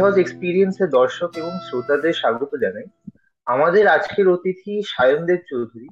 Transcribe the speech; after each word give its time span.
Coffee 0.00 0.20
এক্সপিরিয়েন্সের 0.20 0.90
দর্শক 0.90 1.30
এবং 1.36 1.52
শ্রোতাদের 1.66 2.12
স্বাগত 2.12 2.52
জানাই। 2.56 2.86
আমাদের 3.46 3.84
আজকের 3.86 4.28
অতিথি 4.28 4.82
Sayandeb 4.86 5.40
Chowdhury. 5.50 5.88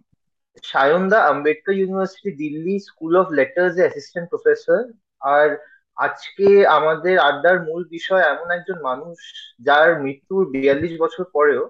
সায়নদা 0.63 1.19
Ambedkar 1.23 1.73
university, 1.73 2.31
Delhi 2.31 2.79
school 2.79 3.17
of 3.17 3.27
letters 3.31 3.75
A 3.77 3.79
assistant 3.79 4.31
professor 4.31 4.81
আর 5.21 5.49
আজকে 5.97 6.67
আমাদের 6.67 7.19
আড্ডার 7.19 7.57
মূল 7.63 7.83
বিষয় 7.91 8.23
এমন 8.23 8.51
একজন 8.51 8.79
মানুষ 8.83 9.17
যার 9.61 10.01
মৃত্যুর 10.01 10.51
বিয়াল্লিশ 10.51 10.93
বছর 10.99 11.25
পরেও 11.33 11.65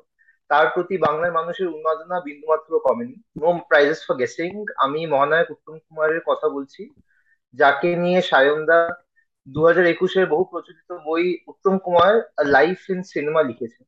তার 0.51 0.67
প্রতি 0.75 0.97
বাংলার 0.97 1.33
মানুষের 1.33 1.67
উন্মাদনা 1.67 2.21
বিন্দুমাত্র 2.21 2.71
কমেনি। 2.79 3.17
নো 3.41 3.49
প্রাইজেস 3.69 4.01
ফর 4.07 4.15
গেসিং 4.15 4.51
আমি 4.77 5.07
মহানায়ক 5.07 5.49
উত্তম 5.51 5.75
কুমারের 5.79 6.21
কথা 6.27 6.49
বলছি, 6.49 6.83
যাকে 7.55 7.97
নিয়ে 7.97 8.23
সায়নদা 8.23 8.79
দু 9.48 9.60
হাজার 9.68 9.86
একুশের 9.94 10.26
বহু 10.34 10.44
প্রচলিত 10.52 10.90
বই 11.08 11.26
Uttam 11.52 11.76
Kumar 11.86 12.14
life 12.56 12.80
in 12.94 13.00
cinema 13.14 13.42
লিখেছে 13.50 13.82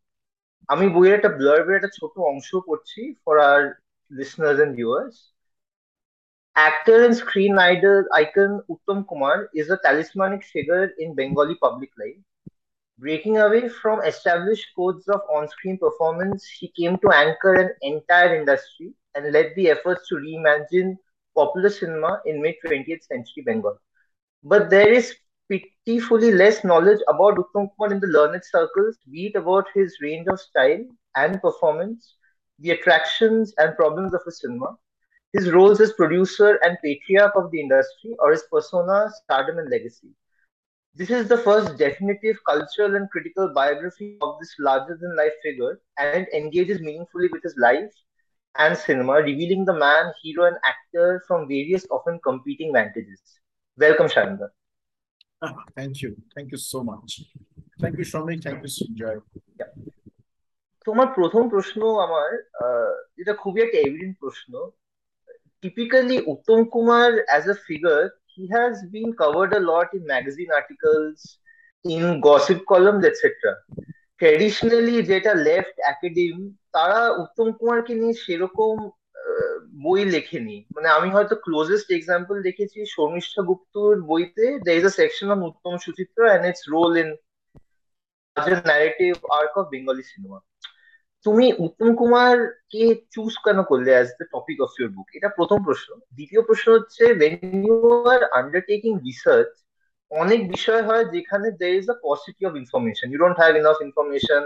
আমি 0.69 0.85
বইয়ের 0.95 1.17
একটা 1.17 1.31
ব্লার্বের 1.39 1.77
একটা 1.77 1.91
ছোট 1.99 2.13
অংশ 2.31 2.49
পড়ছি 2.67 3.01
for 3.23 3.35
our 3.51 3.61
listeners 4.11 4.59
and 4.63 4.73
viewers 4.79 5.15
Actor 6.55 7.03
and 7.03 7.13
screen 7.13 7.59
idol 7.59 8.05
icon 8.13 8.61
Uttam 8.71 9.05
Kumar 9.09 9.49
is 9.53 9.69
a 9.69 9.77
talismanic 9.77 10.41
figure 10.41 10.89
in 10.97 11.13
Bengali 11.13 11.55
public 11.55 11.89
life. 11.99 12.15
Breaking 12.99 13.39
away 13.39 13.67
from 13.67 14.01
established 14.01 14.67
codes 14.73 15.05
of 15.09 15.19
on-screen 15.29 15.77
performance, 15.77 16.47
he 16.47 16.69
came 16.69 16.97
to 16.99 17.09
anchor 17.09 17.55
an 17.55 17.71
entire 17.81 18.33
industry 18.33 18.93
and 19.15 19.33
led 19.33 19.51
the 19.57 19.69
efforts 19.69 20.07
to 20.07 20.15
reimagine 20.15 20.95
popular 21.35 21.69
cinema 21.69 22.21
in 22.25 22.41
mid-20th 22.41 23.03
century 23.03 23.43
Bengal. 23.45 23.77
But 24.45 24.69
there 24.69 24.93
is 24.93 25.13
pitifully 25.50 26.32
less 26.32 26.64
knowledge 26.64 27.00
about 27.08 27.36
Uttam 27.36 27.68
Kumar 27.76 27.92
in 27.92 28.00
the 28.00 28.06
learned 28.06 28.42
circles, 28.44 28.98
be 29.10 29.26
it 29.26 29.36
about 29.36 29.66
his 29.74 29.98
range 30.02 30.28
of 30.28 30.40
style 30.40 30.84
and 31.16 31.40
performance, 31.42 32.16
the 32.58 32.70
attractions 32.70 33.54
and 33.58 33.76
problems 33.76 34.14
of 34.14 34.22
his 34.24 34.40
cinema, 34.40 34.76
his 35.32 35.52
roles 35.52 35.80
as 35.80 35.92
producer 35.94 36.58
and 36.62 36.78
patriarch 36.84 37.34
of 37.36 37.50
the 37.50 37.60
industry, 37.60 38.16
or 38.20 38.32
his 38.32 38.44
persona, 38.52 39.10
stardom, 39.22 39.58
and 39.58 39.70
legacy. 39.70 40.14
This 40.94 41.10
is 41.10 41.28
the 41.28 41.38
first 41.38 41.78
definitive 41.78 42.36
cultural 42.48 42.96
and 42.96 43.10
critical 43.10 43.52
biography 43.54 44.16
of 44.20 44.38
this 44.40 44.54
larger 44.60 44.96
than 45.00 45.16
life 45.16 45.34
figure, 45.42 45.80
and 45.98 46.14
it 46.14 46.28
engages 46.34 46.80
meaningfully 46.80 47.28
with 47.32 47.42
his 47.42 47.56
life 47.58 47.92
and 48.56 48.76
cinema, 48.76 49.14
revealing 49.14 49.64
the 49.64 49.74
man, 49.74 50.12
hero, 50.22 50.44
and 50.46 50.56
actor 50.64 51.22
from 51.26 51.48
various 51.48 51.86
often 51.90 52.20
competing 52.24 52.72
vantages. 52.72 53.40
Welcome, 53.78 54.08
Sharanda. 54.08 54.50
Ah, 55.42 55.54
thank 55.76 56.02
you. 56.02 56.16
Thank 56.34 56.52
you 56.52 56.58
so 56.58 56.82
much. 56.82 57.10
Thank 57.80 57.96
you, 57.98 58.04
Shomik. 58.04 58.42
Thank 58.42 58.60
you, 58.62 58.70
Sanjay. 58.76 59.16
Yeah. 59.60 59.70
তোমার 60.86 61.08
প্রথম 61.18 61.42
প্রশ্ন 61.54 61.80
আমার 62.06 62.28
যেটা 63.16 63.32
খুবই 63.42 63.60
একটা 63.66 63.78
evident 63.86 64.14
প্রশ্ন 64.22 64.52
typically 65.62 66.18
Uttam 66.32 66.60
Kumar 66.72 67.10
as 67.36 67.44
a 67.46 67.54
figure, 67.54 68.04
he 68.26 68.48
has 68.48 68.74
been 68.94 69.10
covered 69.12 69.52
a 69.52 69.60
lot 69.60 69.88
in 69.96 70.02
magazine 70.06 70.50
articles, 70.60 71.38
in 71.84 72.02
gossip 72.20 72.58
columns, 72.72 73.04
etc. 73.10 73.22
Traditionally 74.20 74.96
যেটা 75.10 75.32
left 75.46 75.76
academy 75.92 76.46
তারা 76.76 77.00
উত্তম 77.22 77.46
কুমারকে 77.58 77.92
নিয়ে 78.00 78.14
সেরকম 78.24 78.76
বই 79.82 80.02
লেখেনি। 80.14 80.56
মানে 80.74 80.88
আমি 80.88 81.08
হয়তো 81.10 81.34
ক্লোজেস্ট 81.44 81.88
এক্সাম্পল 81.90 82.36
দেখেছি 82.42 82.78
শর্মিষ্ঠা 82.86 83.40
গুপ্তর 83.42 83.90
বইতে। 84.08 84.44
There 84.66 84.76
is 84.78 84.84
a 84.84 84.92
section 85.00 85.28
on 85.30 85.40
Uttam 85.50 85.72
Suchitra 85.84 86.26
and 86.34 86.44
its 86.46 86.64
role 86.74 86.92
in 86.96 87.10
narrative 88.66 89.12
arc 89.38 89.52
of 89.56 89.64
Bengali 89.72 90.04
cinema 90.04 90.38
তুমি 91.26 91.46
উত্তম 91.66 91.88
কুমার 91.96 92.36
কে 92.70 92.84
চুজ 93.14 93.32
কেন 93.44 93.58
করলে 93.62 93.90
as 93.94 94.08
the 94.10 94.26
topic 94.34 94.58
of 94.60 94.70
your 94.78 94.90
book 94.96 95.08
এটা 95.12 95.28
প্রথম 95.38 95.58
প্রশ্ন। 95.64 95.88
দ্বিতীয় 96.16 96.42
প্রশ্ন 96.42 96.66
হচ্ছে 96.72 97.04
when 97.10 97.34
you 97.58 97.76
are 98.04 98.20
undertaking 98.40 98.92
research 99.06 99.50
অনেক 100.10 100.40
বিষয় 100.50 100.82
হয় 100.82 101.04
যেখানে 101.14 101.46
there 101.60 101.72
is 101.74 101.86
a 101.90 101.96
paucity 102.02 102.42
of 102.46 102.52
information 102.56 103.06
you 103.08 103.18
don't 103.18 103.36
have 103.40 103.52
enough 103.56 103.78
information 103.86 104.42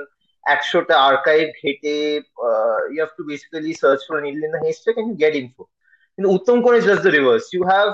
একশোটা 0.46 0.94
আর্কাইভ 1.10 1.44
ঘেটে 1.62 1.96
you 2.92 2.98
have 3.02 3.12
to 3.18 3.22
basically 3.30 3.72
search 3.82 4.00
for 4.08 4.16
needle 4.26 4.42
in 4.46 4.52
the 4.56 4.62
haystack 4.66 4.94
and 4.98 5.08
you 5.10 5.16
get 5.24 5.34
info 5.42 5.62
কিন্তু 6.14 6.28
Uttam 6.36 6.56
Kumar 6.62 6.82
just 6.88 7.02
the 7.06 7.12
reverse 7.18 7.44
you 7.54 7.62
have 7.74 7.88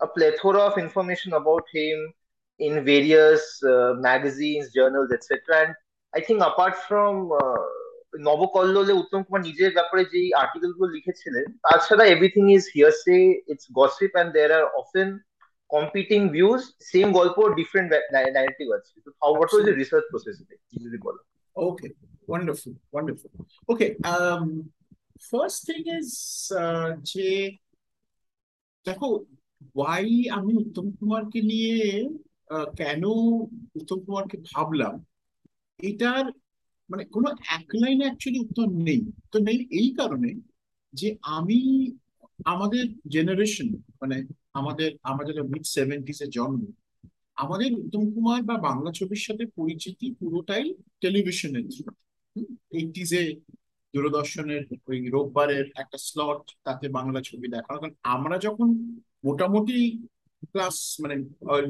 a 0.00 0.06
plethora 0.06 0.58
of 0.58 0.76
information 0.78 1.32
about 1.32 1.64
him 1.72 2.12
in 2.60 2.84
various 2.84 3.62
uh, 3.64 3.94
magazines, 3.98 4.72
journals, 4.72 5.10
etc. 5.12 5.66
And 5.66 5.74
I 6.12 6.20
think 6.20 6.42
apart 6.42 6.76
from 6.88 7.32
uh, 7.32 7.64
নবকল্লোলে 8.28 8.92
উত্তম 9.02 9.20
কুমার 9.26 9.42
নিজের 9.48 9.70
ব্যাপারে 9.76 10.02
যে 10.12 10.20
আর্টিকেলগুলো 10.42 10.88
লিখেছিলেন 10.96 11.46
তাছাড়া 11.64 12.04
everything 12.14 12.44
is 12.56 12.64
hearsay 12.74 13.16
it's 13.52 13.66
gossip 13.80 14.12
and 14.20 14.30
there 14.36 14.50
are 14.58 14.64
often 14.82 15.08
competing 15.70 16.20
views 16.36 16.60
same 16.92 17.06
গল্প 17.18 17.36
different 17.58 17.88
narrative 18.36 18.68
আছে. 18.78 18.92
তো 19.04 19.10
how 19.22 19.30
what 19.38 19.50
was 19.52 19.66
research 19.80 20.04
process 20.12 20.34
যদি 20.84 20.98
বলো। 21.06 21.20
Okay 21.56 21.88
wonderful 22.28 22.74
wonderful 22.92 23.30
okay 23.68 23.86
first 25.28 25.60
thing 25.68 25.80
is 25.98 26.08
যে 27.10 27.28
দেখো 28.86 29.08
ওয়াই 29.76 30.08
আমি 30.28 30.52
উত্তম 30.62 30.86
কুমারকে 30.96 31.40
নিয়ে 31.42 31.76
কেন 32.76 33.02
উত্তম 33.74 33.98
কুমারকে 34.04 34.36
ভাবলাম 34.48 34.94
এটার 35.80 36.24
মানে 36.90 37.04
কোনো 37.06 37.28
এক 37.56 37.66
লাইনে 37.82 38.04
অ্যাকচুয়ালি 38.06 38.38
উত্তর 38.40 38.66
নেই 38.86 39.00
তো 39.32 39.36
নেই 39.38 39.58
এই 39.80 39.88
কারণে 39.98 40.30
যে 40.94 41.08
আমি 41.36 41.60
আমাদের 42.44 42.84
জেনারেশন 43.14 43.68
মানে 44.00 44.16
আমাদের 44.52 44.90
আমাদের 45.02 45.34
মিড 45.52 45.64
সেভেন্টিস 45.76 46.18
এর 46.20 46.30
জন্ম 46.30 46.60
আমাদের 47.38 47.70
উত্তম 47.74 48.02
কুমার 48.14 48.40
বা 48.42 48.56
বাংলা 48.68 48.90
ছবির 48.92 49.22
সাথে 49.26 49.44
পরিচিতি 49.58 50.06
পুরোটাই 50.20 50.64
টেলিভিশনের 51.00 51.64
থ্রু 51.72 51.82
এইটিজে 52.72 53.22
দূরদর্শনের 53.94 54.62
ওই 54.88 54.98
রোববারের 55.10 55.64
একটা 55.76 55.98
স্লট 55.98 56.42
তাতে 56.64 56.86
বাংলা 56.88 57.20
ছবি 57.20 57.46
দেখা 57.48 57.72
কারণ 57.74 57.92
আমরা 58.14 58.36
যখন 58.38 58.68
মোটামুটি 59.24 59.76
ক্লাস 60.52 60.76
মানে 61.02 61.16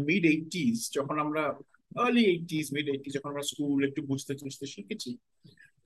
মিড 0.08 0.24
এইটিস 0.24 0.78
যখন 0.92 1.16
আমরা 1.18 1.42
আর্লি 1.96 2.22
এইটিস 2.24 2.66
মিড 2.72 2.86
এইটিস 2.88 3.12
যখন 3.16 3.28
আমরা 3.28 3.44
স্কুল 3.52 3.80
একটু 3.84 4.00
বুঝতে 4.10 4.32
বুঝতে 4.42 4.66
শিখেছি, 4.74 5.10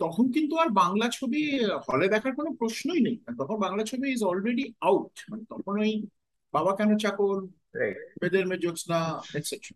তখন 0.01 0.25
কিন্তু 0.33 0.55
আর 0.57 0.69
বাংলা 0.83 1.07
ছবি 1.11 1.41
হলে 1.89 2.07
দেখার 2.09 2.33
কোনো 2.35 2.51
প্রশ্নই 2.59 3.01
নেই। 3.01 3.17
তখন 3.41 3.57
বাংলা 3.67 3.83
ছবি 3.85 4.07
ইজ 4.11 4.23
অলরেডি 4.25 4.65
আউট 4.81 5.15
মানে 5.31 5.43
তখন 5.53 5.75
ওই 5.81 5.93
বাবা 6.55 6.73
কেন 6.79 6.91
চাকর? 6.99 7.37
বেদের 8.21 8.45
মে 8.47 8.57
জ্যোৎস্না 8.59 8.99
এটসেট্রা 9.35 9.75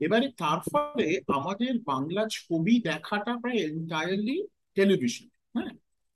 এবারে 0.00 0.26
তার 0.38 0.58
ফলে 0.66 1.06
আমাদের 1.38 1.72
বাংলা 1.86 2.22
ছবি 2.36 2.74
দেখাটা 2.88 3.32
প্রায় 3.42 3.58
এন্টায়ারলি 3.68 4.36
টেলিভিশন 4.76 5.28
হ্যাঁ? 5.54 5.72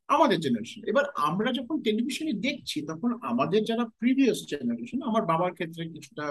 আমাদের 0.08 0.38
জেনারেশন 0.40 0.80
এবার 0.90 1.04
আমরা 1.28 1.50
যখন 1.58 1.76
টেলিভিশনে 1.82 2.32
দেখছি 2.46 2.78
তখন 2.90 3.10
আমাদের 3.22 3.60
যারা 3.64 3.84
প্রিভিয়াস 4.00 4.38
জেনারেশন 4.52 5.00
আমার 5.02 5.22
বাবার 5.26 5.52
ক্ষেত্রে 5.54 5.82
কিছুটা 5.94 6.24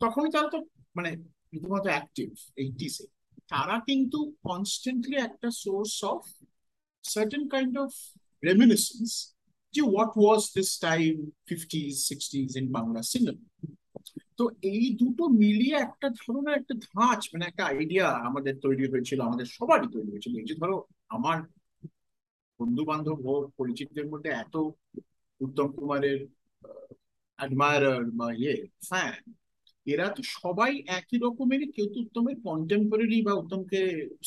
তখনই 0.00 0.30
তারা 0.34 0.48
তো 0.48 0.58
মানে 0.96 1.10
রীতিমতো 1.52 1.88
অ্যাক্টিভ 1.94 2.28
এইটিসে 2.56 3.04
তারা 3.48 3.76
কিন্তু 3.88 4.18
কনস্ট্যান্টলি 4.42 5.16
একটা 5.18 5.48
source 5.62 5.94
of 6.04 6.20
certain 7.04 7.44
kind 7.48 7.74
of 7.78 7.90
reminiscence 8.42 9.10
যে 9.74 9.82
what 9.90 10.12
was 10.20 10.42
this 10.56 10.70
time 10.86 11.12
fifties 11.48 11.92
sixties 12.08 12.48
in 12.60 12.66
Bangla 12.76 13.00
cinema 13.12 13.44
তো 14.38 14.44
এই 14.72 14.84
দুটো 15.00 15.24
মিলিয়ে 15.42 15.76
একটা 15.86 16.08
ধরনের 16.20 16.54
একটা 16.60 16.74
ধাঁচ 16.88 17.20
মানে 17.32 17.44
একটা 17.46 17.62
আইডিয়া 17.72 18.06
আমাদের 18.28 18.54
তৈরি 18.64 18.84
হয়েছিল, 18.92 19.18
আমাদের 19.28 19.46
সবারই 19.56 19.88
তৈরি 19.94 20.08
হয়েছিল। 20.12 20.32
এই 20.40 20.46
যে 20.50 20.54
ধরো, 20.60 20.76
আমার 21.16 21.38
বন্ধু 22.60 22.82
বান্ধব 22.90 23.18
হোক, 23.26 23.44
পরিচিতদের 23.58 24.06
মধ্যে 24.12 24.30
এত 24.42 24.54
উত্তম 25.40 25.68
কুমারের 25.76 26.18
অ্যাডমায়ার 27.38 28.04
বা 28.18 28.28
ইয়ে 28.40 28.54
ফ্যান 28.88 29.22
এরা 29.86 30.06
তো 30.16 30.22
সবাই 30.38 30.72
একই 30.98 31.16
রকমের 31.24 31.62
কেউ 31.74 31.86
তো 31.94 31.98
উত্তমের 32.04 32.36
কন্টেম্পোরারি 32.48 33.18
বা 33.26 33.32
উত্তমকে 33.42 33.80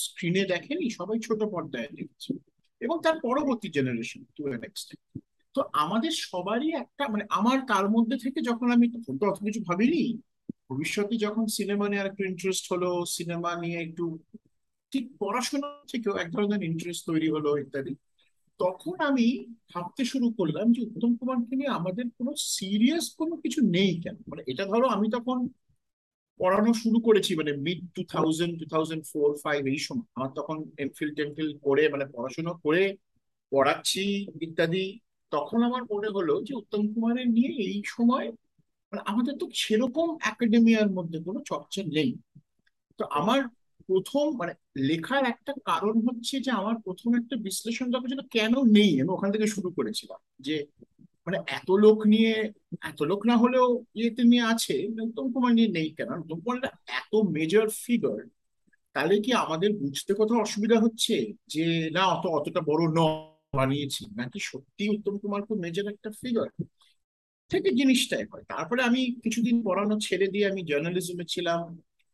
স্ক্রিনে 0.03 0.43
দেখেনি, 0.53 0.85
সবাই 0.99 1.17
ছোট 1.27 1.39
পর্দায় 1.53 1.89
দেখছে। 1.97 2.31
এবং 2.81 2.95
তার 3.05 3.17
পরবর্তী 3.27 3.67
জেনারেশন 3.77 4.21
টু 4.35 4.41
এন 4.53 4.61
এক্সটেন্ট 4.69 5.03
তো 5.55 5.59
আমাদের 5.83 6.13
সবারই 6.25 6.69
একটা 6.83 7.03
মানে 7.13 7.23
আমার 7.39 7.57
তার 7.71 7.85
মধ্যে 7.95 8.15
থেকে 8.23 8.39
যখন 8.49 8.67
আমি 8.75 8.85
তখন 8.95 9.13
তো 9.19 9.23
অত 9.31 9.39
কিছু 9.47 9.61
ভাবিনি, 9.69 10.03
ভবিষ্যতে 10.69 11.15
যখন 11.25 11.45
সিনেমা 11.57 11.85
নিয়ে 11.91 12.03
একটু 12.09 12.21
ইন্টারেস্ট 12.31 12.65
হলো, 12.73 12.89
সিনেমা 13.17 13.51
নিয়ে 13.63 13.77
একটু 13.85 14.03
ঠিক 14.91 15.05
পড়াশোনা 15.21 15.67
থেকেও 15.91 16.13
এক 16.23 16.29
ধরনের 16.35 16.61
ইন্টারেস্ট 16.69 17.01
তৈরি 17.09 17.27
হলো 17.35 17.49
ইত্যাদি, 17.63 17.93
তখন 18.59 18.95
আমি 19.09 19.25
ভাবতে 19.71 20.03
শুরু 20.11 20.27
করলাম 20.39 20.67
যে 20.75 20.81
উত্তম 20.87 21.11
কুমারকে 21.19 21.53
নিয়ে 21.59 21.71
আমাদের 21.79 22.05
কোনো 22.17 22.31
সিরিয়াস 22.55 23.05
কোনো 23.19 23.33
কিছু 23.43 23.59
নেই 23.75 23.91
কেন? 24.03 24.17
মানে 24.31 24.41
এটা 24.51 24.63
ধরো 24.71 24.87
আমি 24.95 25.07
তখন 25.15 25.37
পড়ানো 26.39 26.71
শুরু 26.83 26.97
করেছি 27.07 27.31
মানে 27.39 27.51
mid 27.65 27.81
two 27.95 28.01
thousand 28.13 28.53
two 28.61 28.65
thousand 28.73 29.03
four 29.11 29.29
five 29.43 29.61
এই 29.73 29.79
সময়। 29.87 30.07
আমার 30.17 30.31
তখন 30.39 30.57
এমফিল 30.83 31.09
টেমফিল 31.19 31.49
করে 31.65 31.83
মানে 31.93 32.05
পড়াশোনা 32.15 32.53
করে, 32.65 32.83
পড়াচ্ছি 33.51 34.03
ইত্যাদি। 34.47 34.85
তখন 35.31 35.63
আমার 35.63 35.83
মনে 35.83 36.07
হলো 36.07 36.41
যে 36.41 36.55
উত্তম 36.55 36.93
কুমারের 36.93 37.29
নিয়ে 37.29 37.51
এই 37.69 37.83
সময় 37.85 38.31
মানে 38.91 39.01
আমাদের 39.05 39.37
তো 39.37 39.49
সেরকম 39.53 40.17
একাডেমিয়ার 40.21 40.89
মধ্যে 40.91 41.19
কোনো 41.19 41.39
চর্চা 41.45 41.83
নেই। 41.83 42.17
তো 42.97 43.05
আমার 43.09 43.47
প্রথম 43.85 44.37
মানে 44.37 44.53
লেখার 44.77 45.23
একটা 45.25 45.53
কারণ 45.65 46.07
হচ্ছে 46.07 46.39
যে 46.39 46.51
আমার 46.51 46.75
প্রথম 46.83 47.15
একটা 47.15 47.35
বিশ্লেষণ 47.35 47.91
দরকার 47.91 48.09
ছিল 48.09 48.21
কেন 48.27 48.53
নেই 48.65 49.01
আমি 49.01 49.09
ওখান 49.09 49.31
থেকে 49.31 49.47
শুরু 49.47 49.69
করেছিলাম 49.69 50.19
যে 50.39 50.65
মানে 51.27 51.37
এত 51.47 51.71
লোক 51.71 52.05
নিয়ে 52.05 52.51
এত 52.81 53.03
লোক 53.03 53.25
না 53.25 53.37
হলেও 53.37 53.85
ইয়েতে 53.95 54.23
নিয়ে 54.23 54.43
আছে, 54.43 54.87
উত্তম 55.01 55.33
কুমার 55.33 55.53
নিয়ে 55.53 55.67
নেই 55.67 55.89
কেন? 55.89 56.09
উত্তম 56.19 56.39
কুমার 56.39 56.57
এত 56.87 57.15
মেজর 57.15 57.69
ফিগার 57.69 58.21
তাহলে 58.93 59.21
কি 59.21 59.33
আমাদের 59.33 59.73
বুঝতে 59.73 60.13
কোথাও 60.13 60.39
অসুবিধা 60.39 60.79
হচ্ছে 60.79 61.33
যে 61.47 61.89
না, 61.89 62.07
অত, 62.07 62.27
অতটা 62.27 62.61
বড় 62.61 62.83
ন 62.91 63.30
বানিয়েছি। 63.53 64.01
নাকি 64.15 64.39
সত্যি 64.41 64.83
উত্তম 64.89 65.17
কুমার 65.17 65.41
খুব 65.41 65.57
মেজর 65.57 65.85
একটা 65.91 66.09
ফিগার 66.11 66.49
থেকে 67.51 67.69
জিনিসটাই 67.69 68.25
হয় 68.31 68.43
তারপরে 68.43 68.81
আমি 68.83 69.01
কিছুদিন 69.23 69.55
পড়ানো 69.63 69.95
ছেড়ে 69.99 70.27
দিয়ে 70.27 70.45
আমি 70.51 70.61
জার্নালিজমে 70.63 71.25
ছিলাম। 71.27 71.59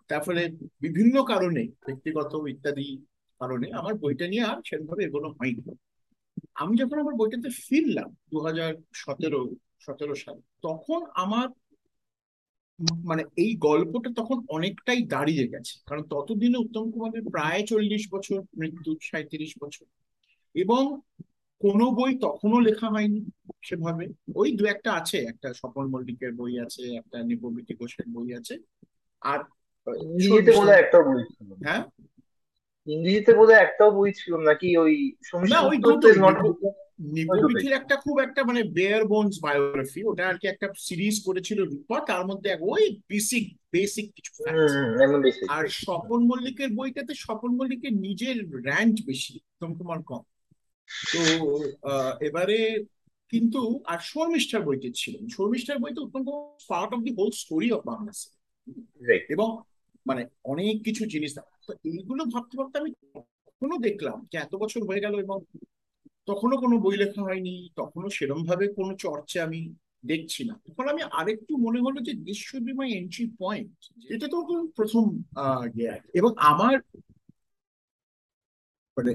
তারপরে 0.10 0.42
বিভিন্ন 0.82 1.24
কারণে, 1.24 1.64
ব্যক্তিগত 1.86 2.32
ইত্যাদি 2.48 2.88
কারণে 3.42 3.68
আমার 3.72 3.94
বইটা 3.94 4.28
নিয়ে 4.28 4.44
আর 4.44 4.58
সেরকমভাবে 4.66 5.04
এগোনো 5.04 5.30
হয়নি। 5.30 5.62
আমি 6.56 6.74
যখন 6.78 6.98
আমার 7.00 7.14
বইটাতে 7.14 7.50
ফিরলাম 7.66 8.10
দু 8.32 8.38
হাজার 8.40 8.72
সতেরো 8.94 9.42
সতেরো 9.80 10.16
সাল, 10.16 10.38
তখন 10.62 11.02
আমার 11.16 11.48
মানে 13.06 13.24
এই 13.38 13.56
গল্পটা 13.58 14.10
তখন 14.16 14.38
অনেকটাই 14.50 15.02
দাঁড়িয়ে 15.06 15.46
গেছে। 15.48 15.74
কারণ 15.86 16.04
ততদিনে 16.04 16.58
উত্তম 16.58 16.86
কুমারের 16.92 17.24
প্রায় 17.32 17.62
চল্লিশ 17.66 18.04
বছর 18.12 18.40
মৃত্যু 18.60 18.92
সাঁত্রিশ 19.02 19.54
বছর। 19.64 19.86
এবং 20.56 20.84
কোনো 21.62 21.92
বই 21.92 22.18
তখনও 22.18 22.60
লেখা 22.60 22.90
হয়নি 22.90 23.26
সেভাবে। 23.64 24.08
ওই 24.36 24.52
দু 24.52 24.66
একটা 24.66 24.94
আছে 24.94 25.18
একটা 25.18 25.54
স্বপন 25.54 25.86
মল্লিকের 25.88 26.32
বই 26.34 26.60
আছে 26.60 26.96
একটা 26.96 27.24
নিপবিতি 27.24 27.74
ঘোষের 27.76 28.06
বই 28.10 28.34
আছে। 28.34 28.60
আর 29.22 29.40
ইংরেজিতে 29.88 30.52
বলে 30.52 30.72
একটা 30.72 31.04
বই 31.04 31.24
ছিল 31.24 31.50
হ্যাঁ? 31.64 31.84
ইংরেজিতে 32.88 33.34
বলে 33.34 33.54
একটাও 33.54 33.92
বই 33.92 34.12
ছিল 34.12 34.38
নাকি 34.38 34.78
ওই 34.78 35.16
না 35.50 35.62
ওই 35.62 35.78
একটা 37.72 37.96
খুব 37.96 38.20
একটা 38.20 38.44
মানে 38.44 38.64
বেয়ার 38.64 39.06
বোনস 39.06 39.40
বায়োগ্রাফি 39.42 40.04
ওটা 40.04 40.28
আর 40.28 40.38
কি 40.38 40.48
একটা 40.48 40.68
সিরিজ 40.78 41.24
করেছিল 41.24 41.60
রূপা 41.64 42.00
তার 42.00 42.26
মধ্যে 42.26 42.58
ওই 42.62 43.02
বেসিক 43.10 43.58
বেসিক 43.72 44.14
কিছু 44.16 44.32
আর 45.50 45.68
স্বপন 45.68 46.28
মল্লিকের 46.28 46.70
বইটাতে 46.70 47.14
স্বপন 47.16 47.52
মল্লিকের 47.56 47.94
নিজের 47.94 48.38
র্যান্ট 48.66 49.06
বেশি 49.06 49.40
কুমার 49.60 50.04
কম। 50.04 50.24
তো 50.90 51.22
এবারে 52.20 52.58
কিন্তু 53.34 53.60
আর 53.86 54.00
শর্মিষ্ঠার 54.04 54.62
বইটি 54.62 54.90
ছিল 54.96 55.16
শর্মিষ্ঠার 55.28 55.80
বইতে 55.80 56.00
Kumar 56.06 56.24
part 56.70 56.92
of 56.94 57.00
the 57.04 57.12
whole 57.18 57.30
story 57.32 57.72
of 57.72 57.82
Bangla 57.86 58.12
এবং 59.30 59.50
মানে 60.06 60.22
অনেক 60.44 60.76
কিছু 60.84 61.04
জিনিস 61.06 61.32
তো 61.68 61.72
এইগুলো 61.84 62.22
ভাবতে 62.26 62.58
ভাবতে 62.58 62.76
আমি 62.80 62.92
তখনও 63.48 63.78
দেখলাম 63.78 64.18
যে 64.32 64.38
এত 64.38 64.56
বছর 64.56 64.82
হয়ে 64.84 65.02
গেল 65.02 65.14
এবং 65.20 65.38
তখনও 66.28 66.58
কোনো 66.58 66.76
বই 66.80 66.96
লেখা 66.98 67.22
হয়নি 67.22 67.70
তখনও 67.76 68.10
সেরম 68.10 68.40
ভাবে 68.44 68.66
কোনো 68.68 68.92
চর্চা 68.96 69.44
আমি 69.44 69.60
দেখছি 70.06 70.42
না। 70.44 70.54
তখন 70.68 70.86
আমি 70.90 71.02
আরেকটু 71.12 71.58
মনে 71.58 71.80
হলো 71.80 72.00
যে 72.02 72.14
this 72.14 72.40
should 72.46 72.64
be 72.64 72.74
my 72.74 72.90
entry 72.92 73.26
point 73.40 73.78
এটা 74.10 74.28
তো 74.28 74.38
প্রথম 74.76 75.04
এবং 76.14 76.32
আমার 76.38 76.76
মানে 78.98 79.12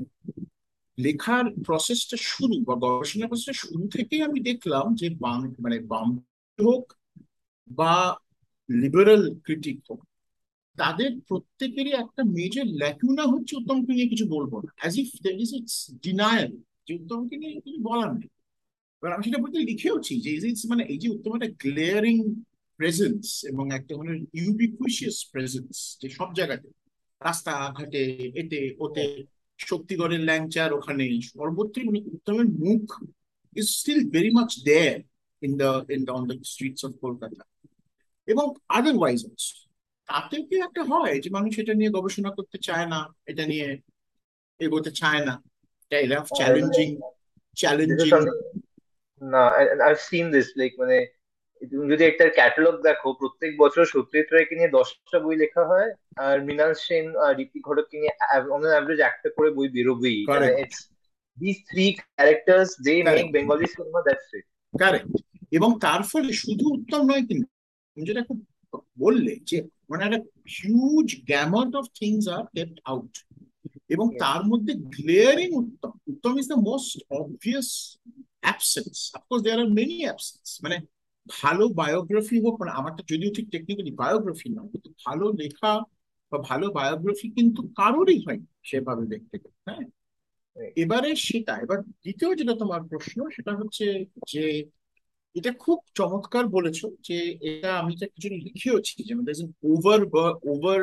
লেখার 0.99 1.45
প্রসেসটা 1.67 2.17
শুরু 2.17 2.65
বা 2.65 2.75
গবেষণার 2.75 3.29
প্রসেসটা 3.29 3.53
শুরু 3.53 3.89
থেকেই 3.89 4.23
আমি 4.23 4.41
দেখলাম 4.41 4.95
যে 4.95 5.07
মানে 5.61 5.79
বাম 5.81 6.09
হোক 6.59 6.93
বা 7.71 8.17
লিবারেল 8.69 9.35
ক্রিটিক 9.41 9.79
হোক, 9.91 10.01
তাদের 10.77 11.11
প্রত্যেকেরই 11.29 11.93
একটা 11.93 12.23
মেজর 12.25 12.67
ল্যাকুনা 12.67 13.23
হচ্ছে 13.23 13.57
উত্তমকে 13.57 13.93
নিয়ে 13.93 14.09
কিছু 14.09 14.27
বলব 14.29 14.61
না। 14.61 14.73
As 14.77 14.99
if 14.99 15.09
there 15.23 15.35
is 15.41 15.51
it's 15.55 15.91
denial 16.03 16.53
যে 16.87 16.95
উত্তমকে 16.95 17.37
নিয়ে 17.37 17.61
কিছু 17.61 17.83
বলার 17.83 18.11
নেই। 18.15 18.31
এবার 19.03 19.13
আমি 19.13 19.25
সেটা 19.25 19.43
বলতে 19.43 19.59
লিখেওছি 19.59 20.21
যে 20.21 20.49
ইটস 20.49 20.67
মানে 20.67 20.83
এই 20.85 20.99
যে 20.99 21.09
উত্তম 21.09 21.35
একটা 21.35 21.51
গ্লেয়ারিং 21.59 22.19
প্রেজেন্স 22.77 23.45
এবং 23.45 23.75
একটা 23.75 23.97
মানে 23.97 24.13
ইউবিকুইশিয়াস 24.35 25.29
প্রেজেন্স 25.33 25.99
যে 26.03 26.09
সব 26.09 26.35
জায়গাতে, 26.35 26.69
রাস্তাঘাটে, 27.21 28.03
এতে, 28.35 28.75
ওতে 28.79 29.25
শক্তিগড়ের 29.67 30.21
ল্যাংচার 30.21 30.71
ওখানে 30.73 31.05
সর্বত্রই 31.31 31.87
মানে 31.87 32.01
উত্তমের 32.13 32.49
মুখ 32.63 32.85
is 33.57 33.67
still 33.71 34.01
very 34.11 34.31
much 34.31 34.51
there 34.65 34.99
in 35.43 35.53
the 35.59 35.71
in 35.89 36.01
the 36.05 36.13
on 36.13 36.23
the 36.29 36.37
streets 36.45 36.83
of 36.85 36.93
Kolkata 37.01 37.43
এবং 38.29 38.47
আদারওয়াইজ 38.69 39.21
অলসো 39.27 39.57
তাতে 40.09 40.37
কি 40.43 40.57
একটা 40.61 40.83
হয় 40.83 41.15
যে 41.21 41.29
মানুষ 41.31 41.53
এটা 41.59 41.75
নিয়ে 41.75 41.91
গবেষণা 41.91 42.31
করতে 42.31 42.59
চায় 42.59 42.87
না 42.87 43.01
এটা 43.27 43.45
নিয়ে 43.47 43.69
এগোতে 44.61 44.91
চায় 44.91 45.23
না? 45.27 45.35
এটা 45.93 46.19
চ্যালেঞ্জিং 46.37 46.89
চ্যালেঞ্জিং 47.57 48.11
না 49.23 49.43
আই 49.87 49.95
সিন 50.01 50.27
দিস 50.33 50.49
লাইক 50.57 50.73
মানে 50.79 50.97
তুমি 51.71 51.85
যদি 51.93 52.05
একটা 52.05 52.25
ক্যাটালগ 52.29 52.77
দেখো 52.83 53.09
প্রত্যেক 53.13 53.51
বছর 53.59 53.83
সত্যজিৎ 53.85 54.29
রায়কে 54.33 54.55
নিয়ে 54.57 54.69
দশটা 54.69 55.19
বই 55.19 55.37
লেখা 55.37 55.63
হয় 55.67 55.91
আর 56.17 56.37
মৃণাল 56.45 56.73
সেন 56.75 57.07
আর 57.17 57.33
ঋতিক 57.41 57.63
ঘটককে 57.69 57.97
নিয়ে 58.01 58.15
অন 58.51 58.63
অ্যাভারেজ 58.67 59.01
একটা 59.01 59.29
করে 59.37 59.51
বই 59.51 59.69
বেরোবেই। 59.69 60.19
This 61.39 61.57
three 61.69 61.85
characters 61.93 62.71
they 62.85 62.95
make 63.03 63.27
Bengali 63.33 63.67
cinema 63.67 64.01
that's 64.03 64.29
it 64.35 64.47
correct 64.79 65.13
এবং 65.51 65.71
তার 65.81 66.03
ফলে 66.03 66.33
শুধু 66.33 66.65
উত্তম 66.75 67.01
নয় 67.11 67.25
কিন্তু 67.27 67.47
যেটা 67.97 68.23
খুব 68.23 68.39
বললে 68.99 69.33
যে 69.43 69.57
মানে 69.91 70.03
একটা 70.05 70.21
huge 70.57 71.09
gamut 71.25 71.73
of 71.77 71.85
things 71.95 72.25
are 72.29 72.45
kept 72.55 72.77
out 72.85 73.13
এবং 73.89 74.07
তার 74.19 74.41
মধ্যে 74.45 74.73
glaring 74.97 75.51
Uttam 75.55 75.93
Uttam 76.07 76.33
is 76.39 76.47
the 76.49 76.59
most 76.61 76.91
obvious 77.11 77.69
absence 78.41 78.95
of course 79.15 79.41
there 79.43 79.61
are 79.61 79.69
many 79.69 79.99
absence 80.05 80.49
মানে 80.63 80.77
ভালো 81.27 81.65
বায়োগ্রাফি 81.69 82.37
হোক 82.41 82.55
মানে 82.61 82.73
আমারটা 82.73 83.03
যদিও 83.09 83.31
ঠিক 83.31 83.47
টেকনিক্যালি 83.51 83.93
বায়োগ্রাফি 83.93 84.49
নয় 84.49 84.69
কিন্তু 84.69 84.89
ভালো 85.07 85.33
লেখা 85.33 85.73
বা 86.33 86.39
ভালো 86.39 86.67
বায়োগ্রাফি 86.71 87.27
কিন্তু 87.31 87.61
কারোরই 87.77 88.19
হয় 88.27 88.41
সেভাবে 88.65 89.05
দেখতে 89.07 89.37
গেলে 89.39 89.59
হ্যাঁ? 89.67 89.85
এবারে 90.77 91.11
সেটা, 91.17 91.53
এবার 91.57 91.79
দ্বিতীয় 92.03 92.31
যেটা 92.35 92.55
তোমার 92.55 92.81
প্রশ্ন, 92.83 93.19
সেটা 93.31 93.53
হচ্ছে 93.57 93.85
যে 94.29 94.45
এটা 95.35 95.51
খুব 95.53 95.79
চমৎকার 95.95 96.45
বলেছ 96.47 96.79
যে 97.03 97.19
এটা 97.41 97.71
আমি 97.79 97.93
যে 97.97 98.07
কিছু 98.07 98.29
লিখেওছি 98.37 98.97
যে 99.05 99.15
over 99.65 100.01
over 100.45 100.81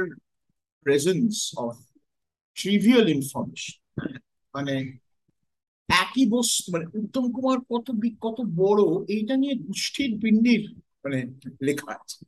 presence 0.85 1.33
of 1.57 1.73
trivial 2.57 3.05
information 3.09 3.77
মানে 4.53 4.73
একই 5.89 6.25
বস্তু 6.29 6.71
মানে 6.71 6.85
উত্তম 6.99 7.31
কুমার 7.31 7.57
কত 7.69 7.91
কত 8.21 8.41
বড়, 8.55 9.05
এইটা 9.07 9.37
নিয়ে 9.37 9.55
গোষ্ঠীর 9.55 10.19
পিণ্ডির 10.21 10.75
মানে 10.77 11.19
লেখা 11.61 11.91
আছে। 11.91 12.25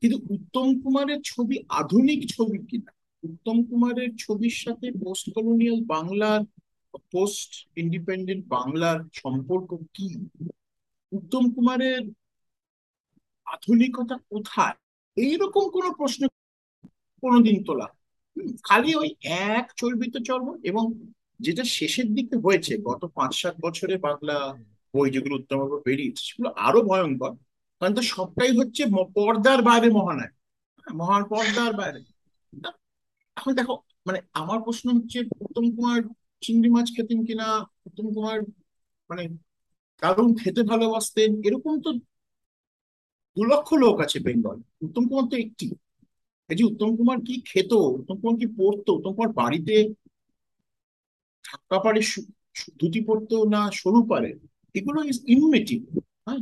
কিন্তু 0.00 0.34
উত্তম 0.34 0.80
কুমারের 0.80 1.20
ছবি 1.24 1.56
আধুনিক 1.68 2.30
ছবি 2.30 2.58
কিনা? 2.66 2.92
উত্তম 3.22 3.64
কুমারের 3.64 4.08
ছবির 4.18 4.50
সাথে 4.50 4.92
পোস্ট 4.92 5.34
কলোনিয়াল 5.34 5.84
বাংলার 5.84 6.40
পোস্ট 7.12 7.78
ইন্ডিপেন্ডেন্ট 7.78 8.46
বাংলার 8.46 9.00
সম্পর্ক 9.12 9.74
কি? 9.94 10.26
উত্তম 11.12 11.50
কুমারের 11.50 12.00
আধুনিকতা 13.44 14.16
কোথায়? 14.16 14.74
এইরকম 15.16 15.70
কোন 15.70 15.92
প্রশ্ন 15.92 16.28
কোনোদিন 17.22 17.64
তোলা। 17.64 17.86
খালি 18.62 18.94
ওই 18.94 19.14
এক 19.22 19.72
চর্বিত 19.76 20.16
চর্ম 20.18 20.56
এবং 20.62 20.94
যেটা 21.40 21.64
শেষের 21.64 22.08
দিকে 22.14 22.36
হয়েছে 22.36 22.72
গত 22.88 23.02
পাঁচ 23.14 23.32
সাত 23.42 23.54
বছরে 23.60 23.94
বাংলা 23.98 24.36
বই 24.94 25.08
যেগুলো 25.10 25.34
উত্তম 25.36 25.58
বেরিয়েছে 25.86 26.22
সেগুলো 26.24 26.48
আরও 26.66 26.80
ভয়ঙ্কর। 26.82 27.32
কারণ 27.80 27.92
তো 27.94 28.02
সবটাই 28.02 28.52
হচ্ছে 28.58 28.82
পর্দার 29.14 29.60
বাইরে 29.62 29.88
মহানায় 29.90 30.32
মহান 30.86 31.22
পর্দার 31.24 31.72
বাইরে। 31.74 32.00
এখন 33.36 33.52
দেখো 33.54 33.74
মানে 34.06 34.18
আমার 34.32 34.58
প্রশ্ন 34.62 34.86
হচ্ছে 34.96 35.18
উত্তম 35.40 35.64
কুমার 35.76 36.00
চিংড়ি 36.40 36.68
মাছ 36.70 36.86
খেতেন 36.96 37.18
কিনা 37.24 37.46
উত্তম 37.86 38.06
কুমার 38.14 38.38
মানে 39.10 39.24
দারুণ 40.02 40.30
খেতে 40.36 40.60
ভালোবাসতেন 40.62 41.30
এরকম 41.44 41.72
তো 41.80 41.90
দু 43.36 43.42
লক্ষ 43.44 43.68
লোক 43.74 43.96
আছে 44.00 44.18
বেঙ্গল। 44.18 44.58
উত্তম 44.82 45.04
কুমার 45.08 45.26
তো 45.30 45.36
একটি। 45.36 45.66
এই 46.50 46.56
যে 46.56 46.64
উত্তম 46.64 46.90
কুমার 46.96 47.18
কি 47.20 47.34
খেত 47.46 47.72
উত্তম 47.98 48.16
কুমার 48.20 48.36
কি 48.40 48.46
পড়তো 48.58 48.90
উত্তম 48.92 49.12
কুমার 49.14 49.32
বাড়িতে 49.32 49.76
পাড়ে 51.78 52.00
ধুতি 52.80 53.00
পড়তো 53.00 53.36
না, 53.44 53.62
সরু 53.72 54.00
পারে, 54.08 54.30
এগুলো 54.74 54.98
ইজ 55.02 55.18
ইনমেটিভ 55.26 55.80
হ্যাঁ 56.26 56.40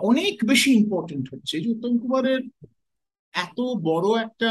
অনেক 0.00 0.34
বেশি 0.44 0.70
ইম্পর্টেন্ট 0.72 1.24
হচ্ছে 1.32 1.54
যে 1.60 1.68
উত্তম 1.70 1.92
কুমারের 1.98 2.40
এত 3.34 3.58
বড় 3.82 4.08
একটা 4.22 4.50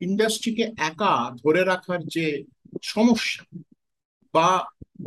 ইন্ডাস্ট্রিকে 0.00 0.64
একা 0.90 1.12
ধরে 1.42 1.64
রাখার 1.64 2.00
যে 2.06 2.26
সমস্যা 2.82 3.42
বা 4.34 4.48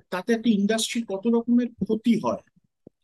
তাতে 0.10 0.29
একটা 0.34 0.50
ইন্ডাস্ট্রির 0.50 1.05
কত 1.05 1.24
রকমের 1.27 1.70
ক্ষতি 1.79 2.13
হয়, 2.20 2.41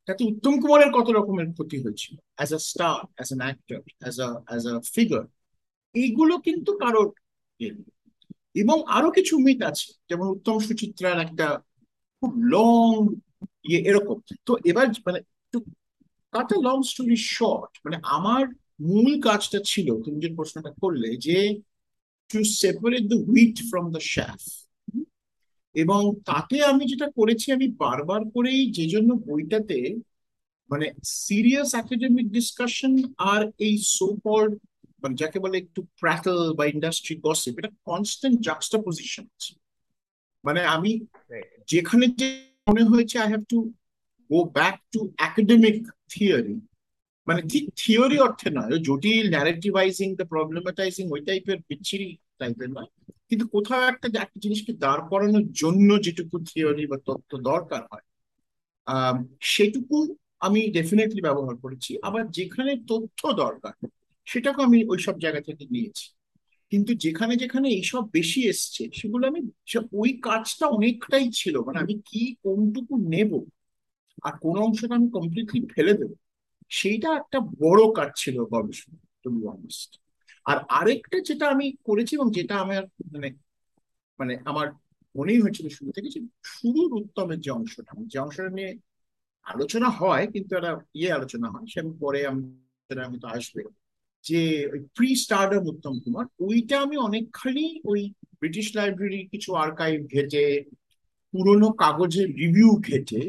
তাতে 0.05 0.21
উত্তম 0.23 0.53
কুমারের 0.61 0.91
কত 0.91 1.07
রকমের 1.09 1.47
ক্ষতি 1.53 1.77
হয়েছিল 1.83 2.15
as 2.35 2.49
a 2.53 2.59
star 2.69 2.97
as 3.15 3.27
an 3.27 3.41
actor 3.41 3.79
as 3.99 4.15
a 4.19 4.29
as 4.47 4.63
a 4.67 4.73
figure 4.93 5.23
এইগুলো 5.95 6.33
কিন্তু 6.39 6.71
কারোর 6.77 7.09
এবং 8.55 8.77
আরও 8.97 9.09
কিছু 9.17 9.33
মিথ 9.45 9.59
আছে, 9.69 9.87
যেমন 10.09 10.27
উত্তম 10.35 10.55
সুচিত্রার 10.67 11.17
একটা 11.25 11.47
খুব 12.21 12.31
লং 12.55 12.91
ইয়ে 13.69 13.79
এরকম। 13.89 14.17
তো 14.47 14.51
এবার 14.69 14.85
মানে 15.07 15.19
একটু 15.43 15.59
কাট 16.33 16.49
লং 16.67 16.77
স্টোরি 16.91 17.17
শর্ট 17.37 17.71
মানে 17.85 17.97
আমার 18.17 18.43
মূল 18.89 19.11
কাজটা 19.27 19.59
ছিল, 19.71 19.87
তুমি 20.05 20.17
যে 20.25 20.29
প্রশ্নটা 20.37 20.71
করলে 20.81 21.09
যে 21.27 21.37
to 22.29 22.39
separate 22.61 23.03
the 23.11 23.17
wheat 23.27 23.55
from 23.69 23.85
the 23.95 24.01
chaff 24.13 24.41
এবং 25.75 26.01
তাতে 26.29 26.55
আমি 26.71 26.83
যেটা 26.91 27.07
করেছি, 27.17 27.47
আমি 27.57 27.67
বারবার 27.83 28.21
করেই 28.35 28.61
যে 28.77 28.85
জন্য 28.93 29.09
বইটাতে 29.27 29.79
মানে 30.69 30.87
সিরিয়াস 31.25 31.69
একাডেমিক 31.81 32.27
ডিসকাশন 32.37 32.93
আর 33.33 33.41
এই 33.67 33.75
সো 33.95 34.07
কল্ড 34.25 34.53
মানে 35.01 35.15
যাকে 35.15 35.37
বলে 35.39 35.55
একটু 35.57 35.79
প্র্যাটল 35.99 36.39
বা 36.57 36.63
ইন্ডাস্ট্রি 36.65 37.15
গসিপ 37.25 37.53
এটা 37.59 37.71
কনস্ট্যান্ট 37.85 38.37
জাক্সটা 38.41 38.77
পজিশন 38.87 39.25
আছে। 39.35 39.53
মানে 40.43 40.61
আমি 40.75 40.91
যেখানে 41.67 42.05
যে 42.19 42.27
মনে 42.67 42.83
হয়েছে 42.83 43.15
I 43.19 43.27
have 43.27 43.43
to 43.49 43.59
go 44.29 44.39
back 44.57 44.75
to 44.93 44.99
academic 45.17 45.77
theory 46.09 46.55
মানে 47.27 47.41
ঠিক 47.41 47.63
থিওরি 47.77 48.17
অর্থে 48.19 48.49
নয় 48.49 48.71
জটিল 48.87 49.25
ন্যারেটিভাইজিং 49.29 50.07
দ্য 50.15 50.25
প্রবলেমাটাইজিং 50.25 51.05
ওই 51.11 51.21
টাইপের 51.25 51.57
বিচ্ছিরি 51.69 52.09
টাইপের 52.39 52.69
নয়। 52.69 52.89
কিন্তু 53.29 53.45
কোথাও 53.47 53.81
একটা 53.81 54.07
একটা 54.21 54.37
জিনিসকে 54.39 54.71
দাঁড় 54.73 55.03
করানোর 55.09 55.45
জন্য 55.53 55.89
যেটুকু 56.03 56.35
থিওরি 56.49 56.83
বা 56.91 56.97
তথ্য 57.05 57.31
দরকার 57.51 57.81
হয় 57.91 58.05
সেটুকু 59.41 59.97
আমি 60.39 60.59
ডেফিনেটলি 60.77 61.21
ব্যবহার 61.21 61.55
করেছি। 61.55 61.91
আবার 62.01 62.23
যেখানে 62.31 62.71
তথ্য 62.87 63.19
দরকার 63.43 63.73
সেটাকে 64.25 64.63
আমি 64.63 64.85
ওই 64.85 64.99
সব 64.99 65.19
জায়গা 65.19 65.41
থেকে 65.41 65.65
নিয়েছি। 65.69 66.05
কিন্তু 66.71 66.93
যেখানে 66.93 67.35
যেখানে 67.35 67.69
এইসব 67.69 68.09
বেশি 68.11 68.47
এসছে, 68.47 68.89
সেগুলো 68.93 69.27
আমি 69.27 69.41
ওই 69.93 70.11
কাজটা 70.21 70.67
অনেকটাই 70.67 71.29
ছিল 71.31 71.59
মানে 71.59 71.79
আমি 71.79 72.01
কি 72.05 72.35
কোনটুকু 72.43 72.97
নেব 73.09 73.31
আর 74.23 74.33
কোন 74.41 74.57
অংশটা 74.57 74.95
আমি 74.95 75.09
কমপ্লিটলি 75.09 75.65
ফেলে 75.75 75.93
দেবো, 75.93 76.15
সেইটা 76.69 77.09
একটা 77.15 77.39
বড় 77.39 77.93
কাজ 77.95 78.09
ছিল 78.15 78.43
গবেষণা 78.43 78.97
আর 80.45 80.57
আরেকটা 80.69 81.19
যেটা 81.19 81.47
আমি 81.47 81.71
করেছি 81.83 82.15
এবং 82.15 82.31
যেটা 82.31 82.55
আমার 82.55 82.83
মানে 83.13 83.29
মানে 84.19 84.37
আমার 84.45 84.67
মনেই 85.17 85.41
হয়েছিল 85.41 85.69
শুরু 85.69 85.91
থেকে 85.91 86.09
যে 86.09 86.19
শুরুর 86.43 86.93
উত্তমের 86.93 87.39
যে 87.41 87.51
অংশটা 87.51 87.91
যে 88.07 88.19
অংশটা 88.19 88.49
নিয়ে 88.49 88.77
আলোচনা 89.43 89.89
হয়, 89.89 90.27
কিন্তু 90.27 90.55
একটা 90.55 90.79
ইয়ে 90.93 91.11
আলোচনা 91.11 91.49
হয়, 91.49 91.65
সে 91.73 91.81
পরে 91.99 92.27
আমি 92.27 92.43
আমি 93.05 93.19
তো 93.19 93.27
আসবে। 93.27 93.61
যে 94.23 94.41
ওই 94.73 94.79
প্রি 94.95 95.09
স্টার্ডাম 95.23 95.63
উত্তম 95.71 95.95
কুমার, 96.03 96.25
ওইটা 96.47 96.75
আমি 96.85 96.95
অনেকখানি 97.07 97.65
ওই 97.91 98.01
ব্রিটিশ 98.39 98.67
লাইব্রেরি 98.77 99.21
কিছু 99.33 99.49
আর্কাইভ 99.63 99.97
ঘেটে, 100.13 100.45
পুরোনো 101.33 101.67
কাগজের 101.83 102.27
রিভিউ 102.41 102.71
ঘেটে 102.89 103.21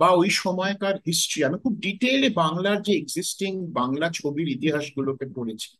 বা 0.00 0.08
ওই 0.20 0.30
সময়কার 0.42 0.96
হিস্ট্রি 1.08 1.40
আমি 1.48 1.56
খুব 1.64 1.74
ডিটেইলে 1.86 2.28
বাংলার 2.42 2.78
যে 2.86 2.92
এক্সিস্টিং 2.96 3.52
বাংলা 3.78 4.06
ছবির 4.18 4.48
ইতিহাসগুলোকে 4.56 5.26
পড়েছি, 5.36 5.70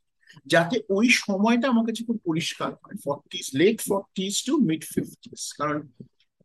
যাতে 0.53 0.77
ওই 0.97 1.07
সময়টা 1.23 1.67
আমার 1.73 1.85
কাছে 1.89 2.03
খুব 2.09 2.19
পরিষ্কার 2.29 2.71
হয় 2.83 2.97
forties 3.07 3.47
late 3.61 3.79
forties 3.89 4.35
to 4.47 4.53
mid 4.69 4.83
fifties 4.93 5.43
কারণ 5.59 5.79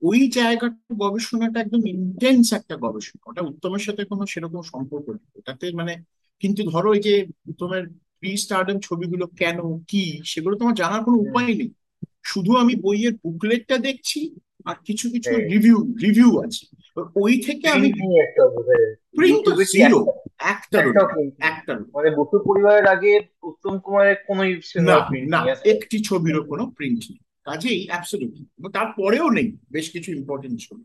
ওই 0.01 0.19
জায়গাটা 0.37 0.93
গবেষণাটা 1.03 1.57
একদম 1.61 1.81
ইন্টেন্স 1.95 2.45
একটা 2.59 2.75
গবেষণা, 2.85 3.21
ওটা 3.29 3.41
উত্তমের 3.51 3.83
সাথে 3.87 4.01
কোনো 4.11 4.23
সেরকম 4.31 4.61
সম্পর্ক 4.73 5.05
নেই, 5.15 5.27
ওটাতে 5.39 5.65
মানে 5.79 5.93
কিন্তু 6.41 6.61
ধরো 6.71 6.89
ওই 6.95 6.99
যে 7.07 7.13
উত্তমের 7.51 7.85
প্রি 8.23 8.33
স্টার্ডম 8.37 8.77
ছবিগুলো 8.79 9.25
কেন 9.41 9.59
কি 9.91 10.03
সেগুলো 10.25 10.53
তোমার 10.57 10.75
জানার 10.81 11.01
কোনো 11.03 11.17
উপায় 11.17 11.53
নেই। 11.59 11.71
শুধু 12.23 12.51
আমি 12.55 12.73
বইয়ের 12.75 13.13
বুকলেটটা 13.23 13.75
দেখছি 13.77 14.19
আর 14.65 14.75
কিছু 14.87 15.05
কিছু 15.11 15.31
রিভিউ 15.53 15.77
রিভিউ 16.05 16.29
আছে। 16.45 16.63
ওই 17.23 17.33
থেকে 17.41 17.65
আমি 17.67 17.87
প্রিন্ট 19.17 19.45
জিরো 19.73 19.99
মানে 21.95 22.09
বসু 22.17 22.35
পরিবারের 22.47 22.87
আগে 22.87 23.11
উত্তম 23.49 23.73
কুমারের 23.83 24.17
কোন 24.27 24.37
না 24.89 24.97
না 25.33 25.39
একটি 25.73 25.97
ছবিরও 26.03 26.43
কোনো 26.43 26.63
প্রিন্ট 26.77 27.01
নেই। 27.11 27.19
কাজেই 27.47 27.79
অ্যাবসলিউটলি 27.89 28.45
তারপরেও 28.73 29.27
নেই 29.29 29.47
বেশ 29.71 29.85
কিছু 29.89 30.09
ইম্পর্টেন্ট 30.11 30.57
ছবি। 30.65 30.83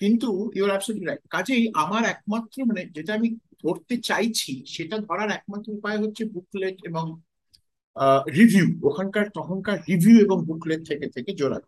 কিন্তু 0.00 0.28
ইউর 0.54 0.70
অ্যাবসলিউটলি 0.72 1.06
রাইট 1.06 1.24
কাজেই 1.30 1.64
আমার 1.74 2.02
একমাত্র 2.04 2.56
মানে 2.64 2.82
যেটা 2.96 3.12
আমি 3.14 3.28
ধরতে 3.64 3.94
চাইছি, 4.08 4.52
সেটা 4.66 4.96
ধরার 4.98 5.30
একমাত্র 5.30 5.68
উপায় 5.72 5.98
হচ্ছে 6.02 6.22
বুকলেট 6.34 6.76
এবং 6.86 7.04
রিভিউ 8.38 8.66
ওখানকার 8.82 9.26
তখনকার 9.34 9.78
রিভিউ 9.90 10.16
এবং 10.20 10.38
বুকলেট 10.44 10.80
থেকে 10.90 11.06
থেকে 11.08 11.30
জোড়া 11.40 11.58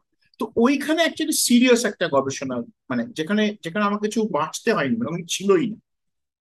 তো 0.40 0.44
ওইখানে 0.56 1.00
অ্যাকচুয়ালি 1.02 1.36
সিরিয়াস 1.46 1.82
একটা 1.84 2.06
গবেষণা 2.08 2.56
মানে 2.90 3.02
যেখানে 3.18 3.44
যেখানে 3.64 3.84
আমার 3.84 4.00
কিছু 4.00 4.18
বাঁচতে 4.38 4.70
হয়নি 4.72 4.94
মানে 4.96 5.10
আমি 5.12 5.22
ছিলই 5.28 5.66
না। 5.72 5.78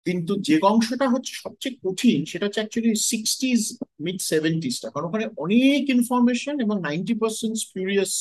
কিন্তু 0.06 0.34
যে 0.40 0.56
অংশটা 0.64 1.06
হচ্ছে 1.10 1.32
সবচেয়ে 1.44 1.76
কঠিন, 1.84 2.20
সেটা 2.26 2.46
হচ্ছে 2.46 2.62
অ্যাকচুয়ালি 2.62 2.92
সিক্সটিজ 3.12 3.60
মিড 4.02 4.20
সেভেন্টিজটা 4.32 4.88
কারণ 4.90 5.06
ওখানে 5.08 5.26
অনেক 5.38 5.82
ইনফরমেশন 5.96 6.56
এবং 6.60 6.76
নাইনটি 6.82 7.14
পার্সেন্ট 7.14 7.56
স্পিউরিয়াস 7.58 8.14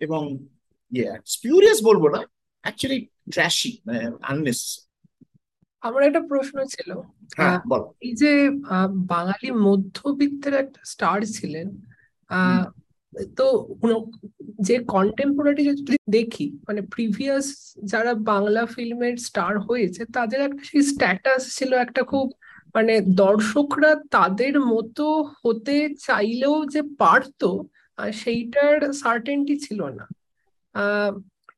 এবং 0.00 0.22
ইয়ে 0.92 1.08
স্পিউরিয়াস 1.26 1.78
বলব 1.82 2.02
না 2.14 2.20
অ্যাকচুয়ালি 2.64 2.98
ট্র্যাশি 3.32 3.70
মানে 3.86 4.00
আননেসেসারি 4.22 4.85
আমার 5.86 6.02
একটা 6.02 6.20
প্রশ্ন 6.28 6.64
ছিল। 6.64 6.90
হ্যাঁ, 7.36 7.58
এই 8.00 8.12
যে 8.14 8.32
বাঙালি 9.06 9.50
মধ্যবিত্তের 9.60 10.54
একটা 10.54 10.80
স্টার 10.84 11.18
ছিলেন 11.26 11.66
তো 13.36 13.46
যে 14.60 14.78
কন্টেম্পোরারি 14.88 15.62
যদি 15.70 15.96
দেখি 16.08 16.46
মানে 16.68 16.80
প্রিভিয়াস 16.94 17.46
যারা 17.84 18.14
বাংলা 18.24 18.66
ফিল্মের 18.66 19.16
স্টার 19.16 19.58
হয়েছে 19.58 20.02
তাদের 20.12 20.40
একটা 20.40 20.62
সেই 20.62 20.82
স্ট্যাটাস 20.82 21.42
ছিল 21.56 21.70
একটা 21.76 22.02
খুব 22.02 22.26
মানে 22.74 22.94
দর্শকরা 23.16 23.92
তাদের 24.10 24.60
মতো 24.72 25.06
হতে 25.42 25.76
চাইলেও 25.98 26.64
যে 26.64 26.82
পারতো 26.98 27.48
সেইটার 28.12 28.92
সার্টেনটি 28.92 29.58
ছিল 29.58 29.80
না। 29.88 30.04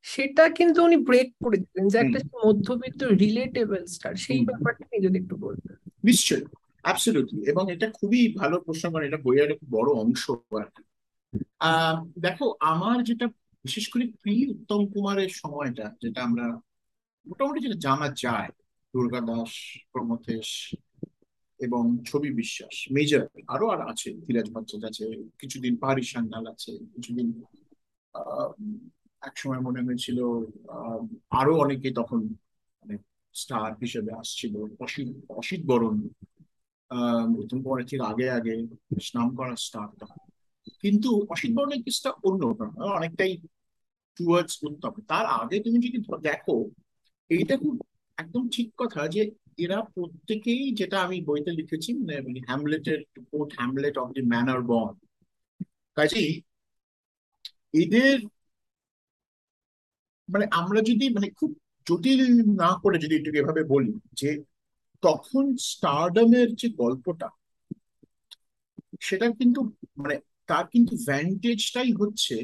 সেটা 0.05 0.45
কিন্তু 0.49 0.79
উনি 0.83 0.97
ব্রেক 1.05 1.29
করে 1.45 1.57
দিলেন 1.57 1.85
যে 1.89 1.99
একটা 1.99 2.19
মধ্যবিত্ত 2.37 3.01
রিলেটেবল 3.23 3.83
স্টার 3.87 4.15
সেই 4.17 4.41
ব্যাপারটা 4.45 4.85
নিয়ে 4.85 5.05
যদি 5.07 5.17
একটু 5.19 5.35
বলতেন। 5.37 5.75
নিশ্চয়ই 6.05 6.45
অ্যাবসলিউটলি 6.85 7.41
এবং 7.43 7.65
এটা 7.71 7.87
খুবই 7.91 8.21
ভালো 8.37 8.57
প্রশ্ন 8.61 8.85
কারণ 8.91 9.07
এটা 9.07 9.21
বইয়ের 9.25 9.51
একটা 9.51 9.67
বড় 9.71 9.89
অংশ 9.95 10.23
আর 10.61 10.69
কি। 10.75 10.83
দেখো 12.21 12.47
আমার 12.73 12.99
যেটা 13.05 13.27
বিশেষ 13.65 13.85
করে 13.89 14.05
প্রি 14.23 14.35
উত্তম 14.51 14.81
কুমারের 14.87 15.31
সময়টা 15.35 15.87
যেটা 16.03 16.21
আমরা 16.23 16.47
মোটামুটি 17.27 17.59
যেটা 17.61 17.79
জানা 17.79 18.09
যায় 18.17 18.51
দুর্গা 18.95 19.21
দাস 19.21 19.53
প্রমথেশ 19.93 20.49
এবং 21.61 21.83
ছবি 22.05 22.31
বিশ্বাস 22.33 22.75
মেজর 22.91 23.23
আরও 23.49 23.67
আর 23.69 23.81
আছে 23.89 24.09
ধীরাজ 24.27 24.47
ভট্টাচার্য 24.51 24.85
আছে 24.91 25.05
কিছুদিন 25.39 25.73
পাহাড়ি 25.77 26.03
সান্যাল 26.03 26.45
আছে 26.47 26.73
কিছুদিন 26.95 27.29
এক 29.23 29.35
সময় 29.39 29.61
মনে 29.61 29.81
হয়েছিল 29.83 30.19
আরও 31.31 31.53
অনেকে 31.59 31.91
তখন 31.91 32.21
মানে 32.83 32.95
স্টার 33.35 33.73
হিসেবে 33.75 34.11
আসছিল 34.13 34.55
অসিত 34.81 35.09
অসিত 35.29 35.61
বরণ। 35.67 35.97
উত্তম 37.37 37.59
কুমারের 37.63 38.01
আগে 38.01 38.31
আগে 38.31 38.55
নাম 39.15 39.29
করা 39.37 39.57
স্টার 39.57 39.89
তখন। 40.01 40.23
কিন্তু 40.81 41.09
অসিত 41.31 41.51
বরণের 41.57 41.83
কেসটা 41.83 42.11
অন্য 42.11 42.43
অনেকটাই 42.97 43.33
টুয়ার্ডস 44.17 44.55
উত্তম। 44.63 44.95
তার 45.09 45.27
আগে 45.41 45.57
তুমি 45.61 45.79
যদি 45.79 45.99
দেখো, 46.23 46.57
এইটা 47.31 47.55
খুব 47.57 47.75
একদম 48.19 48.49
ঠিক 48.53 48.69
কথা 48.77 49.09
যে 49.09 49.23
এরা 49.57 49.79
প্রত্যেকেই 49.95 50.75
যেটা 50.75 50.97
আমি 51.03 51.21
বইতে 51.21 51.51
লিখেছি 51.51 51.91
মানে 51.99 52.41
হ্যামলেটের 52.47 53.01
quote 53.31 53.49
Hamlet 53.59 53.99
of 53.99 54.09
the 54.13 54.23
manner 54.23 54.61
born 54.63 54.95
কাজেই 55.97 56.31
এদের 57.73 58.17
মানে 60.29 60.45
আমরা 60.61 60.81
যদি 60.81 61.05
মানে 61.09 61.29
খুব 61.31 61.51
জটিল 61.87 62.21
না 62.63 62.71
করে 62.83 62.97
যদি 62.99 63.15
এটাকে 63.17 63.39
এভাবে 63.39 63.63
বলি, 63.65 63.91
যে 64.15 64.31
তখন 65.03 65.45
স্টারডমের 65.71 66.49
যে 66.55 66.69
গল্পটা, 66.79 67.29
সেটা 69.01 69.27
কিন্তু 69.39 69.61
মানে 69.99 70.17
তার 70.49 70.65
কিন্তু 70.73 70.93
ভ্যান্টেজটাই 71.07 71.91
হচ্ছে 71.93 72.37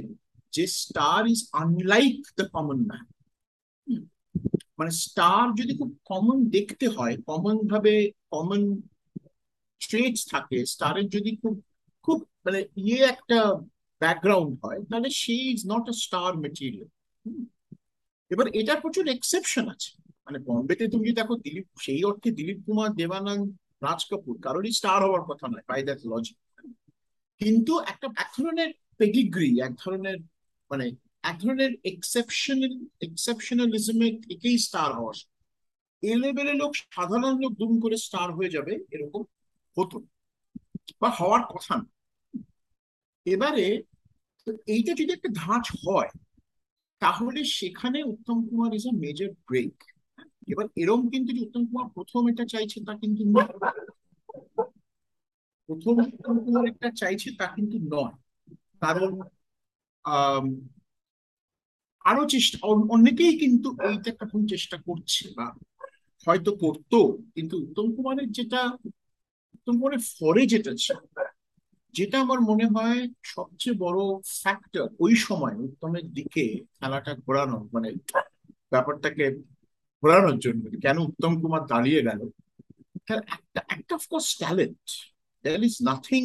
যে 0.52 0.64
star 0.80 1.20
is 1.26 1.40
unlike 1.62 2.16
the 2.38 2.44
common 2.54 2.78
man 2.88 3.04
মানে 4.78 4.92
স্টার 5.04 5.44
যদি 5.60 5.72
খুব 5.80 5.90
কমন 6.04 6.36
দেখতে 6.56 6.86
হয় 6.96 7.14
কমন 7.28 7.56
ভাবে 7.72 7.92
কমন 8.32 8.60
ট্রেটস 9.80 10.22
থাকে 10.28 10.58
স্টারের 10.66 11.06
যদি 11.08 11.30
খুব 11.36 11.54
খুব 12.04 12.18
মানে 12.44 12.60
ইয়ে 12.82 12.98
একটা 13.04 13.38
ব্যাকগ্রাউন্ড 14.00 14.52
হয়, 14.64 14.80
তাহলে 14.90 15.08
সে 15.22 15.34
is 15.52 15.60
not 15.66 15.84
a 15.88 15.94
star 16.04 16.30
material 16.36 16.88
এবার 18.30 18.46
এটার 18.60 18.78
প্রচুর 18.80 19.04
এক্সেপশন 19.08 19.64
আছে। 19.68 19.90
মানে 20.26 20.38
বম্বেতে 20.46 20.84
তুমি 20.88 21.04
যদি 21.08 21.16
দেখো 21.20 21.34
দিলীপ, 21.36 21.66
সেই 21.84 22.04
অর্থে 22.04 22.30
দিলীপ 22.30 22.58
কুমার, 22.66 22.90
দেবানন্দ, 23.00 23.46
রাজ 23.86 24.00
কাপুর 24.10 24.34
কারোরই 24.42 24.72
স্টার 24.72 25.00
হওয়ার 25.06 25.24
কথা 25.30 25.46
নয় 25.48 25.64
বাই 25.68 25.80
দ্যাট 25.82 26.00
লজিক 26.06 26.36
কিন্তু 27.40 27.72
একটা, 27.92 28.06
এক 28.24 28.30
ধরনের 28.38 28.70
পেডিগ্রি 28.98 29.50
এক 29.60 29.72
ধরনের 29.84 30.18
মানে 30.70 30.86
এক 31.22 31.36
ধরনের 31.38 31.72
এক্সেপশনাল 31.84 32.72
এক্সেপশনালিজমে 33.00 34.08
থেকেই 34.28 34.56
স্টার 34.58 34.90
হওয়া 34.98 35.14
এ 36.02 36.12
লেভেলের 36.22 36.56
লোক, 36.56 36.72
সাধারণ 36.90 37.34
লোক 37.42 37.52
দুম 37.52 37.72
করে 37.80 37.96
স্টার 37.96 38.28
হয়ে 38.32 38.50
যাবে, 38.50 38.72
এরকম 38.90 39.22
হতো 39.76 39.96
বা 41.00 41.08
হওয়ার 41.10 41.42
কথা 41.42 41.74
না। 41.80 41.86
এবারে, 43.26 43.66
এইটা 44.66 44.92
যদি 45.00 45.12
একটা 45.12 45.30
ধাঁচ 45.34 45.64
হয় 45.84 46.10
তাহলে 47.02 47.44
সেখানে 47.44 47.98
Uttam 48.02 48.38
Kumar 48.48 48.74
is 48.74 48.84
a 48.88 48.92
major 48.92 49.30
break 49.48 49.74
এবার 50.48 50.66
এরম 50.76 51.10
কিন্তু 51.10 51.32
যে 51.32 51.40
উত্তম 51.40 51.62
কুমার 51.66 51.88
প্রথম 51.88 52.28
এটা 52.28 52.44
চাইছে, 52.44 52.78
তা 52.86 52.92
কিন্তু 52.94 53.22
প্রথম 55.68 55.94
উত্তম 56.14 56.36
কুমার 56.44 56.64
একটা 56.66 56.88
চাইছে, 56.90 57.28
তা 57.38 57.46
কিন্তু 57.46 57.76
নয়। 57.78 58.14
কারণ 58.80 59.12
আরও 62.04 62.22
চেষ্টা 62.26 62.56
অনেকেই 62.88 63.38
কিন্তু 63.38 63.68
এইটা 63.82 64.10
তখন 64.12 64.40
চেষ্টা 64.46 64.76
করছে 64.76 65.28
বা 65.36 65.46
হয়তো 66.26 66.50
করতো, 66.56 66.98
কিন্তু 67.34 67.54
উত্তম 67.58 67.86
কুমারের 67.94 68.28
যেটা, 68.32 68.60
উত্তম 69.54 69.74
কুমারের 69.78 70.02
ফরে 70.18 70.42
যেটা 70.46 70.72
ছিল 70.74 70.98
যেটা 71.96 72.16
আমার 72.24 72.40
মনে 72.50 72.66
হয় 72.74 73.00
সবচেয়ে 73.34 73.80
বড় 73.84 74.00
ফ্যাক্টর 74.40 74.86
ওই 75.04 75.14
সময় 75.26 75.54
উত্তমের 75.66 76.06
দিকে 76.16 76.44
খেলাটা 76.78 77.12
ঘোরানো 77.24 77.58
মানে 77.74 77.88
ব্যাপারটাকে 78.72 79.24
ঘোরানোর 80.02 80.36
জন্য 80.44 80.62
কেন 80.84 80.96
উত্তম 81.08 81.32
কুমার 81.42 81.62
দাঁড়িয়ে 81.72 82.00
গেল। 82.08 82.20
তার 83.06 83.20
একটা 83.36 83.60
একটা 83.74 83.92
of course 83.98 84.28
talent 84.42 84.84
there 85.44 85.62
is 85.68 85.74
nothing 85.88 86.22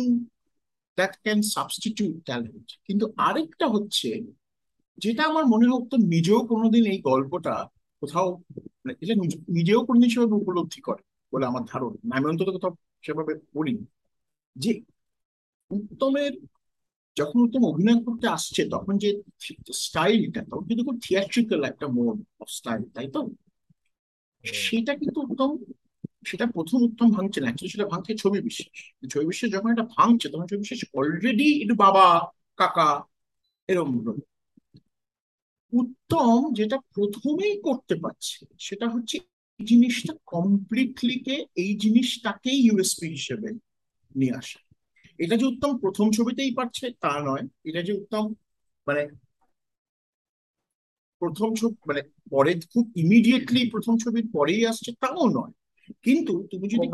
that 0.97 1.13
can 1.23 1.39
substitute 1.55 2.15
talent 2.29 2.67
কিন্তু 2.87 3.05
আরেকটা 3.27 3.65
হচ্ছে, 3.75 4.09
যেটা 4.97 5.21
আমার 5.31 5.45
মনে 5.53 5.65
উত্তম 5.79 6.01
নিজেও 6.15 6.41
কোনোদিন 6.51 6.83
এই 6.93 6.99
গল্পটা 7.09 7.55
কোথাও 8.01 8.27
মানে 8.81 8.93
এটা 9.03 9.15
নিজেও 9.57 9.81
কোনোদিন 9.87 10.09
সেভাবে 10.13 10.35
উপলব্ধি 10.41 10.81
করে 10.87 11.01
বলে 11.33 11.45
আমার 11.51 11.63
ধারণা। 11.71 11.97
আমি 12.17 12.25
অন্তত 12.31 12.49
কোথাও 12.55 12.73
সেভাবে 13.05 13.33
বলিনি 13.55 13.83
যে 14.55 14.71
উত্তমের 15.71 16.33
যখন 17.17 17.41
উত্তম 17.41 17.65
অভিনয় 17.65 18.03
করতে 18.03 18.27
আসছে, 18.27 18.69
তখন 18.69 18.97
যে 18.97 19.21
স্টাইলটা 19.73 20.41
তখন 20.43 20.63
কিন্তু 20.67 20.83
খুব 20.83 20.99
থিয়েট্রিক্যাল 21.03 21.63
একটা 21.63 21.87
মোড 21.87 22.17
অফ 22.39 22.49
স্টাইল 22.49 22.83
তাই 22.93 23.07
তো? 23.11 23.29
সেটা 24.43 24.95
কিন্তু 24.95 25.21
উত্তম, 25.21 25.57
সেটা 26.25 26.45
প্রথম 26.45 26.83
উত্তম 26.83 27.11
ভাঙছে 27.11 27.41
না 27.41 27.53
সেটা 27.67 27.85
ভাঙছে 27.87 28.15
ছবি 28.15 28.41
বিশ্বাস। 28.41 28.77
ছবি 29.11 29.25
বিশ্বাস 29.25 29.51
যখন 29.51 29.71
এটা 29.71 29.83
ভাঙছে, 29.83 30.29
তখন 30.29 30.47
ছবি 30.47 30.57
বিশ্বাস 30.57 30.85
অলরেডি 30.93 31.61
একটু 31.61 31.75
বাবা, 31.75 32.31
কাকা 32.57 33.03
এরকম 33.67 34.21
উত্তম 35.73 36.53
যেটা 36.53 36.77
প্রথমেই 36.77 37.61
করতে 37.61 37.95
পারছে, 37.95 38.45
সেটা 38.59 38.87
হচ্ছে 38.89 39.17
এই 39.59 39.65
জিনিসটা 39.65 40.13
কমপ্লিটলি 40.25 41.15
এই 41.55 41.75
জিনিসটাকেই 41.77 42.59
ইউএসপি 42.65 43.07
হিসেবে 43.07 43.49
নিয়ে 44.15 44.33
আসা। 44.33 44.68
এটা 45.19 45.35
যে 45.37 45.45
উত্তম 45.45 45.71
প্রথম 45.77 46.11
ছবিতেই 46.11 46.51
পাচ্ছে 46.55 46.85
তা 47.03 47.13
নয়। 47.19 47.45
এটা 47.63 47.81
যে 47.81 47.93
উত্তম 47.93 48.33
মানে 48.87 49.01
প্রথম 51.21 51.55
ছবি 51.55 51.75
মানে 51.87 52.01
পরে 52.31 52.51
খুব 52.73 52.85
ইমিডিয়েটলি 52.95 53.69
প্রথম 53.69 53.93
ছবির 53.97 54.25
পরেই 54.33 54.65
আসছে 54.65 54.91
তাও 54.99 55.23
নয়। 55.27 55.53
কিন্তু 56.03 56.33
তুমি 56.51 56.65
যদি 56.69 56.87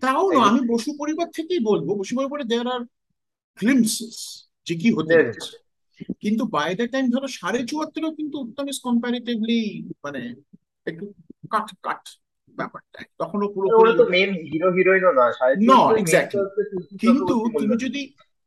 তাও 0.00 0.24
নয় 0.30 0.48
আমি 0.48 0.60
বসু 0.68 0.90
পরিবার 0.98 1.28
থেকেই 1.34 1.60
বলব 1.60 1.88
বসু 1.98 2.12
পরিবারে 2.16 2.44
দেয়ার 2.44 2.68
আর 2.68 2.82
গ্লিমসেস 3.58 4.18
যে 4.66 4.74
কি 4.74 4.88
হতে 4.92 5.14
যাচ্ছে। 5.14 5.56
কিন্তু 6.20 6.42
বাই 6.46 6.70
দ্য 6.74 6.86
টাইম 6.88 7.06
ধরো 7.10 7.28
সাড়ে 7.28 7.60
চুয়াত্তরও 7.66 8.10
কিন্তু 8.14 8.36
উত্তম 8.40 8.66
ইস 8.68 8.78
কম্পারিটিভলি 8.80 9.60
মানে 10.04 10.20
একটু 10.86 11.04
কাট 11.50 11.68
কাট 11.82 12.02
ব্যাপারটা। 12.60 12.98
তখনও 13.18 13.46
পুরোপুরি 13.54 13.90
হিরো 14.50 14.68
হিরোইনও 14.70 15.12
না 15.12 15.26
কিন্তু 17.00 17.32
তুমি 17.54 17.76
যদি 17.76 18.02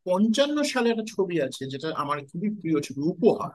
পঞ্চান্ন 0.06 0.58
সালে 0.64 0.88
একটা 0.90 1.06
ছবি 1.08 1.36
আছে 1.42 1.64
যেটা 1.66 1.88
আমার 1.96 2.18
খুবই 2.30 2.50
প্রিয় 2.60 2.78
ছবি 2.80 3.02
উপহার 3.04 3.54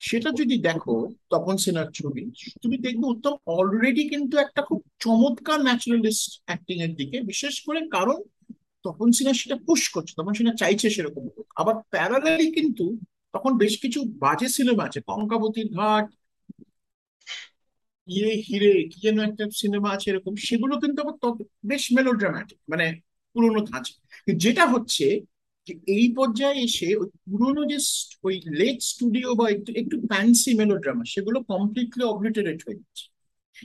সেটা 0.00 0.30
যদি 0.30 0.56
দেখো 0.58 0.94
তপন 1.30 1.56
সেনার 1.56 1.88
ছবি 1.92 2.22
তুমি 2.62 2.76
দেখবে 2.78 3.06
উত্তম 3.06 3.34
অলরেডি 3.46 4.02
কিন্তু 4.08 4.34
একটা 4.38 4.60
খুব 4.62 4.80
চমৎকার 4.98 5.58
ন্যাচারালিস্ট 5.60 6.30
অ্যাক্টিং 6.44 6.76
এর 6.80 6.92
দিকে 6.94 7.16
বিশেষ 7.22 7.54
করে 7.60 7.80
কারণ 7.88 8.18
তপন 8.84 9.08
সিনহা 9.12 9.34
সেটা 9.34 9.56
পুশ 9.66 9.82
করছে 9.88 10.12
তপন 10.16 10.32
সিনহা 10.32 10.54
চাইছে 10.54 10.86
সেরকম 10.90 11.24
আবার 11.56 11.74
প্যারালালি 11.90 12.46
কিন্তু 12.52 12.84
তখন 13.32 13.52
বেশ 13.58 13.74
কিছু 13.80 14.00
বাজে 14.18 14.48
সিনেমা 14.48 14.82
আছে 14.84 15.00
কঙ্কাবতীর 15.00 15.68
ঘাট 15.76 16.04
ইয়ে 18.08 18.30
হিরে, 18.46 18.72
কি 18.90 18.98
যেন 19.06 19.18
একটা 19.28 19.44
সিনেমা 19.62 19.88
আছে 19.94 20.06
এরকম, 20.12 20.34
সেগুলো 20.48 20.74
কিন্তু 20.82 20.98
আবার 21.04 21.16
বেশ 21.70 21.84
মেলোড্রামাটিক 21.96 22.58
মানে 22.72 22.86
পুরোনো 23.34 23.60
ধাঁচ। 23.70 23.86
যেটা 24.44 24.64
হচ্ছে 24.66 25.06
যে 25.66 25.72
এই 25.96 26.06
পর্যায়ে 26.18 26.58
এসে 26.68 26.88
ওই 27.00 27.08
পুরোনো 27.28 27.62
যে 27.72 27.78
ওই 28.26 28.34
লেট 28.60 28.78
স্টুডিও 28.90 29.28
বা 29.34 29.46
একটু 29.54 29.70
একটু 29.80 29.96
ফ্যান্সি 30.10 30.50
মেলোড্রামা 30.60 31.04
সেগুলো 31.14 31.38
কমপ্লিটলি 31.52 32.04
অবলিটারেট 32.04 32.60
হয়ে 32.66 32.80
যাচ্ছে। 32.80 33.04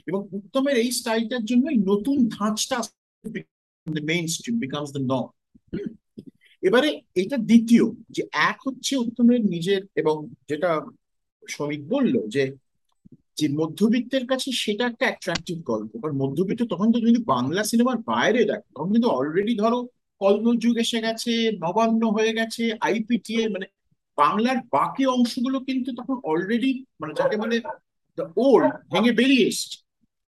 এবং 0.08 0.20
উত্তমের 0.38 0.76
এই 0.76 0.90
স্টাইলটার 0.98 1.44
জন্য 1.44 1.64
নতুন 1.90 2.16
ধাঁচটা 2.36 2.78
main 4.10 4.26
stream 4.34 4.56
becomes 4.64 4.90
the 4.96 5.02
norm 5.12 5.28
এবারে 6.62 6.90
এটা 7.22 7.36
দ্বিতীয়, 7.50 7.84
যে 8.10 8.22
এক 8.50 8.58
হচ্ছে 8.66 8.92
উত্তমের 8.96 9.40
নিজের, 9.44 9.82
এবং 10.00 10.16
যেটা 10.48 10.70
শ্রমিক 11.42 11.82
বলল 11.88 12.14
যে 12.34 12.42
যে 13.36 13.48
মধ্যবিত্তের 13.48 14.26
কাছে 14.26 14.52
সেটা 14.52 14.86
একটা 14.86 15.06
অ্যাট্রাকটিভ 15.06 15.62
গল্প। 15.62 15.98
কারণ 16.02 16.16
মধ্যবিত্ত 16.16 16.62
তখন 16.62 16.92
তো 16.92 17.00
যদি 17.00 17.24
বাংলা 17.24 17.64
সিনেমার 17.64 17.98
বাইরে 17.98 18.44
দেখো, 18.44 18.74
তখন 18.74 18.92
কিন্তু 18.92 19.08
অলরেডি 19.08 19.54
ধরো 19.54 19.88
কলম 20.18 20.58
যুগ 20.58 20.78
এসে 20.78 21.00
গেছে, 21.00 21.52
নবান্ন 21.52 22.06
হয়ে 22.06 22.32
গেছে 22.32 22.72
আইপিটিএ 22.80 23.48
মানে 23.48 23.66
বাংলার 24.16 24.56
বাকি 24.56 25.06
অংশগুলো 25.06 25.60
কিন্তু 25.60 25.94
তখন 25.94 26.20
অলরেডি 26.24 26.84
মানে 27.00 27.14
যাকে 27.14 27.36
বলে 27.36 27.60
ওল্ড 28.36 28.72
ভেঙে 28.92 29.12
বেরিয়ে 29.12 29.46
এসছে। 29.46 29.78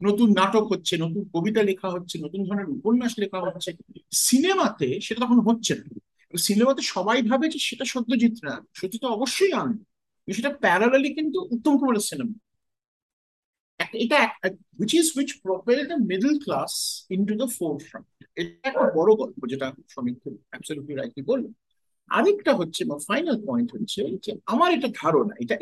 নতুন 0.04 0.32
নাটক 0.32 0.72
হচ্ছে, 0.72 0.98
নতুন 0.98 1.30
কবিতা 1.34 1.64
লেখা 1.64 1.90
হচ্ছে, 1.90 2.20
নতুন 2.20 2.44
ধরনের 2.44 2.70
উপন্যাস 2.70 3.20
লেখা 3.20 3.40
হচ্ছে। 3.40 3.74
সিনেমাতে 4.12 5.02
সেটা 5.02 5.22
তখন 5.26 5.40
হচ্ছে 5.40 5.76
না। 5.76 6.00
সিনেমাতে 6.38 6.82
সবাই 6.82 7.22
ভাবে 7.22 7.50
যে 7.50 7.60
সেটা 7.60 7.86
সত্যজিৎ 7.86 8.36
না 8.44 8.66
তো 9.02 9.08
অবশ্যই 9.08 9.54
আনবে। 9.54 9.84
সেটা 10.34 10.50
প্যারালালি 10.50 11.14
কিন্তু 11.14 11.48
উত্তম 11.52 11.78
কুমারের 11.78 12.02
সিনেমা 12.02 12.45
এটা 14.04 14.20
which 14.80 14.94
is 15.00 15.08
which 15.18 15.32
propelled 15.46 15.88
the 15.94 16.00
middle 16.12 16.38
class 16.46 16.74
into 17.16 17.34
the 17.42 17.48
forefront? 17.58 18.08
এটা 18.40 18.52
একটা 18.70 18.86
বড় 18.98 19.12
গল্প 19.22 19.40
যেটা 19.52 19.68
শ্রমিক 19.92 20.16
অ্যাবসলিউটলি 20.52 20.94
রাইটলি 20.96 21.24
বলল 21.32 21.46
আরেকটা 22.18 22.52
হচ্ছে 22.60 22.82
বা 22.90 22.96
ফাইনাল 23.10 23.38
পয়েন্ট 23.48 23.70
হচ্ছে 23.76 24.02
যে 24.26 24.32
আমার 24.54 24.70
এটা 24.78 24.90
ধারণা, 25.02 25.34
এটা 25.44 25.56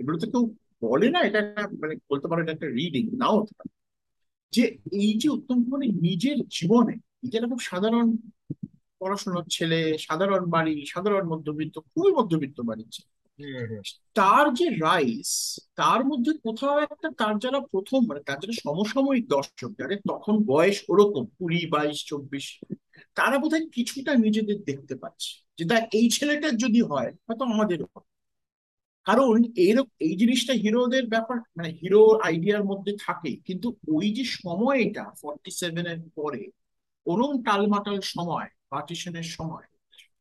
এগুলো 0.00 0.16
তো 0.22 0.26
কেউ 0.32 0.44
বলে 0.86 1.08
না, 1.14 1.20
এটা 1.28 1.40
মানে 1.82 1.94
বলতে 2.10 2.26
পারো 2.28 2.40
এটা 2.42 2.54
একটা 2.56 2.68
রিডিং 2.78 3.04
নাও 3.22 3.34
হতে 3.40 3.52
পারে। 3.58 3.70
যে 4.54 4.64
এই 5.02 5.12
যে 5.20 5.28
উত্তম 5.36 5.56
কুমারের 5.64 5.92
নিজের 6.06 6.38
জীবনে 6.56 6.94
এটা 7.24 7.48
খুব 7.52 7.62
সাধারণ 7.70 8.06
পড়াশোনার 9.00 9.46
ছেলে, 9.56 9.80
সাধারণ 10.06 10.42
বাড়ি, 10.54 10.76
সাধারণ 10.92 11.24
মধ্যবিত্ত, 11.32 11.76
খুবই 11.92 12.12
মধ্যবিত্ত 12.18 12.58
বাড়ির 12.68 12.90
ছেলে 12.96 13.10
তার 14.16 14.44
যে 14.54 14.66
রাইস 14.78 15.30
তার 15.74 16.00
মধ্যে 16.04 16.32
কোথাও 16.44 16.76
একটা 16.78 17.08
তার 17.18 17.34
যারা 17.38 17.60
প্রথম 17.70 18.00
মানে 18.06 18.20
তার 18.20 18.38
যারা 18.40 18.54
সমসাময়িক 18.64 19.24
দর্শক 19.28 19.70
যাদের 19.78 20.00
তখন 20.08 20.34
বয়স 20.44 20.78
ওরকম 20.88 21.24
কুড়ি 21.36 21.60
বাইশ 21.66 21.98
চব্বিশ 22.06 22.46
তারা 23.16 23.36
বোধহয় 23.38 23.66
কিছুটা 23.72 24.12
নিজেদের 24.16 24.58
দেখতে 24.64 24.94
পাচ্ছে 24.94 25.30
যে 25.58 25.64
দেখ 25.64 25.82
এই 25.92 26.06
ছেলেটার 26.10 26.54
যদি 26.56 26.80
হয় 26.82 27.10
হয়তো 27.26 27.44
আমাদের 27.44 27.78
কারণ 29.06 29.36
এইরকম 29.56 29.94
এই 29.98 30.14
জিনিসটা 30.16 30.52
হিরোদের 30.54 31.04
ব্যাপার 31.06 31.38
মানে 31.56 31.70
হিরো 31.80 32.02
আইডিয়ার 32.24 32.64
মধ্যে 32.64 32.92
থাকে 33.00 33.30
কিন্তু 33.46 33.68
ওই 33.88 34.06
যে 34.12 34.24
সময়টা 34.36 35.04
ফর্টি 35.20 35.50
সেভেনের 35.50 36.00
পরে 36.16 36.42
ওরম 37.06 37.32
টালমাটাল 37.42 37.98
সময় 38.06 38.48
পার্টিশনের 38.70 39.28
সময় 39.36 39.66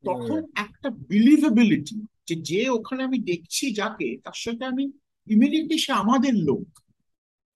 তখন 0.04 0.40
একটা 0.56 0.90
বিলিভেবিলিটি 1.10 1.98
যে 2.28 2.36
যে 2.36 2.70
ওখানে 2.70 3.04
আমি 3.04 3.18
দেখছি 3.20 3.74
যাকে, 3.74 4.18
তার 4.24 4.34
সাথে 4.36 4.66
আমি 4.66 4.84
ইমিডিয়েটলি 5.28 5.78
সে 5.78 5.92
আমাদের 5.94 6.34
লোক। 6.36 6.80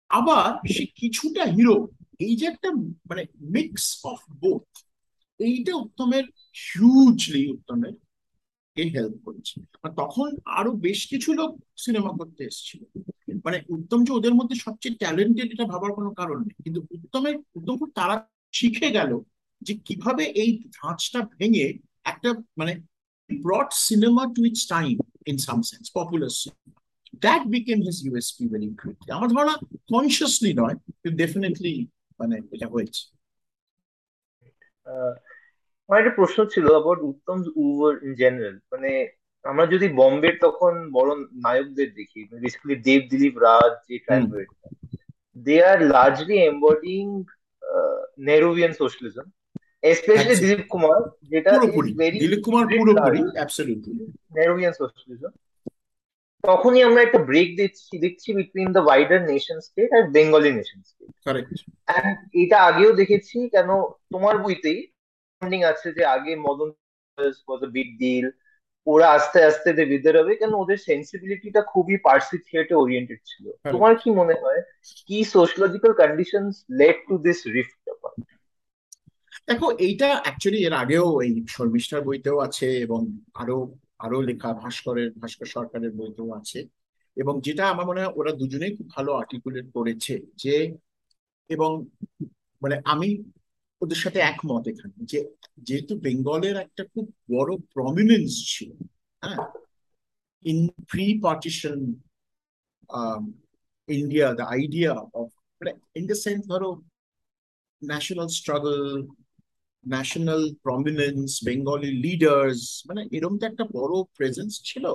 আবার 0.09 0.67
সে 0.73 0.85
কিছুটা 0.85 1.43
হিরো 1.43 1.87
এই 2.19 2.35
যে 2.35 2.45
একটা 2.45 2.71
মানে 3.09 3.23
মিক্স 3.41 4.01
অফ 4.03 4.19
বোথ 4.39 4.67
এইটা 5.39 5.75
উত্তমের 5.75 6.23
হিউজলি 6.61 7.51
উত্তমের 7.51 7.93
কে 8.75 8.83
হেল্প 8.83 9.15
করেছে। 9.25 9.61
তখন 9.97 10.29
আরও 10.45 10.71
বেশ 10.71 11.07
কিছু 11.07 11.33
লোক 11.33 11.59
সিনেমা 11.77 12.11
করতে 12.19 12.43
এসেছিল। 12.43 12.81
মানে 13.45 13.61
উত্তম 13.69 14.03
যে 14.03 14.13
ওদের 14.13 14.33
মধ্যে 14.33 14.55
সবচেয়ে 14.55 14.95
ট্যালেন্টেড 14.95 15.53
এটা 15.53 15.65
ভাবার 15.65 15.93
কোনো 15.93 16.13
কারণ 16.13 16.39
নেই। 16.39 16.63
কিন্তু 16.63 16.81
উত্তমের, 16.91 17.35
উত্তম 17.55 17.89
তারা 17.95 18.15
শিখে 18.53 18.91
গেল 18.91 19.11
যে 19.61 19.73
কীভাবে 19.85 20.23
এই 20.25 20.63
ধাঁচটা 20.73 21.19
ভেঙে 21.39 21.73
একটা 22.03 22.33
মানে 22.57 22.73
brought 23.39 23.71
cinema 23.81 24.23
to 24.35 24.41
its 24.43 24.61
time 24.67 24.97
in 25.25 25.37
some 25.39 25.61
sense 25.63 25.87
popular 25.91 26.29
cinema. 26.31 26.57
That 27.21 27.41
became 27.49 27.81
his 27.81 27.97
USP 28.03 28.37
very 28.47 28.69
quickly. 28.73 29.09
আমার 29.11 29.29
ধারণা 29.31 29.55
কনসিয়াসলি 29.91 30.51
নয় 30.61 30.75
কিন্তু 30.91 31.09
ডেফিনেটলি 31.21 31.73
মানে 32.19 32.35
এটা 32.55 32.67
হয়েছে 32.73 33.01
আহ, 34.85 35.13
আমার 35.89 35.99
একটা 36.01 36.13
প্রশ্ন 36.19 36.39
ছিল 36.53 36.65
about 36.71 36.99
Uttam 37.11 37.37
over 37.63 37.93
in 38.05 38.11
general 38.21 38.55
মানে 38.71 38.89
আমরা 39.45 39.65
যদি 39.73 39.87
বম্বের 39.99 40.35
তখন 40.45 40.73
বড় 40.97 41.09
নায়কদের 41.45 41.89
দেখি 41.99 42.19
বেসিক্যালি 42.43 42.75
দেব 42.87 43.01
দিলীপ 43.11 43.35
রাজ 43.47 43.73
যে 43.87 43.95
হুম। 43.95 44.03
Triumvirate 44.05 44.49
they 45.45 45.55
are 45.71 45.79
largely 45.93 46.37
embodying 46.43 47.03
Nehruvian 48.27 48.73
socialism 48.73 49.27
especially 49.83 50.35
Dilip 50.35 50.67
Kumar 50.69 51.01
যেটা 51.21 51.51
দিলীপ 52.11 52.41
কুমার 52.45 52.65
পুরোপুরি 52.67 53.21
অ্যাবসলিউটলি 53.33 54.05
সোশ্যালিজম 54.73 55.33
তখনই 56.43 56.83
আমরা 56.83 57.01
একটা 57.01 57.19
ব্রেক 57.19 57.57
দেখছি 57.57 57.99
দেখছি 57.99 58.33
between 58.33 58.71
the 58.71 58.79
wider 58.79 59.21
nation 59.21 59.59
state 59.59 59.93
R 59.93 60.09
Bengali 60.09 60.51
nation 60.53 60.81
state 60.81 61.09
এটা 62.33 62.57
আগেও 62.61 62.91
দেখেছি 62.93 63.49
কেন 63.49 63.69
তোমার 64.11 64.37
বইতেই 64.37 64.79
আছে 65.63 65.91
যে 65.91 66.05
আগে 66.05 66.35
মদন 66.35 66.69
ওয়াজ 67.47 67.61
বিগ 67.71 67.97
ডিল 67.99 68.29
ওরা 68.87 69.07
আস্তে 69.11 69.43
আস্তে 69.43 69.73
দে 69.73 69.85
বিদার 69.85 70.17
হবে 70.17 70.35
কেন 70.35 70.53
ওদের 70.53 70.77
সেন্সিবিলিটিটা 70.77 71.61
খুবই 71.61 71.97
পার্সি 71.97 72.37
থিয়েটার 72.37 72.77
ওরিয়েন্টেড 72.77 73.19
ছিল। 73.25 73.45
তোমার 73.71 73.95
কি 73.95 74.09
মনে 74.11 74.33
হয় 74.33 74.61
কি 75.07 75.23
sociological 75.23 75.93
conditions 75.93 76.65
led 76.71 76.95
to 77.07 77.17
this 77.17 77.47
rift 77.47 77.81
দেখো, 79.47 79.67
এইটা 79.85 80.07
অ্যাকচুয়ালি 80.23 80.59
এর 80.67 80.73
আগেও 80.83 81.07
এই 81.25 81.33
শর্মিষ্ঠার 81.55 82.01
বইতেও 82.07 82.37
আছে 82.47 82.67
এবং 82.85 83.01
আরও 83.41 83.57
আরও 84.05 84.17
লেখা, 84.29 84.49
ভাস্করের, 84.61 85.09
ভাস্কর 85.21 85.47
সরকারের 85.55 85.91
বইতেও 85.99 86.29
আছে। 86.39 86.59
এবং 87.17 87.33
যেটা 87.41 87.63
আমার 87.73 87.85
মনে 87.89 88.01
হয় 88.01 88.13
ওরা 88.19 88.31
দুজনেই 88.41 88.73
খুব 88.77 88.87
ভালো 88.95 89.11
আর্টিকুলেট 89.21 89.67
করেছে 89.75 90.13
যে, 90.43 90.55
এবং 91.49 91.71
মানে 92.61 92.75
আমি 92.93 93.09
ওদের 93.81 93.99
সাথে 94.03 94.19
একমত 94.31 94.63
এখানে 94.67 94.95
যে, 95.11 95.19
যেহেতু 95.67 95.93
বেঙ্গলের 96.05 96.55
একটা 96.65 96.83
খুব 96.93 97.05
বড় 97.33 97.51
প্রমিনেন্স 97.73 98.31
ছিল 98.53 98.71
হ্যাঁ? 99.21 99.39
In 100.45 100.59
pre 100.91 101.05
partition 101.25 101.79
India 103.89 104.27
the 104.39 104.45
idea 104.55 104.93
of 105.19 105.29
মানে 105.61 105.71
ইন 105.99 106.03
দ্য 106.11 106.17
সেন্স 106.25 106.41
ধরো 106.51 106.69
national 107.81 108.29
struggle 108.39 108.77
national 109.87 110.53
prominence 110.63 111.43
Bengali 111.45 111.91
leaders 111.91 112.83
মানে 112.87 113.01
এরকম 113.11 113.37
তো 113.37 113.45
একটা 113.45 113.65
বড় 113.71 114.03
প্রেজেন্স 114.17 114.61
ছিল। 114.63 114.85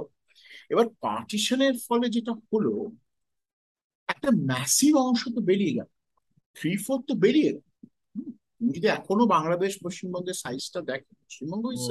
এবার 0.71 0.87
পার্টিশনের 1.01 1.75
ফলে 1.89 2.09
যেটা 2.09 2.33
হলো, 2.53 2.91
একটা 4.09 4.31
ম্যাসিভ 4.31 4.97
অংশ 4.97 5.23
তো 5.35 5.41
বেরিয়ে 5.41 5.73
গেল। 5.73 5.89
থ্রি 6.57 6.77
ফোর 6.77 6.99
তো 7.09 7.15
বেরিয়ে 7.15 7.51
গেল। 7.53 7.63
যদি 8.75 8.87
এখনও 8.87 9.27
বাংলাদেশ 9.27 9.73
পশ্চিমবঙ্গের 9.85 10.35
সাইজটা 10.35 10.81
দেখো, 10.81 11.15
Paschimbanga 11.25 11.65
is 11.73 11.87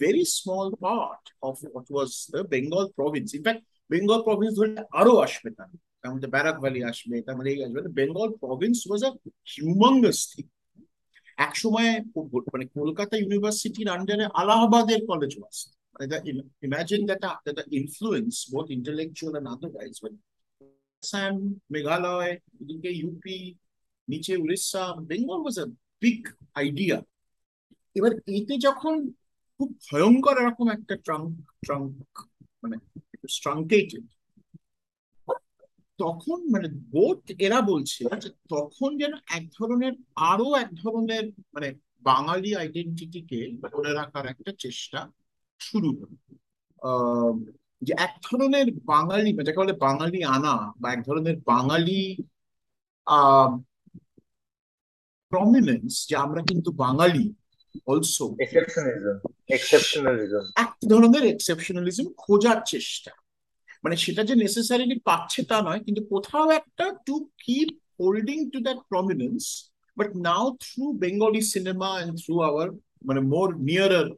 very 0.00 0.24
small 0.24 0.68
part 0.80 1.24
of 1.42 1.54
what 1.64 1.86
was 1.90 2.10
the 2.32 2.38
Bengal 2.38 2.84
province 2.88 3.34
in fact 3.34 3.62
Bengal 3.90 4.22
province 4.22 4.52
ধরলে 4.56 4.82
আরও 4.92 5.16
আসবে 5.16 5.50
তার। 5.50 5.70
মধ্যে 6.04 6.28
ব্যারাক 6.28 6.60
ভ্যালি 6.60 6.84
আসবে, 6.84 7.22
তার 7.22 7.36
মধ্যে 7.36 7.52
এই 7.52 7.64
আসবে। 7.64 7.80
Bengal 7.88 8.28
province 8.44 8.78
was 8.88 9.04
a 9.04 9.10
humongous 9.54 10.18
thing 10.32 10.44
এক 11.42 11.52
সময় 11.56 11.90
মানে 12.52 12.64
কলকাতা 12.76 13.14
ইউনিভার্সিটির 13.18 13.88
আন্ডারে 13.88 14.24
আলাহাবাদের 14.40 15.00
কলেজ 15.10 15.32
ওয়াজ 15.38 15.56
মানে 15.94 16.06
imagine 16.62 17.00
that 17.08 17.22
that 17.46 17.68
influence 17.80 18.34
both 18.52 18.66
intellectual 18.76 19.32
and 19.36 19.48
otherwise 19.48 19.94
Assam 21.02 21.34
Meghalaya 21.72 22.32
এদিকে 22.60 22.90
ইউপি 23.00 23.38
নিচে 24.08 24.32
Orissa 24.36 24.82
Bengal 25.10 25.38
was 25.42 25.56
a 25.64 25.66
big 26.02 26.20
idea 26.54 26.98
এবার 27.96 28.12
এতে 28.38 28.54
যখন 28.66 28.94
খুব 29.60 29.68
ভয়ঙ্কর 29.86 30.36
এরকম 30.42 30.66
একটা 30.70 30.94
ট্রাঙ্ক 31.06 31.30
ট্রাঙ্ক 31.64 31.92
মানে 32.62 32.76
স্ট্রাঙ্কেটেড 33.28 34.04
তখন 36.02 36.38
মানে 36.50 36.68
বোধ 36.68 37.18
এরা 37.38 37.58
বলছে 37.60 38.04
যে 38.20 38.28
তখন 38.48 38.90
যেন 38.98 39.12
এক 39.34 39.44
ধরনের 39.48 39.92
আরও 40.16 40.48
এক 40.54 40.70
ধরনের 40.74 41.24
মানে 41.54 41.68
বাঙালি 42.00 42.50
আইডেন্টিটিকে 42.56 43.40
ধরে 43.72 43.90
রাখার 43.92 44.26
একটা 44.26 44.52
চেষ্টা 44.58 44.98
শুরু 45.60 45.90
হলো। 45.90 46.16
যে 47.82 47.92
এক 47.98 48.12
ধরনের 48.22 48.66
বাঙালি 48.84 49.30
যাকে 49.46 49.58
বলে 49.58 49.72
বাঙালি 49.72 50.24
আনা 50.24 50.54
বা 50.80 50.92
এক 50.92 51.00
ধরনের 51.02 51.36
বাঙালি 51.46 52.00
আহ 53.06 53.50
প্রমিনেন্স 55.32 55.92
যে 56.08 56.16
আমরা 56.16 56.40
কিন্তু 56.42 56.70
বাঙালি 56.72 57.24
অলসো 57.86 58.26
এক 60.56 60.72
ধরনের 60.88 61.24
এক্সেপশনালিজম 61.26 62.06
খোঁজার 62.16 62.58
চেষ্টা। 62.66 63.10
মানে 63.84 63.96
সেটা 64.04 64.22
যে 64.28 64.34
নেসেসারিলি 64.44 64.96
পাচ্ছে 65.08 65.40
তা 65.50 65.56
নয়, 65.66 65.80
কিন্তু 65.86 66.02
কোথাও 66.12 66.46
একটা 66.60 66.84
to 67.06 67.14
keep 67.44 67.68
holding 68.00 68.38
to 68.52 68.58
that 68.66 68.78
prominence 68.90 69.42
but 69.96 70.08
now 70.26 70.44
through 70.64 70.84
Bengali 71.02 71.42
cinema 71.54 71.88
and 71.96 72.14
through 72.22 72.34
our 72.48 72.68
মানে 73.08 73.20
মোর 73.32 73.48
নিয়ারার 73.68 74.08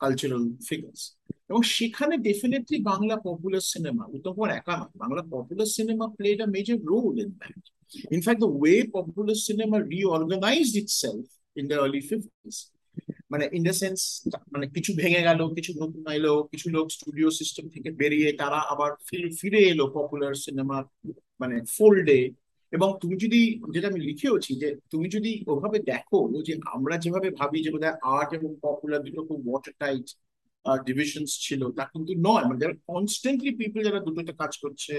কালচারাল 0.00 0.44
ফিগার্স 0.68 1.02
এবং 1.50 1.60
সেখানে 1.76 2.14
definitely 2.28 2.78
Bangla 2.90 3.14
popular 3.26 3.64
cinema 3.72 4.02
Uttam 4.14 4.32
Kumar 4.34 4.50
একা 4.58 4.74
নয়, 4.80 4.92
Bangla 5.02 5.22
popular 5.32 5.68
cinema 5.76 6.06
played 6.16 6.38
a 6.44 6.48
major 6.54 6.78
role 6.92 7.14
in 7.24 7.30
that 7.40 7.62
in fact 8.16 8.40
the 8.44 8.50
way 8.60 8.74
popular 8.96 9.38
cinema 9.48 9.76
reorganised 9.92 10.76
itself 10.82 11.24
in 11.60 11.64
the 11.70 11.76
early 11.84 12.00
fifties 12.10 12.56
মানে 13.30 13.44
in 13.56 13.62
the 13.68 13.74
sense 13.82 13.98
মানে 14.54 14.66
কিছু 14.76 14.90
ভেঙে 15.00 15.22
গেল, 15.28 15.40
কিছু 15.56 15.70
নতুন 15.82 16.04
এলো, 16.18 16.32
কিছু 16.52 16.66
লোক 16.76 16.86
স্টুডিও 16.96 17.28
সিস্টেম 17.40 17.64
থেকে 17.74 17.88
বেরিয়ে 18.00 18.28
তারা 18.40 18.58
আবার 18.72 18.90
ফিরে 19.40 19.60
এলো 19.72 19.84
পপুলার 19.96 20.34
সিনেমার 20.44 20.84
মানে 21.40 21.56
ফোল্ডে 21.76 22.20
এবং 22.72 22.88
তুমি 23.02 23.16
যদি, 23.24 23.40
যেটা 23.74 23.86
আমি 23.92 24.00
লিখেওছি 24.08 24.52
যে 24.62 24.68
তুমি 24.92 25.06
যদি 25.16 25.30
ওভাবে 25.52 25.78
দেখো 25.92 26.18
যে 26.48 26.54
আমরা 26.76 26.94
যেভাবে 27.04 27.28
ভাবি 27.38 27.58
যে 27.64 27.70
বোধহয় 27.74 27.96
আর্ট 28.16 28.30
এবং 28.38 28.50
পপুলার 28.64 29.00
দুটো 29.06 29.22
খুব 29.28 29.40
ওয়াটার 29.48 29.74
টাইট 29.82 30.06
ডিভিশনস 30.88 31.32
ছিল, 31.46 31.62
তা 31.78 31.84
কিন্তু 31.92 32.12
নয়। 32.26 32.44
মানে 32.48 32.60
যারা 32.62 32.74
কনস্ট্যান্টলি 32.90 33.50
পিপল 33.60 33.80
যারা 33.88 34.00
দুটোতে 34.06 34.32
কাজ 34.40 34.52
করছে, 34.62 34.94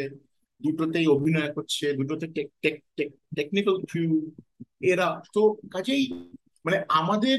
দুটোতেই 0.61 1.07
অভিনয় 1.15 1.51
করছে, 1.57 1.85
দুটোতে 1.99 2.25
টেকনিক্যাল 3.37 3.75
ভিউ 3.91 4.11
এরা। 4.91 5.07
তো 5.35 5.41
কাজেই 5.73 6.03
মানে 6.65 6.77
আমাদের 7.01 7.37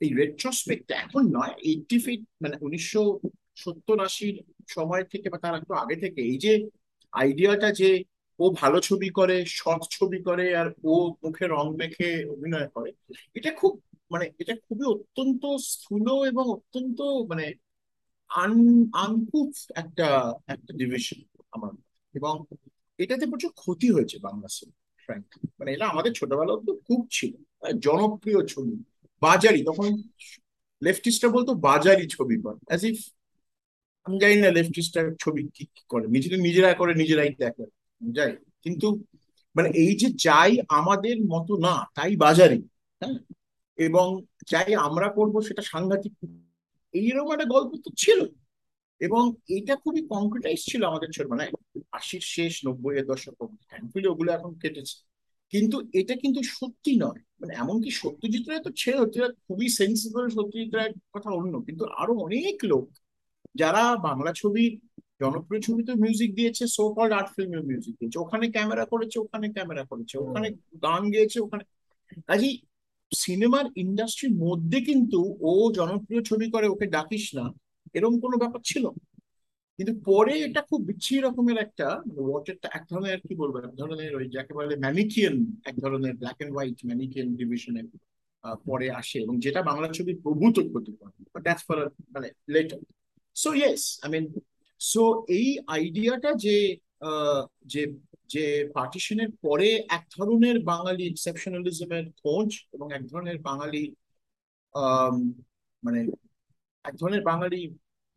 এই 0.00 0.14
রেট্রোস্পেক্ট 0.14 0.90
এখন 0.92 1.22
নয়। 1.36 1.54
এইটি 1.62 1.98
ফিট 1.98 2.20
মানে 2.42 2.56
উনিশশো 2.60 3.20
সত্তর 3.56 4.00
আশির 4.04 4.36
সময় 4.68 5.04
থেকে 5.04 5.30
বা 5.30 5.38
তার 5.38 5.54
একটু 5.54 5.74
আগে 5.74 5.96
থেকে 5.96 6.22
এই 6.22 6.38
যে 6.38 6.52
আইডিয়াটা 7.12 7.72
যে 7.72 8.04
ও 8.38 8.50
ভালো 8.50 8.80
ছবি 8.80 9.08
করে, 9.08 9.44
সৎ 9.46 9.82
ছবি 9.90 10.22
করে, 10.22 10.56
আর 10.56 10.68
ও 10.84 11.14
মুখে 11.24 11.46
রং 11.46 11.76
মেখে 11.76 12.24
অভিনয় 12.24 12.68
করে, 12.68 12.90
এটা 13.34 13.50
খুব 13.52 13.82
মানে 14.10 14.30
এটা 14.38 14.54
খুবই 14.56 14.84
অত্যন্ত 14.84 15.42
স্থূল 15.60 16.06
এবং 16.28 16.44
অত্যন্ত 16.50 17.00
মানে 17.00 17.52
আন, 18.28 18.52
আনকুফ 18.94 19.52
একটা 19.74 20.32
একটা 20.46 20.72
ডিভিশন 20.76 21.20
আমার। 21.50 21.72
এবং 22.14 22.44
এটাতে 22.98 23.26
প্রচুর 23.26 23.52
ক্ষতি 23.52 23.90
হয়েছে 23.90 24.18
বাংলা 24.18 24.48
সিনেমা 24.48 24.82
মানে 25.58 25.72
এটা 25.72 25.86
আমাদের 25.88 26.12
ছোটবেলা 26.12 26.54
তো 26.66 26.72
খুব 26.86 27.08
ছিল 27.10 27.32
জনপ্রিয় 27.78 28.46
ছবি। 28.46 28.91
বাজারি, 29.26 29.60
তখন 29.68 29.88
লেফটিস্টরা 30.82 31.28
বলতো 31.36 31.52
বাজারি 31.68 32.04
ছবি 32.16 32.36
কর 32.44 32.54
অ্যাজ 32.68 32.82
ইফ 32.90 32.98
আমি 34.06 34.16
জানি 34.22 34.36
না 34.44 34.50
লেফটিস্টরা 34.58 35.02
ছবি 35.22 35.42
কি 35.56 35.64
করে 35.92 36.04
নিজেরা 36.14 36.36
নিজেরা 36.46 36.70
করে, 36.80 36.92
নিজেরাই 37.02 37.30
দেখে, 37.42 37.64
যাই, 38.00 38.32
কিন্তু 38.64 38.86
মানে 39.56 39.68
এই 39.84 39.92
যে 40.00 40.08
যাই 40.26 40.52
আমাদের 40.78 41.16
মতো 41.32 41.52
না, 41.66 41.74
তাই 41.96 42.12
বাজারি 42.24 42.58
হ্যাঁ 43.00 43.16
এবং 43.78 44.06
যাই 44.50 44.70
আমরা 44.86 45.08
করব 45.18 45.34
সেটা 45.48 45.62
সাংঘাতিক, 45.72 46.12
এইরকম 46.94 47.30
একটা 47.34 47.48
গল্প 47.54 47.72
তো 47.84 47.90
ছিল, 48.02 48.20
এবং 49.00 49.22
এটা 49.56 49.74
খুবই 49.84 50.02
কংক্রিটাইজ 50.14 50.60
ছিল 50.70 50.82
আমাদের 50.90 51.08
ছোট 51.14 51.26
মানে 51.32 51.44
আশির 51.98 52.24
শেষ 52.34 52.52
নব্বই 52.66 52.94
এর 53.00 53.06
দশক 53.10 53.34
থ্যাঙ্কফুলি 53.70 54.06
ওগুলো 54.12 54.30
এখন 54.38 54.52
কেটেছে। 54.62 54.96
কিন্তু 55.52 55.76
এটা 55.92 56.14
কিন্তু 56.16 56.40
সত্যি 56.52 56.92
নয়। 56.96 57.20
মানে 57.40 57.52
এমনকি 57.54 57.90
সত্যজিৎ 57.92 58.48
রায় 58.48 58.62
তো 58.62 58.70
ছেড়ে 58.76 58.98
সত্যজিৎ 58.98 59.32
খুবই 59.46 59.68
সেন্সিবল 59.78 60.28
সত্যজিৎ 60.28 60.70
রায়ের 60.74 60.94
কথা 61.14 61.30
অন্য। 61.30 61.60
কিন্তু 61.60 61.84
আরও 61.96 62.12
অনেক 62.18 62.64
লোক 62.64 62.84
যারা 63.54 63.96
বাংলা 64.02 64.32
ছবির 64.32 64.72
জনপ্রিয় 65.20 65.60
ছবিতে 65.62 65.94
মিউজিক 65.94 66.30
দিয়েছে 66.34 66.66
সো 66.66 66.82
কল্ড 66.94 67.12
আর্ট 67.12 67.28
ফিল্মের 67.36 67.62
মিউজিক 67.64 67.94
দিয়েছে। 67.98 68.18
ওখানে 68.18 68.50
ক্যামেরা 68.50 68.84
করেছে 68.84 69.16
ওখানে 69.20 69.46
ক্যামেরা 69.52 69.84
করেছে 69.84 70.14
ওখানে 70.18 70.48
গান 70.82 71.02
গেয়েছে 71.10 71.40
ওখানে 71.40 71.64
কাজেই 72.26 72.54
সিনেমার 73.12 73.66
ইন্ডাস্ট্রির 73.76 74.34
মধ্যে 74.36 74.80
কিন্তু 74.80 75.18
ও 75.40 75.72
জনপ্রিয় 75.72 76.22
ছবি 76.22 76.50
করে 76.50 76.66
ওকে 76.68 76.86
ডাকিস 76.86 77.34
না 77.34 77.44
এরকম 77.94 78.20
কোনো 78.20 78.36
ব্যাপার 78.36 78.60
ছিল? 78.64 78.84
না। 78.86 79.11
কিন্তু 79.78 79.92
পরে 80.08 80.34
এটা 80.46 80.60
খুব 80.70 80.80
বিচ্ছিরি 80.88 81.18
রকমের 81.20 81.58
একটা 81.58 81.86
ওয়াটারটা 82.26 82.68
এক 82.78 82.84
ধরনের, 82.90 83.18
কি 83.28 83.34
বলব, 83.42 83.54
এক 83.58 83.74
ধরনের 83.80 84.10
ওই 84.18 84.26
যাকে 84.36 84.52
বলে 84.58 84.74
ম্যানিকিয়ান 84.76 85.34
এক 85.70 85.76
ধরনের 85.84 86.14
ব্ল্যাক 86.16 86.38
এন্ড 86.42 86.52
হোয়াইট 86.54 86.78
ম্যানিকিয়ান 86.86 87.28
ডিভিশনে 87.36 87.82
পরে 88.66 88.86
আসে 89.00 89.18
এবং 89.18 89.34
যেটা 89.44 89.60
বাংলা 89.62 89.88
ছবির 89.88 90.16
প্রভূত 90.24 90.56
ক্ষতি 90.70 90.92
করে 90.92 91.12
দ্যাটস 91.46 91.64
ফর 91.68 91.78
মানে 92.14 92.28
later 92.48 92.80
so 93.36 93.48
yes 93.54 93.82
I 94.04 94.08
mean 94.14 94.24
so 94.80 95.02
এই 95.38 95.48
আইডিয়াটা 95.76 96.30
যে 96.44 96.56
যে 97.72 97.82
যে 98.28 98.44
পার্টিশনের 98.74 99.30
পরে 99.44 99.68
এক 99.96 100.02
ধরনের 100.16 100.56
বাঙালি 100.72 101.04
এক্সেপশনালিজমের 101.06 102.04
খোঁজ 102.20 102.48
এবং 102.72 102.86
এক 102.92 103.02
ধরনের 103.06 103.38
বাঙালি 103.48 103.82
মানে 105.82 106.00
এক 106.84 106.94
ধরনের 107.00 107.22
বাঙালি 107.22 107.60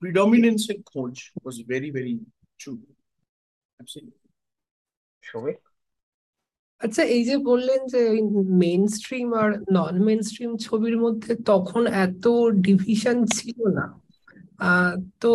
প্রিডমিনেন্সের 0.05 0.77
খোঁজ 0.83 1.13
ওয়াজ 1.35 1.55
ভেরি 1.67 1.91
ভেরি 1.91 2.19
ট্রু 2.59 2.71
শ্রমিক 5.23 5.59
আচ্ছা 6.81 7.03
এই 7.03 7.23
যে 7.25 7.37
বললেন 7.37 7.87
যে 7.87 8.01
মেইন 8.49 8.87
স্ট্রিম 8.87 9.33
আর 9.33 9.49
নন 9.71 10.05
মেইন 10.05 10.21
স্ট্রিম 10.21 10.57
ছবির 10.57 10.97
মধ্যে 10.97 11.35
তখন 11.45 11.87
এত 11.87 12.27
ডিভিশন 12.61 13.25
ছিল 13.25 13.59
না। 13.67 13.85
আহ 14.59 14.93
তো 15.19 15.31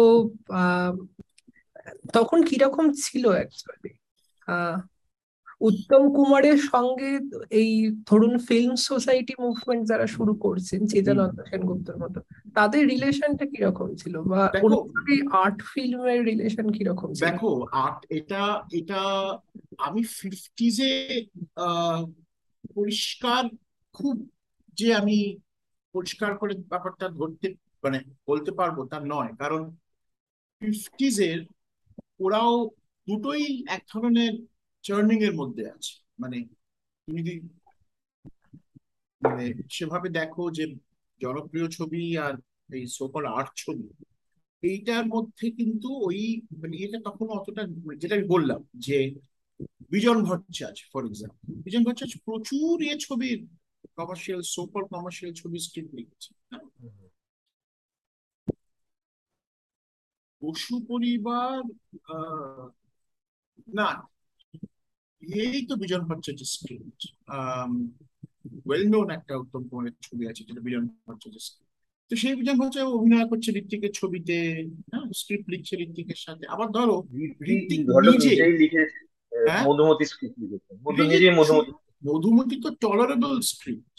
আহ 0.49 0.93
তখন 2.13 2.43
কীরকম 2.43 2.93
ছিল 2.93 3.29
অ্যাকচুয়ালি 3.29 3.93
আহ 4.49 4.77
উত্তম 5.61 6.03
কুমারের 6.15 6.59
সঙ্গে 6.73 7.11
এই 7.51 7.71
ধরুন 8.07 8.39
ফিল্ম 8.39 8.75
সোসাইটি 8.75 9.35
মুভমেন্ট 9.41 9.83
যারা 9.89 10.07
শুরু 10.07 10.33
করছেন 10.35 10.87
চেতনানন্দ 10.87 11.39
সেনগুপ্তর 11.43 11.97
মতো 11.99 12.19
তাদের 12.55 12.83
রিলেশনটা 12.89 13.45
কীরকম 13.47 13.95
ছিল? 13.95 14.15
বা 14.23 14.41
আর্ট 15.33 15.59
ফিল্মের 15.63 16.21
রিলেশন 16.25 16.67
কীরকম 16.71 17.09
ছিল? 17.13 17.25
দেখো 17.27 17.51
আর্ট 17.85 18.01
এটা 18.11 18.43
এটা 18.73 19.01
আমি 19.79 20.03
ফিফটিজে 20.03 21.25
পরিষ্কার 22.77 23.43
খুব 23.95 24.17
যে 24.79 24.95
আমি 24.95 25.19
পরিষ্কার 25.95 26.31
করে 26.37 26.55
ব্যাপারটা 26.69 27.09
ধরতে 27.09 27.47
মানে 27.85 27.99
বলতে 28.27 28.51
পারব 28.53 28.77
তা 28.85 28.99
নয়। 29.01 29.33
কারণ 29.39 29.63
ফিফটিজের 30.63 31.39
ওরাও 32.21 32.53
দুটোই 33.07 33.45
এক 33.69 33.83
ধরনের 33.95 34.33
চার্নিং 34.85 35.19
এর 35.29 35.35
মধ্যে 35.41 35.65
আছে। 35.71 35.93
মানে 36.23 36.37
তুমি 37.09 37.21
যদি 37.23 37.41
মানে 39.23 39.45
সেভাবে 39.71 40.09
দেখো 40.11 40.43
যে 40.59 40.65
জনপ্রিয় 41.21 41.67
ছবি 41.77 42.03
আর 42.19 42.35
এই 42.71 42.85
সোকল 42.99 43.25
আর্ট 43.39 43.51
ছবি, 43.57 43.87
এইটার 44.63 45.05
মধ্যে 45.15 45.47
কিন্তু 45.59 45.89
ওই 46.07 46.21
মানে 46.61 46.77
এটা 46.85 46.99
তখন 47.09 47.27
অতটা 47.39 47.63
যেটা 48.01 48.15
আমি 48.17 48.27
বললাম 48.35 48.61
যে 48.87 48.97
বিজন 49.93 50.19
ভট্টাচার্য 50.29 50.79
ফর 50.93 51.03
এক্সাম্পল 51.07 51.37
বিজন 51.65 51.83
ভট্টাচার্য 51.87 52.17
প্রচুর 52.27 52.75
ইয়ে 52.85 52.97
ছবির 53.07 53.39
কমার্শিয়াল 53.99 54.41
সোকল 54.55 54.83
কমার্শিয়াল 54.95 55.33
ছবি 55.41 55.59
স্ক্রিপ্ট 55.67 55.93
লিখেছে 55.99 56.31
পশু 60.43 60.75
পরিবার 60.89 61.57
না 63.69 63.89
এই 65.23 65.61
তো 65.69 65.75
Bijon 65.83 66.03
Bhattacharya 66.09 66.43
script 66.55 67.01
well 68.67 68.85
known 68.93 69.09
একটা 69.11 69.33
উত্তম 69.43 69.63
কুমারের 69.69 69.95
ছবি 70.07 70.25
আছে 70.31 70.43
যেটা 70.49 70.61
বিজন 70.67 70.83
ভট্টাচার্য 71.07 71.39
স্ক্রিপ্ট 71.47 71.69
তো 72.11 72.15
সেই 72.17 72.35
বিজন 72.39 72.57
ভট্টাচার্য 72.61 72.91
অভিনয় 72.99 73.27
করছে 73.31 73.49
ঋত্বিকের 73.61 73.93
ছবিতে 73.93 74.37
হ্যাঁ 74.91 75.07
স্ক্রিপ্ট 75.21 75.47
লিখছে 75.49 75.75
ঋত্বিকের 75.77 76.19
সাথে। 76.27 76.45
আবার 76.47 76.69
ধরো 76.77 76.97
ঋত্বিক 77.55 77.81
ঘটক 77.87 78.15
নিজে 78.15 78.31
লিখেছে 78.63 78.99
হ্যাঁ? 79.33 79.63
মধুমতি 79.69 80.05
স্ক্রিপ্ট 80.05 80.37
লিখেছেন 80.43 80.75
মধু 80.87 81.03
মধুমতি 81.39 81.73
মধুমতি 82.07 82.55
তো 82.65 82.69
টলারেবল 82.83 83.35
স্ক্রিপ্ট 83.53 83.97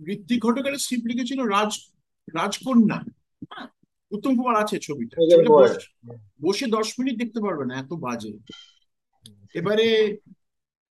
ঋত্বিক 0.00 0.38
ঘটকের 0.44 0.74
স্ক্রিপ্ট 0.78 1.06
লিখেছিল 1.06 1.40
রাজ 1.46 1.72
রাজকন্যা। 2.28 2.98
হ্যাঁ 3.50 3.68
উত্তম 4.12 4.32
কুমার 4.36 4.56
আছে 4.62 4.76
ছবিটা। 4.78 5.14
বসে 6.40 6.66
দশ 6.76 6.88
মিনিট 6.98 7.14
দেখতে 7.22 7.38
পারবে 7.40 7.64
না 7.66 7.74
এত 7.78 7.92
বাজে। 8.04 8.32
এবারে, 9.54 9.86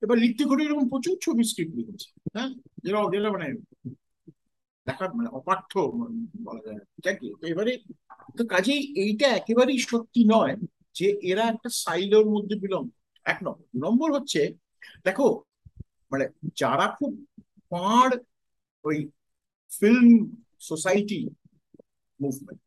এবার 0.01 0.17
লিখতে 0.23 0.43
ঘটক 0.49 0.65
এরকম 0.65 0.86
প্রচুর 0.89 1.15
ছবি 1.25 1.43
স্ক্রিপ্ট 1.43 1.73
লিখেছে 1.79 2.07
হ্যাঁ? 2.36 2.49
যেটা 2.83 2.99
যেটা 3.13 3.29
মানে 3.36 3.47
দেখার 4.88 5.09
মানে 5.17 5.29
অপাঠ্য 5.29 5.73
বলা 6.45 6.62
যায়। 6.67 6.81
তো 7.41 7.45
এবারে, 7.53 7.73
তো 8.38 8.41
কাজেই 8.45 8.81
এইটা 9.03 9.27
একেবারেই 9.29 9.79
সত্যি 9.91 10.21
নয় 10.33 10.55
যে 10.95 11.07
এরা 11.31 11.43
একটা 11.47 11.69
সাইলোর 11.83 12.25
মধ্যে 12.25 12.55
বিলম্ব 12.55 12.89
এক 13.25 13.38
নম্বর 13.45 13.65
নম্বর 13.83 14.07
হচ্ছে, 14.12 14.41
দেখো 15.05 15.27
মানে 16.12 16.25
যারা 16.62 16.88
খুব 16.97 17.12
পাঁড় 17.71 18.13
ওই 18.83 18.97
ফিল্ম 19.71 20.07
সোসাইটি 20.62 21.19
মুভমেন্ট 22.19 22.62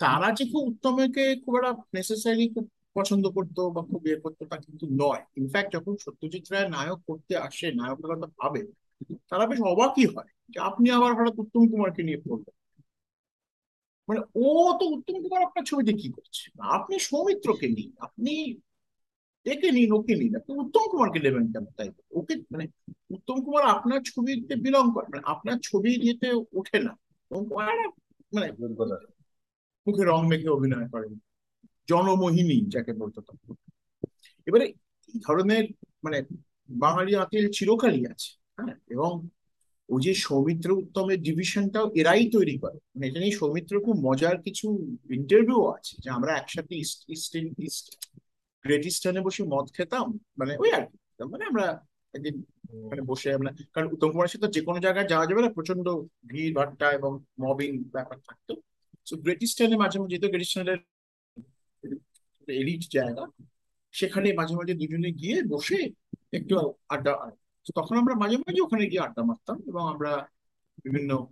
তারা 0.00 0.28
যে 0.38 0.44
খুব 0.52 0.62
উত্তমকে 0.70 1.24
খুব 1.44 1.54
একটা 1.56 1.72
নেসেসারি 1.94 2.44
খুব 2.54 2.66
পছন্দ 2.96 3.24
করতো 3.28 3.60
বা 3.70 3.82
খুব 3.82 4.02
ইয়ে 4.06 4.18
করতো 4.24 4.42
তা 4.50 4.56
কিন্তু 4.56 4.84
নয়। 5.02 5.22
ইনফ্যাক্ট 5.36 5.70
যখন 5.76 5.94
সত্যজিৎ 5.96 6.44
রায় 6.52 6.68
নায়ক 6.68 7.00
করতে 7.06 7.32
আসে 7.46 7.66
নায়কের 7.72 8.06
কথা 8.10 8.26
ভাবে 8.40 8.60
তারা 9.30 9.44
বেশ 9.50 9.60
অবাকই 9.72 10.06
হয় 10.14 10.30
যে 10.48 10.58
আপনি 10.60 10.86
আবার 10.90 11.10
হঠাৎ 11.16 11.34
উত্তম 11.38 11.62
কুমারকে 11.70 12.02
নিয়ে 12.02 12.20
পড়বেন 12.24 12.54
মানে 14.08 14.20
ও 14.36 14.46
তো 14.80 14.84
উত্তম 14.94 15.16
কুমার 15.22 15.42
আপনার 15.42 15.64
ছবিতে 15.64 15.92
কি 15.92 16.08
করছে? 16.12 16.44
আপনি 16.76 16.94
সৌমিত্রকে 16.98 17.66
নিন 17.68 17.90
আপনি 17.98 18.32
একে 19.46 19.68
নিন 19.72 19.90
ওকে 19.92 20.14
নিন 20.14 20.32
আপনি 20.36 20.52
উত্তম 20.62 20.84
কুমারকে 20.90 21.18
নেবেন 21.18 21.44
কেন? 21.52 21.64
তাই 21.76 21.88
ওকে 22.10 22.34
মানে 22.52 22.64
উত্তম 23.10 23.36
কুমার 23.44 23.64
আপনার 23.66 24.00
ছবিতে 24.04 24.54
বিলং 24.56 24.84
করে 24.94 25.06
মানে 25.12 25.22
আপনার 25.26 25.56
ছবি 25.62 25.90
ইয়েতে 26.04 26.28
ওঠে 26.58 26.78
না। 26.78 26.92
উত্তম 27.30 27.42
কুমার 27.48 27.76
মানে 28.32 28.46
মুখে 29.86 30.04
রং 30.04 30.20
মেখে 30.28 30.48
অভিনয় 30.48 30.88
করেন। 30.88 31.12
জনমোহিনী 31.88 32.58
যাকে 32.74 32.92
বলতো 33.00 33.18
তখন। 33.28 33.54
এবারে 34.46 34.66
এই 35.08 35.18
ধরনের 35.26 35.64
মানে 36.04 36.18
বাঙালি 36.84 37.12
আতিল 37.22 37.44
চিরকালই 37.56 38.02
আছে 38.12 38.30
হ্যাঁ? 38.56 38.74
এবং 38.94 39.10
ওই 39.88 40.00
যে 40.06 40.12
সৌমিত্র 40.26 40.68
উত্তমের 40.82 41.18
ডিভিশনটাও 41.22 41.86
এরাই 42.00 42.24
তৈরি 42.36 42.54
করে। 42.62 42.78
মানে 42.92 43.04
এটা 43.08 43.20
নিয়ে 43.20 43.38
সৌমিত্র 43.40 43.74
খুব 43.86 43.96
মজার 44.06 44.36
কিছু 44.46 44.66
ইন্টারভিউ 45.18 45.60
আছে, 45.76 45.94
যে 46.04 46.08
আমরা 46.16 46.30
একসাথে 46.36 46.74
ইস্ট 46.82 46.98
ইস্ট 47.14 47.32
ইস্ট 47.68 47.86
গ্রেট 48.64 48.84
ইস্টার্নে 48.90 49.20
বসে 49.26 49.42
মদ 49.52 49.66
খেতাম 49.76 50.06
মানে 50.38 50.52
ওই 50.62 50.70
আর 50.76 50.84
মানে 51.32 51.44
আমরা 51.50 51.66
একদিন 52.14 52.34
মানে 52.90 53.02
বসে 53.10 53.28
আমরা 53.38 53.50
কারণ 53.74 53.88
উত্তম 53.94 54.08
কুমারের 54.12 54.32
সাথে 54.32 54.46
যে 54.56 54.60
কোনো 54.68 54.78
জায়গায় 54.86 55.08
যাওয়া 55.12 55.26
যাবে 55.28 55.40
না 55.44 55.50
প্রচণ্ড 55.56 55.86
ভিড়, 56.30 56.52
ভাট্টা 56.58 56.86
এবং 56.98 57.12
মবিং 57.44 57.70
ব্যাপার 57.94 58.18
থাকতো। 58.26 58.52
তো 59.06 59.12
গ্রেট 59.24 59.40
ইস্টার্নে 59.46 59.76
মাঝে 59.82 59.96
মাঝে 59.98 60.10
যেহেতু 60.12 60.28
গ্রেট 60.32 60.46
ইস্টার্নের 60.48 60.80
এলিট 62.52 62.82
জায়গা, 62.92 63.24
সেখানে 63.92 64.32
মাঝে 64.32 64.54
মাঝে 64.56 64.74
দুজনে 64.74 65.10
গিয়ে 65.12 65.42
বসে 65.42 65.90
একটু 66.32 66.54
আড্ডা 66.88 67.12
তখন 67.74 67.96
আমরা 67.96 68.14
মাঝে 68.14 68.36
মাঝে 68.36 68.60
ওখানে 68.60 68.86
গিয়ে 68.86 69.02
আড্ডা 69.02 69.22
মারতাম 69.22 69.62
এবং 69.66 69.88
আমরা 69.88 70.28
বিভিন্ন 70.84 71.26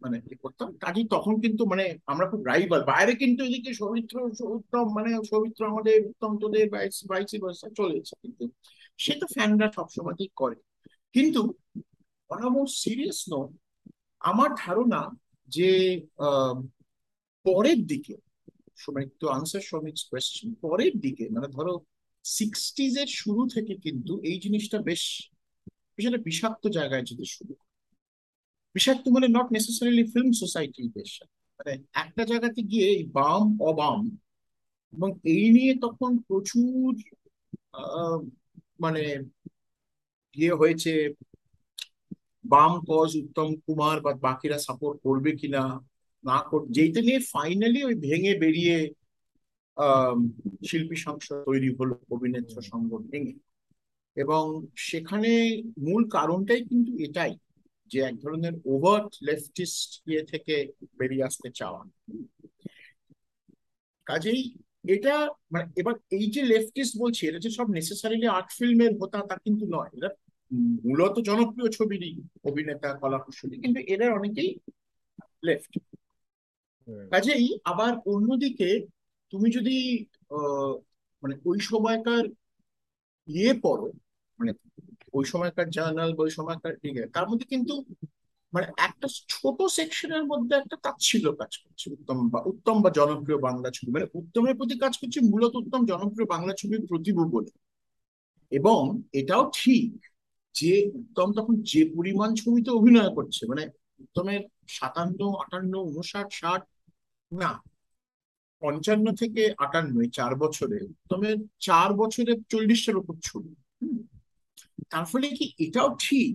মানে 0.00 0.16
ইয়ে 0.18 0.36
করতাম। 0.36 0.76
কাজেই 0.76 1.06
তখন 1.10 1.40
কিন্তু 1.40 1.66
মানে 1.66 1.98
আমরা 2.06 2.30
খুব 2.30 2.44
রাইভাল 2.44 2.84
বাইরে 2.84 3.14
কিন্তু 3.14 3.44
এদিকে 3.44 3.74
সৌমিত্র 3.74 4.30
উত্তম 4.42 4.84
মানে 4.94 5.10
সৌমিত্র 5.30 5.66
আমাদের, 5.66 6.06
উত্তম 6.06 6.38
তোদের 6.38 6.70
বাইসি 6.70 7.38
ভার্সা 7.38 7.68
চলেছে 7.76 8.14
কিন্তু। 8.22 8.50
সে 8.98 9.14
তো 9.20 9.26
ফ্যানরা 9.26 9.72
সবসময়তেই 9.72 10.30
করে। 10.36 10.56
কিন্তু 11.12 11.54
অন 12.30 12.66
সিরিয়াস 12.66 13.24
নোট 13.32 13.50
আমার 14.20 14.50
ধারণা 14.58 15.10
যে 15.48 16.00
পরের 17.44 17.86
দিকে 17.86 18.16
সময় 18.84 19.04
একটু 19.08 19.24
আনসার 19.36 19.62
শ্রমিকস 19.68 20.02
কোয়েশ্চেন 20.10 20.48
পরের 20.64 20.94
দিকে 21.04 21.24
মানে 21.34 21.48
ধরো 21.56 21.74
সিক্সটিজ 22.24 22.92
এর 23.02 23.10
শুরু 23.20 23.42
থেকে 23.54 23.74
কিন্তু 23.84 24.12
এই 24.30 24.36
জিনিসটা 24.44 24.78
বেশ 24.88 25.02
বেশ 25.94 26.04
একটা 26.08 26.20
বিষাক্ত 26.28 26.64
জায়গায় 26.78 27.04
যেতে 27.08 27.24
শুরু 27.34 27.52
বিষাক্ত 28.74 29.04
মানে 29.08 29.26
নট 29.36 29.48
নেসেসারিলি 29.54 30.04
ফিল্ম 30.12 30.30
সোসাইটি 30.42 30.82
বেশ। 30.96 31.12
মানে 31.60 31.72
একটা 32.02 32.22
জায়গাতে 32.30 32.60
গিয়ে 32.70 32.86
এই 32.94 33.02
বাম, 33.16 33.44
অবাম, 33.70 34.00
এবং 34.94 35.08
এই 35.34 35.46
নিয়ে 35.56 35.72
তখন 35.84 36.10
প্রচুর 36.28 36.88
মানে 38.84 39.02
ইয়ে 40.36 40.52
হয়েছে, 40.60 40.92
বাম 42.44 42.72
কজ 42.90 43.10
উত্তম 43.22 43.48
কুমার 43.64 43.96
বা 44.04 44.12
বাকিরা 44.26 44.58
সাপোর্ট 44.66 44.96
করবে 45.06 45.30
কিনা 45.40 45.62
না 46.24 46.36
যেইটা 46.76 47.00
নিয়ে 47.00 47.20
ফাইনালি 47.34 47.80
ওই 47.88 47.94
ভেঙে 48.06 48.32
বেরিয়ে 48.42 48.76
শিল্পী 50.68 50.96
সংসদ 51.06 51.36
তৈরি 51.48 51.70
হলো 51.78 51.94
অভিনেত্র 52.10 52.56
সংঘ 52.62 52.90
ভেঙে। 53.10 53.34
এবং 54.16 54.44
সেখানে 54.88 55.30
মূল 55.86 56.02
কারণটাই 56.16 56.62
কিন্তু 56.70 56.90
এটাই 57.06 57.32
যে 57.90 57.98
এক 58.08 58.14
ধরনের 58.22 58.54
ওভার 58.72 59.02
লেফটিস্ট 59.28 59.90
ইয়ে 60.10 60.22
থেকে 60.22 60.54
বেরিয়ে 60.98 61.26
আসতে 61.28 61.48
চাওয়া। 61.58 61.80
কাজেই 64.06 64.42
এটা 64.94 65.14
মানে 65.52 65.66
এবার 65.80 65.94
এই 66.18 66.26
যে 66.34 66.42
লেফটিস্ট 66.42 66.94
বলছি, 67.02 67.22
এটা 67.28 67.40
যে 67.44 67.50
সব 67.50 67.66
নেসেসারিলি 67.78 68.26
আর্ট 68.36 68.48
ফিল্মের 68.58 68.92
হতা 69.00 69.18
তা 69.28 69.36
কিন্তু 69.44 69.64
নয়। 69.76 69.90
এটা 69.96 70.10
মূলত 70.84 71.16
জনপ্রিয় 71.28 71.68
ছবিরই 71.76 72.12
অভিনেতা 72.44 72.88
কলাকুশলী 73.02 73.56
কিন্তু 73.62 73.80
এদের 73.92 74.10
অনেকেই 74.18 74.50
লেফট 75.44 75.72
কাজেই 77.10 77.58
আবার 77.64 77.92
অন্যদিকে 78.06 78.68
তুমি 79.32 79.50
যদি 79.50 79.76
মানে 81.22 81.34
ওই 81.44 81.58
সময়কার 81.60 82.24
ইয়ে 83.28 83.52
পড়ো 83.62 83.86
মানে 84.38 84.52
ওই 85.12 85.24
সময়কার 85.24 85.70
জার্নাল 85.70 86.10
বা 86.14 86.22
ওই 86.24 86.30
সময়কার 86.30 86.74
ইয়ে 86.84 87.06
তার 87.06 87.28
মধ্যে 87.28 87.46
কিন্তু 87.46 87.74
মানে 88.52 88.66
একটা 88.78 89.06
ছোট 89.28 89.62
সেকশনের 89.70 90.24
মধ্যে 90.24 90.56
একটা 90.56 90.76
তাচ্ছিল্য 90.76 91.26
কাজ 91.36 91.52
করছে। 91.58 91.90
উত্তম 91.90 92.18
বা 92.30 92.40
উত্তম 92.46 92.76
বা 92.82 92.90
জনপ্রিয় 92.90 93.38
বাংলা 93.38 93.70
ছবি। 93.70 93.90
মানে 93.92 94.06
উত্তমের 94.14 94.54
প্রতি 94.56 94.74
কাজ 94.78 94.92
করছে 94.98 95.20
মূলত 95.20 95.54
উত্তম 95.54 95.80
জনপ্রিয় 95.86 96.28
বাংলা 96.28 96.52
ছবির 96.58 96.86
প্রতিভূ 96.88 97.22
বলে। 97.30 97.50
এবং 98.52 98.80
এটাও 99.12 99.50
ঠিক 99.54 99.90
যে 100.54 100.72
উত্তম 100.94 101.28
তখন 101.32 101.54
যে 101.62 101.80
পরিমাণ 101.96 102.34
ছবিতে 102.34 102.70
অভিনয় 102.70 103.14
করছে 103.14 103.42
মানে 103.46 103.64
উত্তমের 104.00 104.40
সাতান্ন, 104.68 105.20
আটান্ন 105.42 105.74
উনষাট 105.90 106.28
ষাট 106.32 106.62
না, 107.32 107.62
পঞ্চান্ন 108.62 109.12
থেকে 109.12 109.54
আটান্ন 109.58 110.02
চার 110.12 110.34
বছরে, 110.34 110.78
তবে 111.08 111.28
চার 111.60 111.92
বছরে 111.92 112.36
চল্লিশটার 112.48 112.96
উপর 112.96 113.14
ছবি। 113.22 113.52
তার 114.88 115.04
ফলে 115.04 115.28
কি 115.28 115.54
এটাও 115.58 115.96
ঠিক 116.00 116.32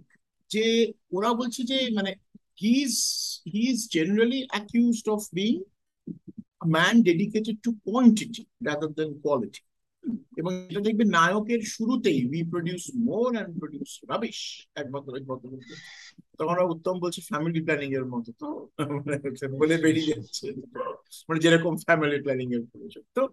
যে 0.51 0.93
ওরা 1.12 1.33
বলছে 1.33 1.63
যে 1.63 1.89
মানে 1.91 2.12
he 2.62 2.73
generally 3.91 4.47
accused 4.47 5.10
of 5.10 5.21
being 5.33 5.53
man 6.67 7.01
dedicated 7.01 7.57
to 7.63 7.71
quantity 7.86 8.41
rather 8.65 8.91
than 8.93 9.19
quality 9.21 9.62
এবং 10.37 10.67
এটা 10.69 10.79
দেখবে 10.79 11.03
নায়কের 11.03 11.61
শুরুতেই 11.65 12.25
we 12.25 12.49
produce 12.49 12.91
more 12.95 13.33
and 13.33 13.59
produce 13.59 13.99
rubbish 14.09 14.67
এক 14.75 14.91
বছর 14.91 15.19
তখন 16.37 16.57
উত্তম 16.69 16.99
বলছে 16.99 17.21
ফ্যামিলি 17.21 17.61
প্ল্যানিং 17.61 17.93
এর 17.93 18.05
মতো 18.05 18.31
তো? 18.39 18.69
বলে 19.57 19.77
বেরিয়ে 19.77 20.07
যাচ্ছে। 20.07 20.51
মানে 21.29 21.39
যেরকম 21.39 21.77
ফ্যামিলি 21.77 22.21
প্ল্যানিং 22.21 22.53
এর 22.53 22.63
প্রয়োজন। 22.71 23.01
তো 23.15 23.29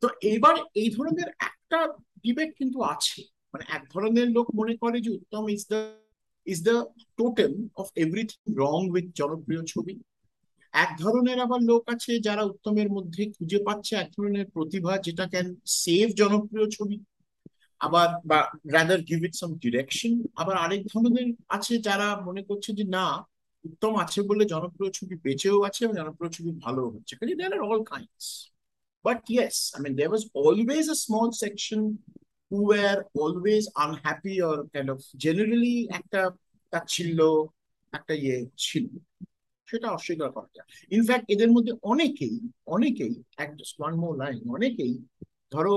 তো 0.00 0.08
এবার 0.22 0.54
এই 0.74 0.90
ধরনের 0.90 1.28
একটা 1.38 1.86
ডিবেট 2.22 2.56
কিন্তু 2.58 2.82
আছে। 2.82 3.22
মানে 3.52 3.64
এক 3.68 3.84
ধরনের 3.94 4.28
লোক 4.28 4.46
মনে 4.54 4.76
করে 4.76 5.00
যে 5.00 5.10
Uttam 5.10 5.48
is 5.48 5.66
the 5.68 5.96
is 6.46 6.64
the 6.64 6.94
totem 7.16 7.68
of 7.76 7.88
everything 7.96 8.54
wrong 8.56 8.90
with 8.90 9.06
জনপ্রিয় 9.14 9.62
ছবি। 9.66 10.00
এক 10.84 10.90
ধরনের 11.02 11.38
আবার 11.46 11.60
লোক 11.70 11.82
আছে 11.94 12.12
যারা 12.26 12.42
উত্তমের 12.50 12.88
মধ্যে 12.96 13.22
খুঁজে 13.34 13.58
পাচ্ছে, 13.66 13.92
এক 13.96 14.08
ধরনের 14.16 14.46
প্রতিভা 14.54 14.92
যেটা 15.06 15.24
ক্যান 15.32 15.46
সেভ 15.82 16.06
জনপ্রিয় 16.20 16.66
ছবি। 16.76 16.96
আবার 17.80 18.08
বা 18.30 18.38
rather 18.74 19.00
give 19.08 19.20
it 19.28 19.34
some 19.40 19.50
direction 19.64 20.12
আবার 20.42 20.56
আরেক 20.64 20.82
ধরনের 20.92 21.28
আছে 21.56 21.74
যারা 21.88 22.08
মনে 22.28 22.42
করছে 22.48 22.70
যে 22.78 22.84
না, 22.96 23.06
উত্তম 23.64 23.92
আছে 24.04 24.18
বলে 24.30 24.44
জনপ্রিয় 24.54 24.90
ছবি 24.98 25.14
বেঁচেও 25.24 25.58
আছে 25.68 25.80
এবং 25.84 25.94
জনপ্রিয় 26.00 26.30
ছবি 26.36 26.50
ভালো 26.64 26.82
হচ্ছে। 26.94 27.12
কাজে 27.20 27.34
there 27.38 27.54
all 27.68 27.80
kinds 27.92 28.26
but 29.04 29.18
yes 29.34 29.56
I 29.74 29.80
mean 29.84 29.92
there 29.98 30.10
was 30.12 30.24
always 30.46 30.84
a 30.94 30.96
small 31.04 31.28
section 31.42 31.80
who 32.50 32.58
were 32.72 32.98
always 33.14 33.64
unhappy 33.84 34.36
or 34.48 34.56
kind 34.72 34.88
of 34.94 35.00
generally 35.24 35.76
একটা 35.98 36.20
তাচ্ছিল্য 36.72 37.20
একটা 37.92 38.14
ইয়ে 38.24 38.38
ছিল। 38.64 38.84
সেটা 39.68 39.88
অস্বীকার 39.90 40.28
করা 40.32 40.50
যায়। 40.56 40.66
ইনফ্যাক্ট 40.90 41.26
এদের 41.34 41.50
মধ্যে 41.52 41.72
অনেকেই 41.84 42.36
অনেকেই 42.66 43.14
মোর 44.02 44.12
লাইন 44.16 44.38
অনেকেই, 44.50 44.94
ধরো, 45.52 45.74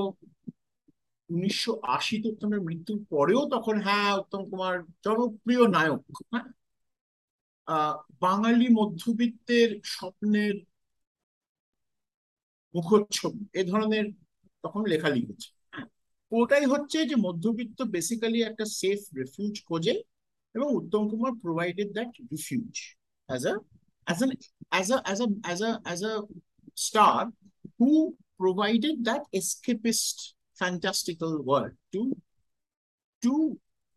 উনিশশো 1.30 1.71
আশিতে 1.95 2.28
উত্তমের 2.30 2.62
মৃত্যুর 2.62 2.99
পরেও 3.12 3.41
তখন 3.52 3.75
হ্যাঁ 3.86 4.12
উত্তম 4.21 4.41
কুমার 4.49 4.75
জনপ্রিয় 5.06 5.63
নায়ক 5.75 6.02
হ্যাঁ? 6.32 6.45
বাঙালি 8.21 8.67
মধ্যবিত্তের 8.80 9.69
স্বপ্নের 9.95 10.54
মুখচ্ছবি, 12.75 13.41
এ 13.54 13.62
ধরনের 13.63 14.06
তখন 14.63 14.82
লেখা 14.86 15.10
লিখেছে 15.10 15.47
ওটাই 16.32 16.65
হচ্ছে 16.65 16.97
যে 17.06 17.15
মধ্যবিত্ত 17.25 17.80
বেসিক্যালি 17.95 18.39
একটা 18.41 18.65
সেফ 18.80 18.99
রিফিউজ 19.19 19.56
খোঁজে 19.67 19.95
এবং 20.56 20.67
Uttam 20.80 21.02
Kumar 21.10 21.34
provided 21.43 21.89
that 21.93 22.12
refuge 22.32 22.75
as 23.30 23.43
a 23.45 23.54
as 24.12 24.19
an, 24.24 24.32
as 24.72 24.88
a 24.89 24.98
as 25.12 25.19
a 25.22 25.28
as 25.52 25.60
a 25.62 25.72
as 25.86 26.00
a 26.04 26.15
star, 26.78 27.19
who 27.80 27.91
provided 28.39 28.95
that 29.06 29.24
escapist 29.34 30.17
fantastical 30.62 31.32
world 31.43 31.74
to 31.93 32.02
to 33.24 33.34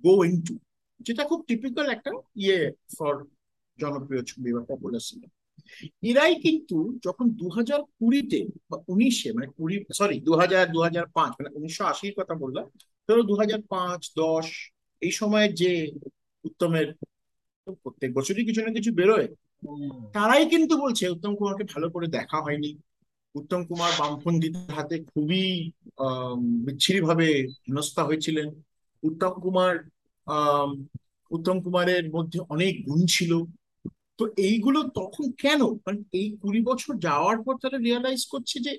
go 0.05 0.14
into? 0.22 0.55
যেটা 1.01 1.22
খুব 1.31 1.40
typical 1.48 1.87
একটা 1.90 2.11
ইয়ে 2.37 2.59
for 2.98 3.14
জনপ্রিয় 3.79 4.22
ছবি 4.31 4.51
বা 4.57 4.62
popular 4.70 5.03
cinema 5.09 5.29
এরাই 6.11 6.35
কিন্তু 6.46 6.77
যখন 7.07 7.27
দু 7.40 7.46
হাজার 7.57 7.81
কুড়িতে 7.98 8.40
বা 8.70 8.77
উনিশে 8.92 9.29
মানে 9.37 9.48
কুড়ি 9.57 9.77
সরি 10.01 10.16
দু 10.29 10.33
হাজার 10.40 10.64
দু 10.75 10.79
হাজার 10.87 11.05
পাঁচ 11.16 11.33
মানে 11.38 11.51
উনিশশো 11.59 11.83
আশির 11.92 12.14
কথা 12.18 12.35
বললাম, 12.42 12.66
ধরো 13.09 13.22
দু 13.31 13.35
হাজার 13.40 13.61
পাঁচ, 13.75 14.01
দশ, 14.22 14.46
এই 15.03 15.12
সময় 15.20 15.48
যে 15.61 15.70
উত্তমের 16.44 16.88
প্রত্যেক 17.83 18.11
বছরই 18.18 18.44
কিছু 18.48 18.61
না 18.64 18.70
কিছু 18.79 18.90
বেরোয় 19.01 19.27
তারাই 20.12 20.44
কিন্তু 20.48 20.75
বলছে, 20.77 21.05
উত্তম 21.09 21.33
কুমারকে 21.37 21.64
ভালো 21.64 21.87
করে 21.90 22.07
দেখা 22.07 22.38
হয়নি। 22.42 22.70
উত্তম 23.35 23.61
কুমার 23.64 23.92
বামপন্থীদের 23.98 24.72
হাতে 24.77 24.96
খুবই 25.05 25.44
বিচ্ছিরি 26.66 27.01
ভাবে 27.01 27.29
হেনস্থা 27.66 28.03
হয়েছিলেন। 28.05 28.48
উত্তম 29.03 29.33
কুমার 29.42 29.75
উত্তম 31.31 31.57
কুমারের 31.61 32.05
মধ্যে 32.11 32.38
অনেক 32.48 32.72
গুণ 32.87 33.01
ছিল। 33.07 33.33
তো 34.18 34.25
এইগুলো 34.37 34.81
তখন 34.83 35.25
কেন? 35.33 35.61
কারণ 35.75 35.98
এই 36.12 36.27
কুড়ি 36.42 36.61
বছর 36.62 36.92
যাওয়ার 36.98 37.38
পর 37.42 37.55
তারা 37.62 37.79
রিয়ালাইজ 37.79 38.27
করছে 38.27 38.57
যে 38.61 38.72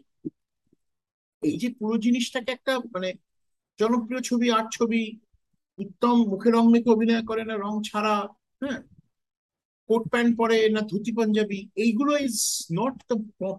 এই 1.43 1.55
যে 1.59 1.69
পুরো 1.79 1.95
জিনিসটাকে 1.97 2.51
একটা 2.51 2.73
মানে 2.93 3.09
জনপ্রিয় 3.79 4.21
ছবি, 4.21 4.47
আর্ট 4.51 4.67
ছবি, 4.71 5.01
উত্তম 5.79 6.15
মুখে 6.31 6.49
রং 6.51 6.63
মেখে 6.71 6.89
অভিনয় 6.89 7.23
করে 7.25 7.43
না, 7.45 7.55
রং 7.55 7.73
ছাড়া 7.89 8.15
হ্যাঁ? 8.61 8.79
কোট 9.89 10.03
প্যান্ট 10.09 10.31
পরে 10.37 10.57
না 10.69 10.81
ধুতি 10.91 11.11
পাঞ্জাবি, 11.17 11.59
এইগুলো 11.75 12.11
ইজ 12.17 12.35
নট 12.79 12.95
দ্য 13.09 13.15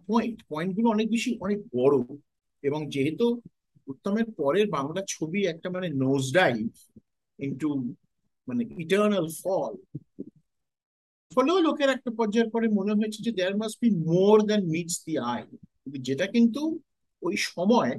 পয়েন্ট 0.09 0.39
পয়েন্টগুলো 0.49 0.89
অনেক 0.91 1.07
বেশি, 1.11 1.31
অনেক 1.41 1.59
বড়। 1.77 1.97
এবং 2.65 2.81
যেহেতু 2.91 3.27
উত্তমের 3.89 4.27
পরের 4.41 4.67
বাংলা 4.77 5.01
ছবি 5.09 5.41
একটা 5.47 5.69
মানে 5.71 5.89
নোজ 6.03 6.25
ডাইভ 6.33 6.65
ইন্টু 7.39 7.69
মানে 8.49 8.63
ইটার্নাল 8.83 9.27
ফল 9.43 9.73
ফলেও 11.33 11.59
লোকের 11.61 11.91
একটা 11.91 12.11
পর্যায়ের 12.19 12.51
পরে 12.51 12.67
মনে 12.69 12.93
হয়েছে 12.99 13.19
যে 13.27 13.33
there 13.33 13.57
must 13.57 13.77
be 13.83 13.89
more 14.11 14.37
than 14.49 14.63
meets 14.65 14.97
the 15.07 15.15
eye 15.33 15.43
যেটা 16.09 16.27
কিন্তু 16.27 16.63
ওই 17.23 17.37
সময় 17.49 17.93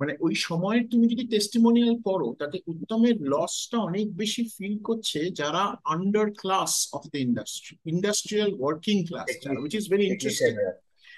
মানে 0.00 0.16
ওই 0.20 0.34
সময় 0.34 0.88
তুমি 0.88 1.06
যদি 1.08 1.26
টেস্টিমোনিয়াল 1.28 1.94
করো 2.04 2.34
তাতে 2.38 2.58
উত্তমের 2.66 3.16
লসটা 3.22 3.78
অনেক 3.78 4.16
বেশি 4.16 4.42
ফিল 4.56 4.78
করছে 4.82 5.30
যারা 5.30 5.62
under 5.84 6.26
class 6.32 6.88
of 6.92 7.02
the 7.12 7.18
industry 7.18 7.76
industrial 7.86 8.50
working 8.58 9.04
class 9.06 9.26
which 9.62 9.74
is 9.74 9.90
very 9.90 10.06
interesting 10.06 10.52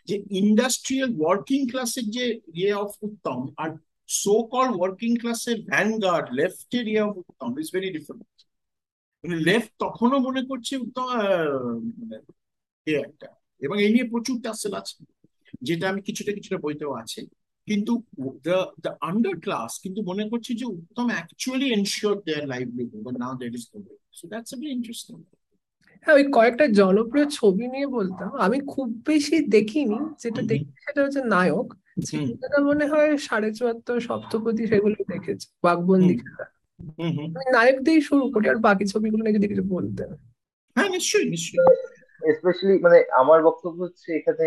যে 0.09 0.22
ইন্ডাস্ট্রিয়াল 0.31 1.11
ওয়ার্কিং 1.18 1.68
ক্লাসের 1.68 2.07
যে 2.11 2.41
ইয়ে 2.55 2.72
অফ 2.72 2.91
উত্তম 3.03 3.49
আর 3.57 3.70
সো 4.09 4.43
কল 4.43 4.68
ওয়ার্কিং 4.77 5.16
ক্লাসের 5.16 5.62
ভ্যানগার্ড 5.62 6.27
লেফটের 6.33 6.89
ইয়ে 6.89 7.01
of 7.01 7.16
Uttam 7.16 7.59
is 7.59 7.68
very 7.72 7.91
different 7.91 8.27
left 9.47 9.72
তখনও 9.79 10.18
মনে 10.18 10.43
করছে 10.43 10.77
উত্তম 10.77 11.05
মানে 11.99 12.16
একটা। 12.87 13.29
এবং 13.62 13.83
এই 13.83 13.93
নিয়ে 13.93 14.11
প্রচুর 14.11 14.37
টাসেল 14.43 14.74
আছে। 14.74 15.05
যেটা 15.61 15.89
আমি 15.89 16.01
কিছুটা 16.03 16.33
কিছুটা 16.33 16.59
বইতেও 16.59 16.93
আছে। 16.95 17.20
কিন্তু 17.69 17.93
দ্য 18.45 18.91
আন্ডার 19.01 19.35
ক্লাস 19.41 19.71
কিন্তু 19.83 20.01
মনে 20.03 20.25
করছে 20.31 20.51
যে 20.55 20.67
Uttam 20.77 21.07
actually 21.11 21.67
ensure 21.73 22.17
their 22.27 22.45
livelihood 22.47 23.01
but 23.03 23.14
now 23.19 23.33
that 23.41 23.53
is 23.55 23.64
the 23.73 23.79
way 23.79 23.95
so 24.12 24.25
that's 24.27 24.51
very 24.55 24.71
interesting 24.71 25.17
হ্যাঁ 26.07 26.17
ওই 26.17 26.25
কয়েকটা 26.33 26.64
জনপ্রিয় 26.81 27.27
ছবি 27.31 27.64
নিয়ে 27.67 27.89
বলতাম 27.89 28.31
আমি 28.37 28.59
খুব 28.67 28.87
বেশি 29.07 29.37
দেখিনি 29.49 29.99
যেটা 30.19 30.43
দেখি 30.43 30.69
সেটা 30.85 31.01
হচ্ছে 31.05 31.21
নায়ক 31.25 31.69
মনে 32.67 32.85
হয় 32.87 33.11
সাড়ে 33.19 33.49
চুয়াত্তর 33.53 33.97
সপ্তপতি 34.01 34.62
সেগুলো 34.67 34.97
দেখেছে 35.09 35.47
বাঘবন্দি 35.62 36.14
খেলা। 36.23 36.45
নায়ক 37.53 37.79
দিয়েই 37.83 38.03
শুরু 38.03 38.25
করি 38.31 38.47
আর 38.49 38.59
বাকি 38.59 38.85
ছবিগুলো 38.85 39.23
নিয়ে 39.23 39.37
যদি 39.39 39.49
কিছু 39.49 39.64
বলতেন 39.69 40.11
হ্যাঁ 40.77 40.91
নিশ্চয়ই 40.91 41.29
নিশ্চয়ই। 41.31 41.77
স্পেশালি 42.37 42.75
মানে 42.79 42.99
আমার 43.21 43.39
বক্তব্য 43.43 43.79
হচ্ছে 43.83 44.09
এখানে 44.14 44.47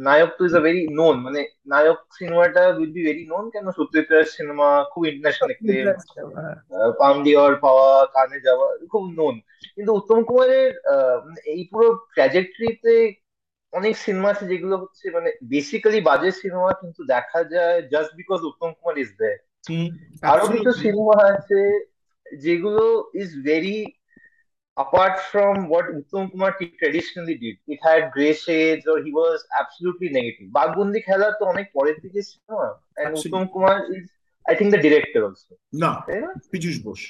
নায়ক 0.00 0.30
তো 0.36 0.42
ইজ 0.44 0.54
আ 0.54 0.62
ভেরি 0.62 0.80
নোন 0.92 1.16
মানে 1.20 1.40
নায়ক 1.66 1.98
সিনেমাটা 2.16 2.62
উইল 2.72 2.90
বি 2.94 3.02
ভেরি 3.08 3.22
নোন 3.26 3.44
কেন? 3.50 3.66
সত্যজিৎ 3.78 4.08
সিনেমা 4.32 4.68
খুব 4.92 5.02
ইন্টারন্যাশনাল 5.06 5.50
এক্লেম 5.50 5.86
রায়ের 5.86 6.00
সিনেমা 6.04 6.38
হ্যাঁ। 6.38 6.56
পাওয়া 7.64 7.88
কানে 8.14 8.38
যাওয়া 8.46 8.66
খুব 8.92 9.04
নোন 9.18 9.34
কিন্তু 9.74 9.90
উত্তম 9.98 10.18
কুমারের 10.28 10.70
আহ, 10.86 11.16
মানে 11.24 11.40
এই 11.52 11.62
পুরো 11.70 11.86
ট্র্যাজেক্টরিতে 12.14 12.94
অনেক 13.72 13.94
সিনেমা 14.04 14.28
আছে 14.30 14.44
যেগুলো 14.52 14.74
হচ্ছে 14.82 15.04
মানে 15.16 15.28
বেসিক্যালি 15.50 16.00
বাজে 16.08 16.30
সিনেমা 16.40 16.70
কিন্তু 16.80 17.00
দেখা 17.14 17.40
যায় 17.52 17.78
just 17.92 18.10
because 18.20 18.40
Uttam 18.50 18.70
Kumar 18.76 18.96
is 18.98 19.10
hmm 19.64 19.86
আরও 20.32 20.44
কিছু 20.54 20.70
সিনেমা 20.82 21.16
আছে 21.30 21.60
যেগুলো 22.26 22.84
is 23.14 23.30
very 23.44 23.76
apart 24.82 25.16
from 25.32 25.54
what 25.72 25.84
Uttam 25.90 26.24
Kumar 26.30 26.50
traditionally 26.80 27.36
did, 27.36 27.56
it 27.66 27.80
had 27.82 28.00
gray 28.12 28.32
shades 28.36 28.84
or 28.86 28.96
he 29.06 29.10
was 29.12 29.38
absolutely 29.60 30.08
negative. 30.10 30.46
Baghbandi 30.58 31.00
Khela 31.08 31.28
তো 31.38 31.42
অনেক 31.52 31.66
পরের 31.76 31.96
দিকে 32.04 32.20
cinema 32.30 32.66
and 33.00 33.10
Uttam 33.18 33.44
Kumar 33.52 33.76
is 33.96 34.04
I 34.46 34.54
think 34.58 34.68
the 34.76 34.82
director 34.86 35.20
also 35.28 35.52
না 35.82 35.90
না 36.22 36.30
Piyush 36.52 36.76
Bose 36.86 37.02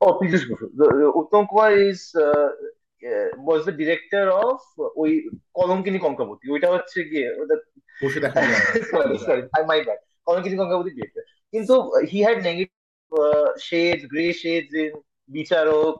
Oh, 0.00 0.12
Piyush. 0.18 0.44
The- 0.78 0.92
the- 0.98 1.12
Uttam 1.20 1.42
Kumar 1.50 1.70
is 1.90 2.00
uh, 2.18 2.48
uh, 3.02 3.28
was 3.48 3.60
the 3.68 3.74
director 3.82 4.24
of 4.44 4.58
ওই 5.02 5.10
কলঙ্কিনী 5.58 5.98
কঙ্কাবতী 6.06 6.44
ওইটা 6.54 6.68
হচ্ছে 6.74 6.98
গিয়ে 7.10 7.26
ওটা 7.40 7.56
বসে 8.02 8.18
দেখা 8.24 8.38
না 8.42 8.54
sorry 8.92 9.16
sorry 9.26 9.42
I 9.56 9.62
my 9.70 9.78
bad 9.86 10.00
Kalankini 10.26 10.56
Kankabati 10.62 10.90
director 10.96 11.22
কিন্তু 11.52 11.74
he 12.10 12.18
had 12.26 12.38
negative 12.48 12.78
shades 13.68 14.02
grey 14.12 14.26
shades 14.42 14.72
in 14.82 14.92
Bicharak 15.28 15.96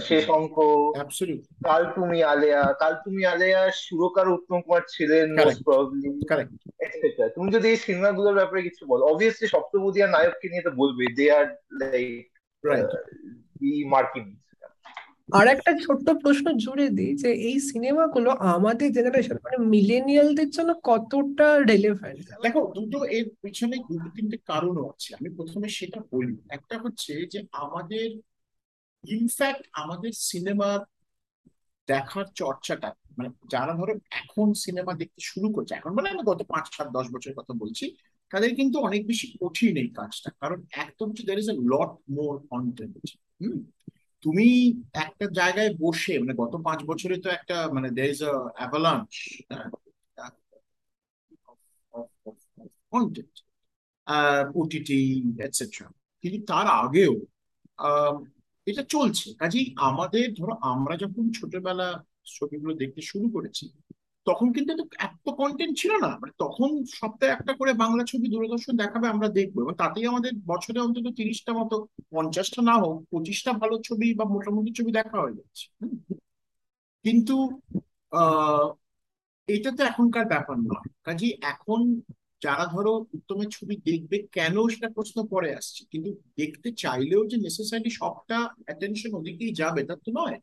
Shesh 0.00 0.24
Anka 0.30 0.56
কাল 1.64 1.82
তুমি 1.94 2.18
আলেয়া 2.22 2.62
কাল 2.80 2.94
তুমি 3.04 3.22
আলেয়া 3.26 3.60
সুরকার 3.76 4.26
উত্তম 4.28 4.58
কুমার 4.60 4.82
ছিলেন 4.88 5.26
মোস্ট 5.36 5.60
তুমি 7.36 7.48
যদি 7.50 7.66
এই 7.68 7.76
সিনেমাগুলোর 7.76 8.34
ব্যাপারে 8.34 8.62
কিছু 8.62 8.82
বলো 8.86 9.02
অবভিয়াসলি 9.06 9.46
সপ্তপদী 9.48 9.98
আর 10.02 10.10
নায়ককে 10.10 10.46
নিয়ে 10.48 10.62
তো 10.62 10.70
বলবে 10.70 11.04
দে 11.14 11.26
আর 11.32 11.46
লাইক 11.72 12.26
দি 13.60 13.84
মার্কিন 13.84 14.28
আর 15.28 15.46
একটা 15.46 15.70
ছোট্ট 15.78 16.06
প্রশ্ন 16.22 16.46
জুড়ে 16.56 16.88
দিই 16.88 17.12
যে 17.16 17.30
এই 17.48 17.60
সিনেমাগুলো 17.60 18.30
আমাদের 18.30 18.92
জেনারেশন 18.92 19.36
মানে 19.42 19.58
মিলেনিয়ালদের 19.66 20.50
জন্য 20.50 20.70
কতটা 20.82 21.48
রেলেভেন্ট 21.58 22.24
দেখো 22.42 22.60
দুটো 22.74 22.98
এর 23.04 23.26
পিছনে 23.42 23.76
দুটো 23.88 24.08
তিনটে 24.16 24.38
কারণও 24.46 24.84
আছে। 24.90 25.14
আমি 25.14 25.28
প্রথমে 25.36 25.68
সেটা 25.68 26.00
বলি। 26.12 26.34
একটা 26.48 26.78
হচ্ছে 26.78 27.12
যে 27.26 27.38
আমাদের 27.52 28.06
ইনফ্যাক্ট 29.08 29.66
আমাদের 29.72 30.12
সিনেমা 30.12 30.84
দেখার 31.88 32.24
চর্চাটা 32.34 32.94
মানে 33.18 33.30
যারা 33.50 33.72
ধরো 33.74 33.92
এখন 34.10 34.54
সিনেমা 34.54 34.92
দেখতে 34.92 35.20
শুরু 35.20 35.52
করছে, 35.52 35.74
এখন 35.74 35.94
মানে 35.94 36.08
আমি 36.10 36.22
গত 36.24 36.42
পাঁচ, 36.42 36.74
সাত, 36.74 36.88
দশ 36.88 37.06
বছরের 37.10 37.36
কথা 37.36 37.52
বলছি, 37.52 37.96
তাদের 38.30 38.54
কিন্তু 38.54 38.78
অনেক 38.78 39.06
বেশি 39.06 39.38
কঠিন 39.40 39.76
এই 39.76 39.88
কাজটা। 39.88 40.30
কারণ 40.40 40.62
একদম 40.72 41.08
হচ্ছে 41.08 41.22
there 41.22 41.38
is 41.38 41.50
a 41.50 41.52
lot 41.52 41.90
more 42.10 42.46
content 42.50 42.94
hmm? 43.42 43.58
তুমি 44.20 44.72
একটা 44.92 45.26
জায়গায় 45.32 45.74
বসে 45.80 46.18
মানে 46.18 46.34
গত 46.34 46.56
পাঁচ 46.64 46.84
বছরে 46.84 47.20
তো 47.20 47.30
একটা 47.30 47.68
মানে 47.74 47.90
there 47.90 48.10
is 48.10 48.22
avalanche 48.56 49.12
content 52.90 53.34
OTT 54.54 55.22
etcetera 55.42 55.88
কিন্তু 56.22 56.46
তার 56.46 56.66
আগেও 56.66 57.14
এটা 58.66 58.82
চলছে। 58.94 59.26
কাজেই 59.38 59.66
আমাদের, 59.88 60.26
ধরো, 60.34 60.54
আমরা 60.72 60.94
যখন 60.96 61.24
ছোটবেলা 61.38 61.86
ছবিগুলো 62.36 62.72
দেখতে 62.74 63.00
শুরু 63.10 63.26
করেছি, 63.34 63.64
তখন 64.26 64.46
কিন্তু 64.52 64.70
এত 65.06 65.26
কন্টেন্ট 65.40 65.74
ছিল 65.80 65.92
না। 65.96 66.10
মানে 66.20 66.32
তখন 66.38 66.68
সপ্তাহে 66.98 67.32
একটা 67.32 67.52
করে 67.60 67.72
বাংলা 67.82 68.02
ছবি 68.10 68.26
দূরদর্শন 68.28 68.74
দেখাবে 68.76 69.06
আমরা 69.08 69.28
দেখব। 69.38 69.56
এবং 69.64 69.74
তাতেই 69.82 70.06
আমাদের 70.06 70.32
বছরে 70.46 70.78
অন্তত 70.80 71.06
তিরিশটা 71.18 71.52
মতো, 71.52 71.76
পঞ্চাশটা 72.10 72.60
না 72.62 72.74
হোক, 72.82 72.96
পঁচিশটা 73.10 73.50
ভালো 73.60 73.76
ছবি 73.88 74.08
বা 74.18 74.24
মোটামুটি 74.34 74.70
ছবি 74.78 74.90
দেখা 74.92 75.16
হয়ে 75.22 75.36
যাচ্ছে। 75.38 75.64
কিন্তু 77.04 77.34
এটা 79.48 79.70
তো 79.78 79.82
এখনকার 79.84 80.24
ব্যাপার 80.24 80.56
নয়। 80.64 80.86
কাজে 81.06 81.28
এখন 81.52 81.80
যারা 82.46 82.64
ধরো 82.74 82.92
উত্তমের 83.16 83.48
ছবি 83.56 83.74
দেখবে 83.88 84.16
কেন 84.36 84.54
সেটা 84.72 84.88
প্রশ্ন 84.96 85.16
পরে 85.32 85.50
আসছে। 85.58 85.80
কিন্তু 85.92 86.10
দেখতে 86.40 86.68
চাইলেও 86.82 87.22
যে 87.30 87.36
নেসেসারি 87.44 87.90
সবটা 88.00 88.38
অ্যাটেনশন 88.66 89.12
ওদিকেই 89.20 89.52
যাবে, 89.60 89.80
তা 89.88 89.94
তো 90.04 90.10
নয়। 90.20 90.36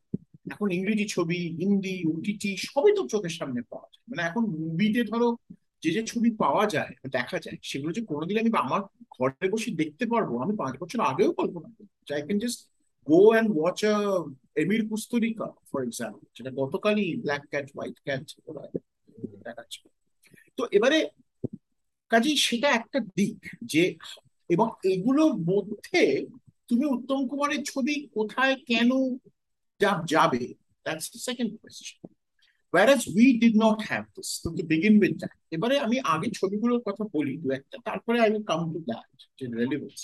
এখন 0.53 0.67
ইংরেজি 0.77 1.05
ছবি, 1.15 1.39
হিন্দি 1.59 1.95
ওটিটি 2.11 2.51
সবই 2.69 2.91
তো 2.97 3.01
চোখের 3.13 3.33
সামনে 3.39 3.61
পাওয়া 3.71 3.87
যায়। 3.93 4.03
মানে 4.09 4.21
এখন 4.29 4.43
মুভিতে 4.59 5.01
ধরো 5.11 5.29
যে 5.83 5.89
যে 5.95 6.01
ছবি 6.11 6.29
পাওয়া 6.43 6.63
যায় 6.75 6.93
দেখা 7.17 7.37
যায়, 7.45 7.57
সেগুলো 7.69 7.91
যে 7.97 8.01
কোনোদিন 8.11 8.35
আমি 8.41 8.51
আমার 8.65 8.81
ঘরে 9.15 9.47
বসে 9.53 9.69
দেখতে 9.81 10.05
পারব, 10.13 10.31
আমি 10.43 10.53
পাঁচ 10.61 10.73
বছর 10.81 10.99
আগেও 11.11 11.31
কল্পনা 11.39 11.69
করি 11.75 11.89
I 12.17 12.21
can 12.27 12.39
just 12.43 12.59
go 13.07 13.21
and 13.31 13.49
watch 13.57 13.79
a 13.93 13.95
Emir 14.61 14.81
Kusturica 14.89 15.47
for 15.69 15.79
example 15.87 16.23
যেটা 16.35 16.51
গতকালই 16.61 17.07
ব্ল্যাক 17.23 17.43
ক্যাট 17.51 17.67
হোয়াইট 17.73 17.97
ক্যাট 18.05 18.25
দেখাচ্ছে। 19.45 19.79
তো 20.57 20.63
এবারে 20.77 20.99
কাজেই 22.11 22.37
সেটা 22.47 22.69
একটা 22.79 22.99
দিক 23.17 23.39
যে, 23.71 23.83
এবং 24.53 24.67
এগুলোর 24.93 25.33
মধ্যে 25.51 26.01
তুমি 26.69 26.85
উত্তম 26.95 27.19
কুমারের 27.29 27.61
ছবি 27.69 27.95
কোথায় 28.15 28.55
কেন 28.69 28.91
যাবে? 30.13 30.43
That's 30.85 31.07
the 31.13 31.19
second 31.27 31.51
question 31.61 31.99
whereas 32.73 33.01
we 33.17 33.25
did 33.43 33.55
not 33.63 33.77
have 33.89 34.05
this 34.15 34.29
so 34.41 34.49
to 34.57 34.63
begin 34.73 34.95
with 35.03 35.15
that. 35.21 35.35
এবারে 35.55 35.75
আমি 35.85 35.97
আগে 36.13 36.27
ছবিগুলোর 36.39 36.81
কথা 36.87 37.03
বলি, 37.15 37.33
দু 37.43 37.47
একটা, 37.57 37.77
তারপরে 37.87 38.17
I 38.23 38.29
will 38.31 38.45
come 38.51 38.61
to 38.73 38.79
that 38.89 39.15
যে 39.37 39.45
রেলিভেন্স 39.61 39.99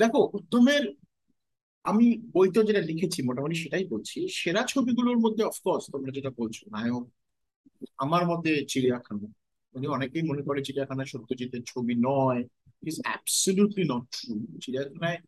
দেখো, 0.00 0.20
উত্তমের 0.38 0.84
আমি 1.84 2.22
বইতে 2.34 2.64
যেটা 2.64 2.80
লিখেছি, 2.80 3.22
মোটামুটি 3.22 3.54
সেটাই 3.54 3.84
বলছি 3.84 4.28
সেরা 4.28 4.62
ছবিগুলোর 4.62 5.18
মধ্যে 5.18 5.42
অফকোর্স 5.44 5.84
তোমরা 5.92 6.12
যেটা 6.12 6.30
বলছো, 6.36 6.62
নায়ক 6.70 7.04
আমার 7.98 8.26
মতে 8.26 8.66
চিড়িয়াখানা। 8.68 9.26
মানে 9.74 9.86
অনেকেই 9.86 10.22
মনে 10.22 10.42
করে 10.42 10.62
চিড়িয়াখানা 10.64 11.04
সত্যজিতের 11.04 11.62
ছবি 11.66 11.94
নয়। 11.94 12.44
ইজ 12.86 13.00
অ্যাবসলিউটলি 13.04 13.84
নট 13.84 14.04
ট্রু 14.12 14.58
চিড়িয়াখানায় 14.62 15.18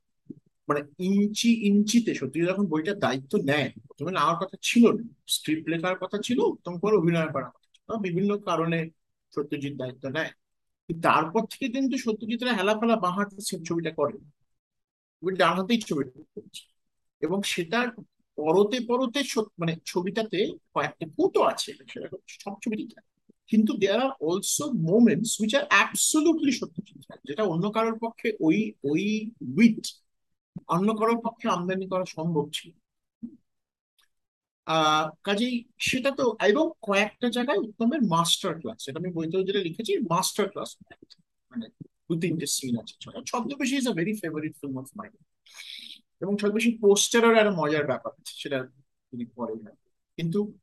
মানে 0.69 0.81
ইঞ্চি 0.99 1.51
ইঞ্চিতে 1.67 2.15
সত্যজিৎ 2.15 2.49
যখন 2.49 2.67
বইটার 2.67 2.99
দায়িত্ব 2.99 3.39
নেয়, 3.45 3.73
প্রথমে 3.87 4.13
নেওয়ার 4.13 4.37
কথা 4.37 4.57
ছিল 4.63 4.93
না। 4.93 5.05
স্ক্রিপ্ট 5.29 5.69
লেখার 5.69 5.97
কথা 5.99 6.19
ছিল, 6.25 6.39
উত্তম 6.39 6.79
করে 6.79 6.97
অভিনয় 6.97 7.31
করার 7.33 7.51
কথা 7.51 7.71
ছিল। 7.75 7.89
বিভিন্ন 8.03 8.39
কারণে 8.39 8.79
সত্যজিৎ 9.35 9.75
দায়িত্ব 9.77 10.09
নেয়। 10.09 10.31
তারপর 11.03 11.43
থেকে 11.51 11.67
কিন্তু 11.69 11.99
সত্যজিৎরা 11.99 12.53
হেলাফেলা 12.53 12.97
বাঁ 12.97 13.13
হাতে 13.13 13.37
ছবিটা 13.65 13.91
করে। 13.91 14.19
ডান 15.41 15.55
হাতেই 15.59 15.81
ছবিটা 15.81 16.19
এবং 17.23 17.39
সেটার 17.45 17.87
পরতে 18.39 18.79
পরতে 18.89 19.21
মানে 19.59 19.73
ছবিটাতে 19.85 20.39
কয়েকটা 20.75 21.07
ফুটো 21.17 21.41
আছে 21.43 21.71
সেটা 21.91 22.09
সব 22.45 22.55
থাকে। 22.95 23.11
কিন্তু 23.51 23.73
there 23.79 24.01
are 24.01 24.13
also 24.21 24.65
moments 24.91 25.33
which 25.41 25.53
are 25.55 25.65
absolutely 25.69 26.53
Ray, 26.53 27.21
যেটা 27.25 27.43
অন্য 27.45 27.65
কারোর 27.71 27.97
পক্ষে 28.01 28.29
ওই 28.41 28.59
ওই 28.85 29.05
উইথ 29.57 29.83
অন্য 30.69 30.89
কারোর 30.99 31.19
পক্ষে 31.25 31.47
আমদানি 31.49 31.87
করা 31.89 32.07
সম্ভব 32.17 32.45
ছিল। 32.53 32.71
কাজেই 35.25 35.55
সেটা 35.81 36.11
তো 36.11 36.25
এবং 36.43 36.67
কয়েকটা 36.83 37.27
জায়গায় 37.29 37.59
উত্তমের 37.59 38.01
মাস্টার 38.15 38.53
ক্লাস 38.61 38.81
এটা 38.89 38.99
আমি 38.99 39.11
বইতেও 39.13 39.47
যেটা 39.49 39.61
লিখেছি 39.61 39.93
মাস্টার 40.11 40.45
ক্লাস 40.51 40.71
মানে 41.51 41.67
দু 42.13 42.21
তিনটে 42.21 42.47
সিন 42.47 42.79
আছে। 42.79 42.95
Chhadmabeshi 43.27 43.77
is 43.77 43.89
a 43.89 43.93
very 43.93 44.21
favourite 44.21 44.57
film 44.61 44.79
of 44.79 44.91
mind 44.97 45.17
এবং 46.21 46.37
ছদ্মবেশী 46.37 46.79
পোস্টারের 46.79 47.37
একটা 47.37 47.51
মজার 47.51 47.87
ব্যাপার 47.87 48.13
আছে 48.13 48.33
সেটা 48.37 48.69
তিনি 49.13 49.27
পরে 49.27 49.55
বলবেন। 49.55 49.77
কিন্তু 50.19 50.59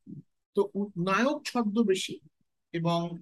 তো 0.55 0.71
নায়ক 1.05 1.41
ছদ্মবেশী 1.45 2.19
এবং 2.73 3.17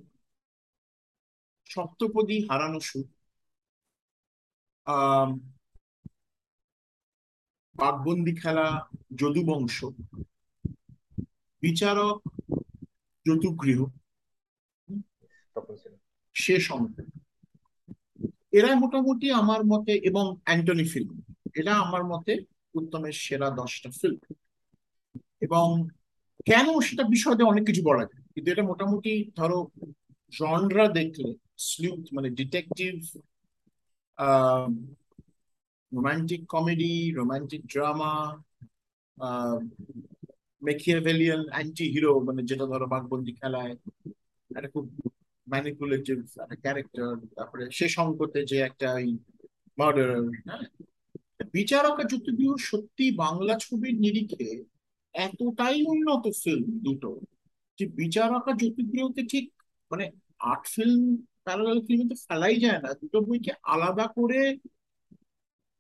সপ্তপদী 1.66 2.48
হারানো 2.50 2.80
সুর 2.80 3.06
বাঘবন্দি 7.76 8.36
খেলা 8.36 8.88
যদুবংশ 9.20 9.86
বিচারক 11.64 12.22
সিনেমা 13.26 13.92
শেষ 16.36 16.72
অঙ্ক 16.72 17.00
এরা 18.54 18.70
মোটামুটি 18.76 19.28
আমার 19.32 19.62
মতে 19.66 19.94
এবং 20.10 20.26
অ্যান্টনি 20.44 20.86
ফিল্ম 20.94 21.12
এরা 21.56 21.74
আমার 21.76 22.04
মতে 22.04 22.34
উত্তমের 22.74 23.16
সেরা 23.26 23.48
দশটা 23.50 23.90
ফিল্ম 24.02 24.20
এবং 25.42 25.66
কেন 26.46 26.68
সেটা 26.80 27.04
বিষয়ে 27.04 27.44
অনেক 27.44 27.64
কিছু 27.66 27.82
বলা 27.84 28.04
যায়। 28.06 28.24
কিন্তু 28.34 28.48
এটা 28.52 28.64
মোটামুটি 28.64 29.12
ধরো 29.36 29.60
জনরা 30.34 30.86
দেখলে 30.88 31.30
স্লিউথ 31.58 32.04
মানে 32.14 32.30
detective 32.30 32.94
romantic 35.92 36.42
comedy 36.48 36.94
romantic 37.12 37.62
drama 37.66 38.14
Machiavellian 40.62 41.42
anti 41.54 41.86
hero 41.94 42.12
মানে 42.20 42.42
যেটা 42.44 42.66
ধরো 42.66 42.86
বাঘবন্দি 42.88 43.32
খেলায়, 43.32 43.74
একটা 44.52 44.70
খুব 44.70 44.86
ম্যানিপুলেটিভ 45.48 46.18
একটা 46.38 46.58
ক্যারেক্টার 46.64 47.08
তারপরে 47.36 47.64
শেষ 47.72 47.94
অঙ্কতে 48.00 48.40
যে 48.46 48.58
একটা 48.60 48.88
ওই 48.94 49.08
মার্ডার 49.78 50.10
হ্যাঁ? 50.48 50.66
বিচারক 51.54 51.98
যুদ্ধগৃহ 52.12 52.52
সত্যি 52.70 53.06
বাংলা 53.24 53.54
ছবির 53.60 53.96
নিরিখে 54.00 54.48
এতটাই 55.16 55.80
উন্নত 55.84 56.24
ফিল্ম 56.42 56.68
দুটো 56.86 57.12
যে 57.80 57.86
বিচারকা 57.96 58.52
যুদ্ধগৃহকে 58.62 59.24
ঠিক 59.32 59.46
মানে 59.92 60.06
আর্ট 60.42 60.64
ফিল্ম 60.74 61.02
প্যারালাল 61.46 61.80
ফিল্মে 61.88 62.06
তো 62.12 62.16
ফেলাই 62.26 62.56
যায় 62.64 62.80
না। 62.82 62.90
দুটো 63.02 63.18
বইকে 63.22 63.52
আলাদা 63.74 64.06
করে 64.18 64.40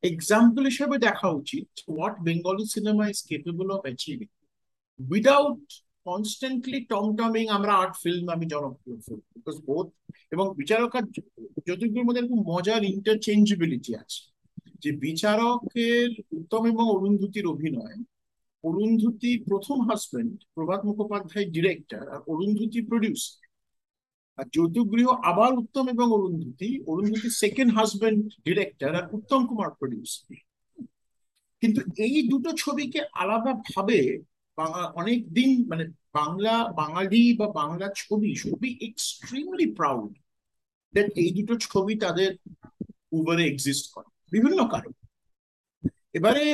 এক্সাম্পল 0.03 0.63
হিসেবে 0.71 0.95
দেখা 0.97 1.27
উচিত 1.31 1.67
what 1.87 2.15
Bengali 2.21 2.65
cinema 2.75 3.03
is 3.09 3.19
capable 3.29 3.67
of 3.71 3.81
achieving 3.85 4.29
without 4.99 5.65
constantly 6.07 6.79
tomtomming 6.85 7.45
আমরা 7.47 7.73
আর্ট 7.73 7.93
ফিল্ম 8.03 8.25
আমি 8.29 8.45
জনপ্রিয় 8.45 8.97
ফিল্ম 9.05 9.21
বিকজ 9.35 9.57
বোথ 9.65 9.87
এবং 10.31 10.45
বিচারকার 10.57 11.03
যতগুলোর 11.67 12.05
মধ্যে 12.05 12.21
এরকম 12.21 12.39
মজার 12.53 12.81
ইন্টারচেঞ্জেবিলিটি 12.93 13.91
আছে। 13.95 14.21
যে 14.83 14.89
বিচারকের 14.97 16.09
উত্তম 16.31 16.61
এবং 16.65 16.85
অরুন্ধতির 16.89 17.45
অভিনয়, 17.47 17.97
অরুন্ধতি 18.63 19.31
প্রথম 19.49 19.77
হাজবেন্ড 19.87 20.35
প্রভাত 20.53 20.81
মুখোপাধ্যায় 20.85 21.47
ডিরেক্টর 21.51 22.03
আর 22.09 22.19
অরুন্ধতি 22.27 22.79
প্রডিউসার 22.81 23.45
আর 24.37 24.45
যৌতুগৃহ 24.53 25.07
আবার 25.23 25.51
উত্তম 25.53 25.85
এবং 25.89 26.07
Arundhati 26.11 26.69
Arundhati 26.87 27.29
second 27.41 27.71
husband 27.73 28.21
director 28.45 28.91
আর 28.95 29.05
উত্তম 29.11 29.41
কুমার 29.47 29.71
প্রডিউসার 29.79 30.25
কিন্তু 31.63 31.79
এই 31.97 32.15
দুটো 32.29 32.49
ছবিকে 32.57 32.99
আলাদা 33.13 33.53
ভাবে 33.65 33.99
অনেক 35.01 35.19
দিন 35.33 35.51
মানে 35.67 35.83
বাংলা, 36.13 36.53
বাঙালি 36.73 37.23
বা 37.39 37.47
বাংলা 37.61 37.87
ছবি 37.95 38.29
ছবি 38.35 38.69
এক্সট্রিমলি 38.87 39.67
প্রাউড 39.77 40.11
দ্যাট 40.93 41.07
এই 41.21 41.29
দুটো 41.37 41.53
ছবি 41.65 41.93
তাদের 41.95 42.31
উবারে 43.11 43.43
এক্সিস্ট 43.47 43.85
করে, 43.93 44.09
বিভিন্ন 44.31 44.59
কারণ। 44.67 44.93
এবারে 46.13 46.45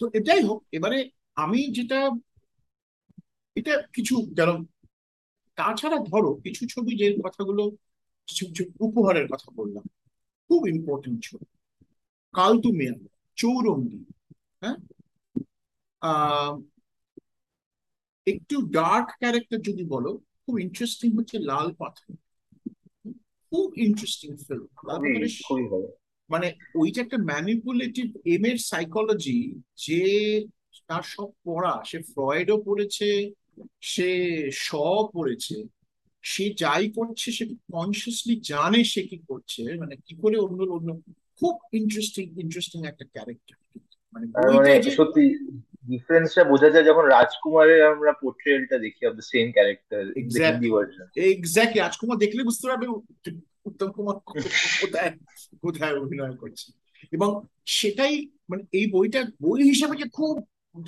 তো 0.00 0.04
এটাই 0.14 0.42
হোক, 0.42 0.60
এবারে 0.72 0.98
আমি 1.34 1.60
যেটা, 1.76 2.00
এটা 3.56 3.74
কিছু 3.92 4.14
যেমন 4.32 4.58
তাছাড়া 5.58 5.98
ধরো, 6.10 6.30
কিছু 6.44 6.62
ছবি 6.68 6.92
যে 6.96 7.06
কথাগুলো, 7.24 7.62
কিছু 8.28 8.42
কিছু 8.48 8.62
উপহারের 8.80 9.26
কথা 9.32 9.48
বললাম, 9.58 9.84
খুব 10.50 10.60
ইম্পর্টেন্ট 10.74 11.18
ছবি। 11.24 11.46
কাল 12.34 12.52
তুমি 12.60 12.86
চৌরঙ্গি 13.36 14.00
হ্যাঁ? 14.62 14.76
একটু 18.26 18.56
ডার্ক 18.68 19.08
ক্যারেক্টার 19.18 19.58
যদি 19.60 19.84
বলো 19.84 20.10
খুব 20.42 20.54
ইন্টারেস্টিং 20.58 21.08
হচ্ছে 21.16 21.36
লাল 21.38 21.68
পাথর। 21.72 22.08
খুব 23.52 23.66
ইন্টারেস্টিং 23.76 24.30
ফিল্ম 24.36 24.64
মানে 26.30 26.48
ওই 26.74 26.88
যে 26.90 26.98
একটা 27.00 27.18
ম্যানিপুলেটিভ 27.22 28.06
এম 28.26 28.44
এর 28.44 28.58
সাইকোলজি 28.62 29.38
যে 29.76 30.00
তার 30.88 31.02
সব 31.06 31.28
পড়া 31.44 31.74
সে 31.84 31.98
ফ্রয়েডও 32.02 32.56
পড়েছে 32.62 33.08
সে 33.82 34.10
শ 34.58 34.68
পড়েছে 35.14 35.56
সে 36.24 36.44
যাই 36.54 36.84
করছে 36.90 37.28
সে 37.32 37.44
কনসিয়াসলি 37.72 38.34
জানে 38.42 38.80
সে 38.84 39.02
কি 39.02 39.18
করছে 39.28 39.62
মানে 39.78 39.94
কি 40.06 40.14
করে 40.22 40.36
অন্য 40.38 40.60
অন্য 40.70 40.88
খুব 41.36 41.54
ইন্টারেস্টিং 41.72 42.24
ইন্টারেস্টিং 42.40 42.78
একটা 42.86 43.04
ক্যারেক্টার 43.04 43.56
মানে 44.14 44.26
সত্যি 44.90 45.24
ডিফারেন্সটা 45.88 46.44
বোঝা 46.44 46.70
যায় 46.70 46.84
যখন 46.84 47.04
রাজকুমারের 47.06 47.80
আমরা 47.86 48.12
পোর্ট্রেলটা 48.12 48.78
দেখি 48.78 49.06
of 49.06 49.12
the 49.14 49.22
same 49.22 49.52
character 49.52 50.02
Hindi 50.06 50.70
version 50.70 51.06
exactly 51.16 51.80
Rajkumar 51.80 52.18
দেখলে 52.18 52.42
বুঝতে 52.42 52.68
পারবে 52.68 52.86
উত্তম 53.64 53.88
কুমার 53.90 54.16
কোথায় 54.80 55.12
কোথায় 55.62 55.96
অভিনয় 56.00 56.36
করছে। 56.36 56.72
এবং 57.12 57.30
সেটাই 57.66 58.14
মানে 58.50 58.62
এই 58.72 58.86
বইটা 58.90 59.20
বই 59.42 59.62
হিসেবে 59.62 59.96
যে 59.96 60.06
খুব 60.12 60.34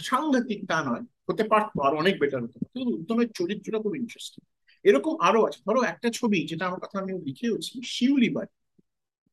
সাংঘাতিক 0.00 0.60
তা 0.68 0.78
নয় 0.84 1.04
হতে 1.30 1.44
পারতো 1.44 1.76
আর 1.80 1.92
অনেক 1.94 2.14
বেটার 2.20 2.42
হতো 2.42 2.58
কিন্তু 2.58 2.90
উত্তমের 2.96 3.28
চরিত্রটা 3.34 3.78
খুব 3.78 3.96
ইন্টারেস্টিং 3.96 4.42
এরকম 4.84 5.16
আরও 5.20 5.46
আছে। 5.46 5.58
ধরো 5.66 5.80
একটা 5.82 6.08
ছবি 6.10 6.46
যেটা 6.46 6.66
আমার 6.66 6.80
কথা 6.80 6.96
আমি 6.98 7.12
লিখেওছি 7.12 7.74
শিউলি 7.84 8.30
বাড়ি। 8.30 8.52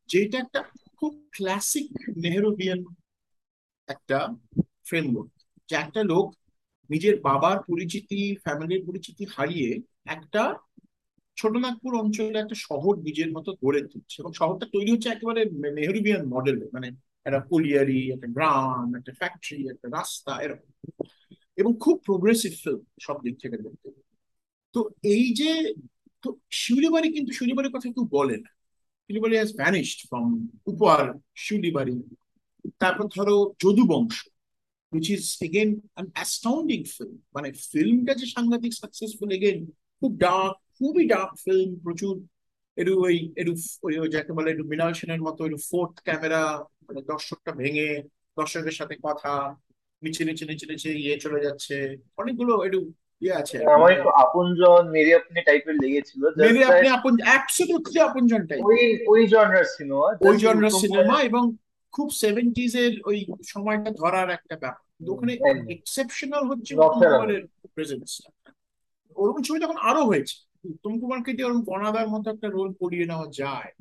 যেটা 0.08 0.38
একটা 0.38 0.64
খুব 0.98 1.30
ক্লাসিক 1.32 1.92
নেহরুবিয়ান 2.18 2.80
একটা 3.88 4.18
ফ্রেমওয়ার্ক 4.88 5.35
যে 5.70 5.76
একটা 5.76 6.04
লোক 6.04 6.36
নিজের 6.90 7.22
বাবার 7.22 7.58
পরিচিতি, 7.60 8.36
ফ্যামিলির 8.36 8.84
পরিচিতি 8.88 9.26
হারিয়ে 9.26 9.82
একটা 10.06 10.56
ছোটনাগপুর 11.38 12.00
অঞ্চলে 12.00 12.40
একটা 12.40 12.56
শহর 12.56 12.96
নিজের 12.96 13.32
মতো 13.32 13.54
গড়ে 13.66 13.82
তুলছে। 13.82 14.16
এবং 14.20 14.34
শহরটা 14.34 14.66
তৈরি 14.66 14.92
হচ্ছে 14.92 15.10
একেবারে 15.10 15.46
নেহরুবিয়ান 15.46 16.26
মডেলে 16.26 16.66
মানে 16.74 16.88
একটা 17.26 17.40
কলিয়ারি 17.40 18.14
একটা 18.14 18.28
গ্রাম, 18.28 18.96
একটা 18.96 19.12
ফ্যাক্টরি 19.18 19.70
একটা 19.70 19.88
রাস্তা, 19.88 20.42
এরকম। 20.42 21.04
এবং 21.56 21.74
খুব 21.80 22.02
প্রোগ্রেসিভ 22.06 22.52
ফিল্ম 22.64 22.80
সব 23.02 23.22
দিক 23.24 23.40
থেকে 23.42 23.58
দেখতে। 23.58 23.92
তো 24.74 24.90
এই 25.04 25.34
যে, 25.34 25.74
তো 26.22 26.36
শিউলিবাড়ি 26.52 27.12
কিন্তু, 27.12 27.34
শিউলিবাড়ির 27.34 27.72
কথা 27.72 27.90
কেউ 27.90 28.08
বলে 28.12 28.38
না। 28.38 28.50
শিউলিবাড়ি 29.08 29.36
হ্যাজ 29.36 29.56
ভ্যানিশড 29.56 30.08
ফ্রম 30.08 30.48
উপহার 30.66 31.14
শিউলিবাড়ি। 31.36 32.16
তারপর 32.80 33.08
ধরো 33.16 33.54
যদুবংশ 33.64 34.28
which 34.92 35.10
is 35.10 35.38
again 35.42 35.82
an 35.98 36.08
astounding 36.24 36.84
film. 36.86 37.16
মানে 37.36 37.50
ফিল্মটা 37.70 38.14
যে 38.22 38.28
সাংঘাতিক 38.36 38.74
সাকসেসফুল 38.82 39.30
এগেন 39.38 39.58
খুব 40.02 40.12
ডার্ক 40.26 40.54
খুবই 40.78 41.04
ডার্ক 41.14 41.32
ফিল্ম 41.46 41.70
প্রচুর 41.86 42.16
একটু 42.78 42.94
ওই 43.06 43.16
একটু 43.40 43.54
ওই 43.86 43.94
যাকে 44.16 44.32
বলে 44.38 44.50
একটু 44.52 44.66
মৃণাল 44.70 44.92
সেনের 45.00 45.22
মতো 45.28 45.42
একটু 45.48 45.60
ফোর্থ 45.70 45.96
ক্যামেরা 46.08 46.42
মানে 46.88 47.02
দর্শকটা 47.12 47.52
ভেঙে 47.62 47.90
দর্শকের 48.38 48.76
সাথে 48.80 48.96
কথা 49.08 49.34
নিচে 50.02 50.24
নিচে 50.30 50.44
নিচে 50.52 50.66
নিচে 50.72 50.90
ইয়ে 51.04 51.16
চলে 51.24 51.40
যাচ্ছে। 51.46 51.76
অনেকগুলো 52.22 52.54
একটু 52.68 52.80
ইয়ে 53.22 53.36
আছে 53.42 53.58
আমার 53.76 53.90
একটু 53.96 54.10
আপনজন 54.24 54.84
মেরে 54.96 55.12
আপনি 55.20 55.40
টাইপের 55.48 55.76
লেগেছিল 55.84 56.22
মেরে 56.44 56.62
আপনি 56.72 56.88
আপন 56.98 57.14
অ্যাবসলিউটলি 57.28 58.00
আপনজন 58.08 58.42
টাইপ 58.50 58.62
ওই 58.70 58.82
ওই 59.14 59.22
জনরার 59.34 59.68
সিনেমা 59.76 60.08
ওই 60.28 60.36
জনরার 60.44 60.74
সিনেমা 60.84 61.16
এবং 61.30 61.44
খুব 61.96 62.08
সেভেন্টিজ 62.24 62.72
এর 62.84 62.94
ওই 63.10 63.18
সময়টা 63.46 63.90
ধরার 64.02 64.30
একটা 64.38 64.56
ব্যাপার। 64.62 65.08
ওখানে 65.14 65.34
এক্সেপশনাল 65.76 66.44
হচ্ছে 66.50 66.72
কুমারের 66.76 67.44
প্রেজেন্সটা 67.74 68.30
ওরকম 69.22 69.42
ছবি 69.48 69.58
তখন 69.64 69.78
আরও 69.90 70.04
হয়েছে। 70.10 70.36
উত্তম 70.72 70.94
কুমারকে 71.00 71.32
দিয়ে 71.34 71.48
ওরকম 71.48 71.64
বনাদার 71.70 72.08
মতো 72.14 72.28
একটা 72.34 72.48
রোল 72.48 72.70
করিয়ে 72.82 73.06
নেওয়া 73.06 73.28
যায় 73.42 73.72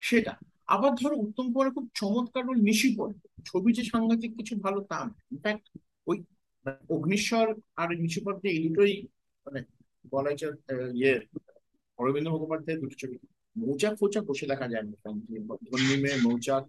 সেটা। 0.00 0.32
আবার 0.74 0.92
ধরো 1.00 1.14
উত্তম 1.24 1.46
কুমারের 1.52 1.74
খুব 1.76 1.86
চমৎকার 1.94 2.42
রোল 2.46 2.58
নিশিপন 2.68 3.10
ছবি 3.46 3.70
যে 3.76 3.82
সাংঘাতিক 3.84 4.30
কিছু 4.36 4.52
ভালো 4.64 4.78
তা 4.90 4.98
ইনফ্যাক্ট 5.32 5.64
ওই 6.06 6.16
অগ্নিশ্বর 6.94 7.46
আর 7.80 7.88
নিশিপন 8.04 8.34
এই 8.52 8.58
দুটোই 8.64 8.94
মানে 9.46 9.60
বলা 10.10 10.32
যায় 10.40 10.54
ইয়ে 10.98 11.14
অরবিন্দ 11.98 12.28
মুখোপাধ্যায় 12.28 12.78
দুটো 12.80 12.96
ছবি। 12.98 13.16
মৌচাক 13.56 13.94
ফোচাক 14.00 14.24
বসে 14.24 14.46
দেখা 14.46 14.66
যায় 14.72 14.84
না। 14.86 14.92
মৌচাক 16.26 16.64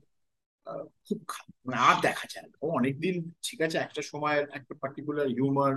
খুব 1.05 1.20
মানে 1.66 1.78
আর 1.78 2.01
দেখা 2.01 2.28
যায় 2.30 2.47
না। 2.47 2.57
ও 2.62 2.68
অনেকদিন 2.70 3.32
ঠিক 3.43 3.62
আছে 3.62 3.78
একটা 3.78 4.01
সময়ের 4.01 4.45
একটা 4.53 4.74
পার্টিকুলার 4.82 5.28
হিউমার 5.28 5.74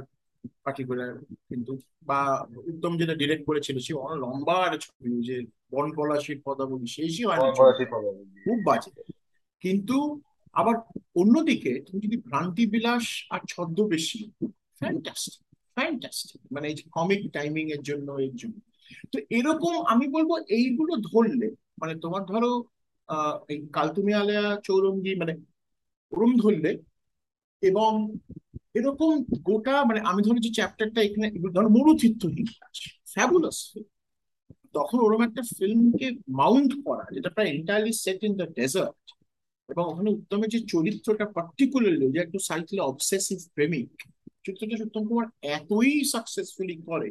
পার্টিকুলার 0.64 1.18
কিন্তু 1.48 1.78
বা 2.02 2.46
উত্তম 2.56 2.98
যেটা 2.98 3.14
ডিরেক্ট 3.14 3.46
করেছিল 3.46 3.78
সে 3.78 3.94
অনেক 3.94 4.18
লম্বা 4.18 4.56
আর 4.66 4.78
ছবি 4.78 5.22
যে 5.22 5.46
বন 5.70 5.92
পলাশির 5.96 6.40
পদাবলী 6.44 6.86
শেষই 6.86 7.24
হয় 7.24 7.38
খুব 8.44 8.58
বাজে। 8.64 8.90
কিন্তু 9.60 10.20
আবার 10.52 10.74
অন্যদিকে 11.14 11.80
তুমি 11.86 12.00
যদি 12.06 12.16
ভ্রান্তি 12.16 12.66
বিলাস 12.66 13.26
আর 13.30 13.40
ছদ্মবেশী 13.48 14.30
ফ্যান্টাস্টিক 14.78 15.46
ফ্যান্টাস্টিক 15.76 16.40
মানে 16.52 16.68
এই 16.68 16.74
যে 16.74 16.82
কমিক 16.92 17.32
টাইমিং 17.32 17.70
এর 17.70 17.82
জন্য 17.82 18.12
এর 18.12 18.36
জন্য। 18.36 18.56
তো 19.12 19.18
এরকম 19.30 19.84
আমি 19.86 20.08
বলব 20.08 20.30
এইগুলো 20.48 20.96
ধরলে 20.96 21.48
মানে 21.80 21.94
তোমার 21.98 22.24
ধরো 22.24 22.64
এই 23.48 23.58
কালতুমি 23.72 24.12
আলেয়া 24.12 24.46
চৌরঙ্গি 24.64 25.12
মানে 25.14 25.32
ওরম 26.12 26.32
ধরলে 26.36 26.70
এবং 27.62 27.92
এরকম 28.74 29.10
গোটা 29.42 29.74
মানে 29.84 30.00
আমি 30.10 30.20
ধরো 30.22 30.38
যে 30.38 30.50
চ্যাপ্টারটা 30.50 31.00
এখানে 31.02 31.26
ধরো 31.56 31.68
মরুচিত্র 31.68 32.24
ফ্যাবুলাস 33.12 33.58
তখন 34.74 34.98
ওরকম 35.00 35.22
একটা 35.24 35.42
ফিল্মকে 35.56 36.08
মাউন্ট 36.40 36.72
করা 36.86 37.04
যেটা 37.14 37.30
প্রায় 37.34 37.50
entirely 37.50 37.92
set 38.02 38.20
in 38.24 38.32
the 38.40 38.46
desert 38.58 39.02
এবং 39.68 39.84
ওখানে 39.86 40.10
উত্তমের 40.10 40.50
যে 40.54 40.60
চরিত্রটা 40.72 41.26
পার্টিকুলারলি 41.36 42.06
যে 42.14 42.18
একটু 42.22 42.38
সাইকেল 42.48 42.78
অবসেসিভ 42.82 43.38
প্রেমিক 43.54 43.88
চরিত্রটা 44.44 44.86
উত্তম 44.88 45.02
কুমার 45.08 45.26
এতই 45.50 45.92
সাকসেসফুলি 46.12 46.76
করে 46.88 47.08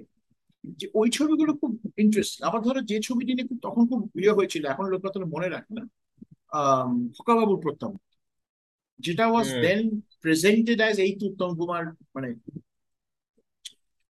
যে 0.63 0.85
ওই 0.93 1.07
ছবিগুলো 1.09 1.51
খুব 1.53 1.71
ইন্টারেস্টিং 1.97 2.39
আবার 2.47 2.61
ধরো 2.61 2.79
যে 2.81 2.97
ছবিটি 2.99 3.31
নিয়ে 3.33 3.47
তখন 3.61 3.83
খুব 3.87 4.01
ইয়ে 4.15 4.33
হয়েছিল 4.33 4.63
এখন 4.65 4.85
লোক 4.85 5.01
অতটা 5.05 5.25
মনে 5.25 5.47
রাখে 5.49 5.71
না। 5.73 5.83
আহ 6.51 6.89
খোকাবাবুর 7.15 7.59
প্রত্যাবর্তন 7.59 8.11
যেটা 8.99 9.25
ওয়াজ 9.27 9.47
দেন 9.65 9.79
প্রেজেন্টেড 10.21 10.79
অ্যাজ 10.81 10.95
এই 10.99 11.13
তো 11.19 11.23
উত্তম 11.25 11.49
কুমার 11.57 11.83
মানে 12.15 12.29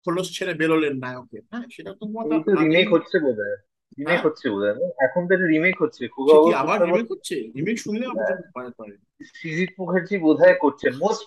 খোলস 0.06 0.28
ছেড়ে 0.34 0.54
বেরোলেন 0.54 0.95
নায়কের 1.00 1.43
হ্যাঁ 1.52 1.66
সেটা 1.70 1.89
উত্তম 1.91 2.08
কুমার 2.08 2.26
তো 2.45 2.52
রিমেক 2.64 2.88
হচ্ছে 2.93 3.18
বোধহয় 3.20 3.58
রিমেক 3.97 4.10
হ্যাঁ? 4.10 4.24
হচ্ছে 4.26 4.45
বোধহয় 4.50 4.76
এখন 5.00 5.22
তো 5.30 5.34
রিমেক 5.45 5.76
হচ্ছে 5.82 6.04
আবার 6.62 6.78
রিমেক 6.80 7.08
হচ্ছে? 7.12 7.36
রিমেক 7.56 7.78
শুনলে 7.80 8.06
সৃজিত 9.34 9.72
মুখার্জি 9.80 10.16
বোধহয় 10.18 10.56
করছেন 10.60 10.91
মোস্ট 10.95 11.24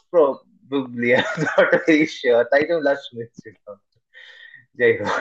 তাই 2.50 2.64
তো 2.68 2.74
লাস্ট 2.80 3.02
শুনেছিলাম। 3.08 3.76
যাই 4.78 4.92
হোক 4.98 5.12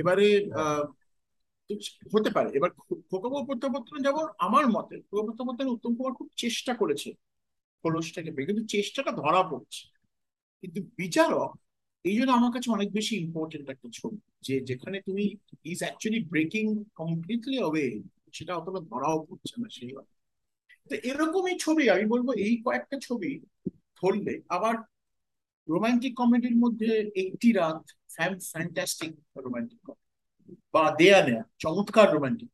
এবারে 0.00 0.26
হতে 2.12 2.30
পারে। 2.36 2.48
এবার 2.58 2.70
খোকাবু 3.10 3.36
প্রত্যাবর্তন 3.48 3.96
যেমন 4.06 4.24
আমার 4.46 4.64
মতে 4.76 4.94
খোকা 5.08 5.22
প্রত্যাবর্তন 5.26 5.66
উত্তম 5.74 5.92
কুমার 5.96 6.18
খুব 6.18 6.28
চেষ্টা 6.42 6.72
করেছে 6.80 7.10
খোলসটাকে 7.84 8.30
বের, 8.34 8.48
কিন্তু 8.48 8.64
চেষ্টাটা 8.74 9.12
ধরা 9.22 9.42
পড়ছে। 9.50 9.82
কিন্তু 10.62 10.80
বিচারক, 11.00 11.50
এই 12.08 12.14
জন্য 12.18 12.30
আমার 12.38 12.50
কাছে 12.54 12.68
অনেক 12.76 12.88
বেশি 12.98 13.14
ইম্পর্টেন্ট 13.24 13.66
একটা 13.74 13.88
ছবি, 13.98 14.18
যে 14.46 14.54
যেখানে 14.70 14.96
তুমি 15.06 15.24
is 15.72 15.78
actually 15.84 16.20
breaking 16.32 16.64
completely 17.00 17.56
away 17.60 17.86
সেটা 18.36 18.52
অতটা 18.60 18.80
ধরাও 18.90 19.18
পড়ছে 19.28 19.54
না 19.62 19.68
সেই 19.76 19.92
তো 20.90 20.94
এরকমই 21.10 21.56
ছবি, 21.64 21.84
আমি 21.94 22.04
বলব 22.14 22.28
এই 22.46 22.54
কয়েকটা 22.64 22.96
ছবি 23.06 23.30
ধরলে 23.98 24.34
আবার 24.56 24.74
রোমান্টিক 25.68 26.12
কমেডির 26.20 26.56
মধ্যে 26.64 26.90
একটি 27.22 27.48
রাত 27.60 27.82
ফ্যান্টাস্টিক 28.52 29.12
রোমান্টিক 29.44 29.80
কমেডি 29.86 30.04
বা 30.74 30.82
দেয়া 31.00 31.20
নেয়া, 31.26 31.42
চমৎকার 31.62 32.08
রোমান্টিক 32.14 32.50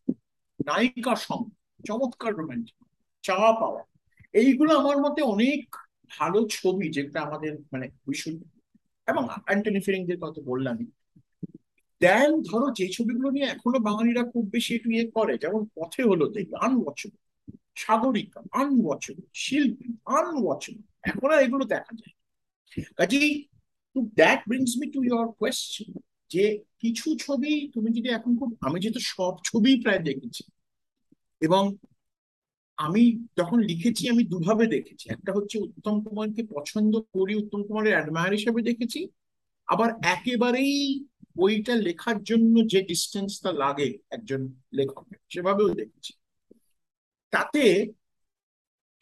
নায়িকা 0.61 1.15
সঙ্গ, 1.27 1.47
চমৎকার 1.89 2.33
রোমান্টিক 2.41 2.77
চাওয়া 3.25 3.53
পাওয়া। 3.61 3.83
এইগুলো 4.35 4.71
আমার 4.81 4.97
মতে 5.05 5.21
অনেক 5.35 5.61
ভালো 6.11 6.39
ছবি 6.57 6.87
যেটা 6.97 7.19
আমাদের 7.27 7.53
মানে 7.73 7.87
ভীষণ 8.05 8.35
এবং 9.09 9.23
অ্যান্টনি 9.47 9.81
ফিরিংদের 9.87 10.19
কথা 10.25 10.41
বললামই। 10.51 10.87
দেন 12.01 12.31
ধরো 12.49 12.67
যে 12.79 12.85
ছবিগুলো 12.97 13.29
নিয়ে 13.35 13.51
এখনও 13.55 13.79
বাঙালিরা 13.89 14.23
খুব 14.33 14.45
বেশি 14.55 14.71
একটু 14.77 14.89
ইয়ে 14.95 15.07
করে, 15.17 15.35
যেমন 15.43 15.61
পথে 15.77 16.03
হলো 16.11 16.25
দেখবে 16.37 16.57
আনওয়াচেবল 16.67 17.21
সাগরিকা 17.83 18.41
আনওয়াচেবল 18.61 19.25
শিল্পী 19.45 19.89
আনওয়াচেবল 20.19 20.83
এখন 21.11 21.29
আর 21.35 21.41
এগুলো 21.47 21.65
দেখা 21.75 21.93
যায় 22.01 22.15
কাজেই 22.99 23.31
that 24.21 24.41
brings 24.49 24.73
me 24.81 24.87
to 24.95 25.01
your 25.09 25.27
question 25.41 25.91
যে 26.31 26.45
কিছু 26.83 27.09
ছবি 27.25 27.53
তুমি 27.75 27.89
যদি 27.97 28.09
এখন 28.09 28.33
খুব, 28.41 28.51
আমি 28.67 28.77
যেহেতু 28.83 29.01
সব 29.15 29.33
ছবি 29.49 29.71
প্রায় 29.83 30.03
দেখেছি, 30.09 30.43
এবং 31.41 31.63
আমি 32.79 33.03
যখন 33.39 33.59
লিখেছি 33.71 34.03
আমি 34.09 34.23
দুভাবে 34.33 34.65
দেখেছি, 34.67 35.05
একটা 35.11 35.31
হচ্ছে 35.37 35.57
উত্তম 35.67 35.97
কুমারকে 36.05 36.43
পছন্দ 36.55 36.93
করি, 37.15 37.33
উত্তম 37.43 37.61
কুমারের 37.67 37.95
অ্যাডমায়ার 37.97 38.37
হিসেবে 38.39 38.61
দেখেছি, 38.63 39.01
আবার 39.69 39.91
একেবারেই 40.15 40.77
বইটা 41.39 41.75
লেখার 41.87 42.19
জন্য 42.23 42.55
যে 42.73 42.81
ডিস্টেন্সটা 42.91 43.51
লাগে 43.63 43.89
একজন 44.11 44.41
লেখকের 44.73 45.19
সেভাবেও 45.33 45.71
দেখেছি। 45.81 46.13
তাতে 47.33 47.63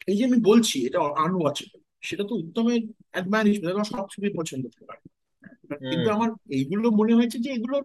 এই 0.07 0.15
যে 0.17 0.23
আমি 0.25 0.39
বলছি 0.49 0.75
এটা 0.87 0.99
আনওয়াচেবল 1.25 1.79
সেটা 2.07 2.23
তো 2.29 2.33
উত্তমের 2.35 2.81
অ্যাডমায়ার 3.13 3.47
হিসেবে 3.47 3.71
আমার 3.73 3.87
সব 3.93 4.05
ছবি 4.13 4.27
পছন্দ 4.39 4.63
করে। 4.79 4.99
কিন্তু 5.91 6.07
আমার 6.11 6.29
এইগুলো 6.49 6.87
মনে 6.91 7.13
হয়েছে 7.15 7.37
যে 7.39 7.49
এগুলো 7.51 7.77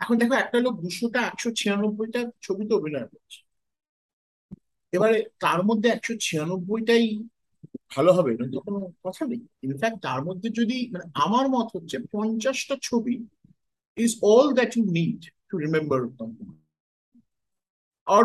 এখন 0.00 0.14
দেখো 0.18 0.34
একটা 0.34 0.58
লোক 0.60 0.74
দুশোটা 0.82 1.20
একশো 1.22 1.48
ছিয়ানব্বইটা 1.56 2.20
ছবিতে 2.42 2.72
অভিনয় 2.74 3.08
করছে। 3.12 3.38
এবারে 4.92 5.16
তার 5.40 5.60
মধ্যে 5.64 5.88
একশো 5.88 6.14
ছিয়ানব্বইটাই 6.20 7.06
ভালো 7.90 8.10
হবে 8.12 8.30
এটা 8.32 8.46
তো 8.52 8.58
কোনো 8.60 8.78
কথা 9.04 9.22
নেই। 9.26 9.40
ইনফ্যাক্ট 9.62 9.98
তার 10.02 10.20
মধ্যে 10.24 10.48
যদি 10.50 10.76
মানে 10.92 11.04
আমার 11.14 11.44
মত 11.48 11.68
হচ্ছে 11.76 11.96
পঞ্চাশটা 12.12 12.74
ছবি 12.82 13.14
is 13.98 14.10
all 14.22 14.46
that 14.52 14.70
you 14.76 14.84
need 14.90 15.20
to 15.50 15.54
remember 15.58 16.00
R 18.06 18.24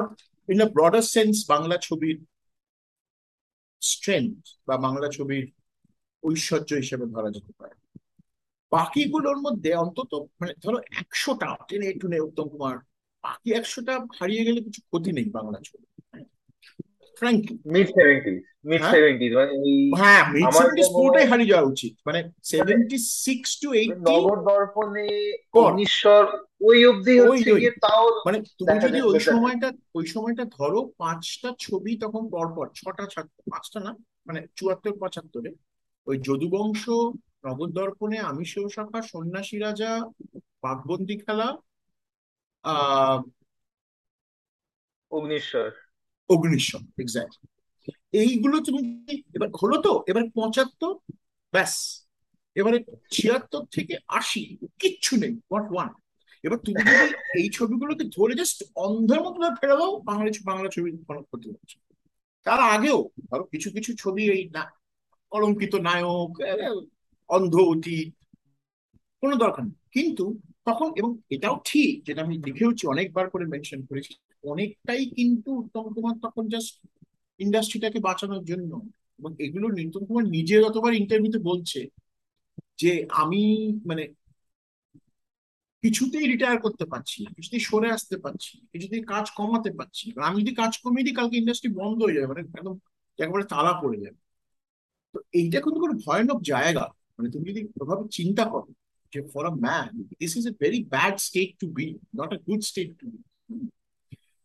in 0.49 0.59
a 0.61 0.67
broader 0.75 1.03
sense 1.15 1.35
Bangla 1.49 1.75
ছবির 1.77 2.17
স্ট্রেংথ 3.81 4.39
বা 4.67 4.75
বাংলা 4.77 5.07
ছবির 5.09 5.45
ঐশ্বর্য 6.23 6.69
হিসেবে 6.75 7.05
ধরা 7.13 7.29
যেতে 7.31 7.51
পারে 7.59 7.75
বাকিগুলোর 8.71 9.37
মধ্যে 9.37 9.69
অন্তত 9.75 10.11
মানে 10.39 10.53
ধরো 10.63 10.77
একশোটা 11.01 11.47
টেনে 11.67 11.87
টুনে 11.93 12.17
উত্তম 12.19 12.45
কুমার 12.49 12.75
বাকি 13.23 13.49
একশোটা 13.51 13.93
হারিয়ে 14.19 14.45
গেলে 14.47 14.59
কিছু 14.61 14.81
ক্ষতি 14.81 15.11
নেই 15.11 15.27
বাংলা 15.29 15.59
ছবি 15.67 15.85
ফ্র্যাঙ্কলি 17.21 17.55
মিড 17.73 17.87
সেভেন্টিজ 17.91 18.37
মিড 18.65 18.81
হ্যাঁ? 18.81 18.93
সেভেন্টিজ 18.93 19.31
মানে 19.33 19.53
হ্যাঁ 19.99 20.21
মিড 20.33 20.45
পুরোটাই 20.93 21.25
হারিয়ে 21.31 21.51
যাওয়া 21.51 21.69
উচিত 21.73 21.93
মানে 22.07 22.19
সেভেন্টি 22.43 22.97
সিক্স 23.19 23.49
টু 23.61 23.67
এইটি 23.73 23.99
নগর 24.09 24.37
দর্পণে 24.47 25.07
পর। 25.53 25.69
ওই 26.61 26.77
অবধি 26.85 27.13
হচ্ছে 27.21 27.51
গিয়ে 27.53 27.73
তাও 27.85 28.05
মানে 28.27 28.37
তুমি 28.59 28.75
যদি 28.85 28.99
ওই 29.01 29.19
সময়টা 29.29 29.67
ওই 29.95 30.05
সময়টা 30.05 30.43
ধরো 30.57 30.79
পাঁচটা 30.97 31.49
ছবি 31.59 31.91
তখন 32.03 32.23
পরপর 32.29 32.65
ছটা 32.75 33.05
ছাত্র 33.13 33.37
পাঁচটা 33.51 33.79
না 33.79 33.91
মানে 34.27 34.39
চুয়াত্তর 34.57 34.93
পঁচাত্তরে 35.01 35.49
ওই 36.07 36.17
যদুবংশ 36.17 36.83
নবদর্পণে 37.45 37.73
দর্পণে 37.73 38.17
আমিষেয় 38.21 38.67
শাখা 38.69 38.99
সন্ন্যাসী 39.01 39.57
রাজা 39.57 39.91
বাঘবন্দি 40.63 41.15
খেলা 41.17 41.47
আহ 42.65 43.19
অগ্নিশ্বর। 45.11 45.69
অগ্নিশ্বর 46.29 46.81
এক্স্যাক্ট 46.97 47.35
এইগুলো 48.13 48.57
তুমি 48.61 48.81
এবার 49.33 49.49
হলো 49.61 49.77
তো 49.81 49.91
এবার 50.07 50.23
পঁচাত্তর 50.35 50.93
ব্যাস। 51.53 51.73
এবারে 52.55 52.79
ছিয়াত্তর 53.11 53.63
থেকে 53.71 53.93
আশি 54.07 54.41
কিচ্ছু 54.79 55.13
নেই 55.17 55.33
নট 55.53 55.65
ওয়ান 55.71 55.89
এবার 56.43 56.59
তুমি 56.59 56.79
যদি 56.81 57.07
এই 57.39 57.47
ছবিগুলোকে 57.49 58.03
ধরে 58.17 58.33
জাস্ট 58.35 58.59
অন্ধের 58.75 59.21
মতো 59.21 59.37
ফেলে 59.61 59.75
দাও 59.77 59.93
বাংলা 59.99 60.29
বাংলা 60.43 60.67
ছবি 60.69 60.89
কোনো 61.07 61.21
ক্ষতি 61.21 61.47
হচ্ছে 61.49 61.77
তার 62.45 62.59
আগেও 62.75 62.99
ধরো 63.29 63.43
কিছু 63.43 63.67
কিছু 63.71 63.91
ছবি 63.97 64.23
এই 64.29 64.43
না 64.49 64.63
কলঙ্কিত 65.31 65.73
নায়ক 65.87 66.31
অন্ধ 67.29 67.53
অতীত, 67.71 68.09
কোনো 69.23 69.35
দরকার 69.43 69.63
নেই 69.67 69.77
কিন্তু 69.95 70.25
তখন, 70.67 70.87
এবং 70.99 71.11
এটাও 71.35 71.55
ঠিক, 71.69 71.93
যেটা 72.07 72.21
আমি 72.25 72.35
লিখেওছি, 72.47 72.83
অনেকবার 72.93 73.25
করে 73.33 73.45
মেনশন 73.53 73.81
করেছি, 73.89 74.11
অনেকটাই 74.43 75.03
কিন্তু 75.17 75.49
উত্তম 75.61 75.85
কুমার 75.95 76.15
তখন 76.25 76.43
জাস্ট 76.53 76.73
ইন্ডাস্ট্রিটাকে 77.39 77.99
বাঁচানোর 78.07 78.43
জন্য, 78.51 78.71
এবং 79.19 79.31
এগুলো 79.45 79.65
উত্তম 79.87 80.03
কুমার 80.07 80.25
নিজে 80.35 80.55
যতবার 80.65 80.93
ইন্টারভিউতে 81.01 81.39
বলছে, 81.49 81.79
যে 82.81 82.91
আমি 83.21 83.41
মানে 83.89 84.03
কিছুতেই 85.83 86.25
রিটায়ার 86.31 86.57
করতে 86.65 86.85
পারছি 86.91 87.17
না, 87.23 87.29
কিছুতেই 87.37 87.63
সরে 87.69 87.89
আসতে 87.95 88.15
পারছি 88.23 88.53
কিছুতেই 88.73 89.03
কাজ 89.13 89.25
কমাতে 89.39 89.69
পারছি। 89.79 90.05
আমি 90.27 90.37
যদি 90.41 90.53
কাজ 90.61 90.71
কমিয়ে 90.83 91.05
দিই, 91.05 91.17
কালকে 91.19 91.35
ইন্ডাস্ট্রি 91.37 91.69
বন্ধ 91.79 91.97
হয়ে 92.03 92.15
যাবে 92.15 92.29
মানে 92.31 92.41
একদম 92.59 92.75
একেবারে 93.19 93.45
তালা 93.53 93.73
পড়ে 93.81 93.97
যাবে 94.05 94.19
তো 95.13 95.17
এইটা 95.39 95.57
কিন্তু 95.63 95.79
কোনো 95.85 95.95
ভয়ানক 96.05 96.39
জায়গা। 96.51 96.85
মানে 97.15 97.27
তুমি 97.33 97.45
যদি 97.51 97.61
ওভাবে 97.81 98.03
চিন্তা 98.17 98.43
করো 98.53 98.69
যে 99.13 99.19
for 99.31 99.43
a 99.51 99.53
man 99.65 99.89
this 100.21 100.33
is 100.39 100.45
a 100.51 100.53
very 100.63 100.79
bad 100.93 101.15
state 101.27 101.49
to 101.61 101.67
be 101.77 101.87
not 102.19 102.29
a 102.37 102.39
good 102.47 102.61
state 102.69 102.89
to 102.99 103.05
be 103.11 103.19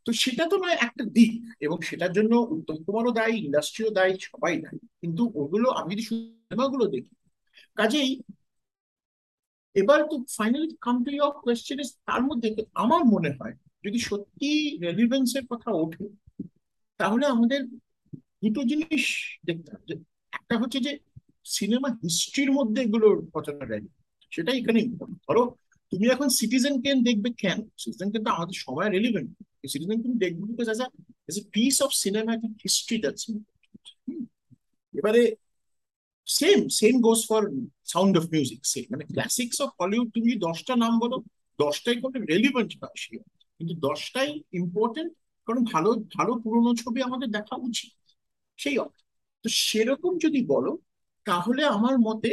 তো 0.07 0.11
সেটা 0.23 0.45
তো 0.53 0.57
নয়, 0.63 0.77
একটা 0.87 1.05
দিক। 1.17 1.33
এবং 1.67 1.77
সেটার 1.89 2.13
জন্য 2.17 2.33
উত্তম 2.55 2.77
কুমারও 2.85 3.13
দায়ী, 3.19 3.35
ইন্ডাস্ট্রিও 3.47 3.91
দায়ী, 3.99 4.13
সবাই 4.29 4.55
দায়ী। 4.65 4.79
কিন্তু 5.03 5.23
ওগুলো, 5.41 5.69
আমি 5.81 5.91
যদি 5.95 6.05
সিনেমাগুলো 6.09 6.85
দেখি, 6.95 7.15
কাজেই 7.79 8.11
এবার 9.77 9.99
তো 10.11 10.17
finally 10.37 10.69
come 10.87 10.97
to 11.05 11.11
your 11.17 11.33
question 11.45 11.79
তার 12.09 12.23
মধ্যে 12.29 12.49
আমার 12.83 13.03
মনে 13.15 13.31
হয়, 13.39 13.55
যদি 13.85 13.99
সত্যি 14.11 14.51
রেলিভেন্সের 14.87 15.45
কথা 15.53 15.71
ওঠে, 15.83 16.05
তাহলে 17.01 17.25
আমাদের 17.35 17.61
দুটো 18.43 18.61
জিনিস 18.71 19.05
দেখতে 19.49 19.71
হবে। 19.77 19.95
একটা 20.51 20.63
হচ্ছে 20.63 20.79
যে 20.87 20.93
সিনেমা 21.57 21.89
হিস্ট্রির 22.05 22.51
মধ্যে 22.59 22.81
এগুলোর 22.87 23.17
কতটা 23.35 23.65
রেলি 23.65 23.91
সেটাই 24.33 24.57
এখানে। 24.61 24.81
ধরো, 25.27 25.43
তুমি 25.93 26.07
এখন 26.15 26.29
সিটিজেন 26.39 26.75
কেন 26.85 26.99
দেখবে 27.09 27.29
কেন? 27.43 27.59
সিটিজেন 27.83 28.09
কেন 28.13 28.25
আমাদের 28.37 28.57
সবাই 28.65 28.87
রেলিভেন্ট 28.97 29.29
সিটিজেন 29.73 29.99
তুমি 30.03 30.17
দেখবে 30.25 30.43
because 30.51 30.69
as 30.71 30.81
a 31.31 31.43
piece 31.55 31.77
of 31.83 31.91
cinematic 32.05 32.53
history 32.65 32.97
that's 33.03 33.23
এবারে 34.95 35.23
same 36.29 36.59
same 36.81 36.95
goes 37.07 37.21
for 37.29 37.43
sound 37.85 38.13
of 38.19 38.25
music 38.35 38.61
same 38.73 38.85
মানে 38.91 39.05
ক্লাসিক্স 39.05 39.57
অফ 39.65 39.71
হলিউড 39.81 40.09
তুমি 40.15 40.31
দশটা 40.47 40.75
নাম 40.77 40.93
বলো, 40.99 41.17
দশটাই 41.59 41.97
কোনো 42.01 42.17
রেলিভেন্ট 42.33 42.73
না 42.83 42.89
কিন্তু 43.59 43.75
দশটাই 43.89 44.31
ইম্পর্টেন্ট 44.61 45.11
কারণ 45.47 45.61
ভালো 45.73 45.91
ভালো 46.17 46.33
পুরোনো 46.43 46.71
ছবি 46.75 47.01
আমাদের 47.09 47.29
দেখা 47.29 47.55
উচিত। 47.69 47.93
সেই 48.59 48.79
অর্থে। 48.79 49.06
তো 49.47 49.51
সেরকম 49.67 50.13
যদি 50.25 50.41
বলো 50.53 50.73
তাহলে 51.27 51.63
আমার 51.77 51.97
মতে 52.09 52.33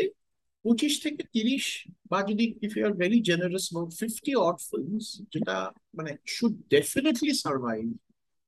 পঁচিশ 0.65 0.93
থেকে 1.03 1.21
তিরিশ 1.35 1.65
বা 2.11 2.19
যদি 2.29 2.45
if 2.65 2.71
you 2.75 2.83
are 2.89 2.95
very 3.03 3.19
generous 3.29 3.65
about 3.67 3.91
fifty 4.01 4.33
odd 4.45 4.57
films 4.69 5.05
যেটা 5.33 5.55
মানে 5.97 6.11
should 6.27 6.53
definitely 6.75 7.33
survive 7.45 7.85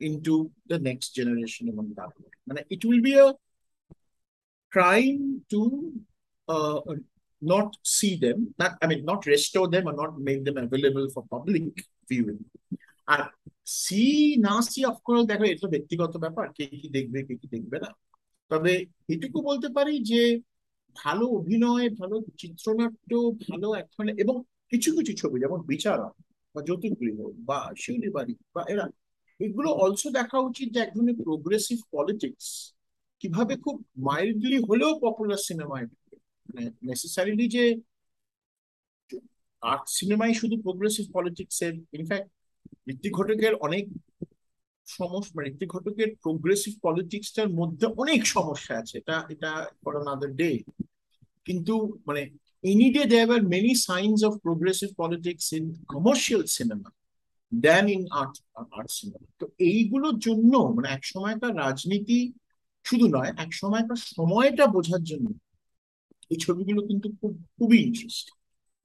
into 0.01 0.35
the 0.71 0.77
next 0.87 1.09
generation 1.17 1.65
এবং 1.73 1.85
তারপরে 1.99 2.29
মানে 2.47 2.61
it 2.73 2.81
will 2.87 3.01
be 3.07 3.13
a 3.25 3.27
crime 4.71 5.15
to 5.51 5.61
not 7.41 7.69
see 7.95 8.13
them, 8.15 8.37
not 8.59 8.71
I 8.81 8.85
mean 8.87 9.01
not 9.05 9.21
restore 9.25 9.67
them 9.67 9.85
or 9.89 9.95
not 10.01 10.11
make 10.19 10.41
them 10.47 10.57
available 10.57 11.05
for 11.13 11.23
public 11.35 11.63
viewing. 12.09 12.41
আর 13.07 13.21
see 13.79 14.03
না 14.45 14.55
see 14.71 14.79
of course 14.91 15.23
দেখো 15.31 15.45
এটা 15.53 15.67
ব্যক্তিগত 15.75 16.13
ব্যাপার 16.23 16.45
কে 16.57 16.63
কি 16.73 16.87
দেখবে 16.97 17.19
কে 17.27 17.33
কি 17.41 17.47
দেখবে 17.55 17.77
না 17.83 17.89
তবে 18.51 18.71
এটুকু 19.13 19.37
বলতে 19.49 19.67
পারি 19.77 19.93
যে, 20.11 20.21
ভালো 20.95 21.25
অভিনয়, 21.39 21.85
ভালো 21.99 22.15
চিত্রনাট্য, 22.41 23.11
ভালো 23.45 23.67
এখন 23.75 24.05
এবং 24.23 24.35
কিছু 24.71 24.89
কিছু 24.97 25.13
ছবি, 25.21 25.37
যেমন 25.43 25.59
বিচারা 25.71 26.07
বা 26.55 26.59
জ্যোতির্গৃহ 26.67 27.17
বা 27.49 27.59
শিউলি 27.81 28.09
বাড়ি 28.17 28.33
বা 28.55 28.61
এরা, 28.73 28.85
এগুলো 29.39 29.69
অলসো 29.83 30.07
দেখা 30.19 30.37
উচিত 30.39 30.67
যে 30.73 30.79
এক 30.81 30.89
ধরনের 30.95 31.17
প্রোগ্রেসিভ 31.25 31.77
পলিটিক্স 31.93 32.47
কীভাবে 33.21 33.53
খুব 33.63 33.75
মাইল্ডলি 34.07 34.57
হলেও 34.69 34.91
পপুলার 35.03 35.41
সিনেমায় 35.47 35.87
মানে 36.45 36.63
নেসেসারিলি 36.87 37.45
যে 37.55 37.63
আর্ট 39.61 39.85
সিনেমাই 39.97 40.33
শুধু 40.33 40.55
প্রোগ্রেসিভ 40.65 41.05
পলিটিক্স 41.13 41.57
এর 41.67 41.73
ইনফ্যাক্ট 41.97 42.29
ঋত্বিক 42.87 43.11
ঘটকের 43.19 43.53
অনেক 43.67 43.83
সমস্যা 44.85 45.31
মানে 45.35 45.49
ঋত্বিক 45.49 45.69
ঘটকের 45.69 46.15
প্রোগ্রেসিভ 46.21 46.73
পলিটিক্সটার 46.81 47.49
মধ্যে 47.49 47.85
অনেক 47.87 48.27
সমস্যা 48.27 48.77
আছে। 48.77 48.97
এটা 48.97 49.25
এটা 49.29 49.65
ফর 49.85 49.95
আনাদার 49.99 50.35
ডে 50.35 50.59
কিন্তু 51.45 51.99
মানে 52.07 52.29
any 52.63 52.93
day 52.93 53.05
there 53.05 53.31
are 53.31 53.41
many 53.41 53.75
signs 53.75 54.23
of 54.23 54.33
progressive 54.37 54.89
politics 54.97 55.53
in 55.53 55.73
commercial 55.87 56.45
cinema 56.45 56.89
then 57.61 57.89
in 57.89 58.05
art 58.11 58.39
art 58.55 58.91
cinema 58.91 59.27
তো 59.39 59.47
এইগুলোর 59.59 60.19
জন্য 60.19 60.57
মানে 60.57 60.87
এক 60.89 61.05
সময়কার 61.05 61.57
রাজনীতি 61.57 62.31
শুধু 62.83 63.07
নয় 63.07 63.31
এক 63.37 63.53
সময়কার 63.53 63.95
সময়টা 63.95 64.65
বোঝার 64.67 65.03
জন্য 65.03 65.33
এই 66.29 66.37
ছবিগুলো 66.39 66.87
কিন্তু 66.87 67.09
খুব, 67.21 67.45
খুবই 67.57 67.77
ইন্টারেস্টিং 67.77 68.35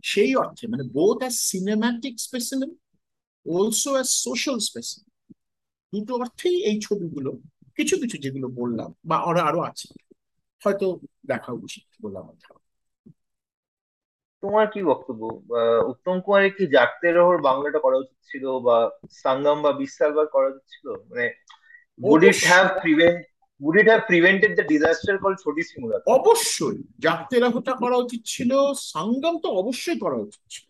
সেই 0.03 0.35
অর্থে 0.35 0.67
মানে 0.67 0.83
both 0.83 1.19
as 1.19 1.33
cinematic 1.33 2.21
specimen 2.21 2.71
also 3.47 3.93
as 3.93 4.07
social 4.07 4.59
specimen 4.59 5.10
দুটো 5.93 6.15
অর্থেই 6.15 6.65
এই 6.65 6.81
ছবিগুলো 6.81 7.31
কিছু 7.77 7.97
কিছু 7.97 8.19
যেগুলো 8.19 8.49
বললাম 8.49 8.95
বা 9.05 9.17
আরও 9.17 9.41
আরও 9.41 9.61
আছে 9.61 9.89
হয়তো 10.65 11.01
দেখা 11.27 11.53
উচিত 11.53 11.85
বলে 12.03 12.19
আমার 12.19 12.35
ধারণা। 12.35 12.71
তোমার 14.43 14.67
কি 14.67 14.83
বক্তব্য? 14.83 15.43
উত্তম 15.87 16.21
কুমারের 16.21 16.51
কি 16.51 16.67
জাগতে 16.67 17.13
রহর 17.13 17.39
বাংলাটা 17.39 17.79
করা 17.79 17.97
উচিত 17.97 18.19
ছিল 18.27 18.59
বা 18.59 18.91
সাঙ্গম 19.11 19.63
বা 19.63 19.73
বিশালবার 19.73 20.27
করা 20.27 20.47
উচিত 20.47 20.65
ছিল? 20.69 20.91
মানে 20.91 21.35
would 22.01 22.23
it 22.23 22.37
have 22.37 22.69
prevent 22.83 23.19
would 23.63 23.83
it 23.83 23.89
have 23.89 24.03
prevented 24.11 24.57
the 24.57 24.65
disaster 24.69 25.19
called 25.19 25.39
ছোটি 25.45 25.63
অবশ্যই। 26.07 26.83
জাগতে 26.99 27.41
রাহটা 27.41 27.73
করা 27.73 27.97
উচিত 27.97 28.21
ছিল 28.25 28.73
সাঙ্গম 28.75 29.39
তো 29.39 29.49
অবশ্যই 29.49 29.99
করা 29.99 30.17
উচিত 30.17 30.43
ছিল। 30.51 30.67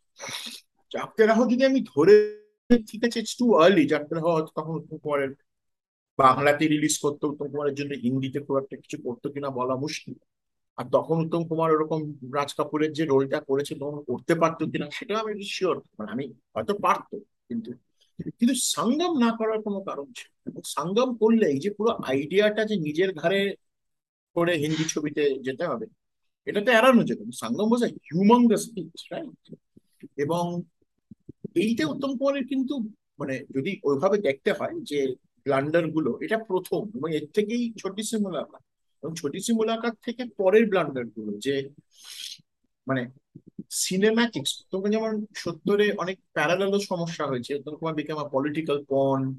জাগতে 0.92 1.26
রাহ 1.26 1.44
যদি 1.44 1.64
আমি 1.64 1.84
ধরে 1.96 2.39
ঠিক 2.88 3.00
আছে 3.06 3.18
ইটস 3.22 3.34
টু 3.40 3.46
আর্লি 3.62 3.82
রাহ 3.92 4.24
হয়তো 4.36 4.50
তখন 4.58 4.72
উত্তম 4.80 4.96
কুমারের 5.04 5.30
বাংলাতে 6.18 6.64
রিলিজ 6.74 6.94
করতে 7.04 7.22
উত্তম 7.30 7.46
কুমারের 7.52 7.74
জন্য 7.80 7.92
হিন্দিতে 8.04 8.38
খুব 8.46 8.56
একটা 8.62 8.76
কিছু 8.82 8.96
করতো 9.06 9.26
কিনা 9.34 9.48
বলা 9.58 9.74
মুশকিল। 9.84 10.14
আর 10.78 10.86
তখন 10.96 11.16
উত্তম 11.24 11.42
কুমার 11.48 11.70
ওরকম 11.76 12.00
রাজ 12.36 12.50
কাপুরের 12.58 12.92
যে 12.98 13.04
রোলটা 13.12 13.38
করেছে, 13.48 13.72
তখন 13.82 13.98
করতে 14.10 14.34
পারতো 14.42 14.62
কিনা 14.72 14.86
সেটা 14.98 15.14
আমি 15.22 15.32
শিওর 15.56 15.76
মানে 15.98 16.10
আমি 16.14 16.24
হয়তো 16.54 16.72
পারতো, 16.84 17.16
কিন্তু 17.48 17.70
কিন্তু 18.38 18.54
সঙ্গম 18.74 19.12
না 19.24 19.30
করার 19.38 19.60
কোনো 19.66 19.80
কারণ 19.88 20.06
ছিল। 20.18 20.30
সঙ্গম 20.76 21.10
করলে 21.22 21.44
এই 21.54 21.60
যে 21.64 21.70
পুরো 21.78 21.90
আইডিয়াটা 22.10 22.62
যে 22.70 22.76
নিজের 22.86 23.10
ঘরে 23.20 23.40
করে 24.36 24.52
হিন্দি 24.62 24.84
ছবিতে 24.94 25.22
যেতে 25.46 25.64
হবে, 25.70 25.86
এটা 26.46 26.60
তো 26.66 26.70
এড়ানো 26.78 27.02
যেত 27.10 27.20
সঙ্গম 27.42 27.66
বোঝা 27.72 27.88
হিউমাঙ্গাস 28.08 28.64
রাইট 29.12 29.44
এবং 30.24 30.44
এইটা 31.54 31.86
উত্তম 31.86 32.16
কুমারের 32.18 32.46
কিন্তু 32.46 32.74
মানে 33.18 33.44
যদি 33.56 33.80
ওইভাবে 33.84 34.18
দেখতে 34.18 34.52
হয় 34.52 34.80
যে 34.80 35.14
ব্লান্ডারগুলো, 35.44 36.18
এটা 36.20 36.38
প্রথম 36.38 36.90
এবং 36.96 37.14
এর 37.14 37.26
থেকেই 37.34 37.72
ছোটি 37.78 38.02
সি 38.02 38.16
মুলাকাত 38.16 38.62
এবং 39.02 39.14
ছোটি 39.14 39.40
সি 39.40 39.52
মুলাকাত 39.52 39.94
থেকে 40.04 40.24
পরের 40.36 40.68
ব্লান্ডারগুলো, 40.68 41.38
যে 41.38 41.68
মানে 42.86 43.10
সিনেম্যাটিক্স 43.70 44.64
তোমাকে 44.70 44.90
যেমন 44.90 45.26
সত্তরে 45.36 45.92
অনেক 45.92 46.18
প্যারালাল 46.32 46.78
সমস্যা 46.78 47.26
হয়েছে। 47.26 47.54
উত্তম 47.54 47.76
তোমার 47.76 47.94
বিকাম 47.94 48.28
পলিটিক্যাল 48.32 48.84
পন 48.88 49.34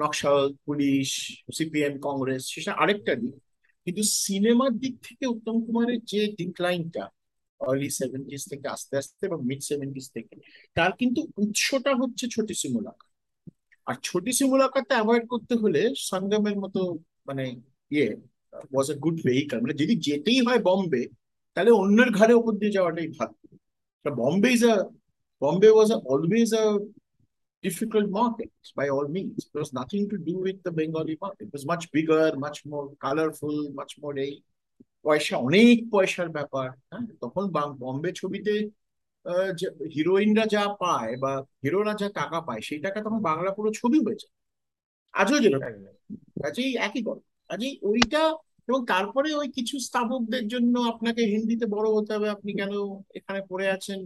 নকশাল, 0.00 0.52
পুলিশ 0.66 1.08
সিপিএম 1.54 2.00
কংগ্রেস 2.00 2.42
সেটা 2.46 2.72
আরেকটা 2.72 3.14
দিক। 3.14 3.34
কিন্তু 3.84 4.02
সিনেমার 4.02 4.72
দিক 4.78 4.94
থেকে 5.02 5.26
উত্তম 5.26 5.64
কুমারের 5.66 6.04
যে 6.04 6.32
ডিক্লাইনটা 6.38 7.04
আর্লি 7.60 7.90
সেভেন্টিস 7.90 8.42
থেকে 8.50 8.66
আস্তে 8.68 8.94
আস্তে 8.96 9.22
এবং 9.26 9.38
মিড 9.48 9.60
সেভেন্টিস 9.62 10.06
থেকে। 10.10 10.34
তার 10.74 10.92
কিন্তু 10.92 11.20
উৎসটা 11.36 11.92
হচ্ছে 11.94 12.24
ছোটি 12.34 12.54
সি 12.54 12.68
মুলাকাত 12.68 13.10
আর 13.86 13.94
ছোটি 14.02 14.32
সি 14.32 14.44
মুলাকাতটা 14.44 14.94
অ্যাভয়েড 14.94 15.24
করতে 15.28 15.54
হলে 15.54 15.80
সঙ্গমের 15.96 16.56
মতো 16.58 16.80
মানে 17.26 17.44
ইয়ে 17.90 18.08
ওয়াজ 18.72 18.90
এ 18.90 18.94
গুড 18.94 19.18
ভেহিকল 19.26 19.58
মানে 19.60 19.74
যদি 19.74 19.94
যেতেই 19.96 20.40
হয় 20.46 20.58
বম্বে 20.58 21.02
তাহলে 21.54 21.70
অন্যের 21.70 22.10
ঘরে 22.10 22.34
ওপর 22.34 22.52
দিয়ে 22.52 22.72
যাওয়াটাই 22.72 23.08
ভালো। 23.08 23.36
Bombay 24.16 24.50
is 24.52 24.62
a 24.64 24.76
Bombay 25.42 25.68
was 25.70 25.90
always 25.92 26.50
a 26.54 26.64
difficult 27.64 28.08
market 28.10 28.50
by 28.76 28.86
all 28.88 29.08
means. 29.08 29.38
It 29.46 29.58
was 29.58 29.72
nothing 29.72 30.04
to 30.10 30.16
do 30.18 30.34
with 30.46 30.58
the 30.62 30.70
Bengali 30.70 31.16
market. 31.20 31.46
It 31.48 31.52
was 31.52 31.66
much 31.66 31.84
bigger, 31.90 32.26
much 32.36 32.58
more 32.64 32.86
colorful, 33.04 33.56
much 33.80 33.92
more 34.02 34.14
পয়সা 35.04 35.34
অনেক 35.38 35.76
পয়সার 35.92 36.28
ব্যাপার 36.28 36.68
হ্যাঁ? 36.90 37.04
তখন 37.22 37.44
বম্বে 37.80 38.10
ছবিতে 38.12 38.52
হিরোইনরা 39.94 40.44
যা 40.46 40.64
পায় 40.80 41.12
বা 41.16 41.32
হিরোরা 41.62 41.94
যা 41.94 42.08
টাকা 42.10 42.38
পায় 42.40 42.60
সেই 42.60 42.80
টাকা 42.80 42.98
তখন 43.00 43.20
বাংলা 43.22 43.50
পুরো 43.56 43.70
ছবি 43.72 43.98
হয়েছে 44.06 44.26
আজও 45.14 45.36
যেরকম 45.40 45.72
কাজেই 46.42 46.72
একই 46.86 47.00
গল্প। 47.02 47.24
কাজেই 47.50 47.74
ওইটা 47.82 48.22
এবং 48.68 48.80
তারপরে 48.86 49.28
ওই 49.34 49.48
কিছু 49.48 49.74
স্থাপকদের 49.78 50.44
জন্য 50.48 50.74
আপনাকে 50.92 51.22
হিন্দিতে 51.24 51.66
বড় 51.66 51.88
হতে 51.92 52.10
হবে 52.14 52.28
আপনি 52.30 52.50
কেন 52.52 52.72
এখানে 53.14 53.40
পড়ে 53.50 53.66
আছেন? 53.68 54.00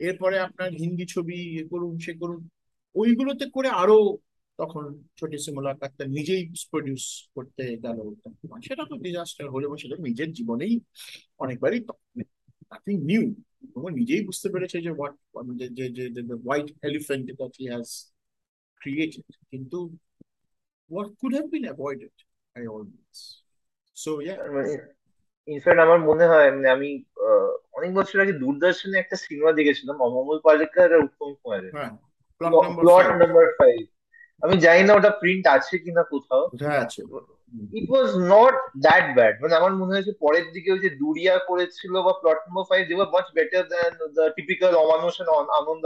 এরপরে 0.00 0.36
আপনার 0.38 0.70
হিন্দি 0.80 1.04
ছবি 1.14 1.38
এ 1.60 1.64
করুন 1.72 1.92
সে 1.98 2.12
করুন 2.14 2.40
ওইগুলোতে 2.94 3.44
করে 3.54 3.68
আরও 3.82 3.98
তখন 4.58 4.84
ছোটি 5.18 5.36
সিমুলাকারটা 5.44 6.04
নিজেই 6.16 6.42
প্রডিউস 6.72 7.04
করতে 7.36 7.64
গেল 7.84 7.98
সেটা 8.66 8.84
তো 8.90 8.94
ডিজাস্টার 9.06 9.46
হলে 9.54 9.66
সেটা 9.82 9.96
নিজের 10.08 10.30
জীবনেই 10.38 10.74
অনেকবারই 11.44 11.80
নাথিং 12.70 12.96
নিউ 13.10 13.24
তোমার 13.74 13.92
নিজেই 14.00 14.22
বুঝতে 14.28 14.48
পেরেছে 14.52 14.76
যে 14.86 14.90
হোয়াট 14.98 15.14
যে 15.58 15.84
যে 15.96 16.04
white 16.44 16.68
elephant 16.88 17.24
that 17.38 17.52
he 17.60 17.64
has 17.72 17.86
created 18.80 19.26
কিন্তু 19.52 19.78
what 20.90 21.08
could 21.18 21.34
have 21.34 21.50
been 21.50 21.66
avoided 21.66 22.14
by 22.56 22.62
all 22.66 22.84
means. 22.84 23.18
So 23.96 24.10
yeah. 24.20 24.38
In fact 25.48 25.80
আমার 25.86 25.98
মনে 26.10 26.24
হয় 26.30 26.48
মানে 26.56 26.68
আমি 26.76 26.88
অনেক 27.78 27.90
বছর 27.98 28.16
আগে 28.24 28.34
দূরদর্শনে 28.42 28.96
একটা 28.98 29.16
সিনেমা 29.24 29.52
দেখেছিলাম 29.52 29.96
অমল 30.06 30.38
পালেকার 30.46 30.88
আর 30.96 31.02
উত্তম 31.06 31.30
কুমারের। 31.40 31.72
প্লট 32.80 33.06
নাম্বার 33.22 33.46
ফাইভ 33.58 33.80
আমি 34.42 34.54
জানি 34.56 34.82
না 34.82 34.92
ওটা 34.94 35.10
প্রিন্ট 35.10 35.44
আছে 35.46 35.78
কিনা 35.78 36.02
কোথাও। 36.02 36.44
আছে। 36.76 37.00
It 37.72 37.86
was 37.90 38.10
not 38.34 38.54
that 38.78 39.04
bad 39.14 39.34
মানে 39.42 39.54
আমার 39.54 39.72
মনে 39.74 39.92
হয়েছে 39.94 40.12
পরের 40.20 40.46
দিকে 40.52 40.68
ওই 40.72 40.78
যে 40.78 40.90
দুরিয়া 40.90 41.34
করেছিল 41.48 41.92
বা 42.02 42.12
plot 42.12 42.38
number 42.46 42.64
five 42.64 42.82
they 42.88 42.94
were 42.94 43.10
much 43.12 43.26
better 43.34 43.64
than 43.68 43.92
the 44.14 44.24
typical 44.36 44.72
Amanush 44.74 45.14
আনন্দ 45.60 45.84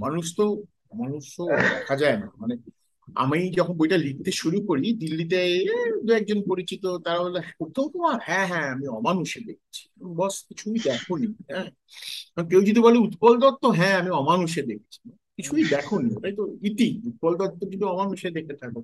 মানুষ 0.00 0.26
তো 0.36 0.44
মানুষ 0.94 1.22
তো 1.36 1.42
দেখা 1.46 1.96
যায় 1.96 2.16
না। 2.16 2.28
মানে 2.38 2.54
আমি 3.16 3.50
যখন 3.50 3.74
বইটা 3.76 3.96
লিখতে 3.96 4.30
শুরু 4.32 4.58
করি 4.60 4.92
দিল্লিতে 4.92 5.40
দু 6.02 6.10
একজন 6.12 6.38
পরিচিত 6.48 6.86
তারা 6.96 7.18
বলল 7.18 7.36
উত্তম 7.60 7.84
কুমার 7.88 8.18
হ্যাঁ 8.22 8.46
হ্যাঁ 8.46 8.66
আমি 8.72 8.86
অমানুষে 8.88 9.40
দেখছি। 9.40 9.82
বস 10.16 10.34
কিছুই 10.48 10.78
দেখোনি 10.78 11.26
হ্যাঁ। 11.50 11.68
কেউ 12.44 12.60
যদি 12.60 12.80
বলে 12.80 12.98
উৎপল 12.98 13.32
দত্ত 13.38 13.64
হ্যাঁ 13.66 13.94
আমি 13.98 14.10
অমানুষে 14.10 14.62
দেখছি। 14.62 15.00
কিছুই 15.38 15.64
দেখোনি। 15.64 16.10
তাই 16.22 16.32
তো 16.32 16.44
ইতি। 16.62 16.88
উৎপল 17.06 17.32
দত্ত 17.36 17.60
যদি 17.72 17.84
অমানুষে 17.84 18.28
দেখে 18.30 18.54
থাকো 18.54 18.78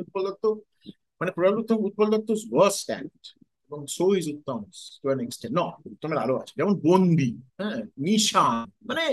উৎপল 0.00 0.22
দত্ত 0.26 0.44
মানে 1.20 1.30
প্রবল 1.30 1.56
উৎপল 1.86 2.06
দত্ত 2.10 2.28
ওয়াজ 2.52 2.72
স্ট্যান্ড 2.72 3.10
এবং 3.66 3.80
so 3.86 4.04
is 4.16 4.26
Uttam 4.34 4.60
to 5.00 5.06
an 5.08 5.20
extent 5.20 5.52
ন 5.58 5.60
উত্তমের 5.92 6.18
আরও 6.18 6.34
আছে। 6.38 6.52
যেমন 6.56 6.74
বন্দি 6.80 7.30
হ্যাঁ 7.60 7.80
নিশান 7.98 8.70
মানে 8.86 9.04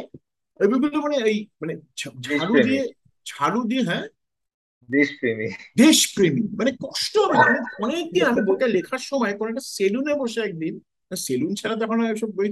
এগুলো 0.60 0.98
মানে 1.02 1.18
এই 1.30 1.38
মানে 1.62 1.74
ঝাড়ু 1.98 2.54
দিয়ে 2.68 2.84
ঝাড়ু 3.26 3.62
দিয়ে 3.64 3.84
হ্যাঁ? 3.84 4.06
দেশপ্রেমী। 4.90 5.48
দেশপ্রেমী। 5.78 6.44
মানে 6.56 6.72
কষ্ট 6.84 7.14
হবে। 7.18 7.38
অনেকদিন 7.84 8.24
আমি 8.24 8.42
বইটা 8.42 8.68
লেখার 8.68 9.00
সময় 9.00 9.34
কোন 9.38 9.48
একটা 9.48 9.66
সেলুনে 9.68 10.14
বসে 10.16 10.40
একদিন 10.42 10.74
সেলুন 11.12 11.55
ছাড়া 11.55 11.76
তখন 11.76 11.97
এসব 12.05 12.30
বই 12.36 12.47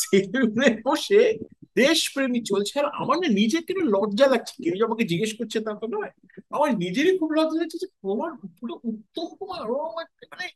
সেলুনে 0.00 0.82
বসে 0.84 1.20
দেশপ্রেমী 1.76 2.40
চলছে। 2.42 2.80
আর 2.80 2.86
আমার 2.92 3.16
না 3.18 3.28
নিজের 3.28 3.62
কিন্তু 3.64 3.84
লজ্জা 3.86 4.26
লাগছে? 4.26 4.54
কেউ 4.62 4.74
যে 4.76 4.84
আমাকে 4.84 5.04
জিজ্ঞেস 5.04 5.32
করছে 5.38 5.60
তা 5.60 5.72
তো 5.74 5.86
নয়। 5.86 6.10
আমার 6.50 6.70
নিজেরই 6.78 7.18
খুব 7.18 7.30
লজ্জা 7.30 7.58
লাগছে 7.60 7.78
যে 7.78 7.86
তোমার 7.86 8.30
পুরো 8.60 8.74
উত্তম 8.84 9.26
কুমার 9.38 9.70
ও 9.70 9.76
আমার 9.80 10.06
মানে 10.32 10.46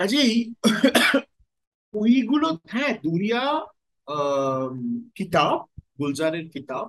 কাজেই 0.00 0.54
ওইগুলো 1.94 2.48
হ্যাঁ 2.70 2.92
দুরিয়া 3.02 3.42
আহ 4.08 4.68
কিতাব 5.14 5.64
গুলজারের 5.98 6.48
কিতাব 6.48 6.86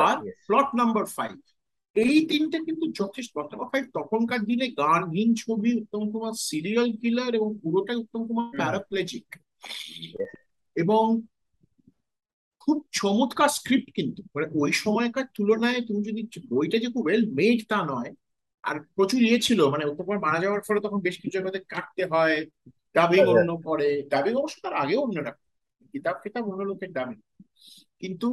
আর. 0.00 0.16
প্লট 0.46 0.68
নাম্বার 0.74 1.04
ফাইভ 1.06 1.36
এই 1.98 2.16
তিনটে 2.30 2.58
কিন্তু 2.58 2.84
যথেষ্ট। 2.92 3.34
ফাইভ 3.70 3.84
তখনকার 3.94 4.40
দিনে 4.40 4.66
গানহীন 4.78 5.30
ছবি 5.34 5.70
উত্তম 5.80 6.02
কুমার 6.12 6.34
সিরিয়াল 6.48 6.88
কিলার 6.92 7.32
এবং 7.34 7.50
পুরোটাই 7.62 7.96
উত্তম 7.96 8.22
কুমার 8.26 8.46
প্যারাপ্লেজিক 8.56 9.26
এবং 10.76 11.04
খুব 12.62 12.76
চমৎকার 12.92 13.48
স্ক্রিপ্ট 13.48 13.88
কিন্তু। 13.94 14.20
মানে 14.34 14.46
ওই 14.54 14.70
সময়কার 14.74 15.26
তুলনায় 15.34 15.80
তুমি 15.86 16.00
যদি 16.02 16.22
বইটা 16.50 16.76
যে 16.78 16.88
খুব 16.88 17.04
ওয়েল 17.06 17.24
মেড 17.32 17.58
তা 17.68 17.78
নয় 17.84 18.10
আর 18.64 18.76
প্রচুর 18.96 19.20
ইয়ে 19.22 19.40
ছিল 19.40 19.60
মানে 19.68 19.84
উত্তম 19.84 20.04
কুমার 20.04 20.24
মারা 20.26 20.38
যাওয়ার 20.40 20.62
ফলে 20.66 20.80
তখন 20.80 20.98
বেশ 21.00 21.16
কিছু 21.16 21.34
জায়গাতে 21.34 21.58
কাটতে 21.68 22.02
হয় 22.04 22.36
ডাবিং 22.94 23.20
হ্যাঁ, 23.20 23.32
অন্য 23.34 23.52
করে। 23.64 23.88
ডাবিং 24.08 24.32
অবশ্য 24.34 24.56
তার 24.62 24.74
আগেও 24.74 25.00
অন্যরা 25.00 25.32
কিতাব 25.94 26.16
কিতাব 26.22 26.44
অন্য 26.50 26.62
লোকের 26.62 26.90
ডাবিং 26.92 27.18
কিন্তু 28.00 28.28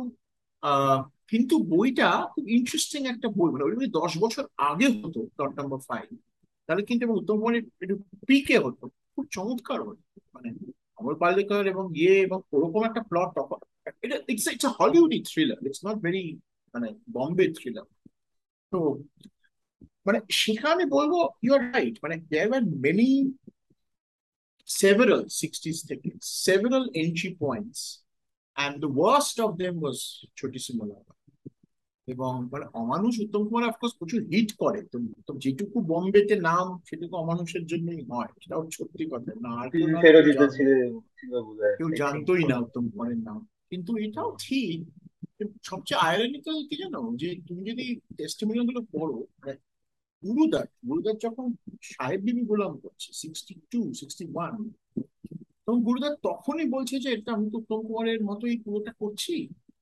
আহ 0.63 0.99
কিন্তু 1.32 1.56
বইটা 1.64 2.10
খুব 2.34 2.46
ইন্টারেস্টিং 2.50 3.02
একটা 3.06 3.28
বই 3.38 3.50
মানে 3.52 3.64
ওটা 3.64 3.76
যদি 3.76 3.90
দশ 4.00 4.12
বছর 4.18 4.44
আগে 4.70 4.88
হতো 4.88 5.20
প্লট 5.36 5.54
নাম্বার 5.60 5.80
ফাইভ 5.80 6.08
তাহলে 6.66 6.84
কিন্তু 6.86 7.06
এবং 7.06 7.16
উত্তম 7.22 7.36
কুমারের 7.40 7.64
একটু 7.84 7.96
পিকে 8.28 8.58
হতো। 8.60 8.90
খুব 9.14 9.26
চমৎকার 9.32 9.80
হতো 9.88 10.04
মানে 10.34 10.50
অমর 10.98 11.16
পালেকর 11.16 11.64
এবং 11.68 11.86
ইয়ে 11.98 12.16
এবং 12.22 12.40
ওরকম 12.52 12.82
একটা 12.86 13.02
প্লট 13.02 13.30
তখন, 13.36 13.60
এটা 14.02 14.16
ইটস 14.28 14.48
ইটস 14.48 14.66
হলিউডি 14.80 15.20
থ্রিলার 15.22 15.58
ইটস 15.68 15.82
নট 15.86 15.98
ভেরি 15.98 16.24
মানে 16.74 16.88
বম্বে 17.12 17.46
থ্রিলার 17.54 17.86
তো 18.72 18.80
মানে 20.06 20.20
সেখানে 20.32 20.86
বলব 20.86 21.14
ইউ 21.44 21.52
আর 21.54 21.64
রাইট 21.74 21.96
মানে 22.04 22.16
দেয়ার 22.32 22.50
আর 22.54 22.64
মেনি 22.86 23.10
several 24.68 25.22
60s 25.42 25.80
থেকে, 25.90 26.10
several 26.22 26.84
entry 27.04 27.32
points, 27.44 27.80
and 28.58 28.74
the 28.84 28.92
worst 29.02 29.36
of 29.40 29.52
them 29.62 29.76
was 29.86 29.98
ছোটি 30.38 30.60
সিমলা 30.60 31.14
এবং 32.08 32.32
মানে 32.51 32.66
অমানুষ 32.74 33.14
উত্তম 33.20 33.41
কুমার 33.47 33.64
অফকোর্স 33.64 33.93
প্রচুর 33.99 34.22
হিট 34.24 34.49
করে। 34.53 34.80
তো 34.91 34.97
তো 35.28 35.32
যেটুকু 35.38 35.78
বম্বেতে 35.82 36.36
নাম 36.39 36.66
সেটুকু 36.86 37.14
অমানুষের 37.16 37.64
জন্যই 37.66 38.01
হয় 38.10 38.30
সেটাও 38.41 38.62
সত্যি 38.72 39.03
কথা। 39.12 39.32
না 39.36 39.51
আর 39.62 39.68
কেউ 41.78 41.89
জানতোই 42.01 42.43
না 42.43 42.56
উত্তম। 42.58 42.84
কুমারের 42.91 43.18
নাম। 43.18 43.39
কিন্তু 43.70 43.91
এটাও 43.97 44.30
ঠিক 44.39 44.78
সবচেয়ে 45.64 46.01
আয়রনিক্যাল 46.01 46.58
কি 46.70 46.76
জানো? 46.76 47.01
যে 47.16 47.30
তুমি 47.47 47.62
যদি 47.72 47.86
টেস্টিমোনিয়ালগুলো 48.18 48.82
পড়ো 48.91 49.18
মানে 49.39 49.53
গুরুদার 50.24 50.68
গুরুদার 50.88 51.16
যখন 51.18 51.45
সাহেব 51.82 52.20
বিবি 52.22 52.43
গোলাম 52.45 52.74
করছে 52.78 53.10
সিক্সটি 53.14 53.53
টু 53.72 53.82
সিক্সটি 53.93 54.26
ওয়ান 54.34 54.56
তখন 55.66 55.80
গুরুদার 55.84 56.14
তখনই 56.24 56.68
বলছে 56.70 56.95
যে 56.99 57.10
এটা 57.12 57.30
আমি 57.34 57.47
তো 57.51 57.58
উত্তম 57.58 57.80
কুমারের 57.88 58.20
মতোই 58.24 58.58
পুরোটা 58.58 58.91
করছি 58.93 59.36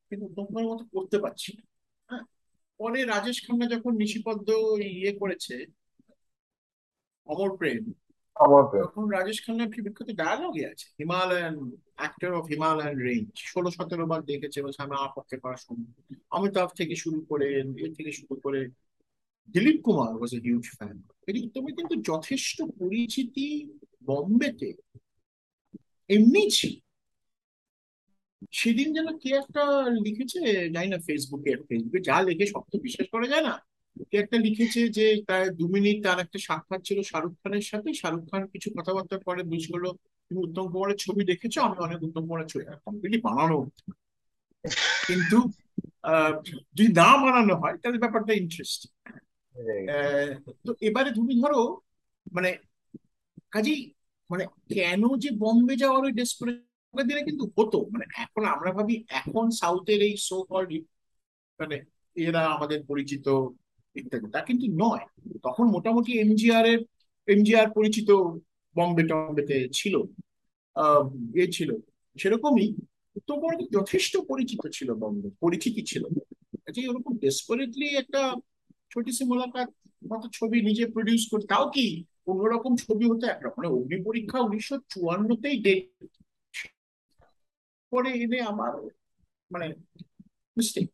কিন্তু 0.09 0.23
উত্তম 0.25 0.45
কুমারের 0.45 0.69
মতো 0.71 0.83
করতে 0.93 1.17
পারছি 1.19 1.49
না। 1.57 1.63
পরে 2.83 2.99
রাজেশ 3.05 3.37
খান্না 3.45 3.65
যখন 3.65 3.91
নিশিপদ্ম 3.95 4.47
ইয়ে 4.93 5.11
করেছে 5.19 5.55
অমর 7.27 7.57
প্রেম 7.57 7.83
তখন 8.83 9.03
রাজেশ 9.09 9.37
খান্নার 9.45 9.67
একটি 9.67 9.81
বিখ্যাত 9.81 10.09
ডায়ালগে 10.11 10.63
আছে? 10.71 10.87
Himalayan 10.99 11.55
actor 11.95 12.31
of 12.33 12.43
Himalayan 12.49 12.95
range 12.99 13.27
ষোলো 13.45 13.69
সতেরো 13.71 14.05
বার 14.07 14.21
দেখেছে 14.23 14.61
বলছে 14.61 14.79
আমি 14.81 14.93
আমার 14.95 15.11
পক্ষে 15.15 15.37
করা 15.37 15.57
সম্ভব 15.57 15.93
অমিতাভ 16.31 16.69
থেকে 16.77 16.95
শুরু 16.95 17.19
করে 17.29 17.47
এর 17.79 17.91
থেকে 17.93 18.11
শুরু 18.11 18.35
করে 18.43 18.59
Dilip 19.49 19.77
Kumar 19.81 20.11
was 20.15 20.31
a 20.35 20.39
huge 20.39 20.65
fan 20.77 20.95
তুমি 21.55 21.71
কিন্তু 21.73 21.95
যথেষ্ট 22.01 22.57
পরিচিতি 22.79 23.47
বম্বেতে 24.07 24.69
এমনি 26.09 26.49
ছিল। 26.51 26.73
সেদিন 28.51 28.87
যেন 28.93 29.07
কে 29.17 29.29
একটা 29.35 29.63
লিখেছে 30.05 30.39
জানি 30.75 30.87
না 30.87 30.99
ফেসবুকে 31.07 31.51
ফেসবুকে 31.67 31.99
যা 31.99 32.17
লেখে 32.21 32.45
সব 32.45 32.63
তো 32.71 32.77
বিশ্বাস 32.79 33.07
করা 33.13 33.27
যায় 33.27 33.41
না। 33.41 33.53
কে 34.11 34.15
একটা 34.17 34.37
লিখেছে 34.37 34.81
যে 34.89 35.05
তার 35.27 35.43
দু 35.55 35.65
মিনিট 35.67 35.97
তার 36.03 36.17
একটা 36.19 36.39
সাক্ষাৎ 36.39 36.81
ছিল 36.83 36.97
শাহরুখ 37.01 37.33
খানের 37.41 37.65
সাথে। 37.71 37.89
শাহরুখ 37.93 38.23
খান 38.31 38.41
কিছু 38.47 38.67
কথাবার্তা 38.77 39.15
পরে 39.19 39.41
বুঝলো 39.43 39.89
তুমি 40.31 40.39
উত্তম 40.47 40.65
কুমারের 40.71 40.97
ছবি 40.97 41.23
দেখেছ? 41.25 41.55
আমি 41.57 41.77
অনেক 41.77 41.99
উত্তম 42.03 42.23
কুমারের 42.27 42.47
ছবি 42.47 42.63
কমপ্লিটলি 42.85 43.19
বানানো। 43.21 43.57
কিন্তু 45.07 45.37
আহ 46.03 46.33
যদি 46.75 46.91
না 46.93 47.09
বানানো 47.23 47.53
হয় 47.55 47.75
তাহলে 47.81 47.97
ব্যাপারটা 47.97 48.33
ইন্টারেস্টিং 48.33 48.89
তো 50.65 50.71
এবারে 50.81 51.09
তুমি 51.11 51.33
ধরো 51.41 51.61
মানে 52.31 52.49
কাজেই 53.51 53.81
মানে 54.29 54.43
কেন 54.75 55.01
যে 55.17 55.29
বম্বে 55.33 55.75
যাওয়ার 55.75 56.03
ওই 56.05 56.11
ডেসপারেট 56.11 56.59
দিনে 57.01 57.21
কিন্তু 57.23 57.51
হতো। 57.57 57.77
মানে 57.91 58.05
এখন 58.15 58.45
আমরা 58.45 58.71
ভাবি, 58.71 59.03
এখন 59.09 59.49
সাউথের 59.49 60.01
এই 60.01 60.17
সো 60.17 60.43
কল্ড 60.43 60.71
মানে 61.59 61.77
এরা 62.15 62.41
আমাদের 62.45 62.79
পরিচিত 62.83 63.27
ইত্যাদি। 63.95 64.27
তা 64.31 64.39
কিন্তু 64.41 64.65
নয়। 64.83 65.05
তখন 65.43 65.63
মোটামুটি 65.63 66.19
এমজিআর 66.19 66.65
এর 66.65 66.79
এমজিআর 67.27 67.67
পরিচিত 67.71 68.09
বম্বে 68.75 69.03
টম্বেতে 69.03 69.69
ছিল। 69.73 69.95
এ 71.35 71.51
ছিল। 71.51 71.69
সেরকমই 72.21 72.67
কিন্তু 73.13 73.79
যথেষ্ট 73.79 74.17
পরিচিত 74.17 74.67
ছিল 74.67 74.93
বম্বে 74.93 75.29
পরিচিতি 75.39 75.81
ছিল। 75.81 76.03
ওরকম 76.89 77.17
ডেসপারেটলি 77.17 77.87
একটা 77.95 78.33
ছোটি 78.93 79.11
সি 79.11 79.23
মোলাকাত 79.23 79.69
মতো 80.09 80.29
ছবি 80.33 80.61
নিজে 80.61 80.85
প্রডিউস 80.85 81.27
করে, 81.31 81.45
তাও 81.45 81.69
কি 81.69 82.05
অন্যরকম 82.27 82.75
ছবি 82.75 83.05
হতো 83.05 83.27
একরকম 83.27 83.53
মানে 83.57 83.67
অগ্নি 83.67 84.03
পরীক্ষা 84.03 84.39
উনিশশো 84.39 84.77
চুয়ান্নতেই 84.77 85.57
ডেট 85.61 86.22
পরে 87.93 88.09
এনে 88.23 88.39
আমার 88.51 88.71
মানে 89.51 89.67
মিস্টেক 90.57 90.85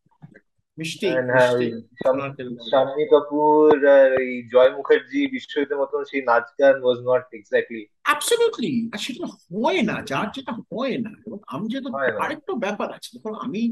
হ্যাঁ 1.28 1.50
ওই 1.52 1.66
মিস্টেক 1.72 2.46
শাম্মী 2.70 3.04
কাপুর 3.10 3.68
আর 3.96 4.08
ওই 4.20 4.28
জয় 4.52 4.70
মুখার্জি 4.76 5.20
বিশ্বজিতের 5.26 5.78
মতন 5.78 6.00
সেই 6.04 6.22
নাচ 6.22 6.46
গান 6.60 6.76
ওয়াজ 6.82 6.98
নট 7.00 7.24
এক্স্যাক্টলি 7.34 7.82
অ্যাবসলিউটলি 8.02 8.72
আর 8.92 8.98
সেটা 8.98 9.26
হয় 9.46 9.80
না 9.82 9.96
যার 10.02 10.28
যেটা 10.30 10.52
হয় 10.64 10.96
না। 10.98 11.10
এবং 11.26 11.38
আমি 11.46 11.66
যেটা 11.68 11.88
আরেকটা 12.24 12.52
ব্যাপার 12.56 12.88
আছে 12.92 13.08
দেখো 13.14 13.30
আমি 13.40 13.62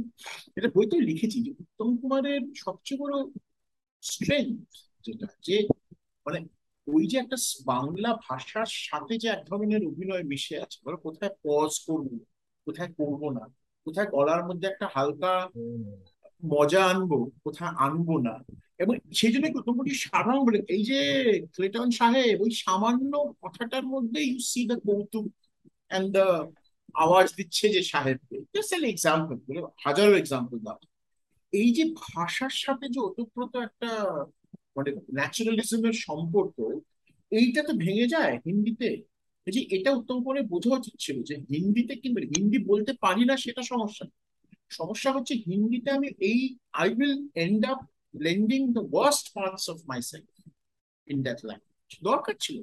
এটা 0.56 0.68
বইতেও 0.74 1.00
লিখেছি 1.00 1.38
যে 1.42 1.50
উত্তম 1.60 1.88
কুমারের 1.96 2.42
সবচেয়ে 2.56 3.00
বড় 3.00 3.14
স্ট্রেংথ 4.02 4.68
যেটা 5.06 5.26
যে 5.42 5.56
মানে 6.26 6.38
ওই 6.86 7.04
যে 7.06 7.16
একটা 7.18 7.36
বাংলা 7.66 8.10
ভাষার 8.28 8.70
সাথে 8.80 9.14
যে 9.18 9.28
এক 9.28 9.40
ধরনের 9.46 9.82
অভিনয় 9.86 10.24
মিশে 10.24 10.56
আছে 10.60 10.78
ধরো 10.84 10.96
কোথায় 10.96 11.32
পজ 11.44 11.72
করব 11.86 12.08
কোথায় 12.68 12.90
করব 12.98 13.22
না? 13.30 13.44
কোথায় 13.86 14.08
গলার 14.10 14.42
মধ্যে 14.48 14.66
একটা 14.68 14.86
হালকা 14.94 15.32
মজা 16.44 16.82
আনব 16.84 17.10
কোথায় 17.44 17.72
আনব 17.76 18.08
না? 18.18 18.34
এবং 18.78 18.94
সেই 19.14 19.32
জন্য 19.32 19.46
মোটামুটি 19.46 19.92
সাধারণ 19.94 20.40
বলে 20.46 20.58
এই 20.68 20.82
যে 20.84 20.98
ক্লেটন 21.54 21.90
সাহেব 21.90 22.40
ওই 22.40 22.50
সামান্য 22.64 23.12
কথাটার 23.42 23.84
মধ্যে 23.86 24.20
ইউ 24.22 24.38
সি 24.50 24.60
দ্য 24.66 24.76
কৌতুক 24.86 25.26
অ্যান্ড 25.88 26.08
দ্য 26.16 26.26
আওয়াজ 26.94 27.26
দিচ্ছে 27.36 27.68
যে 27.68 27.82
সাহেবকে। 27.82 28.36
জাস্ট 28.54 28.72
এন 28.74 28.84
এক্সাম্পল 28.84 29.36
হাজারো 29.84 30.12
এক্সাম্পল 30.16 30.56
দাও। 30.58 30.78
এই 31.52 31.68
যে 31.74 31.84
ভাষার 31.84 32.54
সাথে 32.64 32.86
যে 32.88 33.00
ওতপ্রোত 33.00 33.56
একটা 33.56 33.90
মানে 34.76 34.90
ন্যাচারালিজমের 35.14 35.96
সম্পর্ক 36.06 36.56
এইটা 37.30 37.60
তো 37.62 37.72
ভেঙে 37.72 38.06
যায় 38.08 38.34
হিন্দিতে? 38.46 38.88
যে 39.50 39.66
এটা 39.70 39.90
উত্তম 39.92 40.24
করে 40.24 40.42
বোঝা 40.42 40.70
উচিত 40.70 40.94
ছিল 40.98 41.22
যে 41.22 41.36
হিন্দিতে 41.36 41.96
কিন্তু 41.96 42.22
হিন্দি 42.22 42.58
বলতে 42.58 42.92
পারি 43.00 43.24
না 43.24 43.36
সেটা 43.36 43.62
সমস্যা। 43.62 44.06
সমস্যা 44.70 45.12
হচ্ছে 45.12 45.34
হিন্দিতে 45.34 45.90
আমি 45.90 46.08
এই 46.18 46.56
I 46.72 46.94
will 46.94 47.28
end 47.34 47.66
up 47.66 47.78
blending 48.16 48.72
the 48.72 48.80
worst 48.92 49.34
parts 49.34 49.70
of 49.70 49.80
myself 50.02 50.48
in 51.06 51.22
that 51.22 51.44
language 51.44 52.04
দরকার 52.04 52.34
ছিল। 52.40 52.62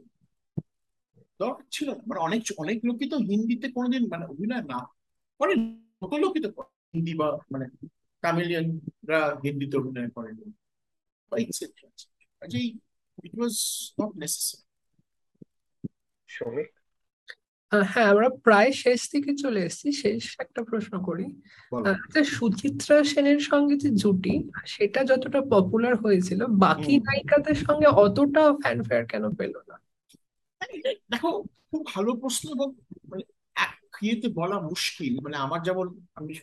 দরকার 1.39 1.65
ছিল। 1.71 1.89
না 1.89 2.01
মানে 2.07 2.19
অনেক 2.19 2.41
অনেক 2.57 2.86
লোকই 2.86 3.09
তো 3.09 3.17
হিন্দিতে 3.17 3.71
কোনোদিন 3.71 4.07
মানে 4.07 4.25
অভিনয় 4.25 4.61
না 4.61 4.86
করেন। 5.39 5.86
কত 6.01 6.13
লোকই 6.13 6.39
তো 6.39 6.51
করে। 6.51 6.67
হিন্দি 6.93 7.13
বা 7.13 7.38
মানে 7.51 7.88
তামিলিয়ানরা 8.21 9.39
হিন্দিতে 9.43 9.77
অভিনয় 9.77 10.09
করেন। 10.09 10.51
বা 11.31 11.38
কাজেই 12.41 12.79
ইট 13.23 13.39
ওয়াজ 13.39 13.55
নট 14.01 14.15
নেসেসারি 14.15 14.65
আহ, 16.39 16.74
হ্যাঁ 17.72 18.05
আমরা 18.05 18.30
প্রায় 18.30 18.72
শেষ 18.72 19.09
দিকে 19.11 19.36
চলে 19.38 19.61
এসেছি। 19.63 19.91
শেষ 19.91 20.36
একটা 20.39 20.63
প্রশ্ন 20.63 21.03
করি। 21.03 21.26
আচ্ছা 21.72 22.24
সুচিত্রা 22.24 23.03
সেনের 23.03 23.39
সঙ্গে 23.39 23.76
যে 23.78 23.89
জুটি 23.89 24.43
সেটা 24.66 25.03
যতটা 25.03 25.41
পপুলার 25.41 25.95
হয়েছিল 25.95 26.45
বাকি 26.45 26.99
নায়িকাদের 26.99 27.55
সঙ্গে 27.55 27.88
অতটা 27.88 28.53
ফ্যানফেয়ার 28.53 29.05
কেন 29.05 29.36
পেল 29.36 29.53
না? 29.68 29.76
দেখো 31.09 31.43
খুব 31.72 31.82
ভালো 31.86 32.13
প্রশ্ন 32.13 32.49
এবং 32.51 32.74
মানে 33.09 33.24
ইয়েতে 34.01 34.28
বলা 34.28 34.59
মুশকিল। 34.59 35.20
মানে 35.20 35.38
আমার 35.38 35.63
যেমন 35.63 35.99
আমি 36.16 36.34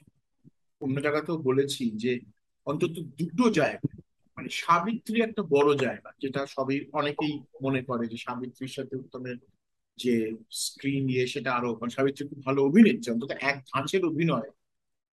অন্য 0.81 1.01
জায়গাতেও 1.01 1.39
বলেছি 1.39 1.91
যে 1.91 2.21
অন্তত 2.67 2.95
দুটো 3.19 3.51
জায়গা 3.51 3.89
মানে 4.37 4.49
সাবিত্রী 4.53 5.23
একটা 5.23 5.43
বড় 5.43 5.77
জায়গা 5.77 6.13
যেটা 6.21 6.47
সবই 6.47 6.87
অনেকেই 6.93 7.43
মনে 7.63 7.83
করে 7.83 8.07
যে 8.07 8.17
সাবিত্রীর 8.17 8.69
সাথে 8.69 8.97
উত্তমের 8.97 9.37
যে 10.03 10.15
স্ক্রিন 10.65 11.05
ইয়ে 11.13 11.25
সেটা 11.27 11.51
আরও 11.59 11.71
মানে 11.81 11.93
সাবিত্রী 11.97 12.23
খুব 12.31 12.41
ভালো 12.45 12.61
অভিনেত্রী, 12.69 13.09
অন্তত 13.15 13.31
এক 13.51 13.57
ধাঁচের 13.71 14.03
অভিনয়, 14.11 14.49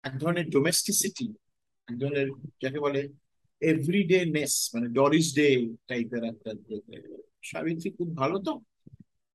এক 0.04 0.14
ধরনের 0.22 0.48
ডোমেস্টিসিটি 0.56 1.28
এক 1.88 1.96
ধরনের 2.02 2.28
যাকে 2.64 2.80
বলে 2.86 3.02
এভরিডে 3.62 4.20
নেস 4.36 4.54
মানে 4.74 4.88
ডরিস 4.98 5.28
ডে 5.36 5.48
টাইপের 5.90 6.24
একটা 6.32 6.52
সাবিত্রী 7.44 7.90
খুব 7.98 8.10
ভালো 8.22 8.38
তো। 8.48 8.54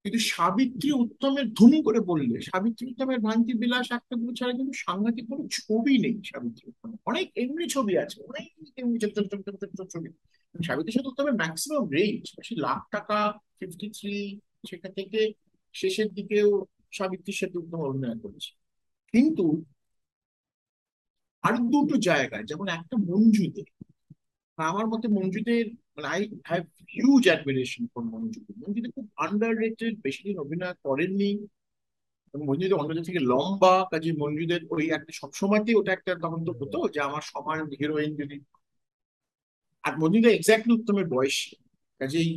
কিন্তু 0.04 0.20
সাবিত্রী 0.32 0.90
উত্তমের 1.04 1.46
ধুম 1.58 1.72
করে 1.86 2.00
বললে, 2.10 2.36
সাবিত্রী 2.50 2.84
উত্তমের 2.90 3.18
ভ্রান্তি 3.24 3.52
বিলাস 3.62 3.88
একটা 3.98 4.14
দুটো 4.20 4.34
ছাড়া 4.38 4.52
কিন্তু 4.52 4.74
সাংঘাতিক 4.84 5.24
কোনো 5.30 5.42
ছবি 5.58 5.94
নেই 5.98 6.16
সাবিত্রী 6.30 6.64
উত্তমের। 6.72 6.98
অনেক 7.06 7.26
এমনি 7.42 7.64
ছবি 7.68 7.94
আছে, 7.98 8.16
অনেক 8.30 8.44
এমনি 8.80 8.96
ছোট 9.02 9.12
ছোট 9.30 9.40
ছোট 9.46 9.62
ছোট 9.70 9.80
ছবি। 9.94 10.08
সাবিত্রী 10.54 10.92
সাথে 10.92 11.10
উত্তমের 11.12 11.36
ম্যাক্সিমাম 11.40 11.84
রেঞ্জ 11.96 12.24
সে 12.46 12.54
লাখ 12.66 12.80
টাকা 12.90 13.18
ফিফটি 13.58 13.86
থ্রি 13.96 14.16
সেখান 14.68 14.90
থেকে 14.98 15.20
শেষের 15.74 16.08
দিকেও 16.14 16.50
সাবিত্রীর 16.92 17.38
সাথে 17.40 17.56
উত্তম 17.58 17.80
অভিনয় 17.80 18.18
করেছে। 18.20 18.50
কিন্তু 19.14 19.44
আর 21.44 21.54
দুটো 21.72 21.94
জায়গায়, 22.00 22.44
যেমন 22.44 22.66
একটা 22.68 22.96
মঞ্জুতে, 23.10 23.62
আমার 24.58 24.86
মতে 24.86 25.06
মঞ্জুদের 25.08 25.64
মানে 25.94 26.08
I 26.08 26.22
have 26.48 26.62
huge 26.94 27.22
admiration 27.28 27.84
for 27.92 28.02
মঞ্জুদে 28.12 28.52
মঞ্জুদে 28.62 28.88
খুব 28.96 29.06
আন্ডার 29.16 29.52
রেটেড 29.56 29.94
বেশি 30.02 30.20
দিন 30.26 30.36
অভিনয় 30.38 30.76
করেননি 30.84 31.30
মঞ্জুদের 32.34 32.78
অন্যদের 32.80 33.06
থেকে 33.08 33.20
লম্বা, 33.30 33.74
কাজে 33.90 34.10
মঞ্জুদের 34.22 34.60
ওই 34.70 34.84
একটা 34.90 35.12
সবসময়তেই 35.12 35.76
ওটা 35.76 35.90
একটা 35.92 36.12
তখন 36.22 36.40
তো 36.46 36.52
হতো 36.60 36.78
যে 36.94 36.98
আমার 37.00 37.22
সমান 37.32 37.58
হিরোইন 37.80 38.10
যদি 38.20 38.36
আর 39.84 39.92
মঞ্জুদা 39.98 40.30
এক্স্যাক্টলি 40.32 40.72
উত্তমের 40.74 41.06
বয়স, 41.08 41.36
কাজেই 42.00 42.30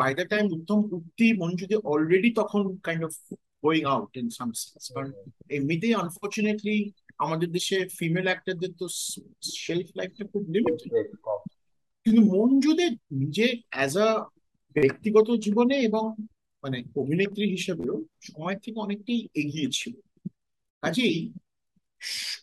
বাই 0.00 0.12
দ্য 0.14 0.24
টাইম 0.28 0.44
উত্তম 0.52 0.78
উঠতি 0.92 1.26
মঞ্জুদে 1.32 1.76
অলরেডি 1.84 2.30
তখন 2.30 2.62
kind 2.82 3.02
of 3.04 3.14
going 3.62 3.82
out 3.84 4.12
in 4.16 4.26
some 4.30 4.48
sense 4.52 4.84
কারণ 4.94 5.10
এমনিতেই 5.50 5.94
আনফর্চুনেটলি 5.94 6.76
আমাদের 7.18 7.48
দেশে 7.52 7.76
ফিমেল 7.98 8.26
অ্যাক্টরদের 8.26 8.72
তো 8.78 8.86
শেলফ 9.64 9.88
লাইফটা 9.96 10.24
খুব 10.24 10.42
লিমিটেড 10.48 10.92
কিন্তু 12.06 12.20
মঞ্জুদে 12.34 12.86
নিজে 13.12 13.46
অ্যাজ 13.70 13.94
আ 13.96 14.08
ব্যক্তিগত 14.76 15.28
জীবনে 15.36 15.76
এবং 15.80 16.04
মানে 16.64 16.78
অভিনেত্রী 16.96 17.44
হিসেবেও 17.50 17.96
সময় 18.22 18.56
থেকে 18.56 18.78
অনেকটাই 18.80 19.20
এগিয়ে 19.34 19.68
ছিল। 19.72 19.94
কাজেই 20.82 21.16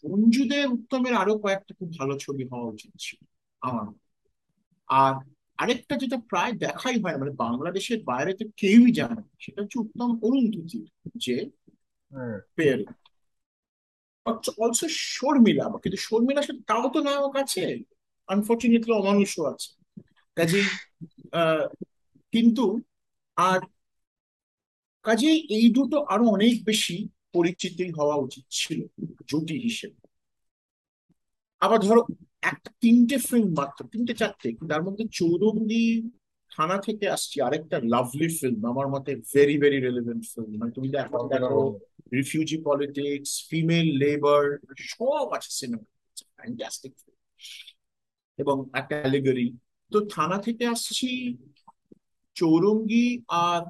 মঞ্জুদে 0.06 0.60
উত্তমের 0.66 1.14
আরও 1.14 1.34
কয়েকটা 1.38 1.74
খুব 1.80 1.90
ভালো 1.98 2.14
ছবি 2.20 2.44
হওয়া 2.44 2.68
উচিত 2.68 2.92
ছিল 3.00 3.20
আমার। 3.62 3.88
আর 4.90 5.14
আরেকটা 5.60 5.94
যেটা 5.98 6.18
প্রায় 6.30 6.54
দেখাই 6.64 6.98
হয় 6.98 7.18
মানে 7.18 7.34
বাংলাদেশের 7.40 8.00
বাইরে 8.04 8.32
তো 8.34 8.44
কেউই 8.58 8.92
জানে 8.92 9.22
সেটা 9.40 9.60
হচ্ছে 9.62 9.78
উত্তম 9.80 10.10
অরুন্ধতির 10.24 10.86
যে 11.18 11.36
পেয়ার। 12.58 12.80
অলসো 14.58 14.86
শর্মিলা 15.12 15.66
কিন্তু 15.84 15.98
শর্মিলার 16.02 16.48
সাথে 16.48 16.62
তাও 16.68 16.86
তো 16.94 17.00
নায়ক 17.02 17.36
আছে 17.44 17.62
আনফর্চুনেটলি 18.30 18.94
অমানুষও 18.94 19.44
আছে। 19.52 19.70
কাজেই 20.38 20.66
আহ, 21.34 21.66
কিন্তু 22.34 22.64
আর 23.38 23.60
কাজেই 25.06 25.38
এই 25.50 25.66
দুটো 25.70 25.98
আরও 26.10 26.26
অনেক 26.28 26.54
বেশি 26.66 26.96
পরিচিতি 27.34 27.86
হওয়া 27.98 28.16
উচিত 28.18 28.46
ছিল 28.58 28.80
জুটি 29.30 29.56
হিসেবে। 29.60 29.98
আবার 31.62 31.80
ধরো 31.80 32.02
একটা 32.44 32.70
তিনটে 32.82 33.18
ফিল্ম 33.18 33.50
মাত্র 33.58 33.86
তিনটে 33.88 34.14
চারটে। 34.14 34.48
কিন্তু 34.50 34.68
তার 34.68 34.84
মধ্যে 34.84 35.04
চৌরঙ্গি 35.12 36.10
থানা 36.52 36.78
থেকে 36.78 37.10
আসছি 37.10 37.42
আরেকটা 37.42 37.80
লাভলি 37.84 38.28
ফিল্ম 38.40 38.66
আমার 38.66 38.88
মতে 38.88 39.12
ভেরি 39.34 39.58
ভেরি 39.58 39.80
রেলিভেন্ট 39.80 40.24
ফিল্ম 40.26 40.52
মানে 40.58 40.72
তুমি 40.72 40.88
এখন 40.98 41.28
দেখো 41.28 41.80
রিফিউজি 42.14 42.58
পলিটিক্স 42.64 43.48
ফিমেল 43.50 43.88
লেবার 43.98 44.44
সব 44.78 45.28
আছে 45.34 45.52
সিনেমা 45.52 45.86
ফ্যান্টাস্টিক 46.38 46.94
এবং 48.40 48.70
একটা 48.74 48.96
তো 49.92 50.00
থানা 50.10 50.38
থেকে 50.38 50.68
আসছি 50.68 51.36
চৌরঙ্গি 52.36 53.24
আর 53.28 53.62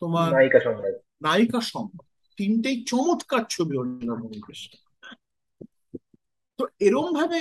তোমার 0.00 0.28
নায়িকা 0.32 0.60
সংজ্ঞা 0.60 0.90
নায়িকা 1.22 1.60
সংখ্যা 1.60 2.04
তিনটেই 2.36 2.84
চমৎকার 2.84 3.44
ছবি 3.50 3.74
কৃষ্ণ 4.46 4.72
তো 6.58 6.66
এরম 6.80 7.12
ভাবে 7.12 7.38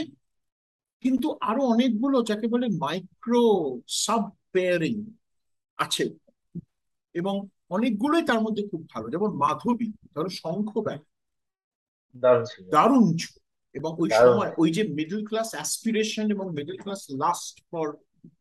কিন্তু 1.04 1.28
আরও 1.41 1.62
অনেকগুলো 1.66 2.18
যাকে 2.22 2.47
বলে 2.47 2.68
মাইক্রো 2.80 3.43
সাব 3.97 4.24
পেয়ারিং 4.54 4.95
আছে। 5.78 6.06
এবং 7.16 7.36
অনেকগুলোই 7.70 8.24
তার 8.26 8.39
মধ্যে 8.41 8.64
খুব 8.72 8.82
ভালো 8.89 9.08
যেমন 9.10 9.30
মাধবী 9.38 9.88
ধরো 10.14 10.30
শঙ্খব্যাগ 10.39 11.00
দারুণ 12.16 12.43
ছিল। 12.45 12.64
দারুণ 12.70 13.06
এবং 13.76 13.91
ওই 14.00 14.10
সময় 14.22 14.52
ওই 14.58 14.70
যে 14.72 14.84
মিডল 14.97 15.22
ক্লাস 15.26 15.50
অ্যাসপিরেশন 15.54 16.26
এবং 16.32 16.45
middle 16.58 16.78
class 16.78 17.02
lust 17.20 17.56
for 17.70 17.86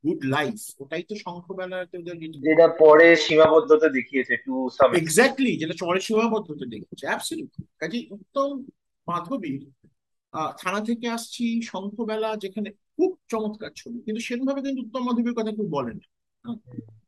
good 0.05 0.21
life 0.27 0.57
ওটাই 0.81 1.03
তো 1.03 1.15
শঙ্খবেলাতে 1.17 1.95
ওদের 1.99 2.17
যেটা 2.47 2.67
পরে 2.83 3.09
সীমাবদ্ধতা 3.25 3.89
দেখিয়েছে 3.89 4.35
টু 4.45 4.55
সাম 4.77 4.91
এক্স্যাক্টলি 4.95 5.53
যেটা 5.61 5.75
চরে 5.75 6.01
সীমাবদ্ধতা 6.01 6.65
অ্যাবসলিউটলি 7.03 7.65
কাজে 7.79 7.99
উত্তম 8.17 8.49
মাধবীর 9.07 9.61
আহ, 9.65 9.88
থানা 10.33 10.81
থেকে 10.85 11.09
আসছি, 11.09 11.63
শঙ্খবেলা, 11.63 12.37
যেখানে 12.37 12.71
খুব 12.71 13.19
চমৎকার 13.29 13.71
ছবি। 13.77 14.03
কিন্তু 14.03 14.21
সেরকমভাবে 14.21 14.63
কিন্তু 14.63 14.83
উত্তম 14.83 15.03
মাধবীর 15.05 15.35
কথা 15.35 15.51
কেউ 15.51 15.69
বলে 15.69 15.95
না। 15.95 16.07
হ্যাঁ। 16.45 16.99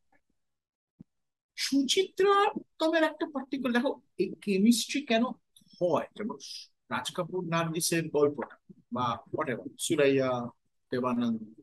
সুচিত্রা 1.57 2.51
উত্তমের 2.55 3.03
একটা 3.03 3.27
পার্টিকুলার 3.27 3.83
দেখো, 3.83 4.01
এই 4.19 4.35
কেমিস্ট্রি 4.43 5.07
কেন 5.07 5.25
হয়? 5.81 6.07
যেমন 6.17 6.37
রাজ 6.91 7.11
কাপুর 7.11 7.49
নার্গিসের 7.49 8.09
গল্পটা 8.09 8.57
বা 8.93 9.17
হোয়াটেভার 9.17 9.67
সুরাইয়া, 9.79 10.49
দেবানন্দ। 10.91 11.61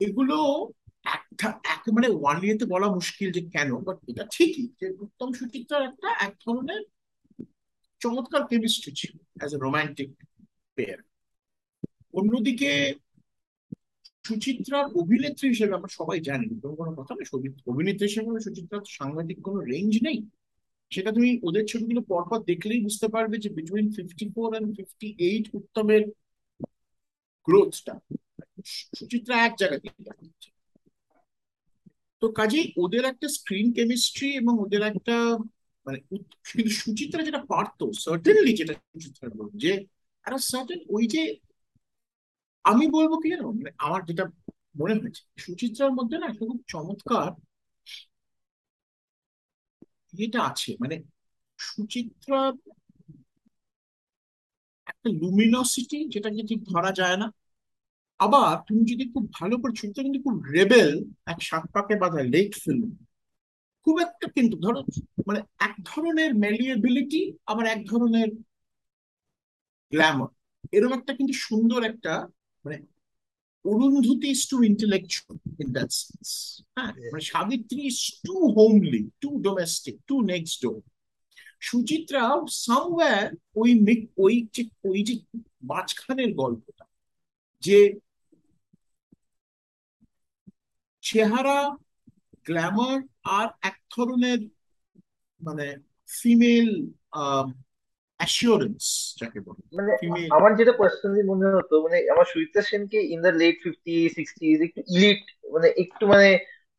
এগুলো 0.00 0.68
একেবারে 1.64 2.08
ওয়ান 2.10 2.44
ইয়েতে 2.44 2.64
বলা 2.64 2.94
মুশকিল 2.94 3.32
যে 3.32 3.40
কেন 3.40 3.76
বাট 3.78 3.96
এটা 4.08 4.26
ঠিকই 4.32 4.66
যে 4.80 4.96
উত্তম 5.00 5.32
সুচিত্রার 5.32 5.82
একটা 5.82 6.08
এক 6.12 6.34
ধরনের 6.46 6.82
চমৎকার 8.06 8.42
কেমিস্ট্রি 8.46 8.90
ছিল 8.92 9.12
অ্যাজ 9.36 9.50
এ 9.54 9.58
রোমান্টিক 9.58 10.10
পেয়ার 10.76 11.00
অন্যদিকে 12.14 12.70
সুচিত্রার 14.24 14.86
অভিনেত্রী 14.94 15.46
হিসেবে 15.48 15.72
আমরা 15.74 15.90
সবাই 15.98 16.18
জানি, 16.20 16.46
কোনো 16.62 16.74
কোনো 16.74 16.92
কথা 16.98 17.12
না 17.14 17.24
অভিনেত্রী 17.66 18.04
হিসেবে 18.08 18.44
সুচিত্রার 18.46 18.84
সাংঘাতিক 18.98 19.38
কোনো 19.42 19.58
রেঞ্জ 19.64 19.92
নেই। 20.02 20.18
সেটা 20.92 21.10
তুমি 21.12 21.30
ওদের 21.42 21.64
ছবিগুলো 21.66 22.00
পরপর 22.02 22.38
দেখলেই 22.42 22.80
বুঝতে 22.80 23.06
পারবে 23.08 23.36
যে 23.38 23.48
between 23.48 23.86
fifty 23.96 24.26
four 24.34 24.48
and 24.52 24.68
fifty 24.76 25.08
eight 25.18 25.46
উত্তমের 25.54 26.02
গ্রোথটা 27.48 27.94
সুচিত্রা 28.94 29.34
এক 29.38 29.52
জায়গাতে 29.56 29.88
তো 32.22 32.26
কাজেই 32.32 32.66
ওদের 32.76 33.04
একটা 33.04 33.26
স্ক্রিন 33.28 33.66
কেমিস্ট্রি 33.72 34.28
এবং 34.36 34.54
ওদের 34.64 34.82
একটা 34.82 35.16
মানে 35.86 35.98
কিন্তু 36.08 36.32
সুচিত্রা 36.80 37.20
যেটা 37.22 37.40
পারতো 37.48 37.84
সার্টেনলি 38.04 38.52
যেটা 38.60 38.74
সুচিত্রা 38.94 39.26
বলব 39.32 39.52
যে 39.56 39.70
একটা 40.24 40.38
সার্টেন 40.50 40.80
ওই 40.88 41.04
যে 41.06 41.22
আমি 42.64 42.84
বলব 42.90 43.12
কি 43.22 43.28
জানো? 43.32 43.46
মানে 43.58 43.70
আমার 43.78 44.00
যেটা 44.08 44.24
মনে 44.80 44.94
হয়েছে, 44.94 45.22
সুচিত্রার 45.38 45.92
মধ্যে 45.98 46.16
না 46.18 46.26
একটা 46.28 46.44
খুব 46.50 46.60
চমৎকার 46.68 47.28
ইয়েটা 50.12 50.40
আছে। 50.50 50.70
মানে 50.82 50.96
সুচিত্রা 51.58 52.40
একটা 54.86 55.08
লুমিনোসিটি 55.20 55.98
যেটাকে 56.08 56.40
ঠিক 56.42 56.60
ধরা 56.64 56.90
যায় 56.92 57.16
না। 57.16 57.26
আবার 58.20 58.52
তুমি 58.68 58.82
যদি 58.92 59.04
খুব 59.12 59.24
ভালো 59.32 59.54
করে 59.56 59.72
ছবিটা 59.72 60.00
কিন্তু 60.02 60.20
খুব 60.26 60.36
রেবেল 60.54 60.90
এক 61.26 61.38
সাত 61.42 61.64
পাকে 61.74 61.94
বাঁধা 62.02 62.20
লেট 62.26 62.52
ফিল্ম 62.62 62.84
খুব 63.86 63.96
একটা 64.00 64.26
কিন্তু 64.28 64.56
ধরো 64.56 64.80
মানে 65.26 65.40
এক 65.58 65.74
ধরনের 65.84 66.30
মেলিয়েবিলিটি 66.34 67.22
আবার 67.46 67.64
এক 67.66 67.80
ধরনের 67.86 68.28
গ্ল্যামার 69.92 70.30
এরকম 70.72 70.94
একটা 70.98 71.12
কিন্তু 71.14 71.34
সুন্দর 71.38 71.80
একটা 71.84 72.12
মানে 72.64 72.76
Arundhati 73.64 74.26
is 74.30 74.42
too 74.46 74.56
intellectual 74.62 75.36
in 75.62 75.68
that 75.72 75.90
sense 75.92 76.28
হ্যাঁ 76.76 76.92
মানে 77.12 77.24
Savitri 77.24 77.80
is 77.82 77.98
too 78.24 78.36
homely 78.56 79.02
too 79.20 79.30
domestic 79.38 79.94
too 80.06 80.16
next 80.22 80.56
door 80.62 80.78
Suchitra 81.60 82.22
somewhere 82.64 83.26
ওই 83.56 83.70
ওই 84.18 84.34
যে 84.52 84.62
ওই 84.84 85.00
যে 85.02 85.14
মাঝখানের 85.62 86.30
গল্পটা 86.34 86.84
যে 87.62 87.78
চেহারা 91.02 91.58
গ্ল্যামার 92.46 92.98
আর 93.30 93.48
এক 93.62 93.76
ধরনের 93.94 94.38
মানে 95.40 95.66
ফিমেল 96.08 96.68
অ্যাসিওরেন্স 98.20 98.82
যাকে 99.20 99.38
বলে। 99.40 99.62
মানে 99.76 99.90
ফিমেল 100.00 100.24
আমার 100.30 100.52
যেটা 100.56 100.72
পার্সোনালি 100.72 101.22
মনে 101.22 101.46
হতো 101.56 101.74
মানে 101.82 101.96
আমার 102.12 102.26
সুচিত্রা 102.26 102.62
সেনকে 102.62 102.98
in 103.14 103.18
the 103.22 103.32
late 103.32 103.56
fifty 103.62 103.94
sixties 104.08 104.58
একটু 104.62 104.80
ইলিট 104.88 105.22
মানে 105.52 105.68
একটু 105.76 106.04
মানে 106.06 106.28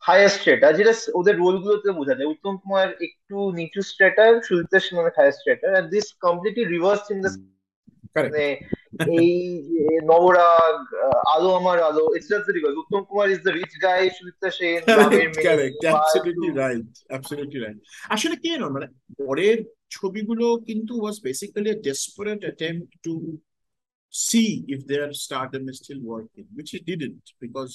হায়ার 0.03 0.30
স্ট্রেটা 0.30 0.68
যেটা 0.72 0.93
ওদের 1.13 1.36
রোল 1.38 1.55
গুলোতে 1.63 1.89
বোঝা 1.91 2.15
যায় 2.15 2.30
উত্তম 2.30 2.53
কুমার 2.57 2.88
একটু 3.01 3.36
নিচু 3.51 3.82
স্ট্রেটার 3.82 4.32
সুচিত্রা 4.43 4.80
সেন 4.80 4.95
অনেক 4.97 5.13
higher 5.18 5.36
strata 5.39 5.72
R 5.76 5.86
this 5.89 6.05
completely 6.22 6.63
reverse 6.65 7.03
in 7.11 7.18
the 7.24 7.32
মানে 8.15 8.43
এই 9.17 9.31
নবরাগ 10.11 10.77
আলো 11.33 11.49
আমার 11.59 11.77
আলো 11.89 12.03
it's 12.15 12.29
just 12.31 12.47
reverse 12.49 12.77
Uttam 12.83 13.01
Kumar 13.09 13.27
is 13.33 13.39
the 13.47 13.53
rich 13.57 13.73
guy 13.85 14.01
Suchitra 14.17 14.49
Sen 14.57 14.81
correct 15.47 15.81
absolutely 15.85 16.49
right 16.61 16.91
absolutely 17.11 17.59
right 17.59 17.79
আসলে 18.15 18.35
কি 18.41 18.47
জানো 18.53 18.67
মানে 18.75 18.88
পরের 19.21 19.57
ছবিগুলো 19.95 20.45
কিন্তু 20.67 20.93
was 21.01 21.15
basically 21.27 21.71
desperate 21.88 22.43
attempt 22.43 22.89
to 23.05 23.13
see 24.13 24.49
if 24.67 24.79
their 24.88 25.07
stardom 25.15 25.63
is 25.71 25.77
still 25.77 26.01
working 26.13 26.45
which 26.57 26.71
it 26.73 26.83
didn't 26.85 27.25
because 27.43 27.73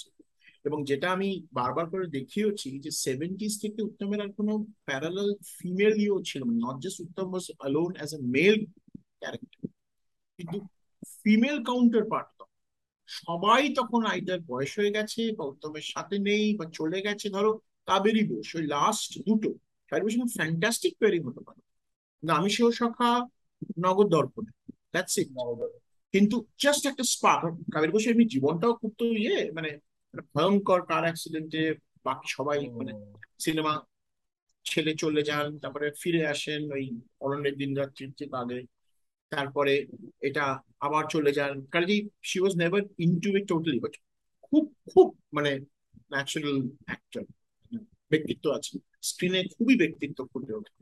এবং 0.64 0.78
যেটা 0.90 1.08
আমি 1.16 1.28
বারবার 1.58 1.86
করে 1.92 2.06
দেখিয়েছি 2.18 2.68
যে 2.84 2.90
সেভেন্টিজ 3.04 3.52
থেকে 3.62 3.80
উত্তমের 3.82 4.20
আর 4.24 4.30
কোনো 4.38 4.52
প্যারালাল 4.88 5.30
ফিমেল 5.56 5.94
ইও 6.04 6.16
ছিল 6.28 6.42
not 6.64 6.76
just 6.84 6.98
Uttam 7.06 7.26
was 7.32 7.46
alone 7.60 7.90
as 7.98 8.10
a 8.18 8.20
male 8.36 8.56
character 9.20 9.62
কিন্তু 10.38 10.58
ফিমেল 11.24 11.56
কাউন্টার 11.64 12.04
পার্ট 12.08 12.28
সবাই 13.08 13.62
তখন 13.74 14.00
আইদার 14.06 14.40
বয়স 14.40 14.72
হয়ে 14.78 14.90
গেছে 14.90 15.32
বা 15.38 15.44
উত্তমের 15.44 15.86
সাথে 15.88 16.18
নেই 16.18 16.56
বা 16.56 16.64
চলে 16.72 16.98
গেছে 17.02 17.26
ধরো 17.30 17.50
কাবেরি 17.88 18.22
বোস 18.28 18.48
ওই 18.54 18.64
লাস্ট 18.66 19.10
দুটো 19.26 19.50
কাবেরি 19.92 20.04
বোস 20.04 20.32
ফ্যান্টাস্টিক 20.36 20.92
পেয়ারিং 20.98 21.22
হতে 21.24 21.40
পারে। 21.40 21.60
কিন্তু 22.18 22.32
আমি 22.34 22.50
সেও 22.50 22.70
সখা 22.72 23.10
নগদ 23.84 24.08
দর্পণে। 24.08 24.50
দ্যাটস 24.92 25.18
ইট 25.18 25.28
কিন্তু 26.14 26.36
জাস্ট 26.58 26.82
একটা 26.86 27.04
স্পার্ক 27.04 27.42
কাবেরি 27.74 27.92
বোস 27.92 28.04
এমনি 28.06 28.24
জীবনটাও 28.24 28.74
খুব 28.74 28.92
তো 28.98 29.04
ইয়ে 29.16 29.50
মানে 29.52 29.70
ভয়ঙ্কর 30.34 30.80
কার 30.82 31.02
অ্যাক্সিডেন্টে 31.02 31.62
বাকি 32.04 32.26
সবাই 32.28 32.58
মানে 32.68 32.92
সিনেমা 33.38 33.72
ছেলে 34.66 34.94
চলে 34.94 35.22
যান 35.22 35.58
তারপরে 35.58 35.86
ফিরে 36.00 36.22
আসেন 36.26 36.62
ওই 36.72 36.84
অরণ্যের 37.20 37.56
দিন 37.56 37.70
রাত্রির 37.76 38.10
যে 38.10 38.24
আগে 38.32 38.58
তারপরে 39.32 39.72
এটা 40.20 40.44
আবার 40.80 41.04
চলে 41.10 41.30
যান। 41.32 41.52
কাজেই 41.66 42.00
she 42.24 42.36
was 42.40 42.54
never 42.56 42.82
into 42.98 43.28
it 43.36 43.44
totally 43.48 43.78
but 43.80 43.94
খুব 44.46 44.64
খুব 44.90 45.06
মানে 45.32 45.50
ন্যাচারাল 46.12 46.56
অ্যাক্টর 46.86 47.24
ব্যক্তিত্ব 48.10 48.44
আছে। 48.50 48.72
স্ক্রিনে 49.02 49.40
খুবই 49.54 49.74
ব্যক্তিত্ব 49.76 50.18
ফুটে 50.32 50.52
ওঠে। 50.54 50.72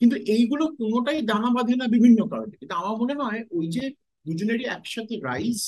কিন্তু 0.00 0.16
এইগুলো 0.34 0.64
কোনোটাই 0.80 1.18
দানা 1.22 1.48
বাঁধে 1.56 1.74
না 1.76 1.86
বিভিন্ন 1.86 2.20
কারণে। 2.28 2.54
কিন্তু 2.56 2.74
আমার 2.74 2.94
মনে 3.02 3.14
হয় 3.20 3.40
ওই 3.50 3.66
যে 3.74 3.84
দুজনেরই 4.26 4.66
একসাথে 4.76 5.14
রাইস 5.20 5.62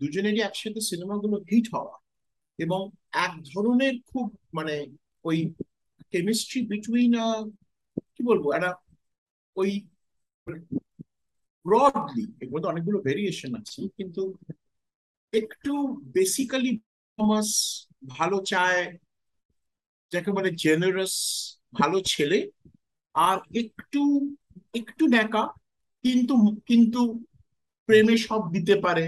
দুজনেরই 0.00 0.40
একসাথে 0.40 0.80
সিনেমাগুলো 0.80 1.36
হিট 1.50 1.66
হওয়া 1.74 1.96
এবং 2.58 2.80
এক 3.26 3.32
ধরনের 3.54 3.94
খুব 4.10 4.26
মানে 4.54 4.74
ওই 5.24 5.38
কেমিস্ট্রি 6.12 6.60
বিটুইন 6.66 7.14
কি 8.14 8.22
বলব? 8.24 8.44
একটা 8.56 8.70
ওই 9.56 9.70
ব্রডলি 11.64 12.24
এর 12.42 12.48
মধ্যে 12.52 12.70
অনেকগুলো 12.72 12.98
ভেরিয়েশন 13.08 13.50
আছে, 13.60 13.80
কিন্তু 13.98 14.22
একটু 15.32 15.72
বেসিক্যালি 16.16 16.72
থমাস 17.18 17.48
ভালো 18.16 18.36
চায়, 18.52 18.82
যাকে 20.12 20.30
বলে 20.36 20.50
জেনারেস 20.64 21.14
ভালো 21.78 21.98
ছেলে, 22.12 22.38
আর 23.14 23.36
একটু 23.62 24.00
একটু 24.80 25.04
ন্যাকা, 25.14 25.44
কিন্তু 26.04 26.34
কিন্তু 26.70 27.00
প্রেমে 27.88 28.16
সব 28.28 28.42
দিতে 28.54 28.74
পারে, 28.84 29.04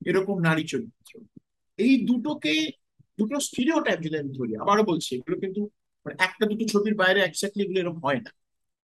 এরকম 0.00 0.36
নারী 0.48 0.64
চরিত্র। 0.72 1.12
এই 1.78 1.94
দুটোকে, 2.08 2.54
দুটো 3.18 3.36
স্টিরিও 3.46 3.78
টাইপ 3.86 3.98
যদি 4.06 4.16
আমি 4.22 4.32
ধরি, 4.38 4.52
আবারও 4.62 4.84
বলছি, 4.90 5.10
এগুলো 5.16 5.36
কিন্তু 5.44 5.60
মানে 6.06 6.16
একটা 6.26 6.44
দুটো 6.50 6.64
ছবির 6.72 6.94
বাইরে 7.02 7.20
এক্স্যাক্টলি 7.22 7.62
এগুলো 7.64 7.78
এরকম 7.82 8.00
হয় 8.06 8.20
না, 8.24 8.30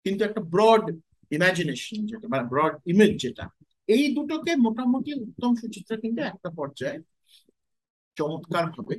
কিন্তু 0.06 0.20
একটা 0.28 0.40
ব্রড 0.54 0.84
ইমাজিনেশন 1.30 2.06
যেটা 2.06 2.26
মানে 2.28 2.44
ব্রড 2.48 2.74
ইমেজ 2.86 3.12
যেটা, 3.22 3.44
এই 3.88 4.04
দুটোকে 4.14 4.52
মোটামুটি 4.56 5.10
উত্তম 5.14 5.50
সুচিত্রা 5.54 5.96
কিন্তু 5.96 6.20
একটা 6.22 6.48
পর্যায়ে 6.50 6.98
চমৎকার 8.16 8.64
ভাবে 8.66 8.94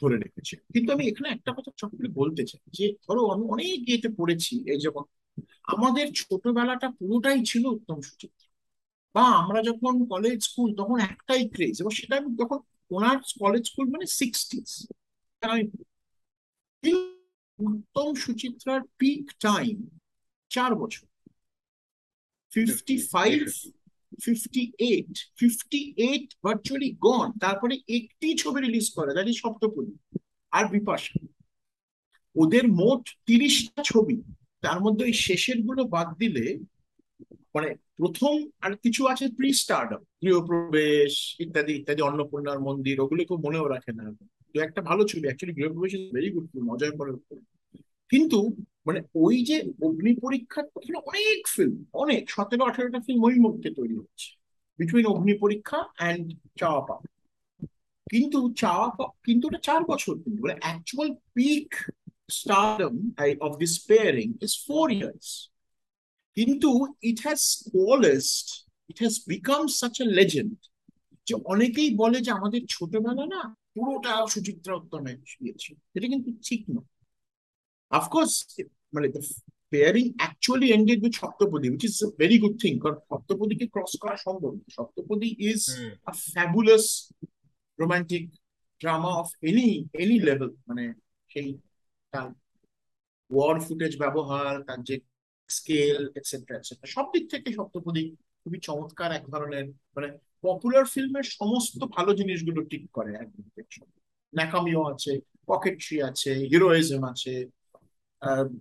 ধরে 0.00 0.16
রেখেছে। 0.18 0.54
কিন্তু 0.72 0.92
আমি 0.92 1.04
এখানে 1.08 1.28
একটা 1.30 1.50
কথা 1.52 1.70
চট 1.76 1.90
বলতে 2.12 2.42
চাই 2.46 2.62
যে, 2.72 2.84
ধরো 3.08 3.22
আমি 3.26 3.44
অনেক 3.48 3.88
ইয়েতে 3.88 4.08
পড়েছি, 4.18 4.54
এই 4.72 4.80
যেমন 4.80 5.04
আমাদের 5.64 6.06
ছোটবেলাটা 6.14 6.88
পুরোটাই 6.88 7.40
ছিল 7.44 7.64
উত্তম 7.66 7.98
সুচিত্রা। 8.00 8.48
বা 9.14 9.24
আমরা 9.40 9.62
যখন 9.62 9.94
কলেজ 10.06 10.38
স্কুল 10.42 10.70
তখন 10.76 10.98
একটাই 11.00 11.42
ক্রেজ 11.48 11.74
এবং 11.80 11.90
সেটা 11.90 12.14
আমি 12.16 12.30
যখন 12.36 12.58
ওনার 12.90 13.16
কলেজ 13.38 13.62
স্কুল 13.66 13.86
মানে 13.90 14.06
সিক্সটিস 14.06 14.70
উত্তম 17.58 18.08
সুচিত্রার 18.14 18.80
পিক 18.98 19.24
টাইম 19.40 19.76
চার 20.50 20.74
বছর। 20.74 21.06
Fifty 22.52 22.96
five 23.12 23.40
fifty 24.24 24.62
eight 24.90 25.12
fifty 25.38 25.80
eight 26.06 26.26
virtually 26.44 26.90
gone 27.06 27.28
তারপরে 27.44 27.74
একটি 27.98 28.28
ছবি 28.42 28.58
রিলিজ 28.60 28.86
করে 28.96 29.10
দ্যাট 29.16 29.28
ইজ 29.30 29.36
সপ্তপদী, 29.44 29.94
আর 30.52 30.64
বিপাশা। 30.74 31.14
ওদের 32.36 32.64
মোট 32.80 33.02
তিরিশটা 33.28 33.82
ছবি, 33.90 34.16
তার 34.64 34.78
মধ্যে 34.84 35.02
ওই 35.08 35.14
শেষেরগুলো 35.26 35.82
বাদ 35.94 36.08
দিলে 36.22 36.44
মানে 37.54 37.68
প্রথম 37.98 38.34
আর 38.64 38.72
কিছু 38.84 39.02
আছে 39.12 39.24
প্রি 39.38 39.48
স্টার্টআপ 39.62 40.02
গৃহপ্রবেশ 40.22 41.12
ইত্যাদি 41.44 41.72
ইত্যাদি, 41.78 42.00
অন্নপূর্ণার 42.08 42.60
মন্দির, 42.68 42.96
ওগুলো 43.04 43.22
কেউ 43.28 43.38
মনেও 43.46 43.66
রাখে 43.74 43.92
না। 43.98 44.04
একটা 44.66 44.80
ভালো 44.88 45.02
ছবি 45.10 45.26
actually 45.26 45.54
Grihapravesh 45.58 45.92
is 45.96 46.04
very 46.16 46.28
good 46.34 46.46
মজার 46.70 46.92
পরে 46.98 47.10
কিন্তু 48.10 48.56
মানে 48.86 49.00
ওই 49.14 49.44
যে 49.44 49.56
অগ্নি 49.82 50.14
পরীক্ষার 50.14 50.64
ওখানে 50.76 50.98
অনেক 50.98 51.48
ফিল্ম 51.48 51.84
অনেক 51.92 52.30
সতেরো 52.30 52.64
আঠারোটা 52.64 53.00
ফিল্ম 53.00 53.22
ওই 53.24 53.38
মধ্যে 53.38 53.70
তৈরি 53.70 53.96
হচ্ছে। 53.96 54.28
বিটুইন 54.78 55.06
অগ্নি 55.06 55.34
পরীক্ষা 55.38 55.78
অ্যান্ড 55.96 56.34
চাওয়া 56.60 56.80
পাওয়া। 56.80 57.02
কিন্তু 58.10 58.54
চাওয়া 58.54 59.08
কিন্তু 59.24 59.48
ওটা 59.48 59.58
চার 59.62 59.84
বছর 59.84 60.14
কিন্তু 60.18 60.42
মানে 60.42 60.58
actual 60.60 61.14
peak 61.34 61.74
stardom 62.40 62.94
of 63.46 63.52
this 63.62 63.74
pairing 63.88 64.30
is 64.44 64.52
four 64.66 64.86
years. 64.90 65.28
কিন্তু 66.36 66.70
it 67.10 67.18
has 67.26 67.40
coalesced, 67.72 68.48
it 68.90 68.98
has 69.04 69.14
become 69.34 69.64
such 69.82 69.96
a 70.00 70.06
legend 70.18 70.56
যে 71.26 71.34
অনেকেই 71.44 71.90
বলে 71.94 72.20
যে 72.20 72.30
আমাদের 72.30 72.60
ছোটবেলা 72.68 73.26
না 73.26 73.54
পুরোটা 73.74 74.26
সুচিত্রা 74.26 74.74
উত্তমে 74.74 75.12
শুয়েছে 75.26 75.74
এটা 75.94 76.06
কিন্তু 76.06 76.30
ঠিক 76.44 76.60
নয়। 76.70 76.88
অফকোর্স 77.90 78.32
মানে 78.94 79.08
the 79.08 79.22
pairing 79.72 80.08
actually 80.26 80.68
ended 80.76 80.98
with 81.04 81.14
Saptapadi 81.20 81.66
which 81.72 81.84
is 81.84 81.96
a 82.02 82.08
very 82.22 82.36
good 82.44 82.56
thing 82.62 82.76
কারণ 82.82 82.96
সপ্তপদীকে 83.08 83.66
ক্রস 83.74 83.92
করা 84.02 84.16
সম্ভব 84.26 84.52
Saptapadi 84.76 85.30
is 85.50 85.62
a 86.10 86.12
fabulous 86.32 86.86
romantic 87.78 88.24
drama 88.80 89.10
of 89.22 89.28
any 89.50 89.68
any 90.04 90.18
level 90.28 90.50
মানে 90.68 90.84
সেই 91.30 91.48
তার 92.12 92.28
ওয়ার 93.30 93.56
ফুটেজ 93.66 93.92
ব্যবহার 94.02 94.52
তার 94.68 94.80
যে 94.88 94.96
স্কেল 95.50 95.98
এটসেট্রা 96.18 96.54
এটসেট্রা 96.56 96.88
সব 96.96 97.06
দিক 97.14 97.24
থেকে 97.32 97.48
সপ্তপদী 97.58 98.04
খুবই 98.40 98.58
চমৎকার 98.68 99.10
এক 99.18 99.24
ধরনের 99.34 99.66
মানে 99.96 100.08
পপুলার 100.44 100.84
ফিল্মের 100.92 101.26
সমস্ত 101.38 101.80
ভালো 101.96 102.10
জিনিসগুলো 102.20 102.60
ঠিক 102.70 102.84
করে 102.96 103.12
থেকে 103.56 103.80
ন্যাকামিও 104.32 104.82
আছে 104.92 105.12
পকেট্রি 105.50 105.96
আছে 106.10 106.32
হিরোইজম 106.50 107.02
আছে 107.12 107.34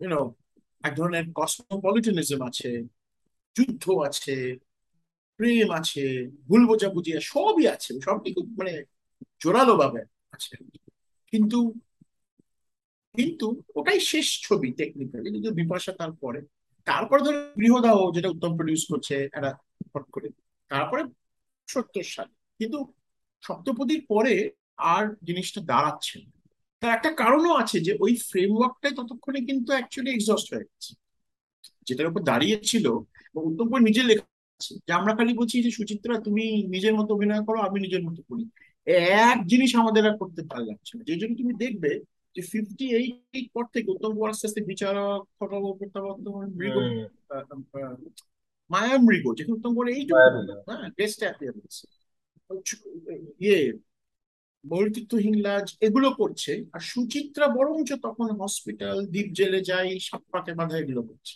ইউনো 0.01 0.33
এক 0.83 0.95
ধরনের 0.95 1.23
কসমোপলিটানিজম 1.35 2.47
আছে, 2.47 2.83
যুদ্ধ 3.55 3.89
আছে, 3.89 4.57
প্রেম 5.37 5.71
আছে, 5.71 6.27
ভুল 6.47 6.67
বোঝাবুঝি 6.67 7.21
সবই 7.21 7.67
আছে 7.67 7.99
সবটি 8.01 8.33
খুব 8.33 8.45
মানে 8.59 8.83
জোরালো 9.43 9.75
ভাবে 9.77 10.01
আছে। 10.31 10.57
কিন্তু 11.31 11.73
কিন্তু 13.15 13.61
ওটাই 13.75 13.99
শেষ 13.99 14.41
ছবি 14.41 14.71
টেকনিক্যালি 14.71 15.31
কিন্তু 15.31 15.53
বিপাশা 15.53 15.91
তারপরে 15.91 16.41
তারপরে 16.85 17.21
ধরো 17.21 17.37
গৃহদাহ 17.59 18.11
যেটা 18.11 18.29
উত্তম 18.29 18.55
প্রডিউস 18.55 18.87
করছে 18.87 19.29
একটা 19.33 19.57
হট 19.97 20.11
করে। 20.11 20.29
তারপরে 20.67 21.03
সত্তর 21.67 22.03
সাল। 22.03 22.27
কিন্তু 22.57 22.93
সপ্তপদীর 23.41 24.05
পরে 24.09 24.51
আর 24.77 25.15
জিনিসটা 25.23 25.61
দাঁড়াচ্ছে 25.61 26.19
না। 26.19 26.38
তার 26.81 26.91
একটা 26.97 27.11
কারণও 27.13 27.53
আছে 27.53 27.77
যে 27.79 27.91
ওই 27.99 28.13
ফ্রেমওয়ার্কটাই 28.29 28.93
ততক্ষণে 28.95 29.39
কিন্তু 29.45 29.69
অ্যাকচুয়ালি 29.73 30.11
এক্সস্ট 30.13 30.47
হয়ে 30.53 30.63
গেছে। 30.63 30.91
যেটার 31.87 32.07
উপর 32.07 32.21
দাঁড়িয়েছিল 32.23 32.85
উত্তম 33.49 33.65
করে 33.71 33.81
নিজে 33.83 34.01
লেখা 34.03 34.25
আছে 34.61 34.73
যে 34.87 34.91
আমরা 34.93 35.11
খালি 35.15 35.31
বলছি 35.33 35.55
যে 35.63 35.71
সুচিত্রা 35.71 36.15
তুমি 36.19 36.43
নিজের 36.67 36.93
মতো 36.95 37.09
অভিনয় 37.13 37.43
করো 37.45 37.59
আমি 37.59 37.77
নিজের 37.79 38.03
মতো 38.03 38.21
করি। 38.29 38.43
এক 39.27 39.37
জিনিস 39.47 39.71
আমাদের 39.75 40.03
আর 40.07 40.15
করতে 40.17 40.41
ভালো 40.41 40.65
লাগছে 40.65 40.93
না। 40.97 41.03
যে 41.03 41.15
জন্য 41.15 41.33
তুমি 41.35 41.53
দেখবে 41.53 41.91
যে 42.35 42.41
ফিফটি 42.41 42.85
এইট 42.95 43.47
পর 43.53 43.65
থেকে 43.73 43.87
উত্তম 43.91 44.11
কুমার 44.13 44.29
আস্তে 44.29 44.47
আস্তে 44.47 44.61
বিচারক 44.61 45.21
মৃগ 46.59 46.75
মায়া 48.69 48.95
মৃগ 48.97 49.23
যেখানে 49.35 49.55
উত্তম 49.57 49.71
কুমার 49.73 49.87
এইটুকু 49.89 50.25
হ্যাঁ 50.67 50.81
অ্যাপিয়ারেন্স 51.21 51.75
ইয়ে 53.39 53.59
মৌলতীর্থ 54.63 55.11
হিংলাজ 55.25 55.67
এগুলো 55.81 56.09
করছে 56.11 56.51
আর 56.73 56.81
সুচিত্রা 56.91 57.45
বরঞ্চ 57.47 57.89
তখন 58.05 58.27
হসপিটাল 58.39 58.97
দ্বীপ 59.05 59.27
জেলে 59.33 59.59
যাই 59.61 59.89
সাপ 59.99 60.23
পাকে 60.31 60.51
বাঁধা 60.53 60.75
এগুলো 60.77 61.01
করছে 61.03 61.33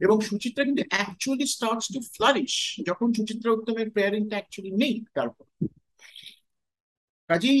এবং 0.00 0.16
সুচিত্রা 0.20 0.62
কিন্তু 0.64 0.82
অ্যাকচুয়ালি 0.90 1.46
স্টার্টস 1.46 1.86
টু 1.94 2.00
ফ্লারিশ 2.14 2.54
যখন 2.86 3.08
সুচিত্রা 3.14 3.50
উত্তমের 3.52 3.88
প্রেয়ারিংটা 3.90 4.36
অ্যাকচুয়ালি 4.36 4.72
নেই 4.82 4.94
তারপর 5.14 5.46
কাজেই 7.30 7.60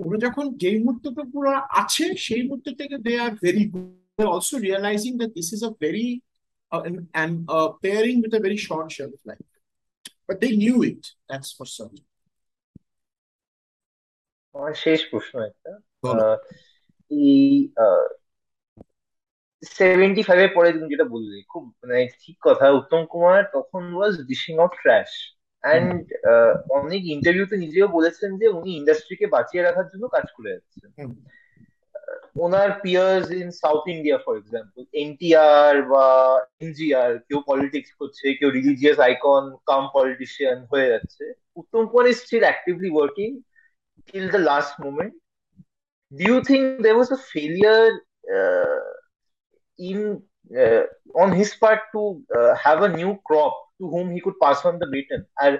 ওরা 0.00 0.18
যখন 0.18 0.44
যেই 0.56 0.78
মুহূর্তটা 0.78 1.24
পুরো 1.32 1.50
আছে 1.82 2.04
সেই 2.16 2.42
মুহূর্ত 2.42 2.66
থেকে 2.80 2.96
they 2.98 3.12
are 3.18 3.32
very 3.42 3.64
good 3.70 4.26
also 4.26 4.56
realising 4.58 5.12
that 5.16 5.32
this 5.34 5.48
is 5.52 5.62
a 5.64 5.72
very 5.80 6.08
uh, 6.72 7.68
pairing 7.82 8.22
with 8.22 8.34
a 8.34 8.40
very 8.40 8.56
short 8.56 8.90
shelf 8.90 9.12
life. 9.24 9.38
But 10.26 10.40
they 10.40 10.52
knew 10.52 10.82
it, 10.82 11.02
that's 11.28 11.52
for 11.52 11.66
certain. 11.66 12.04
আমার 14.54 14.72
শেষ 14.84 15.00
প্রশ্ন 15.10 15.34
একটা। 15.50 15.70
এই 17.10 17.46
সেভেন্টি 19.78 20.22
ফাইভ 20.28 20.40
এর 20.44 20.52
পরে 20.56 20.68
তুমি 20.72 20.88
যেটা 20.92 21.06
বললে 21.14 21.36
খুব 21.52 21.62
মানে 21.80 21.98
ঠিক 22.22 22.36
কথা 22.42 22.66
উত্তম 22.80 23.00
কুমার 23.12 23.40
তখন 23.56 23.82
was 23.94 24.14
dishing 24.30 24.54
out 24.58 24.74
trash 24.82 25.10
and 25.64 26.02
অনেক 26.78 27.02
ইন্টারভিউতে 27.14 27.56
নিজেও 27.64 27.88
বলেছেন 27.96 28.30
যে 28.40 28.46
উনি 28.58 28.70
ইন্ডাস্ট্রিকে 28.76 29.26
বাঁচিয়ে 29.26 29.62
রাখার 29.62 29.86
জন্য 29.92 30.04
কাজ 30.08 30.26
করে 30.36 30.50
যাচ্ছেন। 30.54 30.90
ওনার 32.44 32.70
peers 32.82 33.26
in 33.40 33.48
South 33.62 33.82
India 33.94 34.18
for 34.24 34.34
example 34.38 34.80
NTR 35.04 35.72
বা 35.92 36.06
এনজিআর 36.60 37.10
কেউ 37.28 37.38
পলিটিক্স 37.50 37.90
করছে 38.00 38.26
কেউ 38.38 38.48
রিলিজিয়াস 38.58 38.98
আইকন 39.08 39.44
কাম 39.66 39.82
পলিটিশিয়ান 39.96 40.58
হয়ে 40.70 40.90
যাচ্ছে। 40.92 41.24
Uttam 41.60 41.82
Kumar 41.90 42.06
is 42.10 42.16
still 42.24 42.44
actively 42.48 42.90
working 42.92 43.28
till 44.11 44.29
the 44.29 44.39
last 44.39 44.79
moment. 44.79 45.13
Do 46.11 46.23
you 46.23 46.43
think 46.43 46.83
there 46.83 46.97
was 46.97 47.11
a 47.11 47.17
failure 47.17 47.99
uh, 48.37 48.89
in 49.79 50.21
uh, 50.51 50.83
on 51.15 51.33
his 51.33 51.53
part 51.55 51.81
to 51.93 52.23
uh, 52.37 52.55
have 52.55 52.81
a 52.83 52.89
new 52.89 53.17
crop 53.25 53.53
to 53.79 53.89
whom 53.89 54.11
he 54.11 54.21
could 54.21 54.39
pass 54.41 54.65
on 54.65 54.79
the 54.79 54.87
baton? 54.93 55.21
আর 55.43 55.51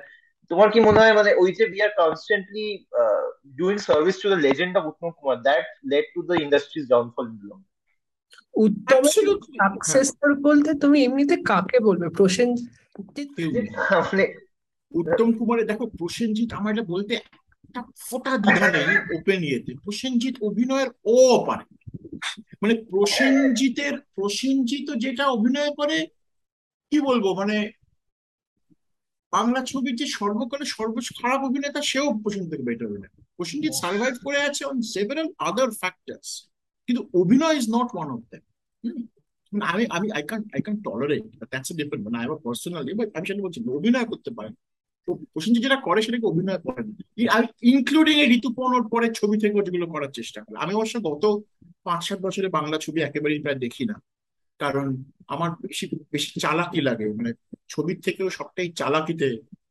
তোমার 0.52 0.68
কি 0.74 0.80
মনে 0.88 0.99
হয় 1.02 1.16
মানে 1.20 1.32
ওই 1.41 1.49
যে 1.58 1.64
we 1.74 1.80
are 1.86 1.95
constantly 2.04 2.68
uh, 3.02 3.26
doing 3.60 3.80
service 3.90 4.18
to 4.24 4.28
the 4.34 4.40
legend 4.48 4.74
of 4.80 4.84
Uttam 4.90 5.10
Kumar 5.18 5.38
that 5.48 5.66
led 5.91 6.06
to 6.16 6.20
the 6.30 6.38
industry's 6.45 6.88
downfall 6.94 7.28
in 7.32 7.38
the 7.41 7.48
long 7.52 7.64
Uttam 8.66 9.02
successful 9.14 10.32
বলতে 10.48 10.70
তুমি 10.84 10.98
এমনিতে 11.08 11.36
কাকে 11.52 11.78
বলবে 11.88 12.08
প্রসেনজিৎ 12.18 13.30
মানে 14.10 14.26
উত্তম 14.99 15.28
কুমারের 15.38 15.66
দেখো 15.72 15.86
প্রসেনজিৎ 15.99 16.49
আমার 16.60 16.72
এটা 16.74 16.86
বলতে 16.94 17.14
ফোটা 18.09 18.33
দ্বিধা 18.43 18.67
ওপেন 19.17 19.41
ইয়েতে 19.49 19.73
প্রসেনজিৎ 19.85 20.35
অভিনয়ের 20.49 20.89
ও 21.15 21.17
পারে। 21.49 21.65
মানে 22.63 22.75
প্রসেনজিতের, 22.91 23.95
প্রসেনজিৎ 24.17 24.87
যেটা 25.05 25.25
অভিনয় 25.37 25.73
করে, 25.81 25.99
কি 26.93 26.99
বলব? 27.09 27.27
মানে 27.41 27.57
বাংলা 29.33 29.61
ছবির 29.71 29.95
যে 30.01 30.07
সর্বকালে 30.19 30.65
সর্বোচ্চ 30.77 31.09
খারাপ 31.21 31.41
অভিনেতা, 31.49 31.81
সেও 31.91 32.07
প্রসেনজিৎ 32.23 32.51
থেকে 32.53 32.67
বেটার 32.69 32.89
অভিনয় 32.91 33.13
প্রসেনজিৎ 33.39 33.75
সার্ভাইভ 33.83 34.15
করে 34.27 34.39
আছে 34.49 34.63
অন 34.71 34.79
সেভারাল 34.95 35.29
আদার 35.49 35.71
ফ্যাক্টরস 35.81 36.31
কিন্তু 36.89 37.03
অভিনয় 37.21 37.55
is 37.61 37.67
not 37.77 37.89
one 37.95 38.09
of 38.17 38.23
them 38.31 38.45
আমি 39.73 39.85
আমি 39.97 40.09
I 40.17 40.23
can 40.31 40.43
I 40.55 40.61
can 40.65 40.77
tolerate 40.87 41.25
that's 41.53 41.69
a 41.73 41.75
different 41.81 42.03
মানে 42.07 42.19
আই 42.21 42.27
পার্সোনালি 42.47 42.93
বাট 42.99 43.09
আমি 43.17 43.25
সেটা 43.29 43.43
বলছি, 43.47 43.61
অভিনয় 43.79 44.07
করতে 44.13 44.31
পারেন। 44.39 44.55
প্রসেনজিৎ 45.07 45.62
যেটা 45.62 45.77
করে 45.77 46.03
সেটাকে 46.03 46.27
অভিনয় 46.27 46.59
করেন। 46.59 46.87
ইনক্লুডিং 47.62 48.16
এই 48.19 48.29
ঋতুপর্ণর 48.37 48.89
পরে 48.89 49.07
ছবি 49.15 49.39
থেকে 49.39 49.55
যেগুলো 49.55 49.87
করার 49.87 50.11
চেষ্টা 50.11 50.43
করে। 50.45 50.57
আমি 50.59 50.74
অবশ্য 50.74 51.03
গত 51.03 51.24
পাঁচ 51.85 52.09
সাত 52.09 52.19
বছরে 52.20 52.49
বাংলা 52.49 52.79
ছবি 52.79 53.03
একেবারেই 53.03 53.41
প্রায় 53.41 53.59
দেখি 53.59 53.85
না। 53.85 54.03
কারণ 54.59 54.87
আমার 55.29 55.51
বেশি 55.51 55.85
বেশি 56.12 56.41
চালাকি 56.41 56.81
লাগে। 56.81 57.07
মানে 57.09 57.33
ছবির 57.69 58.01
থেকেও 58.01 58.31
সবটাই 58.31 58.73
চালাকিতে 58.73 59.29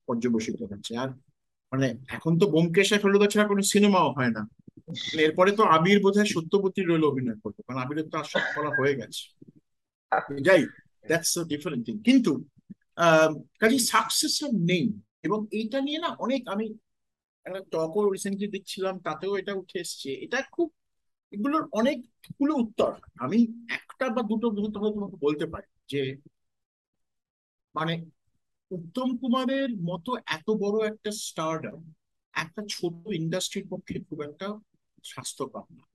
পর্যবসিত 0.07 0.61
হচ্ছে। 0.61 0.97
আর 0.97 1.09
মানে 1.71 1.87
এখন 2.07 2.39
তো 2.39 2.47
বোমকেশ 2.47 2.93
ফেলুদা 2.93 3.27
ছাড়া 3.27 3.47
কোনো 3.47 3.61
সিনেমাও 3.61 4.11
হয় 4.11 4.31
না। 4.31 4.49
এরপরে 5.13 5.51
তো 5.51 5.63
আবির 5.63 5.99
বোধ 6.03 6.17
হয় 6.17 6.25
সত্যবতী 6.25 6.81
রইল 6.81 7.03
অভিনয় 7.03 7.39
করতো 7.43 7.59
কারণ 7.67 7.79
আবিরের 7.79 8.07
তো 8.09 8.17
আসল 8.17 8.39
করা 8.55 8.69
হয়ে 8.79 8.95
গেছে। 8.95 9.23
যাই 10.41 10.61
দ্যাটস 11.07 11.39
ডিফারেন্ট 11.39 11.85
থিং 11.85 11.99
কিন্তু 11.99 12.31
কাজে 13.59 13.79
সাকসেসর 13.79 14.51
নেই। 14.51 14.85
এবং 15.23 15.47
এইটা 15.51 15.81
নিয়ে 15.81 15.99
না 15.99 16.09
অনেক 16.19 16.47
আমি 16.47 16.65
একটা 17.45 17.61
টকও 17.71 18.11
রিসেন্টলি 18.11 18.47
দেখছিলাম, 18.47 18.99
তাতেও 18.99 19.37
এটা 19.37 19.53
উঠে 19.53 19.79
এসছে। 19.79 20.09
এটা 20.13 20.41
খুব, 20.51 20.71
এগুলোর 21.31 21.69
অনেকগুলো 21.71 22.55
উত্তর। 22.55 22.91
আমি 23.19 23.37
একটা 23.69 24.09
বা 24.09 24.21
দুটো 24.21 24.47
তোমাকে 24.73 25.17
বলতে 25.17 25.45
পারি 25.45 25.67
যে 25.87 26.01
মানে 27.75 27.93
উত্তম 28.71 29.17
কুমারের 29.17 29.69
মতো 29.83 30.17
এত 30.25 30.47
বড় 30.49 30.87
একটা 30.87 31.11
স্টারডাম 31.11 31.93
একটা 32.33 32.61
ছোট 32.69 32.93
ইন্ডাস্ট্রির 33.13 33.67
পক্ষে 33.69 33.99
খুব 33.99 34.21
একটা 34.21 34.47
স্বাস্থ্যকর 35.03 35.63
না। 35.71 35.85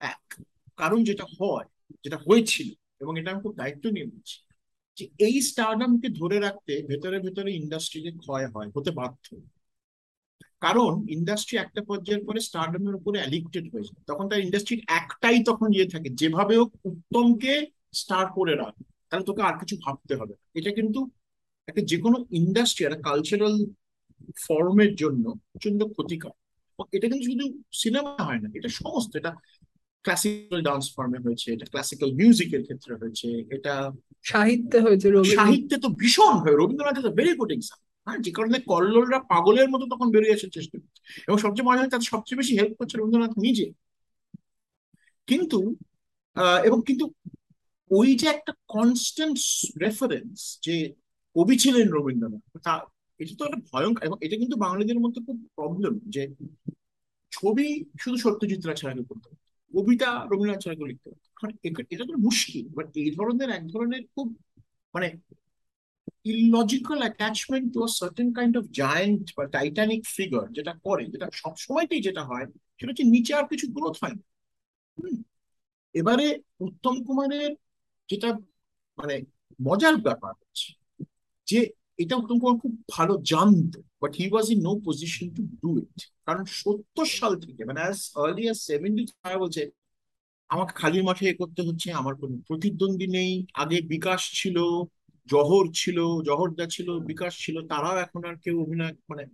এক, 0.00 0.22
কারণ 0.76 1.04
যেটা 1.04 1.24
হয়, 1.24 1.66
যেটা 2.04 2.16
হয়েছিল, 2.16 2.68
এবং 3.00 3.18
এটা 3.18 3.30
আমি 3.30 3.42
খুব 3.42 3.54
দায়িত্ব 3.56 3.90
নিয়ে 3.90 4.06
বলছি 4.06 4.36
যে 4.96 5.04
এই 5.26 5.36
স্টারডামকে 5.50 6.08
ধরে 6.20 6.38
রাখতে 6.40 6.72
ভেতরে 6.88 7.16
ভেতরে 7.20 7.50
ইন্ডাস্ট্রিতে 7.52 8.10
ক্ষয় 8.22 8.46
হয়, 8.54 8.68
হতে 8.76 8.90
বাধ্য। 8.90 9.26
কারণ 10.60 10.92
ইন্ডাস্ট্রি 11.16 11.54
একটা 11.58 11.80
পর্যায়ের 11.82 12.24
পরে 12.24 12.40
স্টারডামের 12.40 12.94
উপরে 12.94 13.18
অ্যাডিক্টেড 13.20 13.64
হয়ে 13.72 13.86
যায়। 13.88 14.02
তখন 14.06 14.24
তার 14.28 14.40
ইন্ডাস্ট্রির 14.40 14.82
একটাই 15.00 15.38
তখন 15.44 15.68
ইয়ে 15.72 15.88
থাকে, 15.88 16.08
যেভাবে 16.20 16.54
হোক 16.56 16.70
উত্তমকে 16.84 17.52
স্টার 17.92 18.24
করে 18.32 18.54
রাখ। 18.56 18.74
তাহলে 19.08 19.24
তোকে 19.24 19.42
আর 19.42 19.54
কিছু 19.60 19.74
ভাবতে 19.84 20.14
হবে 20.14 20.34
এটা 20.54 20.70
কিন্তু 20.70 21.00
একটা 21.68 21.82
যে 21.82 21.96
কোনো 21.98 22.16
ইন্ডাস্ট্রি 22.30 22.82
একটা 22.84 23.00
কালচারাল 23.02 23.54
ফর্মের 24.46 24.92
জন্য 24.94 25.24
প্রচণ্ড 25.52 25.80
ক্ষতিকর। 25.84 26.34
এটা 26.92 27.06
কিন্তু 27.08 27.24
শুধু 27.24 27.44
সিনেমা 27.72 28.12
হয় 28.18 28.40
না, 28.40 28.48
এটা 28.54 28.68
সমস্ত, 28.80 29.12
এটা 29.16 29.32
ক্লাসিক্যাল 30.04 30.60
ডান্স 30.62 30.84
ফর্মে 30.96 31.18
হয়েছে 31.18 31.52
এটা 31.52 31.66
ক্লাসিক্যাল 31.66 32.12
মিউজিকের 32.12 32.62
ক্ষেত্রে 32.62 32.94
হয়েছে 32.94 33.28
এটা 33.50 33.74
সাহিত্যে 34.22 34.78
হয়েছে 34.80 35.06
সাহিত্যে 35.36 35.76
তো 35.78 35.88
ভীষণ 35.88 36.34
হয় 36.38 36.56
Rabindranath 36.56 36.96
is 36.98 37.06
very 37.06 37.32
good 37.36 37.52
example 37.52 37.84
হ্যাঁ 38.06 38.18
যে 38.18 38.30
কারণে 38.30 38.58
কল্লোলরা 38.60 39.18
পাগলের 39.20 39.68
মতো 39.70 39.84
তখন 39.90 40.10
বেরিয়ে 40.10 40.34
আসার 40.34 40.50
চেষ্টা 40.50 40.76
করছে 40.78 41.00
এবং 41.28 41.38
সবচেয়ে 41.38 41.66
মনে 41.66 41.78
হয় 41.78 41.90
তাদের 41.90 42.06
সবচেয়ে 42.06 42.38
বেশি 42.38 42.52
হেল্প 42.58 42.74
করছে 42.78 42.94
রবীন্দ্রনাথ 42.96 43.34
নিজে। 43.38 43.66
কিন্তু 45.28 45.58
এবং 46.64 46.78
কিন্তু 46.86 47.04
ওই 47.90 48.08
যে 48.14 48.26
একটা 48.28 48.52
কনস্ট্যান্ট 48.68 49.38
রেফারেন্স 49.82 50.58
যে 50.62 50.74
কবি 51.36 51.54
ছিলেন 51.58 51.86
রবীন্দ্রনাথ 51.88 52.44
তা 52.62 52.74
এটা 53.20 53.34
তো 53.38 53.42
একটা 53.44 53.60
ভয়ঙ্কর 53.72 54.02
এবং 54.04 54.16
এটা 54.20 54.36
কিন্তু 54.36 54.56
বাঙালিদের 54.56 54.98
মধ্যে 55.00 55.20
খুব 55.26 55.36
প্রবলেম 55.54 55.94
যে 56.08 56.22
ছবি 57.32 57.66
শুধু 58.00 58.16
সত্যজিৎ 58.16 58.60
রায় 58.66 58.76
ছাড়া 58.76 58.94
করতে 59.08 59.28
কবিতা 59.74 60.24
রবীন্দ্রনাথ 60.24 60.62
ছাড়া 60.62 60.76
কেউ 60.76 60.86
লিখতে 60.86 61.10
এটা 61.90 62.04
তো 62.04 62.16
মুশকিল 62.18 62.68
বাট 62.68 62.96
এই 62.96 63.10
ধরনের, 63.10 63.50
এক 63.50 63.66
ধরনের 63.66 64.02
খুব 64.14 64.38
মানে 64.94 65.08
illogical 66.24 66.98
attachment 66.98 67.74
to 67.74 67.80
a 67.84 67.88
kind 68.34 68.56
of 68.56 68.64
giant 68.64 69.32
বা 69.36 69.46
টাইটানিক 69.46 70.02
ফিগার 70.06 70.52
যেটা 70.52 70.74
করে, 70.84 71.06
যেটা 71.06 71.26
সবসময়তেই 71.32 72.02
যেটা 72.02 72.24
হয়, 72.24 72.46
সেটা 72.78 72.90
হচ্ছে 72.90 73.04
নিচে 73.04 73.34
আর 73.34 73.44
কিছু 73.44 73.66
গ্রোথ 73.66 73.96
হয় 74.02 74.14
না। 74.14 74.24
এবারে 75.94 76.38
উত্তম 76.60 77.04
কুমারের 77.04 77.50
যেটা 78.08 78.28
মানে 78.98 79.22
মজার 79.62 79.96
ব্যাপার 79.96 80.32
হচ্ছে 80.32 80.72
যে 81.46 81.60
এটা 82.02 82.14
উত্তম 82.20 82.36
কুমার 82.40 82.56
খুব 82.62 82.72
ভালো 82.94 83.14
জানতো 83.32 83.78
but 84.02 84.12
he 84.20 84.24
was 84.32 84.46
in 84.54 84.60
no 84.68 84.72
position 84.86 85.26
to 85.36 85.42
do 85.62 85.70
it 85.82 85.98
কারণ 86.26 86.44
সত্তর 86.60 87.06
সাল 87.18 87.32
থেকে 87.44 87.62
মানে 87.68 87.80
অ্যাজ 87.84 87.98
আর্লি 88.24 88.44
অ্যাজ 88.48 88.58
সেভেন্টি 88.70 89.02
বলছে, 89.44 89.62
আমাকে 90.50 90.72
খালি 90.80 90.98
মাঠে 91.08 91.24
এ 91.30 91.34
করতে 91.42 91.60
হচ্ছে, 91.68 91.88
আমার 92.00 92.14
কোনো 92.22 92.34
প্রতিদ্বন্দ্বী 92.48 93.06
নেই, 93.18 93.32
আগে 93.62 93.78
বিকাশ 93.94 94.20
ছিল, 94.40 94.56
জহর 95.28 95.64
ছিল 95.80 95.98
জহর 96.28 96.28
জহরদা 96.28 96.66
ছিল, 96.74 96.88
বিকাশ 97.10 97.32
ছিল, 97.44 97.56
তারাও 97.70 97.96
এখন 98.04 98.22
আর 98.28 98.36
কেউ 98.44 98.56
অভিনয় 98.64 98.94
মানে 99.10 99.24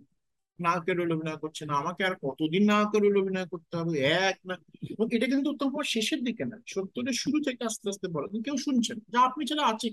নায়কের 0.59 0.95
রোল 0.99 1.11
অভিনয় 1.15 1.39
করছে 1.43 1.63
না, 1.69 1.73
আমাকে 1.81 2.01
আর 2.09 2.15
কতদিন 2.25 2.63
নায়কের 2.71 3.01
রোল 3.05 3.15
অভিনয় 3.21 3.47
করতে 3.53 3.73
হবে, 3.79 3.93
এক 4.29 4.37
না, 4.49 4.55
এবং 4.93 5.05
এটা 5.15 5.25
কিন্তু 5.31 5.47
উত্তম 5.53 5.67
কুমার 5.71 5.87
শেষের 5.95 6.19
দিকে 6.27 6.43
না, 6.51 6.57
সত্তরের 6.73 7.15
শুরু 7.23 7.37
থেকে 7.47 7.61
আস্তে 7.69 7.85
আস্তে 7.91 8.07
বলে 8.15 8.27
কেউ 8.47 8.57
শুনছেন 8.65 8.97
যা 9.13 9.19
আপনি 9.29 9.41
ছাড়া 9.49 9.63
আছে। 9.73 9.87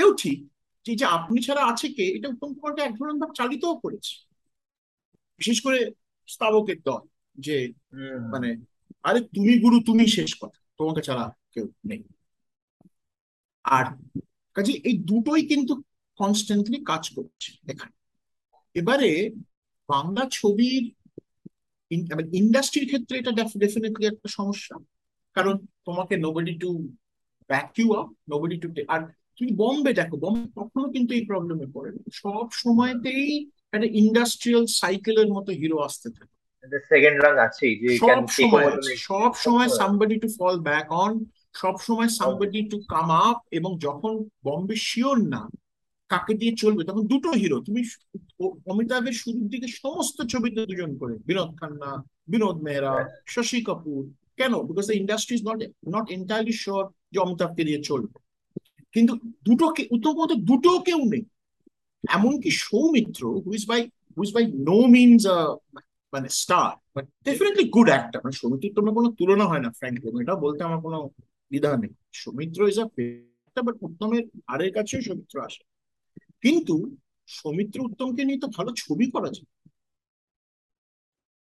এও 0.00 0.10
ঠিক 0.22 0.38
যে 0.86 0.92
যে 0.96 1.06
আপনি 1.08 1.38
ছাড়া 1.42 1.62
আছে 1.66 1.86
কে? 1.96 2.04
এটা 2.16 2.28
উত্তম 2.28 2.50
কুমারকে 2.54 2.82
এক 2.82 2.92
ধরনের 2.98 3.18
ভাবে 3.20 3.34
চালিতও 3.36 3.74
করেছে। 3.76 4.14
বিশেষ 5.40 5.58
করে 5.60 5.78
স্তাবকের 6.28 6.78
দল 6.82 7.02
যে 7.36 7.56
মানে 8.32 8.48
আরে 9.02 9.20
তুমি 9.34 9.52
গুরু 9.58 9.78
তুমি 9.86 10.04
শেষ 10.08 10.30
কথা 10.40 10.58
তোমাকে 10.78 11.00
ছাড়া 11.02 11.24
কেউ 11.54 11.66
নেই। 11.86 12.00
আর 13.64 13.84
কাজে 14.56 14.72
এই 14.88 14.96
দুটোই 15.02 15.42
কিন্তু 15.46 15.72
কনস্ট্যান্টলি 16.18 16.78
কাজ 16.84 17.04
করছে 17.16 17.50
এখানে 17.68 17.94
এবারে 18.76 19.10
বাংলা 19.88 20.22
ছবির 20.32 20.82
ইন্ডাস্ট্রির 22.40 22.86
ক্ষেত্রে 22.86 23.14
এটা 23.18 23.32
ডেফিনেটলি 23.58 24.04
একটা 24.06 24.28
সমস্যা। 24.28 24.74
কারণ 25.36 25.54
তোমাকে 25.84 26.14
nobody 26.16 26.54
to 26.58 26.70
back 27.50 27.70
you 27.78 27.88
up 27.94 28.08
nobody 28.30 28.56
to 28.62 28.68
আর 28.88 29.00
তুমি 29.38 29.50
বম্বে 29.56 29.92
দেখো 29.92 30.16
বম্বে 30.16 30.48
কখনো 30.56 30.86
কিন্তু 30.88 31.14
এই 31.14 31.24
প্রবলেমে 31.24 31.66
পড়ে। 31.74 31.90
সব 32.12 32.46
সময়তেই 32.52 33.26
একটা 33.72 33.88
ইন্ডাস্ট্রিয়াল 33.92 34.64
সাইকেলের 34.80 35.28
মতো 35.32 35.50
হিরো 35.52 35.78
আসতে 35.78 36.08
থাকে। 36.10 36.34
সেকেন্ড 36.88 37.18
রান 37.24 37.38
আছেই 37.38 37.74
যে 37.78 37.88
সব 37.98 38.22
সময় 38.28 38.66
সব 38.96 39.32
সময় 39.34 39.68
somebody 39.68 40.16
to 40.16 40.28
fall 40.38 40.54
back 40.60 40.86
on 40.92 41.12
সব 41.54 41.74
সময় 41.78 42.08
সামবডি 42.08 42.60
টু 42.68 42.76
কাম 42.88 43.08
আপ 43.26 43.38
এবং 43.50 43.70
যখন 43.78 44.12
বম্বে 44.44 44.76
শিওর 44.88 45.16
না 45.34 45.42
কাকে 46.10 46.34
দিয়ে 46.34 46.54
চলবে 46.56 46.82
তখন 46.84 47.02
দুটো 47.06 47.30
হিরো 47.30 47.58
তুমি 47.60 47.80
অমিতাভের 48.70 49.12
শুরুর 49.12 49.46
দিকে 49.48 49.68
সমস্ত 49.82 50.18
ছবিতে 50.22 50.60
দুজন 50.66 50.90
করে 50.98 51.14
বিনোদ 51.26 51.50
খান্না 51.60 51.90
বিনোদ 52.28 52.56
মেহরা 52.62 52.94
শশী 53.26 53.58
কাপুর। 53.64 54.00
কেন? 54.36 54.52
Because 54.62 54.84
the 54.86 54.96
industry 55.02 55.34
is 55.36 55.42
not 55.48 55.58
not 55.94 56.04
entirely 56.10 56.52
sure 56.52 56.84
যে 57.12 57.18
অমিতাভকে 57.18 57.62
দিয়ে 57.64 57.80
চলবে। 57.82 58.18
কিন্তু 58.94 59.12
দুটো 59.44 59.64
উত্তমত 59.90 60.30
দুটো 60.50 60.70
কেউ 60.80 61.00
নেই। 61.04 61.22
এমনকি 62.04 62.50
Soumitra 62.66 63.22
who's 63.46 63.62
by 63.66 63.80
who's 64.16 64.30
by 64.36 64.44
no 64.68 64.78
means 64.94 65.24
মানে 66.12 66.28
star 66.40 66.70
but 66.96 67.04
definitely 67.24 67.64
good 67.68 67.88
actor 67.88 68.20
মানে 68.24 68.34
সৌমিত্রের 68.40 68.74
তোমার 68.74 68.92
কোনো 68.94 69.08
তুলনা 69.18 69.44
হয় 69.46 69.62
না 69.64 69.70
ফ্র্যাঙ্কলি 69.70 70.08
এটা 70.22 70.34
বলতে 70.44 70.60
আমার 70.64 70.80
কোনো 70.86 70.98
দ্বিধা 71.50 71.70
নেই। 71.76 71.92
সৌমিত্র 72.14 72.60
ইজ 72.68 72.78
আ 72.80 72.86
বাট 73.56 73.76
উত্তমের 73.80 74.24
আরের 74.46 74.70
কাছেও 74.72 75.00
সৌমিত্র 75.02 75.36
আসে। 75.40 75.62
কিন্তু 76.44 76.74
সৌমিত্র 77.28 77.78
উত্তমকে 77.80 78.22
নিয়ে 78.24 78.38
তো 78.38 78.48
ভালো 78.56 78.70
ছবি 78.76 79.06
করা 79.14 79.30
যায়। 79.36 79.48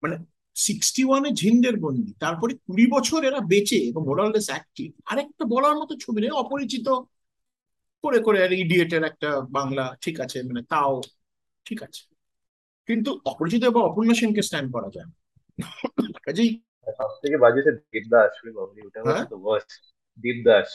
মানে 0.02 0.16
সিক্সটি 0.56 1.02
ওয়ানে 1.04 1.30
ঝিন্দের 1.32 1.76
বন্দি 1.80 2.10
তারপরে 2.18 2.52
কুড়ি 2.66 2.84
বছর 2.86 3.20
এরা 3.24 3.40
বেঁচে 3.52 3.78
এবং 3.90 4.02
মোরাললেস 4.06 4.46
অ্যাক্টিভ 4.50 4.88
আরেকটা 5.06 5.44
বলার 5.44 5.74
মতো 5.76 5.94
ছবি 5.96 6.18
নেই, 6.20 6.32
অপরিচিত 6.42 6.86
করে 8.04 8.18
করে 8.20 8.38
আর 8.44 8.52
ইডিয়েটের 8.54 9.02
একটা 9.04 9.30
বাংলা 9.50 9.84
ঠিক 10.00 10.16
আছে 10.20 10.38
মানে 10.42 10.62
তাও 10.62 10.94
ঠিক 11.66 11.78
আছে। 11.82 12.02
কিন্তু 12.88 13.10
অপরিচিত 13.24 13.62
বা 13.66 13.80
অপূর্ণ 13.82 14.10
সেনকে 14.12 14.42
স্ট্যান্ড 14.42 14.68
করা 14.72 14.88
যায়। 14.90 15.08
কাজেই 16.26 16.50
সব 16.98 17.10
থেকে 17.22 17.36
বাজে 17.36 17.60
হচ্ছে 17.60 17.82
দেবদাস 17.94 18.32
ওটা 18.84 19.00
হ্যাঁ? 19.06 19.24
তো 19.24 19.36
দেবদাস 20.24 20.70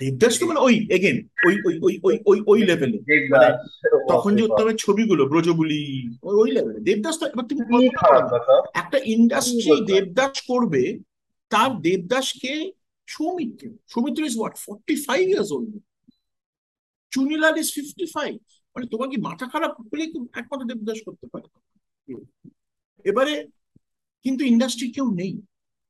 দেবদাস 0.00 0.34
তো 0.40 0.44
মানে 0.46 0.60
ওই 0.60 0.74
এগেন 0.90 1.16
ওই 1.46 1.54
ওই 1.66 1.74
ওই 1.82 1.94
ওই 2.02 2.14
ওই 2.26 2.38
ওই 2.46 2.60
লেভেলে 2.62 2.98
মানে 3.30 3.48
তখন 4.08 4.30
যে 4.36 4.42
উত্তমের 4.42 4.76
ছবিগুলো 4.76 5.22
ব্রজবুলি 5.26 5.82
ওই 6.34 6.50
লেভেলে 6.56 6.80
দেবদাস 6.80 7.16
তো 7.20 7.24
এবার 7.26 7.44
তুমি 7.50 7.60
একটা 8.74 8.98
ইন্ডাস্ট্রি 9.06 9.74
দেবদাস 9.90 10.36
করবে 10.50 10.82
তার 11.50 11.70
দেবদাসকে 11.80 12.52
Soumitra 13.08 13.64
Soumitra 13.88 14.20
is 14.22 14.34
what 14.36 14.54
forty 14.64 14.94
five 15.06 15.22
years 15.28 15.50
old 15.56 15.72
Chunilal 17.18 17.54
is 17.58 17.68
fifty 17.74 18.06
five 18.06 18.34
মানে 18.76 18.86
তোমার 18.86 19.08
কি 19.08 19.16
মাথা 19.16 19.46
খারাপ 19.48 19.72
হলে 19.80 20.04
একমাত্র 20.40 20.64
দেবদাস 20.66 20.98
করতে 21.06 21.26
পারে? 21.32 21.46
এবারে 23.04 23.34
কিন্তু 24.24 24.42
ইন্ডাস্ট্রি 24.44 24.92
কেউ 24.92 25.06
নেই 25.14 25.32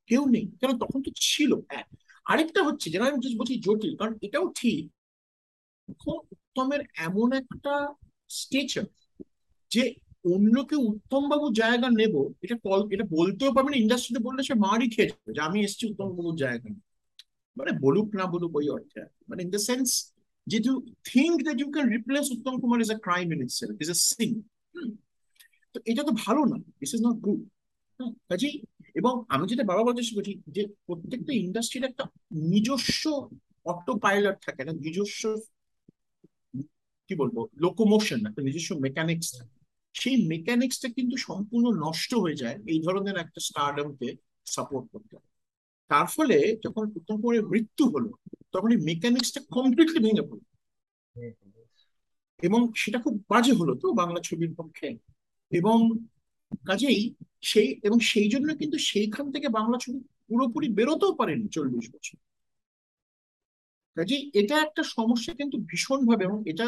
কেউ 0.07 0.23
নেই। 0.27 0.47
কারণ 0.61 0.79
তখন 0.79 1.03
তো 1.03 1.11
ছিল। 1.17 1.51
আরেকটা 2.25 2.61
হচ্ছে 2.63 2.91
যেটা 2.91 3.05
আমি 3.05 3.37
বলছি 3.39 3.55
জটিল 3.61 3.97
কারণ 3.97 4.15
এটাও 4.23 4.47
ঠিক। 4.57 4.83
উত্তমের 6.07 6.81
এমন 6.99 7.29
একটা 7.33 7.75
স্টেচার 8.29 8.85
যে 9.71 9.95
অন্যকে 10.35 10.77
উত্তম 10.77 11.23
বাবু 11.29 11.47
জায়গা 11.53 11.89
নেব 11.91 12.15
এটা 12.43 12.57
কল 12.63 12.81
এটা 12.93 13.05
বলতেও 13.11 13.55
পারবে 13.55 13.71
না 13.71 13.77
ইন্ডাস্ট্রিতে 13.77 14.21
বললে 14.23 14.43
সে 14.43 14.55
মারই 14.55 14.89
খেয়ে 14.91 15.09
যাবে 15.09 15.35
যে 15.35 15.41
আমি 15.41 15.59
এসেছি 15.65 15.85
উত্তম 15.91 16.09
বাবুর 16.09 16.37
জায়গা। 16.37 16.69
মানে 17.57 17.71
বলুক 17.81 18.09
না 18.15 18.25
বলুক 18.27 18.53
ওই 18.57 18.69
অর্থে। 18.69 19.01
মানে 19.29 19.41
ইন 19.43 19.51
দ্য 19.51 19.59
সেন্স 19.59 19.89
যে 20.51 20.59
to 20.61 20.73
think 21.05 21.35
that 21.43 21.57
you 21.61 21.69
can 21.71 21.87
replace 21.97 22.27
Uttam 22.37 22.55
Kumar 22.61 22.79
is 22.81 22.91
a 22.91 22.99
crime 23.07 23.27
in 23.35 23.41
itself 23.43 23.77
is 23.85 23.91
a 23.91 23.99
sin 24.09 24.33
তো 25.75 25.79
এটা 25.85 26.03
তো 26.03 26.13
ভালো 26.25 26.43
না। 26.45 26.57
দিস 26.81 26.91
ইজ 26.95 27.01
নট 27.03 27.19
গুড 27.27 27.41
কাজেই 28.31 28.55
এবং 28.95 29.13
আমি 29.29 29.45
যেটা 29.49 29.65
বাবা 29.65 29.83
বলতে 29.85 30.03
শিখেছি 30.03 30.33
যে 30.47 30.63
প্রত্যেকটা 30.87 31.33
ইন্ডাস্ট্রির 31.33 31.85
একটা 31.85 32.05
নিজস্ব 32.53 33.03
অটো 33.65 33.93
পাইলট 33.95 34.37
থাকে 34.47 34.63
না 34.65 34.73
নিজস্ব 34.87 35.23
কি 37.09 37.15
বলব 37.15 37.37
লোকোমোশন 37.57 38.21
একটা 38.27 38.43
নিজস্ব 38.43 38.71
মেকানিক্স 38.79 39.27
থাকে। 39.39 39.57
সেই 39.95 40.17
মেকানিক্সটা 40.27 40.89
কিন্তু 40.89 41.17
সম্পূর্ণ 41.17 41.67
নষ্ট 41.87 42.11
হয়ে 42.15 42.35
যায় 42.35 42.59
এই 42.67 42.79
ধরনের 42.83 43.17
একটা 43.17 43.41
স্টারডমকে 43.41 44.09
সাপোর্ট 44.47 44.87
করতে। 44.93 45.15
তার 45.91 46.07
ফলে 46.07 46.37
যখন 46.65 46.85
উত্তম 46.97 47.17
কুমারের 47.21 47.45
মৃত্যু 47.47 47.85
হলো 47.89 48.11
তখন 48.55 48.71
এই 48.71 48.81
মেকানিক্সটা 48.81 49.41
কমপ্লিটলি 49.51 50.01
ভেঙে 50.07 50.25
পড়ল। 50.29 50.45
এবং 52.43 52.61
সেটা 52.77 52.99
খুব 52.99 53.15
বাজে 53.31 53.53
হলো 53.53 53.73
তো 53.75 53.87
বাংলা 53.93 54.21
ছবির 54.25 54.53
পক্ষে। 54.55 54.89
এবং 55.53 55.79
কাজেই 56.67 57.01
সেই 57.41 57.69
এবং 57.83 57.99
সেই 58.11 58.29
জন্য 58.29 58.49
কিন্তু 58.57 58.77
সেইখান 58.79 59.27
থেকে 59.33 59.49
বাংলা 59.49 59.77
ছবি 59.79 59.99
পুরোপুরি 60.29 60.69
বেরোতেও 60.69 61.13
পারেনি 61.15 61.47
চল্লিশ 61.49 61.87
বছর। 61.95 62.17
কাজেই 63.97 64.31
এটা 64.35 64.57
একটা 64.59 64.83
সমস্যা 64.83 65.33
কিন্তু 65.35 65.57
ভীষণ 65.59 66.01
ভাবে 66.07 66.25
এবং 66.25 66.39
এটা 66.51 66.67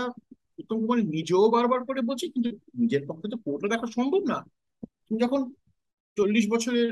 উত্তম 0.59 0.79
কুমার 0.81 0.99
নিজেও 1.07 1.51
বারবার 1.51 1.81
করে 1.85 2.01
বলছে, 2.01 2.25
কিন্তু 2.29 2.51
নিজের 2.75 3.03
পক্ষে 3.09 3.29
তো 3.29 3.37
পুরোটা 3.37 3.69
দেখা 3.69 3.87
সম্ভব 3.87 4.23
না। 4.29 4.39
তুমি 5.07 5.19
যখন 5.23 5.41
চল্লিশ 6.17 6.45
বছরের 6.51 6.89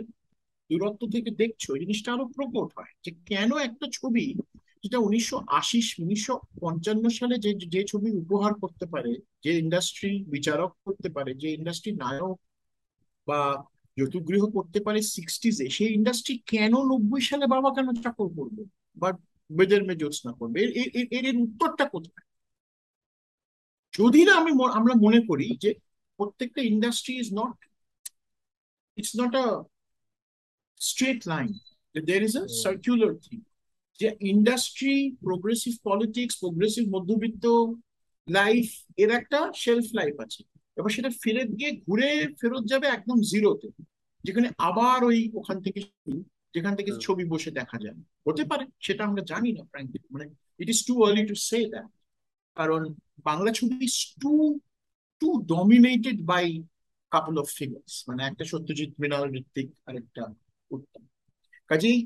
দূরত্ব 0.71 1.03
থেকে 1.13 1.31
দেখছ, 1.31 1.65
এই 1.71 1.81
জিনিসটা 1.81 2.09
আরও 2.15 2.25
প্রকট 2.37 2.69
হয় 2.79 2.93
যে 3.05 3.11
কেন 3.27 3.51
একটা 3.59 3.87
ছবি 3.93 4.25
যেটা 4.89 4.99
উনিশশো 4.99 5.43
আশি 5.49 6.03
উনিশশো 6.03 6.41
পঞ্চান্ন 6.61 7.09
সালে 7.09 7.39
যে 7.39 7.55
যে 7.69 7.85
ছবি 7.85 8.11
উপহার 8.11 8.55
করতে 8.55 8.87
পারে 8.87 9.15
যে 9.45 9.59
ইন্ডাস্ট্রি 9.59 10.25
বিচারক 10.25 10.77
করতে 10.85 11.09
পারে 11.09 11.35
যে 11.35 11.53
ইন্ডাস্ট্রি 11.53 11.93
নায়ক 11.93 12.41
বা 13.27 13.65
যতুগৃহ 13.97 14.51
করতে 14.51 14.81
পারে 14.81 15.03
সিক্সটিজে 15.03 15.69
সেই 15.69 15.93
ইন্ডাস্ট্রি 15.93 16.39
কেন 16.47 16.73
নব্বই 16.73 17.21
সালে 17.21 17.47
বাবা 17.47 17.75
কেন 17.75 18.03
চাকর 18.03 18.29
করবে? 18.37 18.65
বা 18.97 19.13
বেদের 19.51 19.85
মে 19.85 19.97
জ্যোৎস্না 19.97 20.33
করবে? 20.33 20.61
এর 20.61 21.07
এর- 21.11 21.43
উত্তরটা 21.43 21.89
কোথায়? 21.89 22.27
যদি 23.95 24.25
না 24.25 24.33
আমি 24.33 24.51
আমরা 24.73 24.95
মনে 25.03 25.21
করি 25.29 25.57
যে 25.61 25.75
প্রত্যেকটা 26.17 26.63
industry 26.63 27.15
is 27.19 27.35
not 27.35 27.59
it's 28.97 29.21
not 29.21 29.35
a 29.35 29.63
straight 30.81 31.29
line 31.29 31.49
there 32.05 32.23
is 32.23 32.37
a. 32.37 32.47
Circular 32.63 33.15
thing 33.15 33.39
যে 33.99 34.09
ইন্ডাস্ট্রি 34.33 34.97
প্রোগ্রেসিভ 35.25 35.73
পলিটিক্স 35.85 36.35
প্রোগ্রেসিভ 36.39 36.85
মধ্যবিত্ত 36.95 37.45
লাইফ 38.29 38.67
এর 38.97 39.11
একটা 39.11 39.41
শেলফ 39.55 39.87
লাইফ 39.95 40.15
আছে। 40.21 40.41
এবার 40.77 40.91
সেটা 40.91 41.11
ফিরে 41.23 41.43
গিয়ে 41.59 41.71
ঘুরে 41.87 42.11
ফেরত 42.41 42.65
যাবে 42.67 42.87
একদম 42.87 43.19
জিরোতে 43.21 43.69
যেখানে 44.25 44.49
আবার 44.59 44.99
ওই 45.05 45.19
ওখান 45.35 45.57
থেকে 45.63 45.81
যেখান 46.55 46.75
থেকে 46.77 46.91
ছবি 47.01 47.25
বসে 47.25 47.51
দেখা 47.51 47.79
যায়। 47.85 47.99
হতে 48.27 48.43
পারে 48.45 48.65
সেটা 48.81 49.03
আমরা 49.05 49.23
জানি 49.23 49.51
না 49.53 49.63
ফ্র্যাঙ্কলি 49.65 49.99
মানে 50.11 50.27
it 50.59 50.69
is 50.69 50.81
too 50.87 50.95
early 51.05 51.23
to 51.27 51.35
say 51.49 51.59
that 51.69 51.91
কারণ 52.57 52.83
বাংলা 53.25 53.51
ছবি 53.53 53.87
too 54.21 54.33
too 55.23 55.29
dominated 55.55 56.19
by 56.23 56.47
couple 57.13 57.35
of 57.39 57.47
figures 57.59 57.93
মানে 58.09 58.21
একটা 58.27 58.45
সত্যজিৎ 58.45 58.91
মৃণাল 59.01 59.25
ঋত্বিক 59.41 59.69
আর 59.87 59.95
একটা 59.97 60.23
উত্তম। 60.71 61.03
কাজেই 61.71 61.99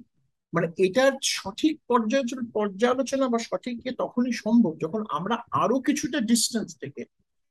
মানে 0.52 0.66
এটার 0.86 1.12
সঠিক 1.34 1.74
পর্যালোচনা 1.88 2.44
পর্যালোচনা 2.54 3.26
বা 3.28 3.38
সঠিক 3.48 3.76
ইয়ে 3.78 3.94
তখনই 3.94 4.34
সম্ভব 4.44 4.72
যখন 4.84 5.02
আমরা 5.08 5.36
আরও 5.62 5.76
কিছুটা 5.80 6.18
ডিস্টেন্স 6.30 6.70
থেকে 6.82 7.02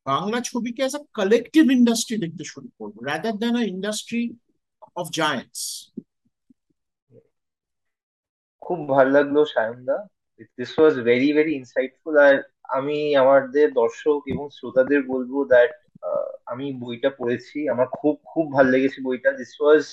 বাংলা 0.05 0.37
ছবিকে 0.41 0.81
অ্যাজ 0.81 0.93
আ 0.95 1.01
কালেকটিভ 1.13 1.63
ইন্ডাস্ট্রি 1.71 2.15
দেখতে 2.17 2.43
শুরু 2.43 2.67
করব 2.77 2.95
rather 3.09 3.35
than 3.37 3.55
a 3.55 3.63
industry 3.73 4.21
of 4.95 5.05
giants 5.11 5.61
খুব 8.61 8.79
ভালো 8.89 9.11
লাগল 9.11 9.37
সায়নদা 9.53 9.97
this 10.57 10.71
was 10.79 10.93
very 11.01 11.29
very 11.33 11.51
insightful 11.55 12.15
আর 12.19 12.35
আমি 12.69 12.97
আমাদের 13.15 13.67
দর্শক 13.73 14.19
এবং 14.27 14.45
শ্রোতাদের 14.57 15.01
বলব 15.07 15.33
দ্যাট 15.47 15.71
আমি 16.45 16.65
বইটা 16.79 17.09
পড়েছি। 17.19 17.57
আমার 17.69 17.87
খুব 17.99 18.15
খুব 18.25 18.45
ভালো 18.53 18.69
লেগেছে 18.69 18.99
বইটা। 19.07 19.29
This 19.31 19.53
was 19.61 19.83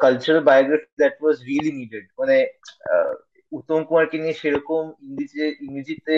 cultural 0.00 0.42
biography 0.48 0.90
that 0.98 1.14
was 1.22 1.36
really 1.48 1.72
needed 1.80 2.04
মানে 2.18 2.36
উত্তম 3.52 3.78
কুমারকে 3.88 4.16
নিয়ে 4.18 4.36
সেরকম 4.42 4.82
ইংরেজিতে 5.06 5.46
ইংরেজিতে 5.66 6.16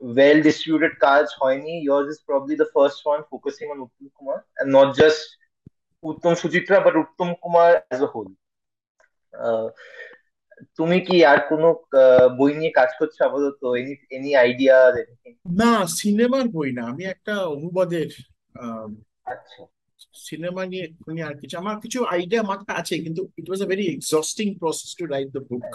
ওয়েল 0.00 0.38
ডিস্ট্রিবিউটেড 0.42 0.94
কাজ 1.06 1.24
হয়নি। 1.40 1.74
Yours 1.88 2.06
is 2.12 2.20
probably 2.28 2.56
the 2.62 2.70
first 2.76 3.00
one 3.12 3.22
focusing 3.32 3.68
on 3.72 3.78
Uttam 3.86 4.06
Kumar 4.16 4.38
and 4.60 4.68
not 4.76 4.88
just 5.00 5.22
Uttam 6.02 6.32
Suchitra 6.42 6.76
but 6.86 6.94
Uttam 7.04 7.28
Kumar 7.42 7.70
as 7.88 8.00
a 8.06 8.08
whole 8.14 8.28
তুমি 10.76 10.98
কি 11.06 11.16
আর 11.30 11.38
কোনো 11.50 11.68
বই 12.38 12.52
নিয়ে 12.60 12.72
কাজ 12.80 12.90
করছ 12.98 13.16
আপাতত? 13.26 13.62
এনি 13.80 13.92
এনি 14.16 14.30
আইডিয়া 14.42 14.76
না 15.60 15.72
সিনেমার 15.98 16.44
বই 16.56 16.70
না। 16.78 16.82
আমি 16.92 17.04
একটা 17.14 17.34
অনুবাদের 17.54 18.10
আচ্ছা। 19.32 19.62
সিনেমা 20.14 20.62
নিয়ে 20.66 20.84
এক্ষুনি 20.84 21.20
আর 21.22 21.34
কিছু 21.34 21.54
আমার 21.58 21.76
কিছু 21.80 21.98
আইডিয়া 22.14 22.42
মাথায় 22.42 22.76
আছে 22.78 22.94
কিন্তু 23.04 23.22
it 23.38 23.46
was 23.48 23.60
a 23.62 23.68
very 23.68 23.84
exhausting 23.88 24.46
process 24.58 24.90
to 24.98 25.04
write 25.04 25.28
the 25.36 25.42
book 25.48 25.66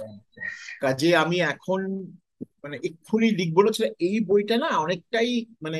কাজে 0.82 1.10
আমি 1.16 1.38
এখন 1.54 1.82
মানে 2.64 2.76
এক্ষুনি 2.84 3.28
লিখব 3.32 3.58
না 3.62 3.72
এই 4.00 4.18
বইটা 4.30 4.56
না 4.58 4.70
অনেকটাই 4.78 5.30
মানে 5.62 5.80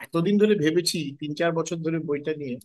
এতদিন 0.00 0.34
ধরে 0.38 0.54
ভেবেছি 0.54 0.98
তিন 1.20 1.30
চার 1.34 1.50
বছর 1.52 1.76
ধরে 1.76 1.98
বইটা 1.98 2.32
নিয়ে 2.34 2.56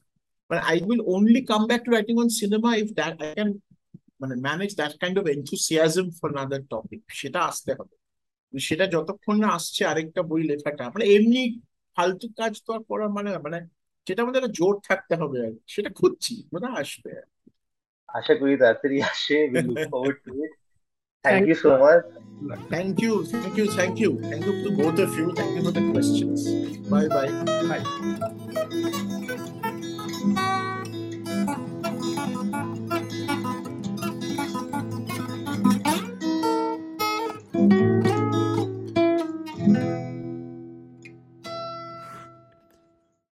মানে 0.49 0.61
I 0.61 0.77
will 0.87 1.01
only 1.05 1.41
come 1.45 1.61
back 1.67 1.81
to 1.85 1.89
writing 1.91 2.15
on 2.17 2.29
cinema 2.41 2.69
if 2.75 2.89
that 2.93 3.15
I 3.21 3.29
can 3.33 3.49
মানে 4.21 4.35
manage 4.37 4.71
that 4.75 4.93
kind 4.99 5.15
of 5.19 5.25
enthusiasm 5.27 6.07
for 6.19 6.29
another 6.31 6.61
topic 6.69 7.01
সেটা 7.11 7.39
আসতে 7.41 7.71
হবে। 7.79 7.95
সেটা 8.53 8.85
যতক্ষণ 8.87 9.35
না 9.39 9.49
আসছে 9.49 9.81
আরেকটা 9.85 10.21
বই 10.21 10.41
লেখাটা 10.43 10.83
মানে 10.89 11.05
এমনি 11.15 11.41
ফালতু 11.97 12.27
কাজ 12.37 12.53
তো 12.65 12.69
আর 12.73 12.81
করার 12.89 13.11
মানে 13.17 13.29
মানে 13.37 13.59
সেটা 14.07 14.21
আমাদের 14.21 14.39
একটা 14.41 14.53
জোর 14.53 14.73
থাকতে 14.89 15.13
হবে 15.15 15.37
আর 15.45 15.53
সেটা 15.67 15.89
খুঁজছি 15.89 16.33
বোধ 16.53 16.63
আসবে 16.81 17.11
আশা 18.09 18.33
করি 18.35 18.53
তাড়াতাড়ি 18.57 18.97
আসে 19.01 19.37
we 19.51 19.57
look 19.61 19.81
forward 19.91 20.17
to 20.25 20.31
it 20.43 20.51
thank 21.25 21.43
you 21.47 21.57
so 21.65 21.69
much 21.83 22.03
thank 22.69 22.95
you 23.05 23.13
thank 23.33 23.55
you 23.59 23.65
thank 23.77 23.95
you 24.03 24.11
thank 24.29 24.43
you 24.47 24.53
to 24.63 24.69
both 24.81 24.97
of 24.99 25.11
you 25.19 25.27
thank 25.39 25.51
you 25.55 25.61
for 25.65 25.73